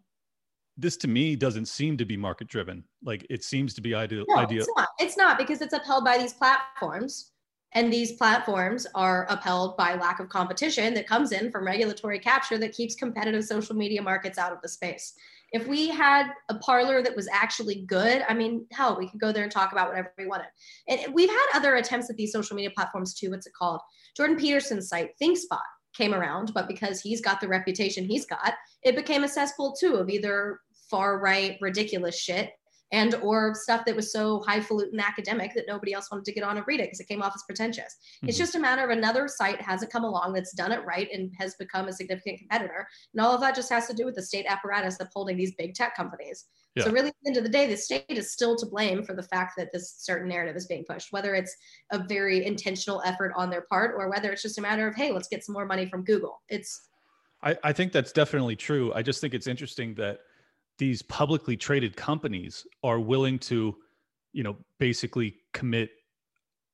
this 0.77 0.97
to 0.99 1.09
me 1.09 1.37
doesn't 1.37 1.67
seem 1.67 1.97
to 1.99 2.05
be 2.05 2.17
market 2.17 2.49
driven. 2.49 2.85
Like 3.03 3.27
it 3.31 3.45
seems 3.45 3.75
to 3.75 3.81
be 3.81 3.95
ideal. 3.95 4.25
No, 4.29 4.37
It's 4.43 4.69
not. 4.77 4.89
It's 4.99 5.17
not 5.17 5.39
because 5.39 5.61
it's 5.61 5.73
upheld 5.73 6.05
by 6.05 6.19
these 6.19 6.33
platforms. 6.33 7.31
And 7.77 7.93
these 7.93 8.13
platforms 8.13 8.87
are 8.95 9.27
upheld 9.29 9.77
by 9.77 9.95
lack 9.95 10.21
of 10.21 10.29
competition 10.29 10.95
that 10.95 11.09
comes 11.09 11.33
in 11.33 11.51
from 11.51 11.67
regulatory 11.67 12.21
capture 12.21 12.57
that 12.59 12.73
keeps 12.73 12.95
competitive 12.95 13.45
social 13.45 13.75
media 13.75 14.01
markets 14.01 14.39
out 14.39 14.53
of 14.53 14.59
the 14.63 14.69
space. 14.69 15.15
If 15.53 15.67
we 15.67 15.89
had 15.89 16.31
a 16.49 16.55
Parler 16.59 17.03
that 17.03 17.15
was 17.17 17.29
actually 17.33 17.85
good, 17.87 18.25
I 18.29 18.35
mean, 18.35 18.67
hell, 18.71 18.97
we 18.97 19.09
could 19.09 19.21
go 19.21 19.33
there 19.33 19.43
and 19.43 19.51
talk 19.51 19.73
about 19.73 19.89
whatever 19.89 20.13
we 20.17 20.27
wanted. 20.27 20.47
And 20.89 21.13
we've 21.15 21.29
had 21.29 21.47
other 21.55 21.75
attempts 21.77 22.09
at 22.11 22.17
these 22.17 22.33
social 22.33 22.55
media 22.55 22.71
platforms 22.71 23.13
too. 23.13 23.31
What's 23.31 23.47
it 23.47 23.53
called? 23.55 23.81
Jordan 24.17 24.37
Peterson's 24.37 24.89
site, 24.89 25.11
ThinkSpot 25.21 25.59
came 25.95 26.15
around, 26.15 26.53
but 26.55 26.69
because 26.69 27.01
he's 27.01 27.21
got 27.21 27.41
the 27.41 27.49
reputation 27.49 28.05
he's 28.05 28.27
got, 28.27 28.55
it 28.83 28.97
became 28.97 29.25
a 29.25 29.29
cesspool 29.29 29.75
too 29.79 29.95
of 29.95 30.09
either 30.09 30.61
far 30.91 31.19
right 31.19 31.57
ridiculous 31.61 32.19
shit 32.19 32.53
and 32.93 33.15
or 33.17 33.55
stuff 33.55 33.85
that 33.85 33.97
was 33.97 34.13
so 34.13 34.41
highfalutin 34.47 35.01
academic 35.01 35.53
that 35.55 35.65
nobody 35.67 35.93
else 35.93 36.11
wanted 36.13 36.25
to 36.25 36.33
get 36.33 36.45
on 36.45 36.57
and 36.57 36.67
read 36.67 36.81
it 36.81 36.85
because 36.85 37.01
it 37.01 37.09
came 37.09 37.23
off 37.23 37.33
as 37.35 37.43
pretentious. 37.43 37.97
Mm-hmm. 38.17 38.29
It's 38.29 38.39
just 38.39 38.55
a 38.55 38.61
matter 38.61 38.85
of 38.85 38.91
another 38.91 39.27
site 39.27 39.61
hasn't 39.61 39.91
come 39.91 40.05
along 40.05 40.33
that's 40.33 40.53
done 40.53 40.71
it 40.71 40.85
right 40.85 41.09
and 41.13 41.33
has 41.39 41.57
become 41.57 41.89
a 41.89 41.93
significant 41.93 42.39
competitor. 42.39 42.87
And 43.13 43.25
all 43.25 43.35
of 43.35 43.41
that 43.41 43.57
just 43.57 43.73
has 43.73 43.89
to 43.89 43.95
do 43.95 44.05
with 44.05 44.15
the 44.15 44.23
state 44.23 44.47
apparatus 44.49 44.99
upholding 45.01 45.37
these 45.37 45.55
big 45.57 45.75
tech 45.75 45.97
companies. 45.97 46.45
Yeah. 46.75 46.85
So 46.85 46.91
really, 46.91 47.09
at 47.09 47.15
the 47.23 47.29
end 47.29 47.37
of 47.37 47.45
the 47.45 47.51
day, 47.51 47.67
the 47.69 47.77
state 47.77 48.05
is 48.09 48.33
still 48.33 48.57
to 48.57 48.67
blame 48.67 49.05
for 49.05 49.15
the 49.15 49.23
fact 49.23 49.53
that 49.57 49.73
this 49.73 49.95
certain 49.99 50.29
narrative 50.29 50.57
is 50.57 50.67
being 50.67 50.85
pushed, 50.85 51.13
whether 51.13 51.35
it's 51.35 51.57
a 51.93 52.03
very 52.03 52.45
intentional 52.45 53.01
effort 53.05 53.33
on 53.37 53.49
their 53.49 53.63
part 53.63 53.95
or 53.97 54.11
whether 54.11 54.33
it's 54.33 54.43
just 54.43 54.59
a 54.59 54.63
matter 54.63 54.89
of, 54.89 54.97
hey, 54.97 55.13
let's 55.13 55.29
get 55.29 55.45
some 55.45 55.53
more 55.53 55.67
money 55.67 55.87
from 55.87 56.03
Google. 56.03 56.43
It's. 56.49 56.89
I, 57.43 57.57
I 57.63 57.73
think 57.73 57.93
that's 57.93 58.11
definitely 58.11 58.57
true. 58.57 58.93
I 58.95 59.03
just 59.03 59.21
think 59.21 59.35
it's 59.35 59.47
interesting 59.47 59.95
that 59.95 60.21
these 60.79 61.03
publicly 61.03 61.57
traded 61.57 61.97
companies 61.97 62.67
are 62.83 62.99
willing 62.99 63.39
to, 63.41 63.77
you 64.33 64.43
know, 64.43 64.57
basically 64.79 65.37
commit 65.53 65.91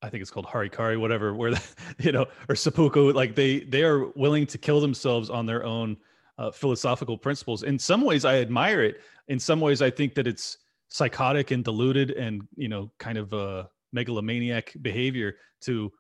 I 0.03 0.09
think 0.09 0.23
it's 0.23 0.31
called 0.31 0.47
harikari, 0.47 0.99
whatever, 0.99 1.35
where 1.35 1.53
you 1.99 2.13
know, 2.13 2.27
or 2.49 2.55
seppuku, 2.55 3.13
like 3.13 3.35
they 3.35 3.61
they 3.61 3.83
are 3.83 4.07
willing 4.17 4.47
to 4.47 4.59
kill 4.59 4.81
themselves 4.81 5.29
on 5.29 5.47
their 5.47 5.65
own 5.65 5.97
uh, 6.41 6.51
philosophical 6.51 7.19
principles. 7.19 7.63
In 7.65 7.79
some 7.79 8.01
ways, 8.01 8.25
I 8.25 8.39
admire 8.39 8.83
it. 8.83 9.03
In 9.29 9.39
some 9.39 9.61
ways, 9.61 9.83
I 9.83 9.91
think 9.91 10.15
that 10.15 10.27
it's 10.27 10.57
psychotic 10.89 11.51
and 11.51 11.63
diluted, 11.63 12.13
and 12.13 12.49
you 12.57 12.69
know, 12.69 12.91
kind 12.99 13.19
of 13.19 13.33
a 13.35 13.69
megalomaniac 13.93 14.75
behavior 14.81 15.37
to 15.61 15.93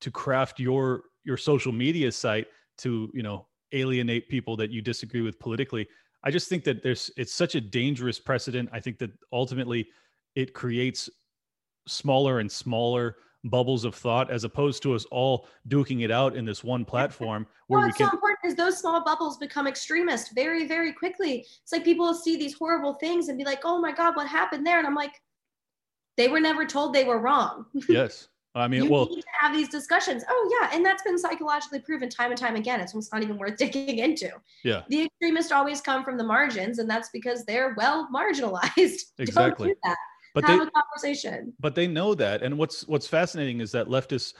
to 0.00 0.10
craft 0.10 0.58
your 0.58 1.04
your 1.22 1.36
social 1.36 1.72
media 1.72 2.10
site 2.10 2.48
to 2.78 3.10
you 3.14 3.22
know 3.22 3.46
alienate 3.72 4.28
people 4.28 4.56
that 4.56 4.70
you 4.70 4.82
disagree 4.82 5.22
with 5.22 5.38
politically. 5.38 5.86
I 6.24 6.32
just 6.32 6.48
think 6.48 6.64
that 6.64 6.82
there's 6.82 7.12
it's 7.16 7.32
such 7.32 7.54
a 7.54 7.60
dangerous 7.60 8.18
precedent. 8.18 8.68
I 8.72 8.80
think 8.80 8.98
that 8.98 9.12
ultimately 9.32 9.86
it 10.34 10.52
creates 10.52 11.08
smaller 11.86 12.40
and 12.40 12.50
smaller 12.50 13.16
bubbles 13.50 13.84
of 13.84 13.94
thought 13.94 14.30
as 14.30 14.44
opposed 14.44 14.82
to 14.82 14.94
us 14.94 15.04
all 15.06 15.46
duking 15.68 16.04
it 16.04 16.10
out 16.10 16.36
in 16.36 16.44
this 16.44 16.64
one 16.64 16.84
platform 16.84 17.46
where 17.66 17.80
well, 17.80 17.88
we 17.88 17.92
can 17.92 18.08
so 18.08 18.14
important 18.14 18.38
is 18.44 18.54
those 18.54 18.78
small 18.78 19.04
bubbles 19.04 19.36
become 19.38 19.66
extremist 19.66 20.34
very 20.34 20.66
very 20.66 20.92
quickly 20.92 21.46
it's 21.62 21.72
like 21.72 21.84
people 21.84 22.12
see 22.14 22.36
these 22.36 22.54
horrible 22.54 22.94
things 22.94 23.28
and 23.28 23.38
be 23.38 23.44
like 23.44 23.60
oh 23.64 23.80
my 23.80 23.92
god 23.92 24.16
what 24.16 24.26
happened 24.26 24.66
there 24.66 24.78
and 24.78 24.86
i'm 24.86 24.94
like 24.94 25.20
they 26.16 26.28
were 26.28 26.40
never 26.40 26.64
told 26.64 26.92
they 26.92 27.04
were 27.04 27.18
wrong 27.18 27.66
yes 27.88 28.28
I 28.56 28.68
mean, 28.68 28.84
you 28.84 28.90
well, 28.90 29.04
need 29.04 29.20
to 29.20 29.26
have 29.38 29.54
these 29.54 29.68
discussions. 29.68 30.24
Oh 30.30 30.58
yeah, 30.58 30.74
and 30.74 30.84
that's 30.84 31.02
been 31.02 31.18
psychologically 31.18 31.78
proven 31.78 32.08
time 32.08 32.30
and 32.30 32.40
time 32.40 32.56
again. 32.56 32.80
It's 32.80 32.94
almost 32.94 33.12
not 33.12 33.22
even 33.22 33.36
worth 33.36 33.56
digging 33.58 33.98
into. 33.98 34.30
Yeah, 34.64 34.82
the 34.88 35.04
extremists 35.04 35.52
always 35.52 35.82
come 35.82 36.02
from 36.02 36.16
the 36.16 36.24
margins, 36.24 36.78
and 36.78 36.88
that's 36.88 37.10
because 37.10 37.44
they're 37.44 37.74
well 37.76 38.08
marginalized. 38.14 39.02
Exactly. 39.18 39.68
Do 39.68 39.74
that 39.84 39.96
but 40.36 40.44
have 40.44 40.60
they, 40.60 40.66
a 40.66 40.70
conversation. 40.70 41.54
But 41.58 41.74
they 41.74 41.86
know 41.86 42.14
that, 42.14 42.42
and 42.42 42.58
what's 42.58 42.86
what's 42.86 43.08
fascinating 43.08 43.60
is 43.60 43.72
that 43.72 43.86
leftists, 43.86 44.34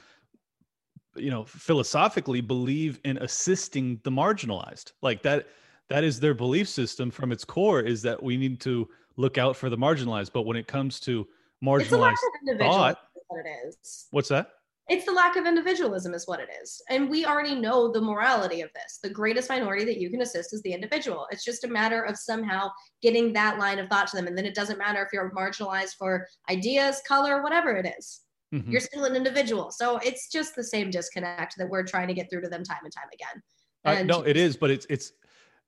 you 1.16 1.30
know, 1.30 1.44
philosophically 1.46 2.42
believe 2.42 3.00
in 3.04 3.16
assisting 3.16 3.98
the 4.04 4.10
marginalized. 4.10 4.92
Like 5.00 5.22
that, 5.22 5.46
that 5.88 6.04
is 6.04 6.20
their 6.20 6.34
belief 6.34 6.68
system 6.68 7.10
from 7.10 7.32
its 7.32 7.46
core. 7.46 7.80
Is 7.80 8.02
that 8.02 8.22
we 8.22 8.36
need 8.36 8.60
to 8.60 8.86
look 9.16 9.38
out 9.38 9.56
for 9.56 9.70
the 9.70 9.78
marginalized. 9.78 10.32
But 10.34 10.42
when 10.42 10.58
it 10.58 10.66
comes 10.66 11.00
to 11.00 11.26
marginalized 11.64 12.16
thought, 12.58 12.98
what 13.28 13.40
it 13.46 13.48
is. 13.66 14.06
What's 14.10 14.28
that? 14.28 14.50
It's 14.88 15.04
the 15.04 15.12
lack 15.12 15.36
of 15.36 15.46
individualism, 15.46 16.14
is 16.14 16.28
what 16.28 16.38
it 16.38 16.48
is. 16.62 16.80
And 16.88 17.10
we 17.10 17.26
already 17.26 17.56
know 17.56 17.90
the 17.90 18.00
morality 18.00 18.60
of 18.60 18.70
this. 18.72 19.00
The 19.02 19.10
greatest 19.10 19.48
minority 19.48 19.84
that 19.84 19.98
you 19.98 20.10
can 20.10 20.22
assist 20.22 20.54
is 20.54 20.62
the 20.62 20.72
individual. 20.72 21.26
It's 21.32 21.44
just 21.44 21.64
a 21.64 21.68
matter 21.68 22.02
of 22.02 22.16
somehow 22.16 22.70
getting 23.02 23.32
that 23.32 23.58
line 23.58 23.80
of 23.80 23.88
thought 23.88 24.06
to 24.08 24.16
them. 24.16 24.28
And 24.28 24.38
then 24.38 24.46
it 24.46 24.54
doesn't 24.54 24.78
matter 24.78 25.02
if 25.02 25.08
you're 25.12 25.32
marginalized 25.32 25.96
for 25.98 26.28
ideas, 26.48 27.02
color, 27.06 27.42
whatever 27.42 27.76
it 27.76 27.92
is. 27.98 28.20
Mm-hmm. 28.54 28.70
You're 28.70 28.80
still 28.80 29.04
an 29.04 29.16
individual. 29.16 29.72
So 29.72 29.98
it's 29.98 30.30
just 30.30 30.54
the 30.54 30.62
same 30.62 30.90
disconnect 30.90 31.56
that 31.58 31.68
we're 31.68 31.82
trying 31.82 32.06
to 32.08 32.14
get 32.14 32.30
through 32.30 32.42
to 32.42 32.48
them 32.48 32.62
time 32.62 32.84
and 32.84 32.92
time 32.92 33.08
again. 33.12 33.42
And 33.84 34.08
no, 34.08 34.22
it 34.22 34.36
is, 34.36 34.56
but 34.56 34.70
it's 34.70 34.86
it's 34.90 35.12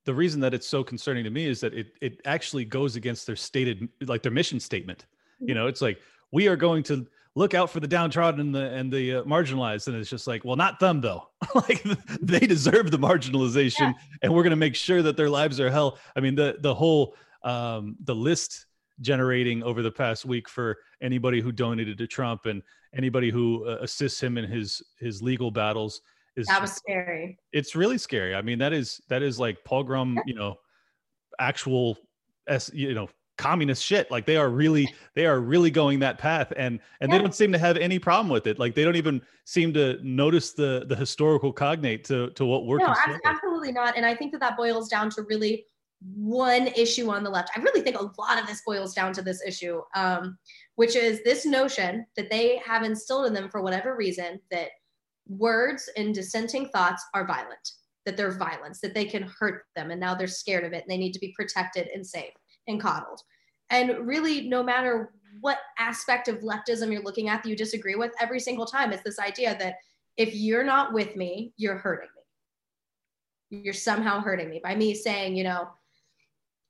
the 0.05 0.13
reason 0.13 0.41
that 0.41 0.53
it's 0.53 0.67
so 0.67 0.83
concerning 0.83 1.23
to 1.23 1.29
me 1.29 1.45
is 1.45 1.61
that 1.61 1.73
it 1.73 1.93
it 2.01 2.21
actually 2.25 2.65
goes 2.65 2.95
against 2.95 3.25
their 3.25 3.35
stated 3.35 3.87
like 4.01 4.23
their 4.23 4.31
mission 4.31 4.59
statement. 4.59 5.05
Mm-hmm. 5.35 5.49
You 5.49 5.55
know, 5.55 5.67
it's 5.67 5.81
like 5.81 5.99
we 6.31 6.47
are 6.47 6.57
going 6.57 6.83
to 6.83 7.07
look 7.35 7.53
out 7.53 7.69
for 7.69 7.79
the 7.79 7.87
downtrodden 7.87 8.39
and 8.39 8.55
the 8.55 8.71
and 8.71 8.91
the 8.91 9.15
uh, 9.15 9.23
marginalized. 9.23 9.87
And 9.87 9.95
it's 9.95 10.09
just 10.09 10.27
like 10.27 10.43
well 10.43 10.55
not 10.55 10.79
them 10.79 11.01
though. 11.01 11.29
Like 11.55 11.83
they 12.21 12.39
deserve 12.39 12.91
the 12.91 12.99
marginalization 12.99 13.79
yeah. 13.79 13.93
and 14.21 14.33
we're 14.33 14.43
going 14.43 14.51
to 14.51 14.57
make 14.57 14.75
sure 14.75 15.01
that 15.01 15.17
their 15.17 15.29
lives 15.29 15.59
are 15.59 15.69
hell. 15.69 15.97
I 16.15 16.19
mean 16.19 16.35
the 16.35 16.57
the 16.61 16.73
whole 16.73 17.15
um 17.43 17.95
the 18.03 18.13
list 18.13 18.65
generating 19.01 19.63
over 19.63 19.81
the 19.81 19.91
past 19.91 20.25
week 20.25 20.49
for 20.49 20.77
anybody 21.01 21.39
who 21.39 21.51
donated 21.51 21.97
to 21.97 22.05
trump 22.05 22.45
and 22.45 22.61
anybody 22.93 23.31
who 23.31 23.65
uh, 23.65 23.77
assists 23.81 24.21
him 24.21 24.37
in 24.37 24.49
his 24.49 24.81
his 24.99 25.21
legal 25.21 25.49
battles 25.49 26.01
is 26.35 26.47
that 26.47 26.61
was 26.61 26.73
scary. 26.73 27.37
It's 27.51 27.75
really 27.75 27.97
scary. 27.97 28.35
I 28.35 28.41
mean 28.41 28.59
that 28.59 28.73
is 28.73 29.01
that 29.09 29.21
is 29.21 29.39
like 29.39 29.63
pogrom 29.63 30.19
you 30.25 30.35
know 30.35 30.55
actual 31.39 31.97
s 32.47 32.69
you 32.73 32.93
know 32.93 33.09
communist 33.39 33.83
shit. 33.83 34.11
Like 34.11 34.25
they 34.25 34.37
are 34.37 34.49
really 34.49 34.93
they 35.15 35.25
are 35.25 35.39
really 35.39 35.71
going 35.71 35.99
that 35.99 36.17
path 36.17 36.51
and 36.57 36.79
and 36.99 37.09
yeah. 37.09 37.17
they 37.17 37.23
don't 37.23 37.33
seem 37.33 37.51
to 37.53 37.57
have 37.57 37.77
any 37.77 37.97
problem 37.97 38.29
with 38.29 38.45
it. 38.45 38.59
Like 38.59 38.75
they 38.75 38.83
don't 38.83 38.97
even 38.97 39.21
seem 39.45 39.73
to 39.73 39.97
notice 40.03 40.51
the 40.51 40.85
the 40.87 40.95
historical 40.95 41.51
cognate 41.51 42.03
to 42.05 42.29
to 42.31 42.45
what 42.45 42.65
we're 42.65 42.77
no, 42.77 42.93
absolutely 43.25 43.71
not 43.71 43.97
and 43.97 44.05
i 44.05 44.13
think 44.13 44.31
that 44.31 44.39
that 44.39 44.55
boils 44.55 44.87
down 44.87 45.09
to 45.09 45.23
really 45.23 45.65
one 46.15 46.67
issue 46.67 47.09
on 47.09 47.23
the 47.23 47.29
left. 47.29 47.49
I 47.57 47.61
really 47.61 47.81
think 47.81 47.97
a 47.99 48.21
lot 48.21 48.39
of 48.39 48.47
this 48.47 48.61
boils 48.65 48.93
down 48.93 49.11
to 49.13 49.21
this 49.21 49.43
issue 49.45 49.81
um, 49.95 50.37
which 50.75 50.95
is 50.95 51.21
this 51.23 51.45
notion 51.45 52.05
that 52.15 52.29
they 52.29 52.61
have 52.65 52.83
instilled 52.83 53.25
in 53.25 53.33
them 53.33 53.49
for 53.49 53.61
whatever 53.61 53.95
reason 53.95 54.39
that 54.51 54.69
words 55.27 55.89
and 55.97 56.13
dissenting 56.13 56.69
thoughts 56.69 57.03
are 57.13 57.25
violent 57.25 57.71
that 58.05 58.15
they're 58.15 58.31
violence 58.31 58.79
that 58.81 58.93
they 58.93 59.05
can 59.05 59.23
hurt 59.39 59.63
them 59.75 59.91
and 59.91 59.99
now 59.99 60.15
they're 60.15 60.27
scared 60.27 60.63
of 60.63 60.73
it 60.73 60.83
and 60.83 60.91
they 60.91 60.97
need 60.97 61.11
to 61.13 61.19
be 61.19 61.33
protected 61.35 61.87
and 61.93 62.05
safe 62.05 62.33
and 62.69 62.81
coddled. 62.81 63.21
And 63.69 64.07
really, 64.07 64.47
no 64.47 64.63
matter 64.63 65.11
what 65.41 65.59
aspect 65.77 66.27
of 66.27 66.39
leftism 66.39 66.91
you're 66.91 67.03
looking 67.03 67.29
at 67.29 67.43
that 67.43 67.49
you 67.49 67.55
disagree 67.55 67.95
with, 67.95 68.11
every 68.19 68.39
single 68.39 68.65
time 68.65 68.91
it's 68.91 69.03
this 69.03 69.19
idea 69.19 69.55
that 69.59 69.75
if 70.17 70.33
you're 70.33 70.63
not 70.63 70.93
with 70.93 71.15
me, 71.15 71.53
you're 71.57 71.77
hurting 71.77 72.09
me. 73.51 73.61
You're 73.61 73.73
somehow 73.73 74.21
hurting 74.21 74.49
me 74.49 74.59
by 74.63 74.75
me 74.75 74.93
saying, 74.93 75.35
you 75.35 75.43
know, 75.43 75.69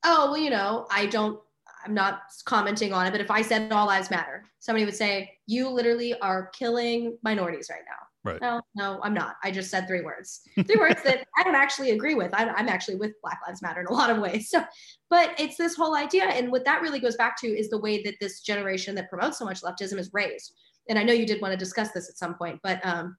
oh, 0.04 0.32
well, 0.32 0.38
you 0.38 0.50
know, 0.50 0.88
I 0.92 1.08
don't, 1.08 1.40
I'm 1.86 1.94
not 1.94 2.22
commenting 2.46 2.94
on 2.94 3.06
it, 3.06 3.12
but 3.12 3.22
if 3.22 3.32
I 3.32 3.42
said 3.42 3.72
all 3.72 3.88
lives 3.88 4.12
matter, 4.12 4.44
somebody 4.60 4.86
would 4.86 4.96
say, 4.96 5.32
you 5.48 5.70
literally 5.70 6.18
are 6.20 6.52
killing 6.54 7.18
minorities 7.24 7.70
right 7.70 7.82
now. 7.86 8.09
Right. 8.26 8.42
No, 8.42 8.62
no, 8.76 9.00
I'm 9.02 9.14
not. 9.14 9.36
I 9.44 9.52
just 9.52 9.72
said 9.72 9.88
three 9.88 10.02
words. 10.02 10.42
Three 10.66 10.76
words 10.76 11.02
that 11.04 11.26
I 11.38 11.44
don't 11.44 11.56
actually 11.56 11.92
agree 11.92 12.16
with. 12.16 12.32
I'm, 12.34 12.50
I'm 12.50 12.68
actually 12.68 12.96
with 12.96 13.14
Black 13.22 13.40
Lives 13.48 13.62
Matter 13.62 13.80
in 13.80 13.88
a 13.88 13.94
lot 13.94 14.10
of 14.10 14.18
ways. 14.18 14.50
So, 14.50 14.64
but 15.10 15.40
it's 15.40 15.56
this 15.56 15.76
whole 15.76 15.96
idea. 15.96 16.26
And 16.26 16.52
what 16.52 16.66
that 16.66 16.82
really 16.82 17.00
goes 17.00 17.16
back 17.16 17.40
to 17.42 17.48
is 17.48 17.70
the 17.70 17.80
way 17.80 18.04
that 18.04 18.16
this 18.20 18.42
generation 18.42 18.94
that 18.96 19.10
promotes 19.10 19.40
so 19.40 19.46
much 19.46 19.62
leftism 19.62 19.98
is 19.98 20.10
raised. 20.14 20.54
And 20.90 21.00
I 21.00 21.04
know 21.04 21.14
you 21.14 21.26
did 21.26 21.42
want 21.42 21.54
to 21.54 21.58
discuss 21.58 21.92
this 21.92 22.10
at 22.10 22.18
some 22.18 22.36
point, 22.36 22.60
but 22.62 22.86
um, 22.86 23.16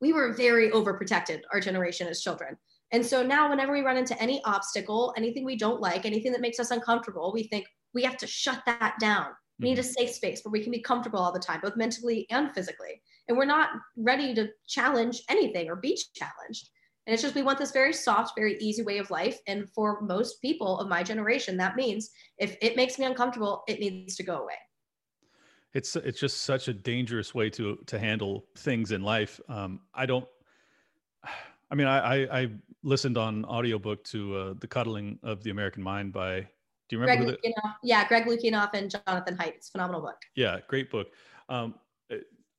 we 0.00 0.12
were 0.12 0.32
very 0.32 0.70
overprotected, 0.70 1.40
our 1.52 1.58
generation 1.58 2.06
as 2.06 2.20
children. 2.20 2.56
And 2.92 3.04
so 3.04 3.22
now, 3.22 3.48
whenever 3.48 3.72
we 3.72 3.80
run 3.80 3.96
into 3.96 4.20
any 4.20 4.42
obstacle, 4.44 5.14
anything 5.16 5.44
we 5.44 5.56
don't 5.56 5.80
like, 5.80 6.06
anything 6.06 6.32
that 6.32 6.40
makes 6.40 6.60
us 6.60 6.70
uncomfortable, 6.70 7.32
we 7.32 7.44
think 7.44 7.66
we 7.94 8.02
have 8.02 8.16
to 8.18 8.26
shut 8.26 8.62
that 8.66 8.94
down. 9.00 9.26
We 9.58 9.70
need 9.70 9.78
a 9.78 9.82
mm-hmm. 9.82 9.90
safe 9.90 10.10
space 10.10 10.40
where 10.42 10.52
we 10.52 10.62
can 10.62 10.72
be 10.72 10.80
comfortable 10.80 11.20
all 11.20 11.32
the 11.32 11.38
time, 11.38 11.60
both 11.62 11.76
mentally 11.76 12.26
and 12.30 12.52
physically 12.52 13.02
and 13.30 13.38
we're 13.38 13.44
not 13.44 13.70
ready 13.96 14.34
to 14.34 14.48
challenge 14.66 15.22
anything 15.28 15.70
or 15.70 15.76
be 15.76 15.96
challenged. 16.14 16.68
And 17.06 17.14
it's 17.14 17.22
just 17.22 17.36
we 17.36 17.42
want 17.42 17.58
this 17.58 17.70
very 17.70 17.92
soft, 17.92 18.32
very 18.36 18.58
easy 18.58 18.82
way 18.82 18.98
of 18.98 19.08
life. 19.10 19.38
And 19.46 19.70
for 19.70 20.00
most 20.02 20.42
people 20.42 20.78
of 20.80 20.88
my 20.88 21.04
generation, 21.04 21.56
that 21.56 21.76
means 21.76 22.10
if 22.38 22.56
it 22.60 22.76
makes 22.76 22.98
me 22.98 23.06
uncomfortable, 23.06 23.62
it 23.68 23.78
needs 23.78 24.16
to 24.16 24.24
go 24.24 24.42
away. 24.42 24.54
It's 25.72 25.94
it's 25.94 26.18
just 26.18 26.42
such 26.42 26.66
a 26.66 26.74
dangerous 26.74 27.32
way 27.32 27.48
to 27.50 27.78
to 27.86 27.98
handle 28.00 28.46
things 28.58 28.90
in 28.90 29.02
life. 29.02 29.40
Um, 29.48 29.80
I 29.94 30.06
don't. 30.06 30.26
I 31.70 31.76
mean, 31.76 31.86
I, 31.86 31.98
I, 31.98 32.40
I 32.40 32.50
listened 32.82 33.16
on 33.16 33.44
audiobook 33.44 34.02
to 34.06 34.36
uh, 34.36 34.54
the 34.58 34.66
Coddling 34.66 35.20
of 35.22 35.44
the 35.44 35.50
American 35.50 35.84
Mind 35.84 36.12
by. 36.12 36.40
Do 36.40 36.96
you 36.96 36.98
remember? 36.98 37.24
Greg 37.26 37.38
the, 37.44 37.52
yeah, 37.84 38.08
Greg 38.08 38.24
Lukianoff 38.24 38.70
and 38.74 38.90
Jonathan 38.90 39.36
Haidt. 39.36 39.54
It's 39.54 39.68
phenomenal 39.68 40.00
book. 40.00 40.16
Yeah, 40.34 40.58
great 40.66 40.90
book. 40.90 41.12
Um, 41.48 41.76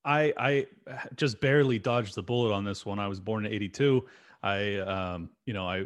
I 0.06 0.34
I 0.38 0.68
just 1.16 1.39
barely 1.41 1.80
dodged 1.80 2.16
the 2.16 2.24
bullet 2.24 2.54
on 2.54 2.64
this 2.64 2.86
one. 2.86 2.99
I 2.99 3.08
was 3.08 3.20
born 3.20 3.45
in 3.45 3.54
'82. 3.54 4.06
I 4.43 4.78
um, 4.78 5.30
you 5.45 5.54
know 5.54 5.68
I 5.68 5.86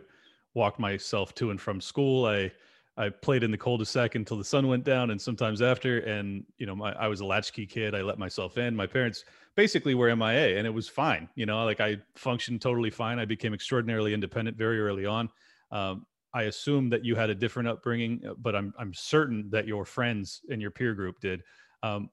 walked 0.53 0.79
myself 0.79 1.33
to 1.35 1.51
and 1.51 1.59
from 1.59 1.81
school. 1.81 2.25
I 2.25 2.51
I 2.97 3.09
played 3.09 3.43
in 3.43 3.51
the 3.51 3.57
cul-de-sac 3.57 4.15
until 4.15 4.37
the 4.37 4.43
sun 4.43 4.67
went 4.67 4.85
down, 4.85 5.11
and 5.11 5.21
sometimes 5.21 5.61
after. 5.61 5.99
And 5.99 6.45
you 6.57 6.65
know, 6.65 6.75
my, 6.75 6.93
I 6.93 7.07
was 7.07 7.19
a 7.19 7.25
latchkey 7.25 7.65
kid. 7.65 7.93
I 7.93 8.01
let 8.01 8.17
myself 8.17 8.57
in. 8.57 8.75
My 8.75 8.87
parents 8.87 9.25
basically 9.55 9.95
were 9.95 10.15
MIA, 10.15 10.57
and 10.57 10.65
it 10.65 10.73
was 10.73 10.87
fine. 10.87 11.27
You 11.35 11.45
know, 11.45 11.63
like 11.65 11.81
I 11.81 11.97
functioned 12.15 12.61
totally 12.61 12.89
fine. 12.89 13.19
I 13.19 13.25
became 13.25 13.53
extraordinarily 13.53 14.13
independent 14.13 14.57
very 14.57 14.79
early 14.79 15.05
on. 15.05 15.29
Um, 15.71 16.05
I 16.33 16.43
assume 16.43 16.89
that 16.89 17.03
you 17.03 17.15
had 17.15 17.29
a 17.29 17.35
different 17.35 17.67
upbringing, 17.67 18.21
but 18.37 18.55
I'm 18.55 18.73
I'm 18.79 18.93
certain 18.93 19.49
that 19.49 19.67
your 19.67 19.83
friends 19.85 20.41
and 20.49 20.61
your 20.61 20.71
peer 20.71 20.93
group 20.93 21.19
did. 21.19 21.43
Um, 21.83 22.09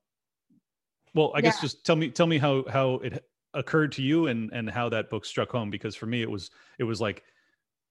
well, 1.14 1.32
I 1.34 1.38
yeah. 1.38 1.42
guess 1.42 1.60
just 1.60 1.84
tell 1.84 1.96
me 1.96 2.10
tell 2.10 2.26
me 2.26 2.38
how 2.38 2.64
how 2.68 2.94
it 2.96 3.24
occurred 3.54 3.92
to 3.92 4.02
you 4.02 4.28
and 4.28 4.50
and 4.52 4.70
how 4.70 4.88
that 4.88 5.10
book 5.10 5.24
struck 5.24 5.50
home 5.50 5.70
because 5.70 5.94
for 5.94 6.06
me 6.06 6.22
it 6.22 6.30
was 6.30 6.50
it 6.78 6.84
was 6.84 7.00
like 7.00 7.22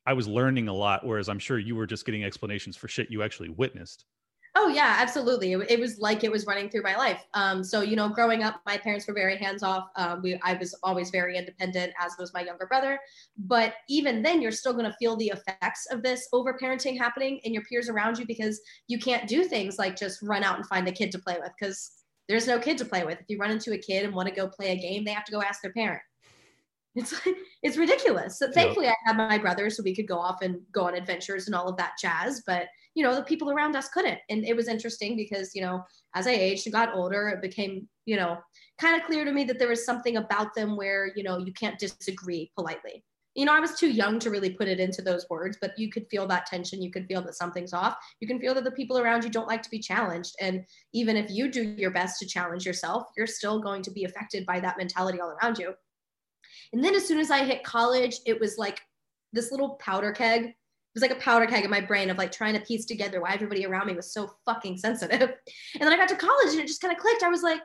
I 0.06 0.14
was 0.14 0.28
learning 0.28 0.68
a 0.68 0.74
lot 0.74 1.06
whereas 1.06 1.30
I'm 1.30 1.40
sure 1.40 1.60
you 1.60 1.76
were 1.76 1.86
just 1.86 2.06
getting 2.06 2.24
explanations 2.24 2.76
for 2.76 2.88
shit 2.88 3.12
you 3.12 3.22
actually 3.22 3.50
witnessed. 3.50 4.06
Oh 4.54 4.68
yeah, 4.68 4.98
absolutely. 5.00 5.54
It, 5.54 5.72
it, 5.72 5.80
was 5.80 6.00
like 6.00 6.26
it 6.26 6.32
was 6.32 6.46
running 6.46 6.70
through 6.70 6.82
my 6.82 6.98
life. 6.98 7.24
Um, 7.34 7.64
so 7.64 7.82
you 7.82 7.96
know, 7.96 8.10
growing 8.10 8.44
up, 8.44 8.62
my 8.66 8.78
parents 8.78 9.08
were 9.08 9.14
very 9.14 9.38
hands 9.38 9.64
off. 9.64 9.88
Um, 9.96 10.22
we, 10.22 10.38
I 10.44 10.56
was 10.56 10.76
always 10.84 11.10
very 11.10 11.38
independent, 11.38 11.94
as 11.98 12.16
was 12.20 12.34
my 12.34 12.42
younger 12.42 12.66
brother. 12.66 13.00
But 13.38 13.76
even 13.88 14.22
then, 14.22 14.42
you're 14.42 14.52
still 14.52 14.74
going 14.74 14.86
to 14.86 14.96
feel 15.00 15.16
the 15.16 15.30
effects 15.30 15.88
of 15.90 16.04
this 16.04 16.28
overparenting 16.34 16.98
happening 16.98 17.38
in 17.44 17.54
your 17.54 17.64
peers 17.64 17.88
around 17.88 18.20
you 18.20 18.26
because 18.26 18.60
you 18.90 19.00
can't 19.00 19.26
do 19.26 19.46
things 19.46 19.78
like 19.80 19.96
just 19.96 20.22
run 20.22 20.44
out 20.44 20.58
and 20.58 20.66
find 20.68 20.86
a 20.86 20.92
kid 20.92 21.12
to 21.14 21.20
play 21.20 21.38
with 21.40 21.52
because 21.58 22.01
there's 22.32 22.48
no 22.48 22.60
kid 22.60 22.78
to 22.78 22.86
play 22.86 23.04
with. 23.04 23.20
If 23.20 23.26
you 23.28 23.38
run 23.38 23.52
into 23.52 23.74
a 23.74 23.78
kid 23.78 24.06
and 24.06 24.16
want 24.16 24.30
to 24.30 24.34
go 24.34 24.48
play 24.48 24.72
a 24.72 24.82
game, 24.82 25.04
they 25.04 25.12
have 25.12 25.26
to 25.26 25.32
go 25.34 25.42
ask 25.42 25.62
their 25.62 25.74
parent. 25.74 26.02
It's 26.96 27.14
it's 27.64 27.78
ridiculous. 27.78 28.40
So 28.40 28.52
thankfully, 28.52 28.88
I 28.88 28.96
had 29.06 29.18
my 29.18 29.38
brother, 29.38 29.70
so 29.70 29.84
we 29.84 29.96
could 29.96 30.08
go 30.08 30.18
off 30.18 30.42
and 30.42 30.60
go 30.72 30.84
on 30.84 30.96
adventures 30.96 31.48
and 31.48 31.56
all 31.56 31.68
of 31.68 31.78
that 31.78 31.94
jazz. 32.02 32.44
But 32.48 32.68
you 32.96 33.04
know, 33.04 33.16
the 33.16 33.24
people 33.24 33.52
around 33.52 33.76
us 33.76 33.90
couldn't, 33.90 34.20
and 34.30 34.46
it 34.46 34.56
was 34.56 34.68
interesting 34.68 35.16
because 35.16 35.56
you 35.56 35.62
know, 35.62 35.84
as 36.16 36.28
I 36.28 36.32
aged 36.32 36.68
and 36.68 36.74
got 36.74 36.94
older, 36.94 37.30
it 37.30 37.42
became 37.42 37.88
you 38.06 38.18
know 38.18 38.38
kind 38.80 39.00
of 39.00 39.08
clear 39.08 39.24
to 39.24 39.32
me 39.32 39.44
that 39.46 39.60
there 39.60 39.70
was 39.70 39.86
something 39.86 40.18
about 40.18 40.54
them 40.54 40.76
where 40.76 41.12
you 41.16 41.24
know 41.24 41.38
you 41.38 41.54
can't 41.54 41.80
disagree 41.80 42.52
politely. 42.58 43.04
You 43.36 43.46
know, 43.46 43.54
I 43.54 43.60
was 43.62 43.76
too 43.76 43.90
young 43.90 44.20
to 44.20 44.30
really 44.30 44.50
put 44.50 44.68
it 44.68 44.80
into 44.80 45.02
those 45.02 45.26
words, 45.30 45.58
but 45.62 45.78
you 45.80 45.90
could 45.90 46.06
feel 46.10 46.28
that 46.28 46.46
tension. 46.46 46.82
You 46.82 46.92
could 46.92 47.08
feel 47.08 47.22
that 47.22 47.36
something's 47.36 47.74
off. 47.74 47.96
You 48.20 48.28
can 48.28 48.40
feel 48.40 48.54
that 48.56 48.66
the 48.66 48.72
people 48.72 48.98
around 48.98 49.24
you 49.24 49.30
don't 49.30 49.48
like 49.48 49.64
to 49.64 49.70
be 49.70 49.80
challenged. 49.80 50.36
And 50.42 50.66
even 50.94 51.16
if 51.16 51.32
you 51.32 51.50
do 51.50 51.64
your 51.64 51.92
best 51.92 52.20
to 52.20 52.26
challenge 52.26 52.66
yourself, 52.66 53.08
you're 53.16 53.28
still 53.28 53.62
going 53.62 53.84
to 53.84 53.92
be 53.92 54.04
affected 54.04 54.46
by 54.46 54.60
that 54.60 54.78
mentality 54.78 55.22
all 55.22 55.30
around 55.30 55.58
you. 55.58 55.74
And 56.74 56.84
then 56.84 56.96
as 56.96 57.08
soon 57.08 57.20
as 57.20 57.32
I 57.32 57.44
hit 57.44 57.64
college, 57.64 58.20
it 58.26 58.40
was 58.40 58.58
like 58.58 58.82
this 59.34 59.52
little 59.52 59.76
powder 59.76 60.12
keg. 60.12 60.46
It 60.46 60.56
was 61.00 61.02
like 61.02 61.18
a 61.18 61.22
powder 61.22 61.46
keg 61.46 61.64
in 61.64 61.72
my 61.72 61.80
brain 61.80 62.10
of 62.10 62.18
like 62.18 62.34
trying 62.34 62.54
to 62.54 62.60
piece 62.60 62.86
together 62.86 63.22
why 63.22 63.34
everybody 63.34 63.66
around 63.66 63.88
me 63.88 63.94
was 63.94 64.14
so 64.14 64.30
fucking 64.46 64.78
sensitive. 64.78 65.32
And 65.76 65.84
then 65.84 65.94
I 65.94 65.98
got 65.98 66.10
to 66.10 66.18
college 66.18 66.52
and 66.52 66.60
it 66.60 66.68
just 66.68 66.82
kind 66.82 66.94
of 66.94 67.00
clicked. 67.00 67.24
I 67.24 67.30
was 67.30 67.44
like, 67.44 67.64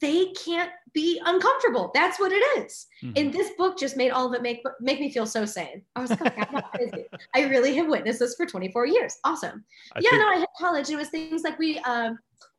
they 0.00 0.32
can't 0.32 0.70
be 0.92 1.20
uncomfortable. 1.24 1.90
That's 1.94 2.18
what 2.18 2.32
it 2.32 2.42
is. 2.58 2.86
Mm-hmm. 3.02 3.12
And 3.16 3.32
this 3.32 3.50
book 3.56 3.78
just 3.78 3.96
made 3.96 4.10
all 4.10 4.26
of 4.26 4.34
it 4.34 4.42
make 4.42 4.62
make 4.80 5.00
me 5.00 5.10
feel 5.10 5.26
so 5.26 5.44
sane. 5.44 5.82
I 5.96 6.00
was 6.00 6.10
like, 6.10 6.38
I'm 6.38 6.54
not 6.54 6.72
crazy. 6.72 7.04
I 7.34 7.44
really 7.44 7.74
have 7.76 7.88
witnessed 7.88 8.18
this 8.18 8.34
for 8.34 8.46
24 8.46 8.86
years. 8.86 9.16
Awesome. 9.24 9.64
I 9.94 10.00
yeah, 10.00 10.10
think- 10.10 10.22
no, 10.22 10.28
I 10.28 10.38
hit 10.38 10.48
college. 10.58 10.90
It 10.90 10.96
was 10.96 11.08
things 11.08 11.42
like 11.42 11.58
we 11.58 11.78
um, 11.80 12.18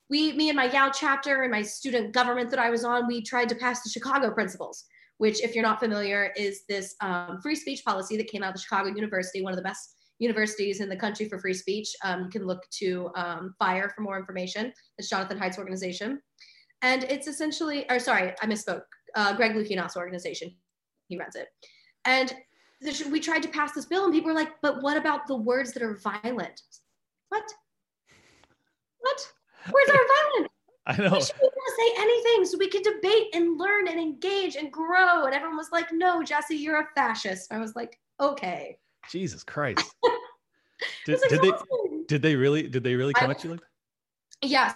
we, 0.10 0.34
me 0.34 0.50
and 0.50 0.56
my 0.56 0.66
YAL 0.66 0.92
chapter 0.92 1.42
and 1.42 1.52
my 1.52 1.64
student 1.64 2.14
government 2.14 2.52
that 2.52 2.60
I 2.60 2.70
was 2.70 2.86
on, 2.86 3.08
we 3.08 3.24
tried 3.24 3.50
to 3.50 3.56
pass 3.56 3.82
the 3.82 3.90
Chicago 3.90 4.32
principles 4.32 4.86
which, 5.18 5.42
if 5.42 5.56
you're 5.56 5.64
not 5.64 5.80
familiar, 5.80 6.32
is 6.36 6.64
this 6.68 6.96
um, 7.02 7.40
free 7.42 7.56
speech 7.56 7.84
policy 7.86 8.18
that 8.18 8.28
came 8.28 8.44
out 8.44 8.54
of 8.54 8.62
Chicago 8.62 8.90
University, 8.90 9.42
one 9.42 9.54
of 9.54 9.58
the 9.58 9.64
best 9.64 9.96
universities 10.20 10.82
in 10.82 10.90
the 10.90 10.96
country 10.96 11.28
for 11.28 11.40
free 11.40 11.54
speech. 11.54 11.90
Um, 12.04 12.24
you 12.24 12.30
can 12.30 12.46
look 12.46 12.62
to 12.80 13.10
um, 13.16 13.56
FIRE 13.60 13.92
for 13.96 14.02
more 14.02 14.18
information. 14.18 14.74
It's 14.98 15.10
Jonathan 15.10 15.38
Haidt's 15.38 15.58
organization. 15.58 16.22
And 16.82 17.04
it's 17.06 17.28
essentially, 17.28 17.90
or 17.90 18.00
sorry, 18.00 18.34
I 18.42 18.46
misspoke. 18.46 18.84
Uh, 19.16 19.34
Greg 19.34 19.54
Lukianoff's 19.54 19.96
organization, 19.96 20.54
he 21.08 21.18
runs 21.18 21.36
it. 21.36 21.48
And 22.04 22.34
we 23.10 23.20
tried 23.20 23.44
to 23.44 23.50
pass 23.50 23.72
this 23.72 23.86
bill, 23.86 24.06
and 24.06 24.14
people 24.14 24.30
were 24.30 24.36
like, 24.36 24.52
but 24.62 24.82
what 24.82 24.98
about 24.98 25.28
the 25.28 25.36
words 25.36 25.72
that 25.74 25.82
are 25.82 25.96
violent? 25.96 26.62
What? 27.30 27.44
What? 29.00 29.32
Words 29.72 29.90
are 29.90 30.34
violent. 30.34 30.52
I 30.88 30.98
know. 30.98 31.16
We 31.16 31.22
should 31.22 31.36
be 31.40 31.46
able 31.46 31.52
to 31.52 31.74
say 31.78 32.02
anything 32.02 32.46
so 32.46 32.58
we 32.60 32.70
could 32.70 32.84
debate 32.84 33.34
and 33.34 33.58
learn 33.58 33.88
and 33.88 34.00
engage 34.00 34.56
and 34.56 34.72
grow. 34.72 35.26
And 35.26 35.34
everyone 35.34 35.58
was 35.58 35.72
like, 35.72 35.92
no, 35.92 36.22
Jesse, 36.22 36.56
you're 36.56 36.80
a 36.80 36.88
fascist. 36.94 37.52
I 37.52 37.58
was 37.58 37.76
like, 37.76 37.98
okay. 38.20 38.78
Jesus 39.10 39.44
Christ. 39.44 39.96
did, 41.06 41.20
did 41.30 41.42
they 41.42 41.52
did 42.08 42.22
they 42.22 42.36
really 42.36 42.64
did 42.64 42.84
they 42.84 42.96
really 42.96 43.14
come 43.14 43.30
I, 43.30 43.34
at 43.34 43.44
you 43.44 43.52
like 43.52 43.62
that? 43.62 44.48
Yeah. 44.48 44.74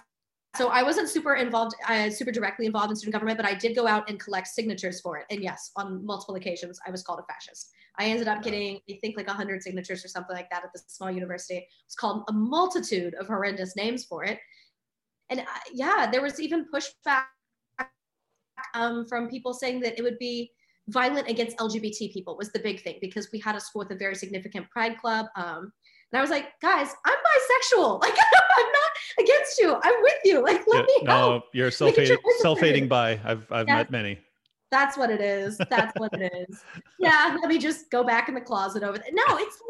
So 0.56 0.68
I 0.68 0.82
wasn't 0.82 1.08
super 1.08 1.36
involved, 1.36 1.76
uh, 1.88 2.10
super 2.10 2.32
directly 2.32 2.66
involved 2.66 2.90
in 2.90 2.96
student 2.96 3.12
government, 3.12 3.36
but 3.38 3.46
I 3.46 3.54
did 3.54 3.76
go 3.76 3.86
out 3.86 4.10
and 4.10 4.18
collect 4.18 4.48
signatures 4.48 5.00
for 5.00 5.18
it. 5.18 5.26
And 5.30 5.42
yes, 5.42 5.70
on 5.76 6.04
multiple 6.04 6.34
occasions, 6.34 6.80
I 6.84 6.90
was 6.90 7.02
called 7.02 7.20
a 7.20 7.32
fascist. 7.32 7.70
I 7.98 8.06
ended 8.06 8.26
up 8.26 8.42
getting, 8.42 8.80
I 8.90 8.98
think, 9.00 9.16
like 9.16 9.28
100 9.28 9.62
signatures 9.62 10.04
or 10.04 10.08
something 10.08 10.34
like 10.34 10.50
that 10.50 10.64
at 10.64 10.70
this 10.72 10.84
small 10.88 11.10
university. 11.10 11.58
It 11.58 11.68
was 11.86 11.94
called 11.94 12.24
a 12.28 12.32
multitude 12.32 13.14
of 13.14 13.28
horrendous 13.28 13.76
names 13.76 14.04
for 14.04 14.24
it 14.24 14.40
and 15.30 15.40
uh, 15.40 15.44
yeah, 15.72 16.08
there 16.10 16.22
was 16.22 16.40
even 16.40 16.66
pushback 16.74 17.24
um, 18.74 19.06
from 19.06 19.28
people 19.28 19.54
saying 19.54 19.80
that 19.80 19.98
it 19.98 20.02
would 20.02 20.18
be 20.18 20.50
violent 20.88 21.28
against 21.28 21.56
LGBT 21.58 22.12
people 22.12 22.36
was 22.36 22.50
the 22.50 22.58
big 22.58 22.82
thing 22.82 22.98
because 23.00 23.30
we 23.32 23.38
had 23.38 23.54
a 23.54 23.60
school 23.60 23.80
with 23.80 23.92
a 23.92 23.96
very 23.96 24.16
significant 24.16 24.68
pride 24.70 24.98
club. 24.98 25.26
Um, 25.36 25.72
and 26.12 26.18
I 26.18 26.20
was 26.20 26.30
like, 26.30 26.46
guys, 26.60 26.92
I'm 27.04 27.14
bisexual. 27.14 28.00
Like, 28.10 28.14
I'm 28.58 28.66
not 28.66 29.24
against 29.26 29.58
you. 29.60 29.76
I'm 29.82 30.02
with 30.02 30.18
you. 30.24 30.42
Like, 30.42 30.62
let 30.66 30.80
yeah, 30.80 30.82
me 30.86 31.02
no, 31.02 31.12
help. 31.12 31.44
you're 31.52 31.70
self-hating, 31.70 32.18
self-hating 32.40 32.88
bi. 32.88 33.20
I've, 33.24 33.50
I've 33.50 33.68
yeah. 33.68 33.76
met 33.76 33.90
many. 33.90 34.18
That's 34.70 34.96
what 34.96 35.10
it 35.10 35.20
is. 35.20 35.58
That's 35.70 35.92
what 35.98 36.12
it 36.12 36.32
is. 36.48 36.62
Yeah. 36.98 37.36
Let 37.40 37.48
me 37.48 37.58
just 37.58 37.90
go 37.90 38.04
back 38.04 38.28
in 38.28 38.34
the 38.34 38.40
closet 38.40 38.82
over 38.82 38.98
there. 38.98 39.08
No, 39.12 39.22
it's 39.38 39.62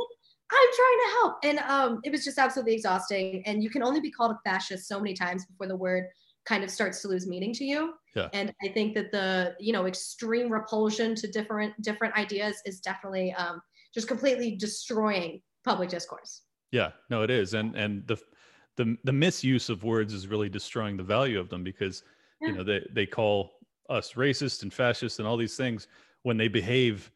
I'm 0.52 0.68
trying 0.76 0.98
to 0.98 1.10
help. 1.12 1.36
And 1.44 1.58
um, 1.60 2.00
it 2.02 2.10
was 2.10 2.24
just 2.24 2.38
absolutely 2.38 2.74
exhausting. 2.74 3.42
And 3.46 3.62
you 3.62 3.70
can 3.70 3.82
only 3.82 4.00
be 4.00 4.10
called 4.10 4.32
a 4.32 4.38
fascist 4.44 4.88
so 4.88 4.98
many 4.98 5.14
times 5.14 5.46
before 5.46 5.68
the 5.68 5.76
word 5.76 6.06
kind 6.44 6.64
of 6.64 6.70
starts 6.70 7.02
to 7.02 7.08
lose 7.08 7.26
meaning 7.26 7.52
to 7.54 7.64
you. 7.64 7.94
Yeah. 8.16 8.28
And 8.32 8.52
I 8.62 8.68
think 8.68 8.94
that 8.96 9.12
the, 9.12 9.54
you 9.60 9.72
know, 9.72 9.86
extreme 9.86 10.50
repulsion 10.50 11.14
to 11.16 11.28
different 11.28 11.80
different 11.82 12.16
ideas 12.16 12.60
is 12.66 12.80
definitely 12.80 13.32
um, 13.34 13.60
just 13.94 14.08
completely 14.08 14.56
destroying 14.56 15.40
public 15.64 15.88
discourse. 15.88 16.42
Yeah, 16.72 16.90
no, 17.08 17.22
it 17.22 17.30
is. 17.30 17.54
And 17.54 17.74
and 17.76 18.06
the 18.06 18.16
the 18.76 18.96
the 19.04 19.12
misuse 19.12 19.68
of 19.68 19.84
words 19.84 20.14
is 20.14 20.26
really 20.26 20.48
destroying 20.48 20.96
the 20.96 21.02
value 21.02 21.38
of 21.38 21.48
them 21.48 21.64
because 21.64 22.02
yeah. 22.40 22.48
you 22.48 22.54
know 22.54 22.64
they 22.64 22.86
they 22.92 23.06
call 23.06 23.52
us 23.88 24.12
racist 24.12 24.62
and 24.62 24.72
fascist 24.72 25.18
and 25.18 25.26
all 25.26 25.36
these 25.36 25.56
things 25.56 25.88
when 26.22 26.36
they 26.36 26.48
behave 26.48 27.10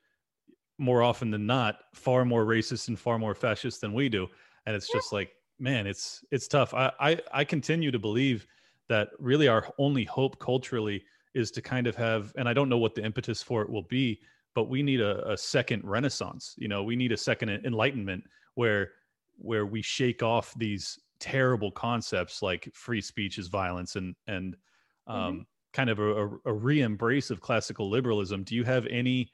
more 0.78 1.02
often 1.02 1.30
than 1.30 1.46
not 1.46 1.76
far 1.94 2.24
more 2.24 2.44
racist 2.44 2.88
and 2.88 2.98
far 2.98 3.18
more 3.18 3.34
fascist 3.34 3.80
than 3.80 3.92
we 3.92 4.08
do 4.08 4.26
and 4.66 4.74
it's 4.74 4.90
just 4.90 5.12
like 5.12 5.30
man 5.60 5.86
it's 5.86 6.24
it's 6.32 6.48
tough 6.48 6.74
I, 6.74 6.90
I 6.98 7.20
i 7.32 7.44
continue 7.44 7.92
to 7.92 7.98
believe 7.98 8.46
that 8.88 9.10
really 9.20 9.46
our 9.46 9.72
only 9.78 10.04
hope 10.04 10.40
culturally 10.40 11.04
is 11.32 11.52
to 11.52 11.62
kind 11.62 11.86
of 11.86 11.94
have 11.94 12.32
and 12.36 12.48
i 12.48 12.52
don't 12.52 12.68
know 12.68 12.78
what 12.78 12.96
the 12.96 13.04
impetus 13.04 13.40
for 13.40 13.62
it 13.62 13.70
will 13.70 13.82
be 13.82 14.20
but 14.54 14.68
we 14.68 14.82
need 14.82 15.00
a, 15.00 15.30
a 15.30 15.36
second 15.36 15.82
renaissance 15.84 16.54
you 16.56 16.68
know 16.68 16.82
we 16.82 16.96
need 16.96 17.12
a 17.12 17.16
second 17.16 17.48
enlightenment 17.64 18.22
where 18.54 18.92
where 19.36 19.66
we 19.66 19.82
shake 19.82 20.22
off 20.22 20.54
these 20.56 20.98
terrible 21.20 21.70
concepts 21.70 22.42
like 22.42 22.68
free 22.74 23.00
speech 23.00 23.38
is 23.38 23.48
violence 23.48 23.96
and 23.96 24.14
and 24.26 24.56
um, 25.06 25.16
mm-hmm. 25.16 25.42
kind 25.72 25.90
of 25.90 25.98
a, 25.98 26.30
a 26.46 26.52
re-embrace 26.52 27.30
of 27.30 27.40
classical 27.40 27.90
liberalism 27.90 28.42
do 28.42 28.54
you 28.54 28.64
have 28.64 28.86
any 28.86 29.30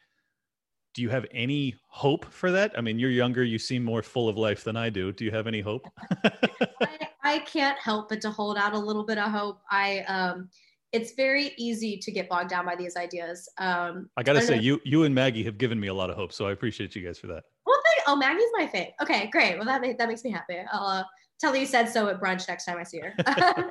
do 0.95 1.03
you 1.03 1.09
have 1.09 1.27
any 1.31 1.77
hope 1.87 2.27
for 2.33 2.51
that? 2.51 2.73
I 2.77 2.81
mean, 2.81 2.99
you're 2.99 3.11
younger, 3.11 3.45
you 3.45 3.59
seem 3.59 3.85
more 3.85 4.03
full 4.03 4.29
of 4.29 4.37
life 4.37 4.65
than 4.65 4.77
I 4.77 4.91
do. 4.91 5.13
Do 5.13 5.25
you 5.25 5.31
have 5.31 5.47
any 5.47 5.61
hope? 5.61 5.87
I, 6.25 7.09
I, 7.23 7.39
can't 7.41 7.79
help 7.79 8.09
but 8.09 8.21
to 8.23 8.31
hold 8.31 8.57
out 8.59 8.75
a 8.75 8.79
little 8.79 9.05
bit 9.05 9.19
of 9.19 9.31
hope. 9.31 9.61
I 9.71 10.01
um 10.01 10.49
it's 10.93 11.13
very 11.15 11.53
easy 11.57 11.97
to 11.99 12.11
get 12.11 12.29
bogged 12.29 12.51
down 12.51 12.67
by 12.67 12.77
these 12.77 12.97
ideas. 12.97 13.49
Um 13.59 14.11
I 14.17 14.23
gotta 14.23 14.41
I 14.41 14.43
say, 14.43 14.57
know. 14.57 14.63
you 14.63 14.81
you 14.85 15.05
and 15.05 15.15
Maggie 15.15 15.45
have 15.45 15.59
given 15.59 15.79
me 15.79 15.89
a 15.89 15.95
lot 15.95 16.11
of 16.11 16.17
hope, 16.17 16.33
so 16.33 16.47
I 16.47 16.53
appreciate 16.53 16.95
you 16.95 17.05
guys 17.05 17.19
for 17.19 17.29
that. 17.29 17.45
Well, 17.67 17.81
thank, 17.85 18.09
oh, 18.09 18.17
Maggie's 18.17 18.51
my 18.57 18.67
fave. 18.67 18.93
Okay, 19.03 19.29
great. 19.31 19.57
Well, 19.57 19.67
that 19.67 19.83
that 19.99 20.09
makes 20.09 20.25
me 20.25 20.31
happy. 20.31 20.57
I'll 20.73 20.87
uh, 20.87 21.05
tell 21.41 21.53
her 21.53 21.59
you 21.59 21.67
said 21.67 21.87
so 21.87 22.09
at 22.09 22.21
brunch 22.21 22.49
next 22.49 22.67
time 22.67 22.79
I 22.79 22.83
see 22.83 23.01
her. 23.01 23.15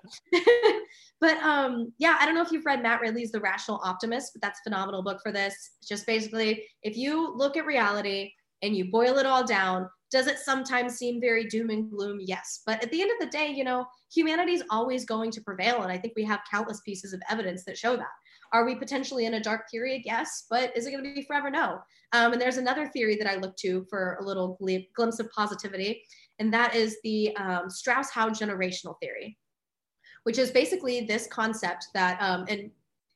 but 1.22 1.38
um, 1.38 1.94
yeah, 2.00 2.18
I 2.20 2.26
don't 2.26 2.36
know 2.36 2.42
if 2.42 2.52
you've 2.52 2.66
read 2.66 2.82
Matt 2.82 3.02
Ridley's 3.02 3.32
The 3.32 3.40
Rational 3.40 3.80
Optimist, 3.84 4.34
but 4.34 4.42
that's 4.42 4.60
a 4.60 4.64
phenomenal 4.70 5.04
book 5.04 5.20
for 5.22 5.32
this. 5.32 5.72
just 5.88 6.08
basically, 6.08 6.64
if 6.84 6.98
you 6.98 7.34
look 7.36 7.58
at 7.58 7.66
reality 7.66 8.32
and 8.62 8.76
you 8.76 8.92
boil 8.92 9.18
it 9.18 9.26
all 9.26 9.46
down, 9.46 9.88
does 10.12 10.28
it 10.28 10.40
sometimes 10.40 10.96
seem 10.96 11.22
very 11.22 11.46
doom 11.46 11.70
and 11.70 11.90
gloom? 11.90 12.20
Yes. 12.22 12.62
But 12.66 12.84
at 12.84 12.92
the 12.92 13.02
end 13.02 13.12
of 13.12 13.20
the 13.20 13.38
day, 13.38 13.48
you 13.48 13.64
know, 13.64 13.86
humanity 14.12 14.54
is 14.54 14.64
always 14.70 15.06
going 15.06 15.32
to 15.32 15.42
prevail. 15.42 15.84
And 15.84 15.92
I 15.92 15.98
think 15.98 16.14
we 16.16 16.24
have 16.26 16.40
countless 16.50 16.82
pieces 16.82 17.14
of 17.14 17.22
evidence 17.30 17.64
that 17.66 17.78
show 17.78 17.96
that. 17.96 18.08
Are 18.52 18.66
we 18.66 18.74
potentially 18.74 19.28
in 19.28 19.36
a 19.36 19.40
dark 19.40 19.70
period? 19.70 20.02
Yes. 20.06 20.46
But 20.50 20.76
is 20.76 20.88
it 20.88 20.92
going 20.92 21.04
to 21.04 21.14
be 21.14 21.22
forever? 21.22 21.52
No. 21.52 21.80
Um, 22.14 22.34
and 22.34 22.42
there's 22.42 22.58
another 22.58 22.88
theory 22.88 23.16
that 23.18 23.30
I 23.30 23.36
look 23.36 23.56
to 23.58 23.86
for 23.90 24.18
a 24.20 24.26
little 24.26 24.58
glimpse 24.96 25.20
of 25.20 25.30
positivity 25.32 26.04
and 26.40 26.54
that 26.54 26.74
is 26.74 26.98
the 27.04 27.36
um, 27.36 27.70
Strauss-Howe 27.70 28.30
generational 28.30 28.96
theory, 29.00 29.38
which 30.24 30.38
is 30.38 30.52
basically 30.52 31.02
this 31.02 31.28
concept 31.28 31.88
that, 31.94 32.20
um, 32.22 32.46
and 32.48 32.72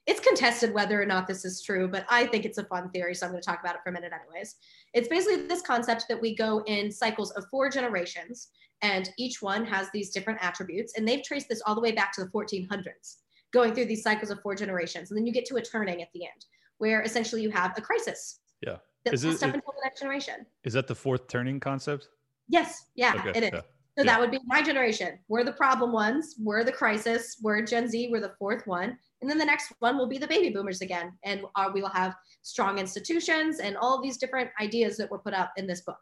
it's 0.05 0.19
contested 0.19 0.73
whether 0.73 1.01
or 1.01 1.05
not 1.05 1.25
this 1.25 1.45
is 1.45 1.61
true, 1.61 1.87
but 1.87 2.05
I 2.09 2.25
think 2.27 2.43
it's 2.43 2.57
a 2.57 2.65
fun 2.65 2.89
theory, 2.89 3.15
so 3.15 3.25
I'm 3.25 3.31
going 3.31 3.41
to 3.41 3.45
talk 3.45 3.61
about 3.61 3.75
it 3.75 3.81
for 3.81 3.89
a 3.89 3.93
minute 3.93 4.11
anyways. 4.11 4.55
It's 4.93 5.07
basically 5.07 5.47
this 5.47 5.61
concept 5.61 6.05
that 6.09 6.21
we 6.21 6.35
go 6.35 6.63
in 6.65 6.91
cycles 6.91 7.31
of 7.31 7.45
four 7.49 7.69
generations, 7.69 8.49
and 8.81 9.09
each 9.17 9.41
one 9.41 9.65
has 9.65 9.87
these 9.93 10.11
different 10.11 10.39
attributes, 10.41 10.93
and 10.95 11.07
they've 11.07 11.23
traced 11.23 11.49
this 11.49 11.61
all 11.65 11.75
the 11.75 11.81
way 11.81 11.91
back 11.91 12.11
to 12.13 12.23
the 12.23 12.29
1400s, 12.29 13.17
going 13.51 13.73
through 13.73 13.85
these 13.85 14.03
cycles 14.03 14.29
of 14.29 14.41
four 14.41 14.55
generations, 14.55 15.09
and 15.09 15.17
then 15.17 15.25
you 15.25 15.33
get 15.33 15.45
to 15.45 15.55
a 15.55 15.61
turning 15.61 16.01
at 16.01 16.09
the 16.13 16.25
end, 16.25 16.45
where 16.77 17.01
essentially 17.01 17.41
you 17.41 17.49
have 17.49 17.73
a 17.77 17.81
crisis. 17.81 18.39
Yeah. 18.61 18.77
That 19.05 19.15
is 19.15 19.23
it, 19.25 19.41
until 19.41 19.51
the 19.51 19.81
next 19.83 19.99
generation. 19.99 20.45
Is 20.63 20.73
that 20.73 20.87
the 20.87 20.95
fourth 20.95 21.27
turning 21.27 21.59
concept? 21.59 22.07
Yes, 22.47 22.85
yeah, 22.95 23.13
okay, 23.15 23.31
it 23.35 23.43
is. 23.43 23.51
Yeah. 23.53 23.61
So 23.97 24.03
yeah. 24.03 24.11
that 24.11 24.19
would 24.19 24.31
be 24.31 24.39
my 24.45 24.61
generation. 24.63 25.19
We're 25.27 25.43
the 25.43 25.53
problem 25.53 25.91
ones. 25.91 26.35
We're 26.39 26.63
the 26.63 26.71
crisis. 26.71 27.37
We're 27.41 27.61
Gen 27.61 27.87
Z. 27.87 28.09
We're 28.11 28.21
the 28.21 28.33
fourth 28.39 28.65
one. 28.65 28.97
And 29.21 29.29
then 29.29 29.37
the 29.37 29.45
next 29.45 29.71
one 29.79 29.97
will 29.97 30.07
be 30.07 30.17
the 30.17 30.27
baby 30.27 30.49
boomers 30.49 30.81
again. 30.81 31.13
And 31.23 31.41
uh, 31.55 31.69
we 31.71 31.81
will 31.81 31.89
have 31.89 32.15
strong 32.41 32.79
institutions 32.79 33.59
and 33.59 33.77
all 33.77 34.01
these 34.01 34.17
different 34.17 34.49
ideas 34.59 34.97
that 34.97 35.11
were 35.11 35.19
put 35.19 35.35
up 35.35 35.51
in 35.57 35.67
this 35.67 35.81
book. 35.81 35.99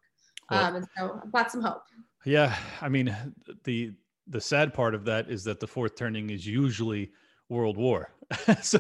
Well, 0.49 0.63
um, 0.63 0.75
and 0.77 0.87
so 0.97 1.19
I've 1.21 1.31
got 1.33 1.51
some 1.51 1.61
hope. 1.61 1.83
Yeah. 2.25 2.55
I 2.79 2.87
mean, 2.87 3.15
the, 3.65 3.93
the 4.27 4.41
sad 4.41 4.73
part 4.73 4.95
of 4.95 5.03
that 5.05 5.29
is 5.29 5.43
that 5.43 5.59
the 5.59 5.67
fourth 5.67 5.97
turning 5.97 6.29
is 6.29 6.47
usually 6.47 7.11
World 7.49 7.75
War. 7.75 8.13
so, 8.61 8.79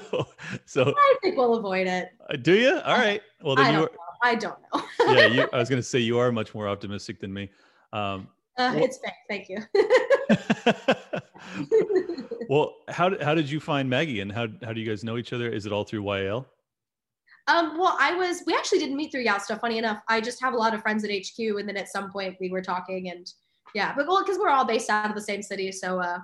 so 0.65 0.93
I 0.97 1.15
think 1.21 1.35
we'll 1.35 1.55
avoid 1.55 1.87
it. 1.87 2.11
Uh, 2.29 2.37
do 2.37 2.53
you? 2.53 2.79
All 2.85 2.97
right. 2.97 3.21
Well, 3.41 3.57
then 3.57 3.65
I 3.65 3.71
you. 3.77 3.83
Are, 3.83 3.91
I 4.23 4.35
don't 4.35 4.57
know. 4.73 4.83
yeah, 5.13 5.25
you, 5.25 5.49
I 5.53 5.57
was 5.57 5.69
going 5.69 5.81
to 5.81 5.87
say 5.87 5.99
you 5.99 6.17
are 6.17 6.31
much 6.31 6.55
more 6.55 6.69
optimistic 6.69 7.19
than 7.19 7.33
me. 7.33 7.49
Um, 7.91 8.29
uh, 8.57 8.73
well, 8.75 8.83
it's 8.83 8.99
fake. 8.99 9.13
Thank 9.29 9.49
you. 9.49 9.59
well, 12.49 12.75
how 12.89 13.11
how 13.23 13.33
did 13.33 13.49
you 13.49 13.59
find 13.59 13.89
Maggie, 13.89 14.19
and 14.19 14.31
how 14.31 14.47
how 14.63 14.73
do 14.73 14.81
you 14.81 14.89
guys 14.89 15.03
know 15.03 15.17
each 15.17 15.33
other? 15.33 15.49
Is 15.49 15.65
it 15.65 15.71
all 15.71 15.83
through 15.83 16.03
YAL? 16.03 16.47
Um, 17.47 17.77
well, 17.77 17.97
I 17.99 18.13
was. 18.13 18.43
We 18.45 18.53
actually 18.53 18.79
didn't 18.79 18.97
meet 18.97 19.11
through 19.11 19.23
YAL 19.23 19.39
stuff. 19.39 19.61
Funny 19.61 19.77
enough, 19.77 20.01
I 20.07 20.21
just 20.21 20.41
have 20.41 20.53
a 20.53 20.57
lot 20.57 20.73
of 20.73 20.81
friends 20.81 21.03
at 21.03 21.11
HQ, 21.11 21.39
and 21.39 21.67
then 21.67 21.77
at 21.77 21.89
some 21.89 22.11
point 22.11 22.37
we 22.39 22.49
were 22.49 22.61
talking, 22.61 23.09
and 23.09 23.31
yeah, 23.73 23.93
but 23.95 24.07
well, 24.07 24.23
because 24.23 24.37
we're 24.37 24.49
all 24.49 24.65
based 24.65 24.89
out 24.89 25.09
of 25.09 25.15
the 25.15 25.21
same 25.21 25.41
city, 25.41 25.71
so 25.71 25.99
uh, 25.99 26.19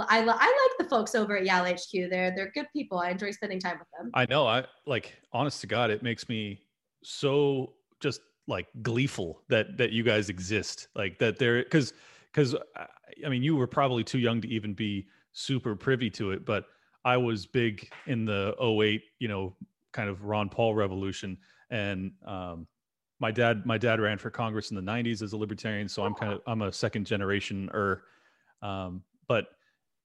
I, 0.00 0.20
I 0.20 0.24
like 0.24 0.78
the 0.78 0.86
folks 0.88 1.14
over 1.14 1.36
at 1.36 1.44
YAL 1.44 1.66
HQ. 1.66 2.10
They're 2.10 2.34
they're 2.34 2.52
good 2.54 2.66
people. 2.72 2.98
I 2.98 3.10
enjoy 3.10 3.32
spending 3.32 3.60
time 3.60 3.78
with 3.78 3.88
them. 3.98 4.10
I 4.14 4.26
know. 4.26 4.46
I 4.46 4.64
like 4.86 5.14
honest 5.32 5.60
to 5.62 5.66
God, 5.66 5.90
it 5.90 6.02
makes 6.02 6.28
me 6.28 6.60
so 7.02 7.74
just 8.00 8.20
like 8.46 8.66
gleeful 8.82 9.42
that 9.48 9.76
that 9.78 9.92
you 9.92 10.02
guys 10.02 10.28
exist. 10.28 10.88
Like 10.94 11.18
that 11.18 11.38
there 11.38 11.62
because 11.62 11.92
because 12.32 12.54
I 13.24 13.28
mean 13.28 13.42
you 13.42 13.56
were 13.56 13.66
probably 13.66 14.04
too 14.04 14.18
young 14.18 14.40
to 14.40 14.48
even 14.48 14.74
be 14.74 15.06
super 15.32 15.74
privy 15.76 16.10
to 16.10 16.32
it, 16.32 16.44
but 16.44 16.66
I 17.04 17.16
was 17.16 17.46
big 17.46 17.90
in 18.06 18.24
the 18.24 18.54
08, 18.60 19.02
you 19.18 19.28
know, 19.28 19.56
kind 19.92 20.08
of 20.08 20.24
Ron 20.24 20.48
Paul 20.48 20.74
revolution. 20.74 21.38
And 21.70 22.12
um 22.26 22.66
my 23.20 23.30
dad 23.30 23.64
my 23.64 23.78
dad 23.78 24.00
ran 24.00 24.18
for 24.18 24.30
Congress 24.30 24.70
in 24.70 24.76
the 24.76 24.82
90s 24.82 25.22
as 25.22 25.32
a 25.32 25.36
libertarian, 25.36 25.88
so 25.88 26.04
I'm 26.04 26.14
kind 26.14 26.32
of 26.32 26.40
I'm 26.46 26.62
a 26.62 26.72
second 26.72 27.06
generation 27.06 27.70
er 27.72 28.04
um 28.62 29.02
but 29.28 29.46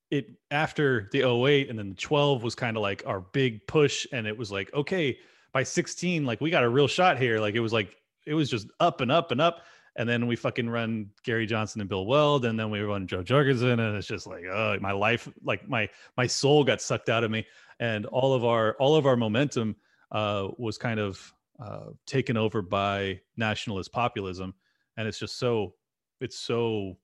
it 0.09 0.29
after 0.51 1.09
the 1.11 1.23
08 1.23 1.69
and 1.69 1.77
then 1.77 1.89
the 1.89 1.95
12 1.95 2.43
was 2.43 2.55
kind 2.55 2.77
of 2.77 2.81
like 2.81 3.03
our 3.05 3.19
big 3.19 3.65
push 3.67 4.07
and 4.13 4.25
it 4.25 4.37
was 4.37 4.51
like 4.51 4.73
okay 4.73 5.17
by 5.51 5.63
16 5.63 6.25
like 6.25 6.39
we 6.39 6.49
got 6.49 6.63
a 6.63 6.69
real 6.69 6.87
shot 6.87 7.17
here 7.17 7.39
like 7.39 7.55
it 7.55 7.59
was 7.59 7.73
like 7.73 7.97
it 8.27 8.33
was 8.33 8.49
just 8.49 8.67
up 8.79 9.01
and 9.01 9.11
up 9.11 9.31
and 9.31 9.41
up 9.41 9.61
and 9.95 10.07
then 10.07 10.27
we 10.27 10.35
fucking 10.35 10.69
run 10.69 11.09
Gary 11.23 11.47
Johnson 11.47 11.81
and 11.81 11.89
Bill 11.89 12.05
Weld 12.05 12.45
and 12.45 12.59
then 12.59 12.69
we 12.69 12.81
run 12.81 13.07
Jo 13.07 13.23
Jorgensen 13.23 13.79
and 13.79 13.95
it's 13.97 14.07
just 14.07 14.27
like 14.27 14.43
oh 14.45 14.77
my 14.79 14.91
life 14.91 15.27
like 15.43 15.67
my 15.67 15.89
my 16.15 16.27
soul 16.27 16.63
got 16.63 16.81
sucked 16.81 17.09
out 17.09 17.23
of 17.23 17.31
me 17.31 17.45
and 17.79 18.05
all 18.05 18.33
of 18.33 18.45
our 18.45 18.75
all 18.79 18.95
of 18.95 19.05
our 19.05 19.15
momentum 19.15 19.75
uh 20.11 20.47
was 20.57 20.77
kind 20.77 20.99
of 20.99 21.33
uh 21.59 21.87
taken 22.05 22.37
over 22.37 22.61
by 22.61 23.19
nationalist 23.35 23.91
populism 23.91 24.53
and 24.97 25.07
it's 25.07 25.19
just 25.19 25.39
so 25.39 25.73
it's 26.21 26.37
so 26.37 26.97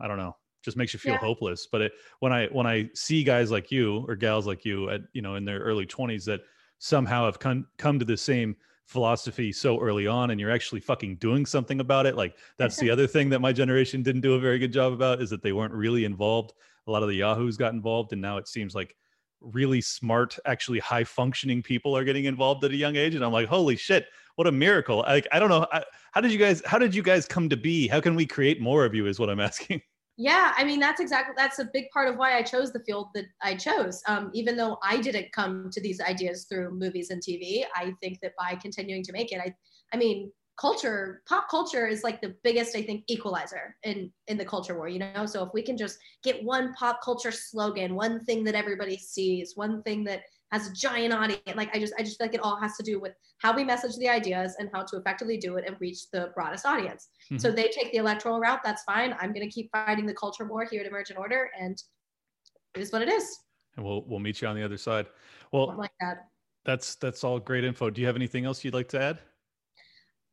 I 0.00 0.08
don't 0.08 0.18
know 0.18 0.36
just 0.66 0.76
makes 0.76 0.92
you 0.92 0.98
feel 0.98 1.12
yeah. 1.12 1.18
hopeless. 1.18 1.66
But 1.70 1.80
it, 1.80 1.92
when 2.18 2.32
I 2.32 2.48
when 2.48 2.66
I 2.66 2.90
see 2.92 3.24
guys 3.24 3.50
like 3.50 3.70
you 3.70 4.04
or 4.06 4.16
gals 4.16 4.46
like 4.46 4.66
you 4.66 4.90
at 4.90 5.00
you 5.14 5.22
know 5.22 5.36
in 5.36 5.46
their 5.46 5.60
early 5.60 5.86
twenties 5.86 6.26
that 6.26 6.40
somehow 6.78 7.24
have 7.24 7.38
come 7.38 7.66
come 7.78 7.98
to 7.98 8.04
the 8.04 8.16
same 8.16 8.56
philosophy 8.86 9.52
so 9.52 9.80
early 9.80 10.06
on 10.06 10.30
and 10.30 10.40
you're 10.40 10.50
actually 10.50 10.80
fucking 10.80 11.16
doing 11.16 11.44
something 11.44 11.80
about 11.80 12.06
it 12.06 12.14
like 12.14 12.36
that's 12.56 12.76
the 12.76 12.88
other 12.92 13.06
thing 13.06 13.28
that 13.28 13.40
my 13.40 13.52
generation 13.52 14.02
didn't 14.02 14.20
do 14.20 14.34
a 14.34 14.40
very 14.40 14.58
good 14.58 14.72
job 14.72 14.92
about 14.92 15.20
is 15.20 15.28
that 15.28 15.42
they 15.42 15.52
weren't 15.52 15.74
really 15.74 16.04
involved. 16.04 16.52
A 16.86 16.90
lot 16.90 17.02
of 17.02 17.08
the 17.08 17.16
yahoos 17.16 17.56
got 17.56 17.72
involved 17.72 18.12
and 18.12 18.22
now 18.22 18.36
it 18.36 18.46
seems 18.46 18.74
like 18.74 18.94
really 19.40 19.80
smart 19.80 20.38
actually 20.46 20.78
high 20.78 21.04
functioning 21.04 21.62
people 21.62 21.96
are 21.96 22.04
getting 22.04 22.24
involved 22.24 22.64
at 22.64 22.70
a 22.70 22.76
young 22.76 22.96
age 22.96 23.14
and 23.14 23.22
i'm 23.22 23.32
like 23.32 23.46
holy 23.46 23.76
shit 23.76 24.06
what 24.36 24.46
a 24.46 24.52
miracle. 24.52 24.98
Like 24.98 25.26
i 25.32 25.38
don't 25.38 25.50
know 25.50 25.66
I, 25.72 25.82
how 26.12 26.20
did 26.20 26.32
you 26.32 26.38
guys 26.38 26.62
how 26.64 26.78
did 26.78 26.94
you 26.94 27.02
guys 27.02 27.26
come 27.26 27.48
to 27.48 27.56
be? 27.56 27.88
How 27.88 28.00
can 28.00 28.14
we 28.14 28.24
create 28.24 28.60
more 28.60 28.84
of 28.84 28.94
you 28.94 29.06
is 29.06 29.18
what 29.18 29.28
i'm 29.28 29.40
asking 29.50 29.82
yeah, 30.16 30.54
I 30.56 30.64
mean 30.64 30.80
that's 30.80 31.00
exactly 31.00 31.34
that's 31.36 31.58
a 31.58 31.68
big 31.72 31.90
part 31.90 32.08
of 32.08 32.16
why 32.16 32.36
I 32.36 32.42
chose 32.42 32.72
the 32.72 32.80
field 32.80 33.08
that 33.14 33.26
I 33.42 33.54
chose. 33.54 34.02
Um, 34.08 34.30
even 34.32 34.56
though 34.56 34.78
I 34.82 34.98
didn't 34.98 35.32
come 35.32 35.70
to 35.72 35.80
these 35.80 36.00
ideas 36.00 36.44
through 36.44 36.70
movies 36.70 37.10
and 37.10 37.22
TV, 37.22 37.64
I 37.74 37.92
think 38.00 38.20
that 38.22 38.32
by 38.38 38.54
continuing 38.54 39.02
to 39.04 39.12
make 39.12 39.32
it, 39.32 39.40
I, 39.40 39.54
I 39.92 39.98
mean, 39.98 40.32
culture, 40.58 41.22
pop 41.28 41.50
culture 41.50 41.86
is 41.86 42.02
like 42.02 42.22
the 42.22 42.34
biggest, 42.42 42.74
I 42.74 42.82
think, 42.82 43.04
equalizer 43.08 43.76
in 43.82 44.10
in 44.28 44.38
the 44.38 44.44
culture 44.44 44.76
war. 44.76 44.88
You 44.88 45.00
know, 45.00 45.26
so 45.26 45.44
if 45.44 45.50
we 45.52 45.60
can 45.60 45.76
just 45.76 45.98
get 46.22 46.42
one 46.42 46.72
pop 46.74 47.02
culture 47.02 47.32
slogan, 47.32 47.94
one 47.94 48.24
thing 48.24 48.42
that 48.44 48.54
everybody 48.54 48.96
sees, 48.96 49.52
one 49.54 49.82
thing 49.82 50.02
that 50.04 50.22
has 50.52 50.68
a 50.68 50.72
giant 50.72 51.12
audience. 51.12 51.42
Like 51.54 51.74
I 51.74 51.78
just 51.78 51.94
I 51.98 52.02
just 52.02 52.18
feel 52.18 52.26
like 52.26 52.34
it 52.34 52.40
all 52.40 52.56
has 52.60 52.76
to 52.76 52.82
do 52.82 53.00
with 53.00 53.12
how 53.38 53.54
we 53.54 53.64
message 53.64 53.96
the 53.96 54.08
ideas 54.08 54.56
and 54.58 54.68
how 54.72 54.82
to 54.84 54.96
effectively 54.96 55.36
do 55.36 55.56
it 55.56 55.64
and 55.66 55.76
reach 55.80 56.10
the 56.12 56.30
broadest 56.34 56.66
audience. 56.66 57.08
Mm-hmm. 57.24 57.38
So 57.38 57.50
they 57.50 57.68
take 57.68 57.92
the 57.92 57.98
electoral 57.98 58.38
route, 58.38 58.60
that's 58.64 58.82
fine. 58.84 59.14
I'm 59.20 59.32
gonna 59.32 59.48
keep 59.48 59.70
fighting 59.72 60.06
the 60.06 60.14
culture 60.14 60.44
war 60.44 60.64
here 60.64 60.80
at 60.80 60.86
Emergent 60.86 61.18
Order 61.18 61.50
and 61.58 61.80
it 62.74 62.80
is 62.80 62.92
what 62.92 63.02
it 63.02 63.08
is. 63.08 63.40
And 63.76 63.84
we'll 63.84 64.04
we'll 64.06 64.20
meet 64.20 64.40
you 64.40 64.48
on 64.48 64.56
the 64.56 64.64
other 64.64 64.78
side. 64.78 65.06
Well 65.52 65.74
like 65.76 65.92
that. 66.00 66.28
That's 66.64 66.94
that's 66.96 67.24
all 67.24 67.38
great 67.38 67.64
info. 67.64 67.90
Do 67.90 68.00
you 68.00 68.06
have 68.06 68.16
anything 68.16 68.44
else 68.44 68.64
you'd 68.64 68.74
like 68.74 68.88
to 68.88 69.00
add? 69.00 69.18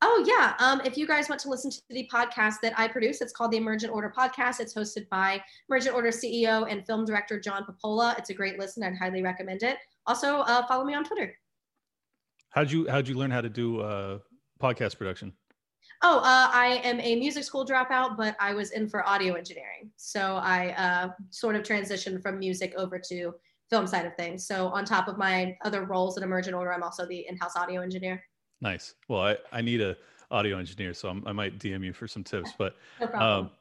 Oh 0.06 0.22
yeah. 0.28 0.54
Um, 0.60 0.82
if 0.84 0.98
you 0.98 1.08
guys 1.08 1.30
want 1.30 1.40
to 1.42 1.50
listen 1.50 1.72
to 1.72 1.82
the 1.90 2.10
podcast 2.14 2.56
that 2.62 2.78
I 2.78 2.90
produce, 2.90 3.22
it's 3.22 3.32
called 3.32 3.52
the 3.52 3.58
Emergent 3.58 3.94
Order 3.94 4.14
Podcast. 4.16 4.60
It's 4.60 4.74
hosted 4.74 5.08
by 5.08 5.42
Emergent 5.70 5.96
Order 5.96 6.10
CEO 6.10 6.70
and 6.70 6.86
film 6.86 7.06
director 7.06 7.40
John 7.40 7.64
Papola. 7.64 8.14
It's 8.18 8.30
a 8.30 8.34
great 8.34 8.60
listen. 8.60 8.84
I'd 8.84 8.98
highly 8.98 9.24
recommend 9.24 9.64
it. 9.64 9.78
Also, 10.06 10.40
uh, 10.40 10.68
follow 10.68 10.84
me 10.84 10.94
on 10.94 11.06
Twitter. 11.06 11.34
How'd 12.50 12.70
you 12.70 12.86
How'd 12.90 13.08
you 13.08 13.16
learn 13.16 13.32
how 13.32 13.40
to 13.40 13.48
do 13.48 13.80
uh, 13.80 14.20
podcast 14.62 14.98
production? 14.98 15.32
Oh, 16.02 16.18
uh, 16.18 16.50
I 16.52 16.82
am 16.84 17.00
a 17.00 17.16
music 17.16 17.46
school 17.46 17.66
dropout, 17.66 18.18
but 18.18 18.36
I 18.42 18.54
was 18.54 18.72
in 18.72 18.90
for 18.90 19.08
audio 19.08 19.36
engineering, 19.36 19.90
so 19.96 20.36
I 20.36 20.72
uh, 20.72 21.12
sort 21.30 21.56
of 21.56 21.64
transitioned 21.64 22.22
from 22.22 22.40
music 22.40 22.74
over 22.76 23.00
to 23.08 23.34
film 23.70 23.88
side 23.88 24.06
of 24.06 24.14
things. 24.18 24.46
So 24.46 24.68
on 24.68 24.84
top 24.84 25.08
of 25.08 25.18
my 25.18 25.56
other 25.64 25.86
roles 25.86 26.18
at 26.18 26.24
Emergent 26.24 26.56
Order, 26.56 26.74
I'm 26.74 26.84
also 26.84 27.06
the 27.06 27.26
in-house 27.30 27.56
audio 27.56 27.82
engineer. 27.82 28.22
Nice. 28.64 28.96
Well, 29.10 29.22
I, 29.22 29.38
I 29.52 29.62
need 29.62 29.82
a 29.82 29.98
audio 30.32 30.58
engineer, 30.58 30.94
so 30.94 31.10
I'm, 31.10 31.22
i 31.28 31.34
might 31.34 31.60
DM 31.60 31.84
you 31.84 31.92
for 31.92 32.08
some 32.08 32.24
tips. 32.24 32.54
But 32.58 32.78
no 33.02 33.20
um, 33.20 33.52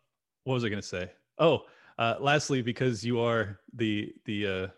what 0.44 0.54
was 0.54 0.64
I 0.64 0.68
going 0.68 0.80
to 0.80 0.86
say? 0.86 1.10
Oh, 1.38 1.64
uh, 1.98 2.14
lastly, 2.20 2.62
because 2.62 3.04
you 3.04 3.18
are 3.20 3.58
the 3.74 4.14
the 4.24 4.72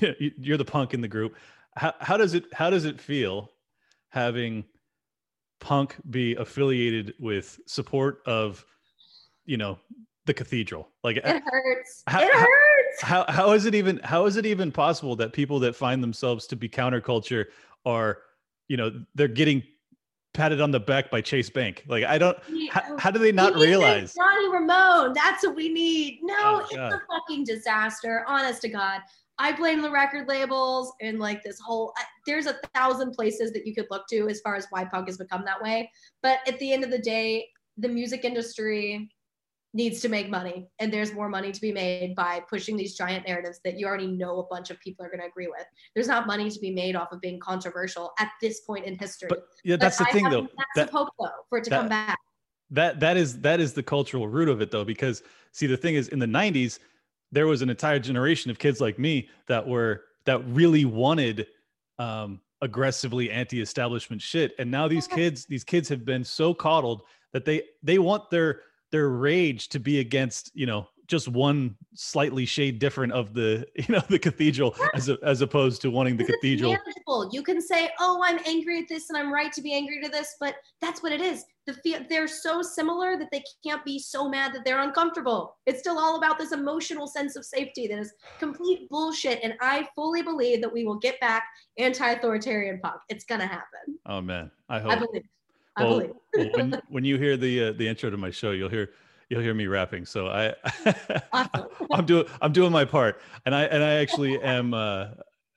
uh, 0.00 0.10
you're 0.18 0.56
the 0.56 0.64
punk 0.64 0.94
in 0.94 1.02
the 1.02 1.08
group. 1.08 1.36
How, 1.76 1.94
how 2.00 2.16
does 2.16 2.32
it 2.32 2.46
how 2.54 2.70
does 2.70 2.86
it 2.86 2.98
feel 2.98 3.52
having 4.08 4.64
punk 5.60 5.96
be 6.10 6.34
affiliated 6.36 7.12
with 7.20 7.60
support 7.66 8.22
of 8.26 8.64
you 9.44 9.58
know 9.58 9.78
the 10.24 10.34
cathedral 10.34 10.88
like 11.04 11.18
it 11.18 11.24
hurts 11.24 12.02
how, 12.08 12.20
it 12.20 12.32
hurts 12.32 13.00
how, 13.00 13.24
how, 13.28 13.32
how 13.32 13.52
is 13.52 13.64
it 13.64 13.74
even 13.74 13.98
how 14.02 14.26
is 14.26 14.36
it 14.36 14.44
even 14.44 14.72
possible 14.72 15.14
that 15.16 15.32
people 15.32 15.58
that 15.60 15.74
find 15.74 16.02
themselves 16.02 16.46
to 16.46 16.56
be 16.56 16.68
counterculture 16.68 17.46
are 17.84 18.18
you 18.68 18.76
know 18.76 18.92
they're 19.14 19.28
getting 19.28 19.62
patted 20.36 20.60
on 20.60 20.70
the 20.70 20.78
back 20.78 21.10
by 21.10 21.20
Chase 21.20 21.50
Bank. 21.50 21.84
Like 21.88 22.04
I 22.04 22.18
don't. 22.18 22.38
How, 22.70 22.98
how 22.98 23.10
do 23.10 23.18
they 23.18 23.32
not 23.32 23.54
realize? 23.54 24.14
Ronnie 24.18 24.52
Ramone. 24.52 25.14
That's 25.14 25.44
what 25.44 25.56
we 25.56 25.68
need. 25.68 26.20
No, 26.22 26.34
oh, 26.38 26.66
it's 26.70 26.74
a 26.74 27.00
fucking 27.10 27.44
disaster. 27.44 28.24
Honest 28.28 28.62
to 28.62 28.68
God. 28.68 29.00
I 29.38 29.52
blame 29.52 29.82
the 29.82 29.90
record 29.90 30.28
labels 30.28 30.92
and 31.00 31.18
like 31.18 31.42
this 31.42 31.58
whole. 31.60 31.92
There's 32.26 32.46
a 32.46 32.58
thousand 32.74 33.12
places 33.12 33.52
that 33.52 33.66
you 33.66 33.74
could 33.74 33.86
look 33.90 34.06
to 34.08 34.28
as 34.28 34.40
far 34.40 34.56
as 34.56 34.66
why 34.70 34.84
punk 34.84 35.08
has 35.08 35.18
become 35.18 35.44
that 35.44 35.60
way. 35.60 35.90
But 36.22 36.38
at 36.46 36.58
the 36.58 36.72
end 36.72 36.84
of 36.84 36.90
the 36.90 36.98
day, 36.98 37.48
the 37.76 37.88
music 37.88 38.24
industry 38.24 39.10
needs 39.76 40.00
to 40.00 40.08
make 40.08 40.28
money, 40.30 40.66
and 40.78 40.92
there's 40.92 41.12
more 41.12 41.28
money 41.28 41.52
to 41.52 41.60
be 41.60 41.70
made 41.70 42.16
by 42.16 42.40
pushing 42.48 42.76
these 42.76 42.96
giant 42.96 43.26
narratives 43.28 43.60
that 43.64 43.78
you 43.78 43.86
already 43.86 44.06
know 44.06 44.40
a 44.40 44.46
bunch 44.46 44.70
of 44.70 44.80
people 44.80 45.04
are 45.04 45.08
going 45.08 45.20
to 45.20 45.26
agree 45.26 45.46
with. 45.46 45.66
There's 45.94 46.08
not 46.08 46.26
money 46.26 46.50
to 46.50 46.58
be 46.58 46.70
made 46.70 46.96
off 46.96 47.12
of 47.12 47.20
being 47.20 47.38
controversial 47.38 48.12
at 48.18 48.30
this 48.40 48.60
point 48.60 48.86
in 48.86 48.98
history. 48.98 49.28
But 49.28 49.46
yeah, 49.62 49.76
that's 49.76 49.98
the 49.98 50.06
I 50.08 50.12
thing, 50.12 50.28
though. 50.30 50.48
That's 50.74 50.90
hope, 50.90 51.10
though, 51.20 51.28
for 51.48 51.58
it 51.58 51.64
to 51.64 51.70
that, 51.70 51.78
come 51.78 51.88
back. 51.88 52.18
That 52.70 52.98
that 53.00 53.16
is 53.16 53.40
that 53.42 53.60
is 53.60 53.74
the 53.74 53.82
cultural 53.82 54.26
root 54.26 54.48
of 54.48 54.60
it, 54.60 54.70
though, 54.70 54.84
because 54.84 55.22
see, 55.52 55.66
the 55.66 55.76
thing 55.76 55.94
is, 55.94 56.08
in 56.08 56.18
the 56.18 56.26
'90s 56.26 56.80
there 57.32 57.46
was 57.46 57.62
an 57.62 57.70
entire 57.70 57.98
generation 57.98 58.50
of 58.50 58.58
kids 58.58 58.80
like 58.80 58.98
me 58.98 59.28
that 59.48 59.66
were 59.66 60.04
that 60.24 60.38
really 60.46 60.84
wanted 60.84 61.46
um, 61.98 62.40
aggressively 62.62 63.30
anti-establishment 63.30 64.20
shit 64.20 64.54
and 64.58 64.70
now 64.70 64.88
these 64.88 65.06
kids 65.18 65.44
these 65.46 65.64
kids 65.64 65.88
have 65.88 66.04
been 66.04 66.24
so 66.24 66.54
coddled 66.54 67.02
that 67.32 67.44
they 67.44 67.62
they 67.82 67.98
want 67.98 68.30
their 68.30 68.62
their 68.92 69.08
rage 69.08 69.68
to 69.68 69.78
be 69.78 70.00
against 70.00 70.50
you 70.54 70.66
know 70.66 70.86
just 71.06 71.28
one 71.28 71.76
slightly 71.94 72.44
shade 72.44 72.78
different 72.78 73.12
of 73.12 73.32
the 73.32 73.66
you 73.76 73.86
know 73.88 74.02
the 74.08 74.18
cathedral 74.18 74.74
as 74.94 75.08
a, 75.08 75.18
as 75.22 75.40
opposed 75.40 75.82
to 75.82 75.90
wanting 75.90 76.16
the 76.16 76.24
cathedral. 76.24 76.72
manageable. 76.72 77.30
you 77.32 77.42
can 77.42 77.60
say 77.60 77.90
oh 78.00 78.20
i'm 78.24 78.38
angry 78.46 78.78
at 78.78 78.88
this 78.88 79.10
and 79.10 79.18
i'm 79.18 79.32
right 79.32 79.52
to 79.52 79.60
be 79.62 79.74
angry 79.74 80.00
to 80.02 80.08
this 80.08 80.36
but 80.40 80.56
that's 80.80 81.02
what 81.02 81.12
it 81.12 81.20
is. 81.20 81.44
The 81.66 82.06
they're 82.08 82.28
so 82.28 82.62
similar 82.62 83.16
that 83.18 83.28
they 83.32 83.42
can't 83.64 83.84
be 83.84 83.98
so 83.98 84.28
mad 84.28 84.54
that 84.54 84.64
they're 84.64 84.82
uncomfortable. 84.82 85.56
It's 85.66 85.80
still 85.80 85.98
all 85.98 86.16
about 86.16 86.38
this 86.38 86.52
emotional 86.52 87.08
sense 87.08 87.34
of 87.34 87.44
safety 87.44 87.88
that 87.88 87.98
is 87.98 88.12
complete 88.38 88.88
bullshit 88.88 89.40
and 89.42 89.54
i 89.60 89.88
fully 89.94 90.22
believe 90.22 90.60
that 90.60 90.72
we 90.72 90.84
will 90.84 90.98
get 90.98 91.18
back 91.20 91.44
anti-authoritarian 91.78 92.80
punk. 92.82 93.00
It's 93.08 93.24
gonna 93.24 93.46
happen. 93.46 93.98
Oh 94.06 94.20
man. 94.20 94.50
I 94.68 94.78
hope. 94.78 94.92
i 94.92 94.96
believe 94.96 95.22
well, 95.78 96.02
well, 96.34 96.48
when, 96.54 96.80
when 96.88 97.04
you 97.04 97.18
hear 97.18 97.36
the 97.36 97.64
uh, 97.64 97.72
the 97.72 97.86
intro 97.88 98.10
to 98.10 98.16
my 98.16 98.30
show, 98.30 98.52
you'll 98.52 98.68
hear 98.68 98.90
you'll 99.28 99.42
hear 99.42 99.54
me 99.54 99.66
rapping. 99.66 100.04
So 100.06 100.28
I, 100.28 100.54
I'm 101.90 102.06
doing, 102.06 102.26
I'm 102.40 102.52
doing 102.52 102.72
my 102.72 102.84
part, 102.84 103.20
and 103.44 103.54
I, 103.54 103.64
and 103.64 103.82
I 103.82 103.94
actually 103.94 104.40
am, 104.40 104.74
uh, 104.74 105.08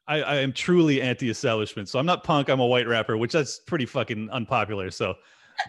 I, 0.08 0.22
I 0.22 0.36
am 0.38 0.54
truly 0.54 1.02
anti-establishment. 1.02 1.90
So 1.90 2.00
I'm 2.00 2.06
not 2.06 2.24
punk. 2.24 2.50
I'm 2.50 2.60
a 2.60 2.66
white 2.66 2.88
rapper, 2.88 3.18
which 3.18 3.32
that's 3.32 3.60
pretty 3.60 3.86
fucking 3.86 4.30
unpopular. 4.32 4.90
So, 4.92 5.16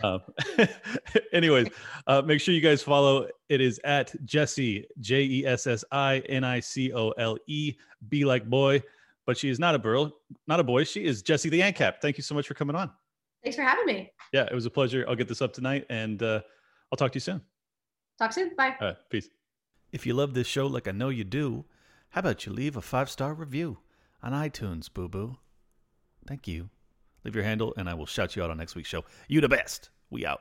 um, 0.02 0.20
anyways, 1.32 1.68
uh, 2.06 2.22
make 2.22 2.40
sure 2.40 2.54
you 2.54 2.60
guys 2.60 2.82
follow. 2.82 3.28
It 3.48 3.60
is 3.60 3.80
at 3.84 4.14
Jessi 4.24 4.84
J 5.00 5.22
E 5.22 5.46
S 5.46 5.66
S 5.66 5.84
I 5.92 6.20
N 6.28 6.44
I 6.44 6.60
C 6.60 6.92
O 6.92 7.10
L 7.10 7.36
E. 7.46 7.74
Be 8.08 8.24
like 8.24 8.48
boy, 8.48 8.82
but 9.26 9.36
she 9.36 9.50
is 9.50 9.58
not 9.58 9.74
a 9.74 9.78
girl, 9.78 10.16
not 10.46 10.60
a 10.60 10.64
boy. 10.64 10.84
She 10.84 11.04
is 11.04 11.22
Jessi 11.22 11.50
the 11.50 11.60
ANCAP. 11.60 12.00
Thank 12.00 12.16
you 12.16 12.22
so 12.22 12.34
much 12.34 12.46
for 12.46 12.54
coming 12.54 12.76
on. 12.76 12.90
Thanks 13.42 13.56
for 13.56 13.62
having 13.62 13.86
me. 13.86 14.12
Yeah, 14.32 14.44
it 14.44 14.54
was 14.54 14.66
a 14.66 14.70
pleasure. 14.70 15.04
I'll 15.08 15.16
get 15.16 15.28
this 15.28 15.42
up 15.42 15.52
tonight, 15.52 15.86
and 15.90 16.22
uh, 16.22 16.40
I'll 16.92 16.96
talk 16.96 17.12
to 17.12 17.16
you 17.16 17.20
soon. 17.20 17.40
Talk 18.18 18.32
soon. 18.32 18.54
Bye. 18.56 18.76
All 18.80 18.88
right. 18.88 18.96
Peace. 19.08 19.28
If 19.92 20.06
you 20.06 20.14
love 20.14 20.34
this 20.34 20.46
show 20.46 20.66
like 20.66 20.86
I 20.86 20.92
know 20.92 21.08
you 21.08 21.24
do, 21.24 21.64
how 22.10 22.20
about 22.20 22.44
you 22.46 22.52
leave 22.52 22.76
a 22.76 22.82
five 22.82 23.08
star 23.10 23.34
review 23.34 23.78
on 24.22 24.32
iTunes, 24.32 24.92
boo 24.92 25.08
boo? 25.08 25.36
Thank 26.26 26.46
you. 26.46 26.68
Leave 27.24 27.34
your 27.34 27.44
handle, 27.44 27.74
and 27.76 27.88
I 27.88 27.94
will 27.94 28.06
shout 28.06 28.36
you 28.36 28.42
out 28.42 28.50
on 28.50 28.58
next 28.58 28.74
week's 28.74 28.88
show. 28.88 29.04
You 29.28 29.40
the 29.40 29.48
best. 29.48 29.90
We 30.10 30.26
out. 30.26 30.40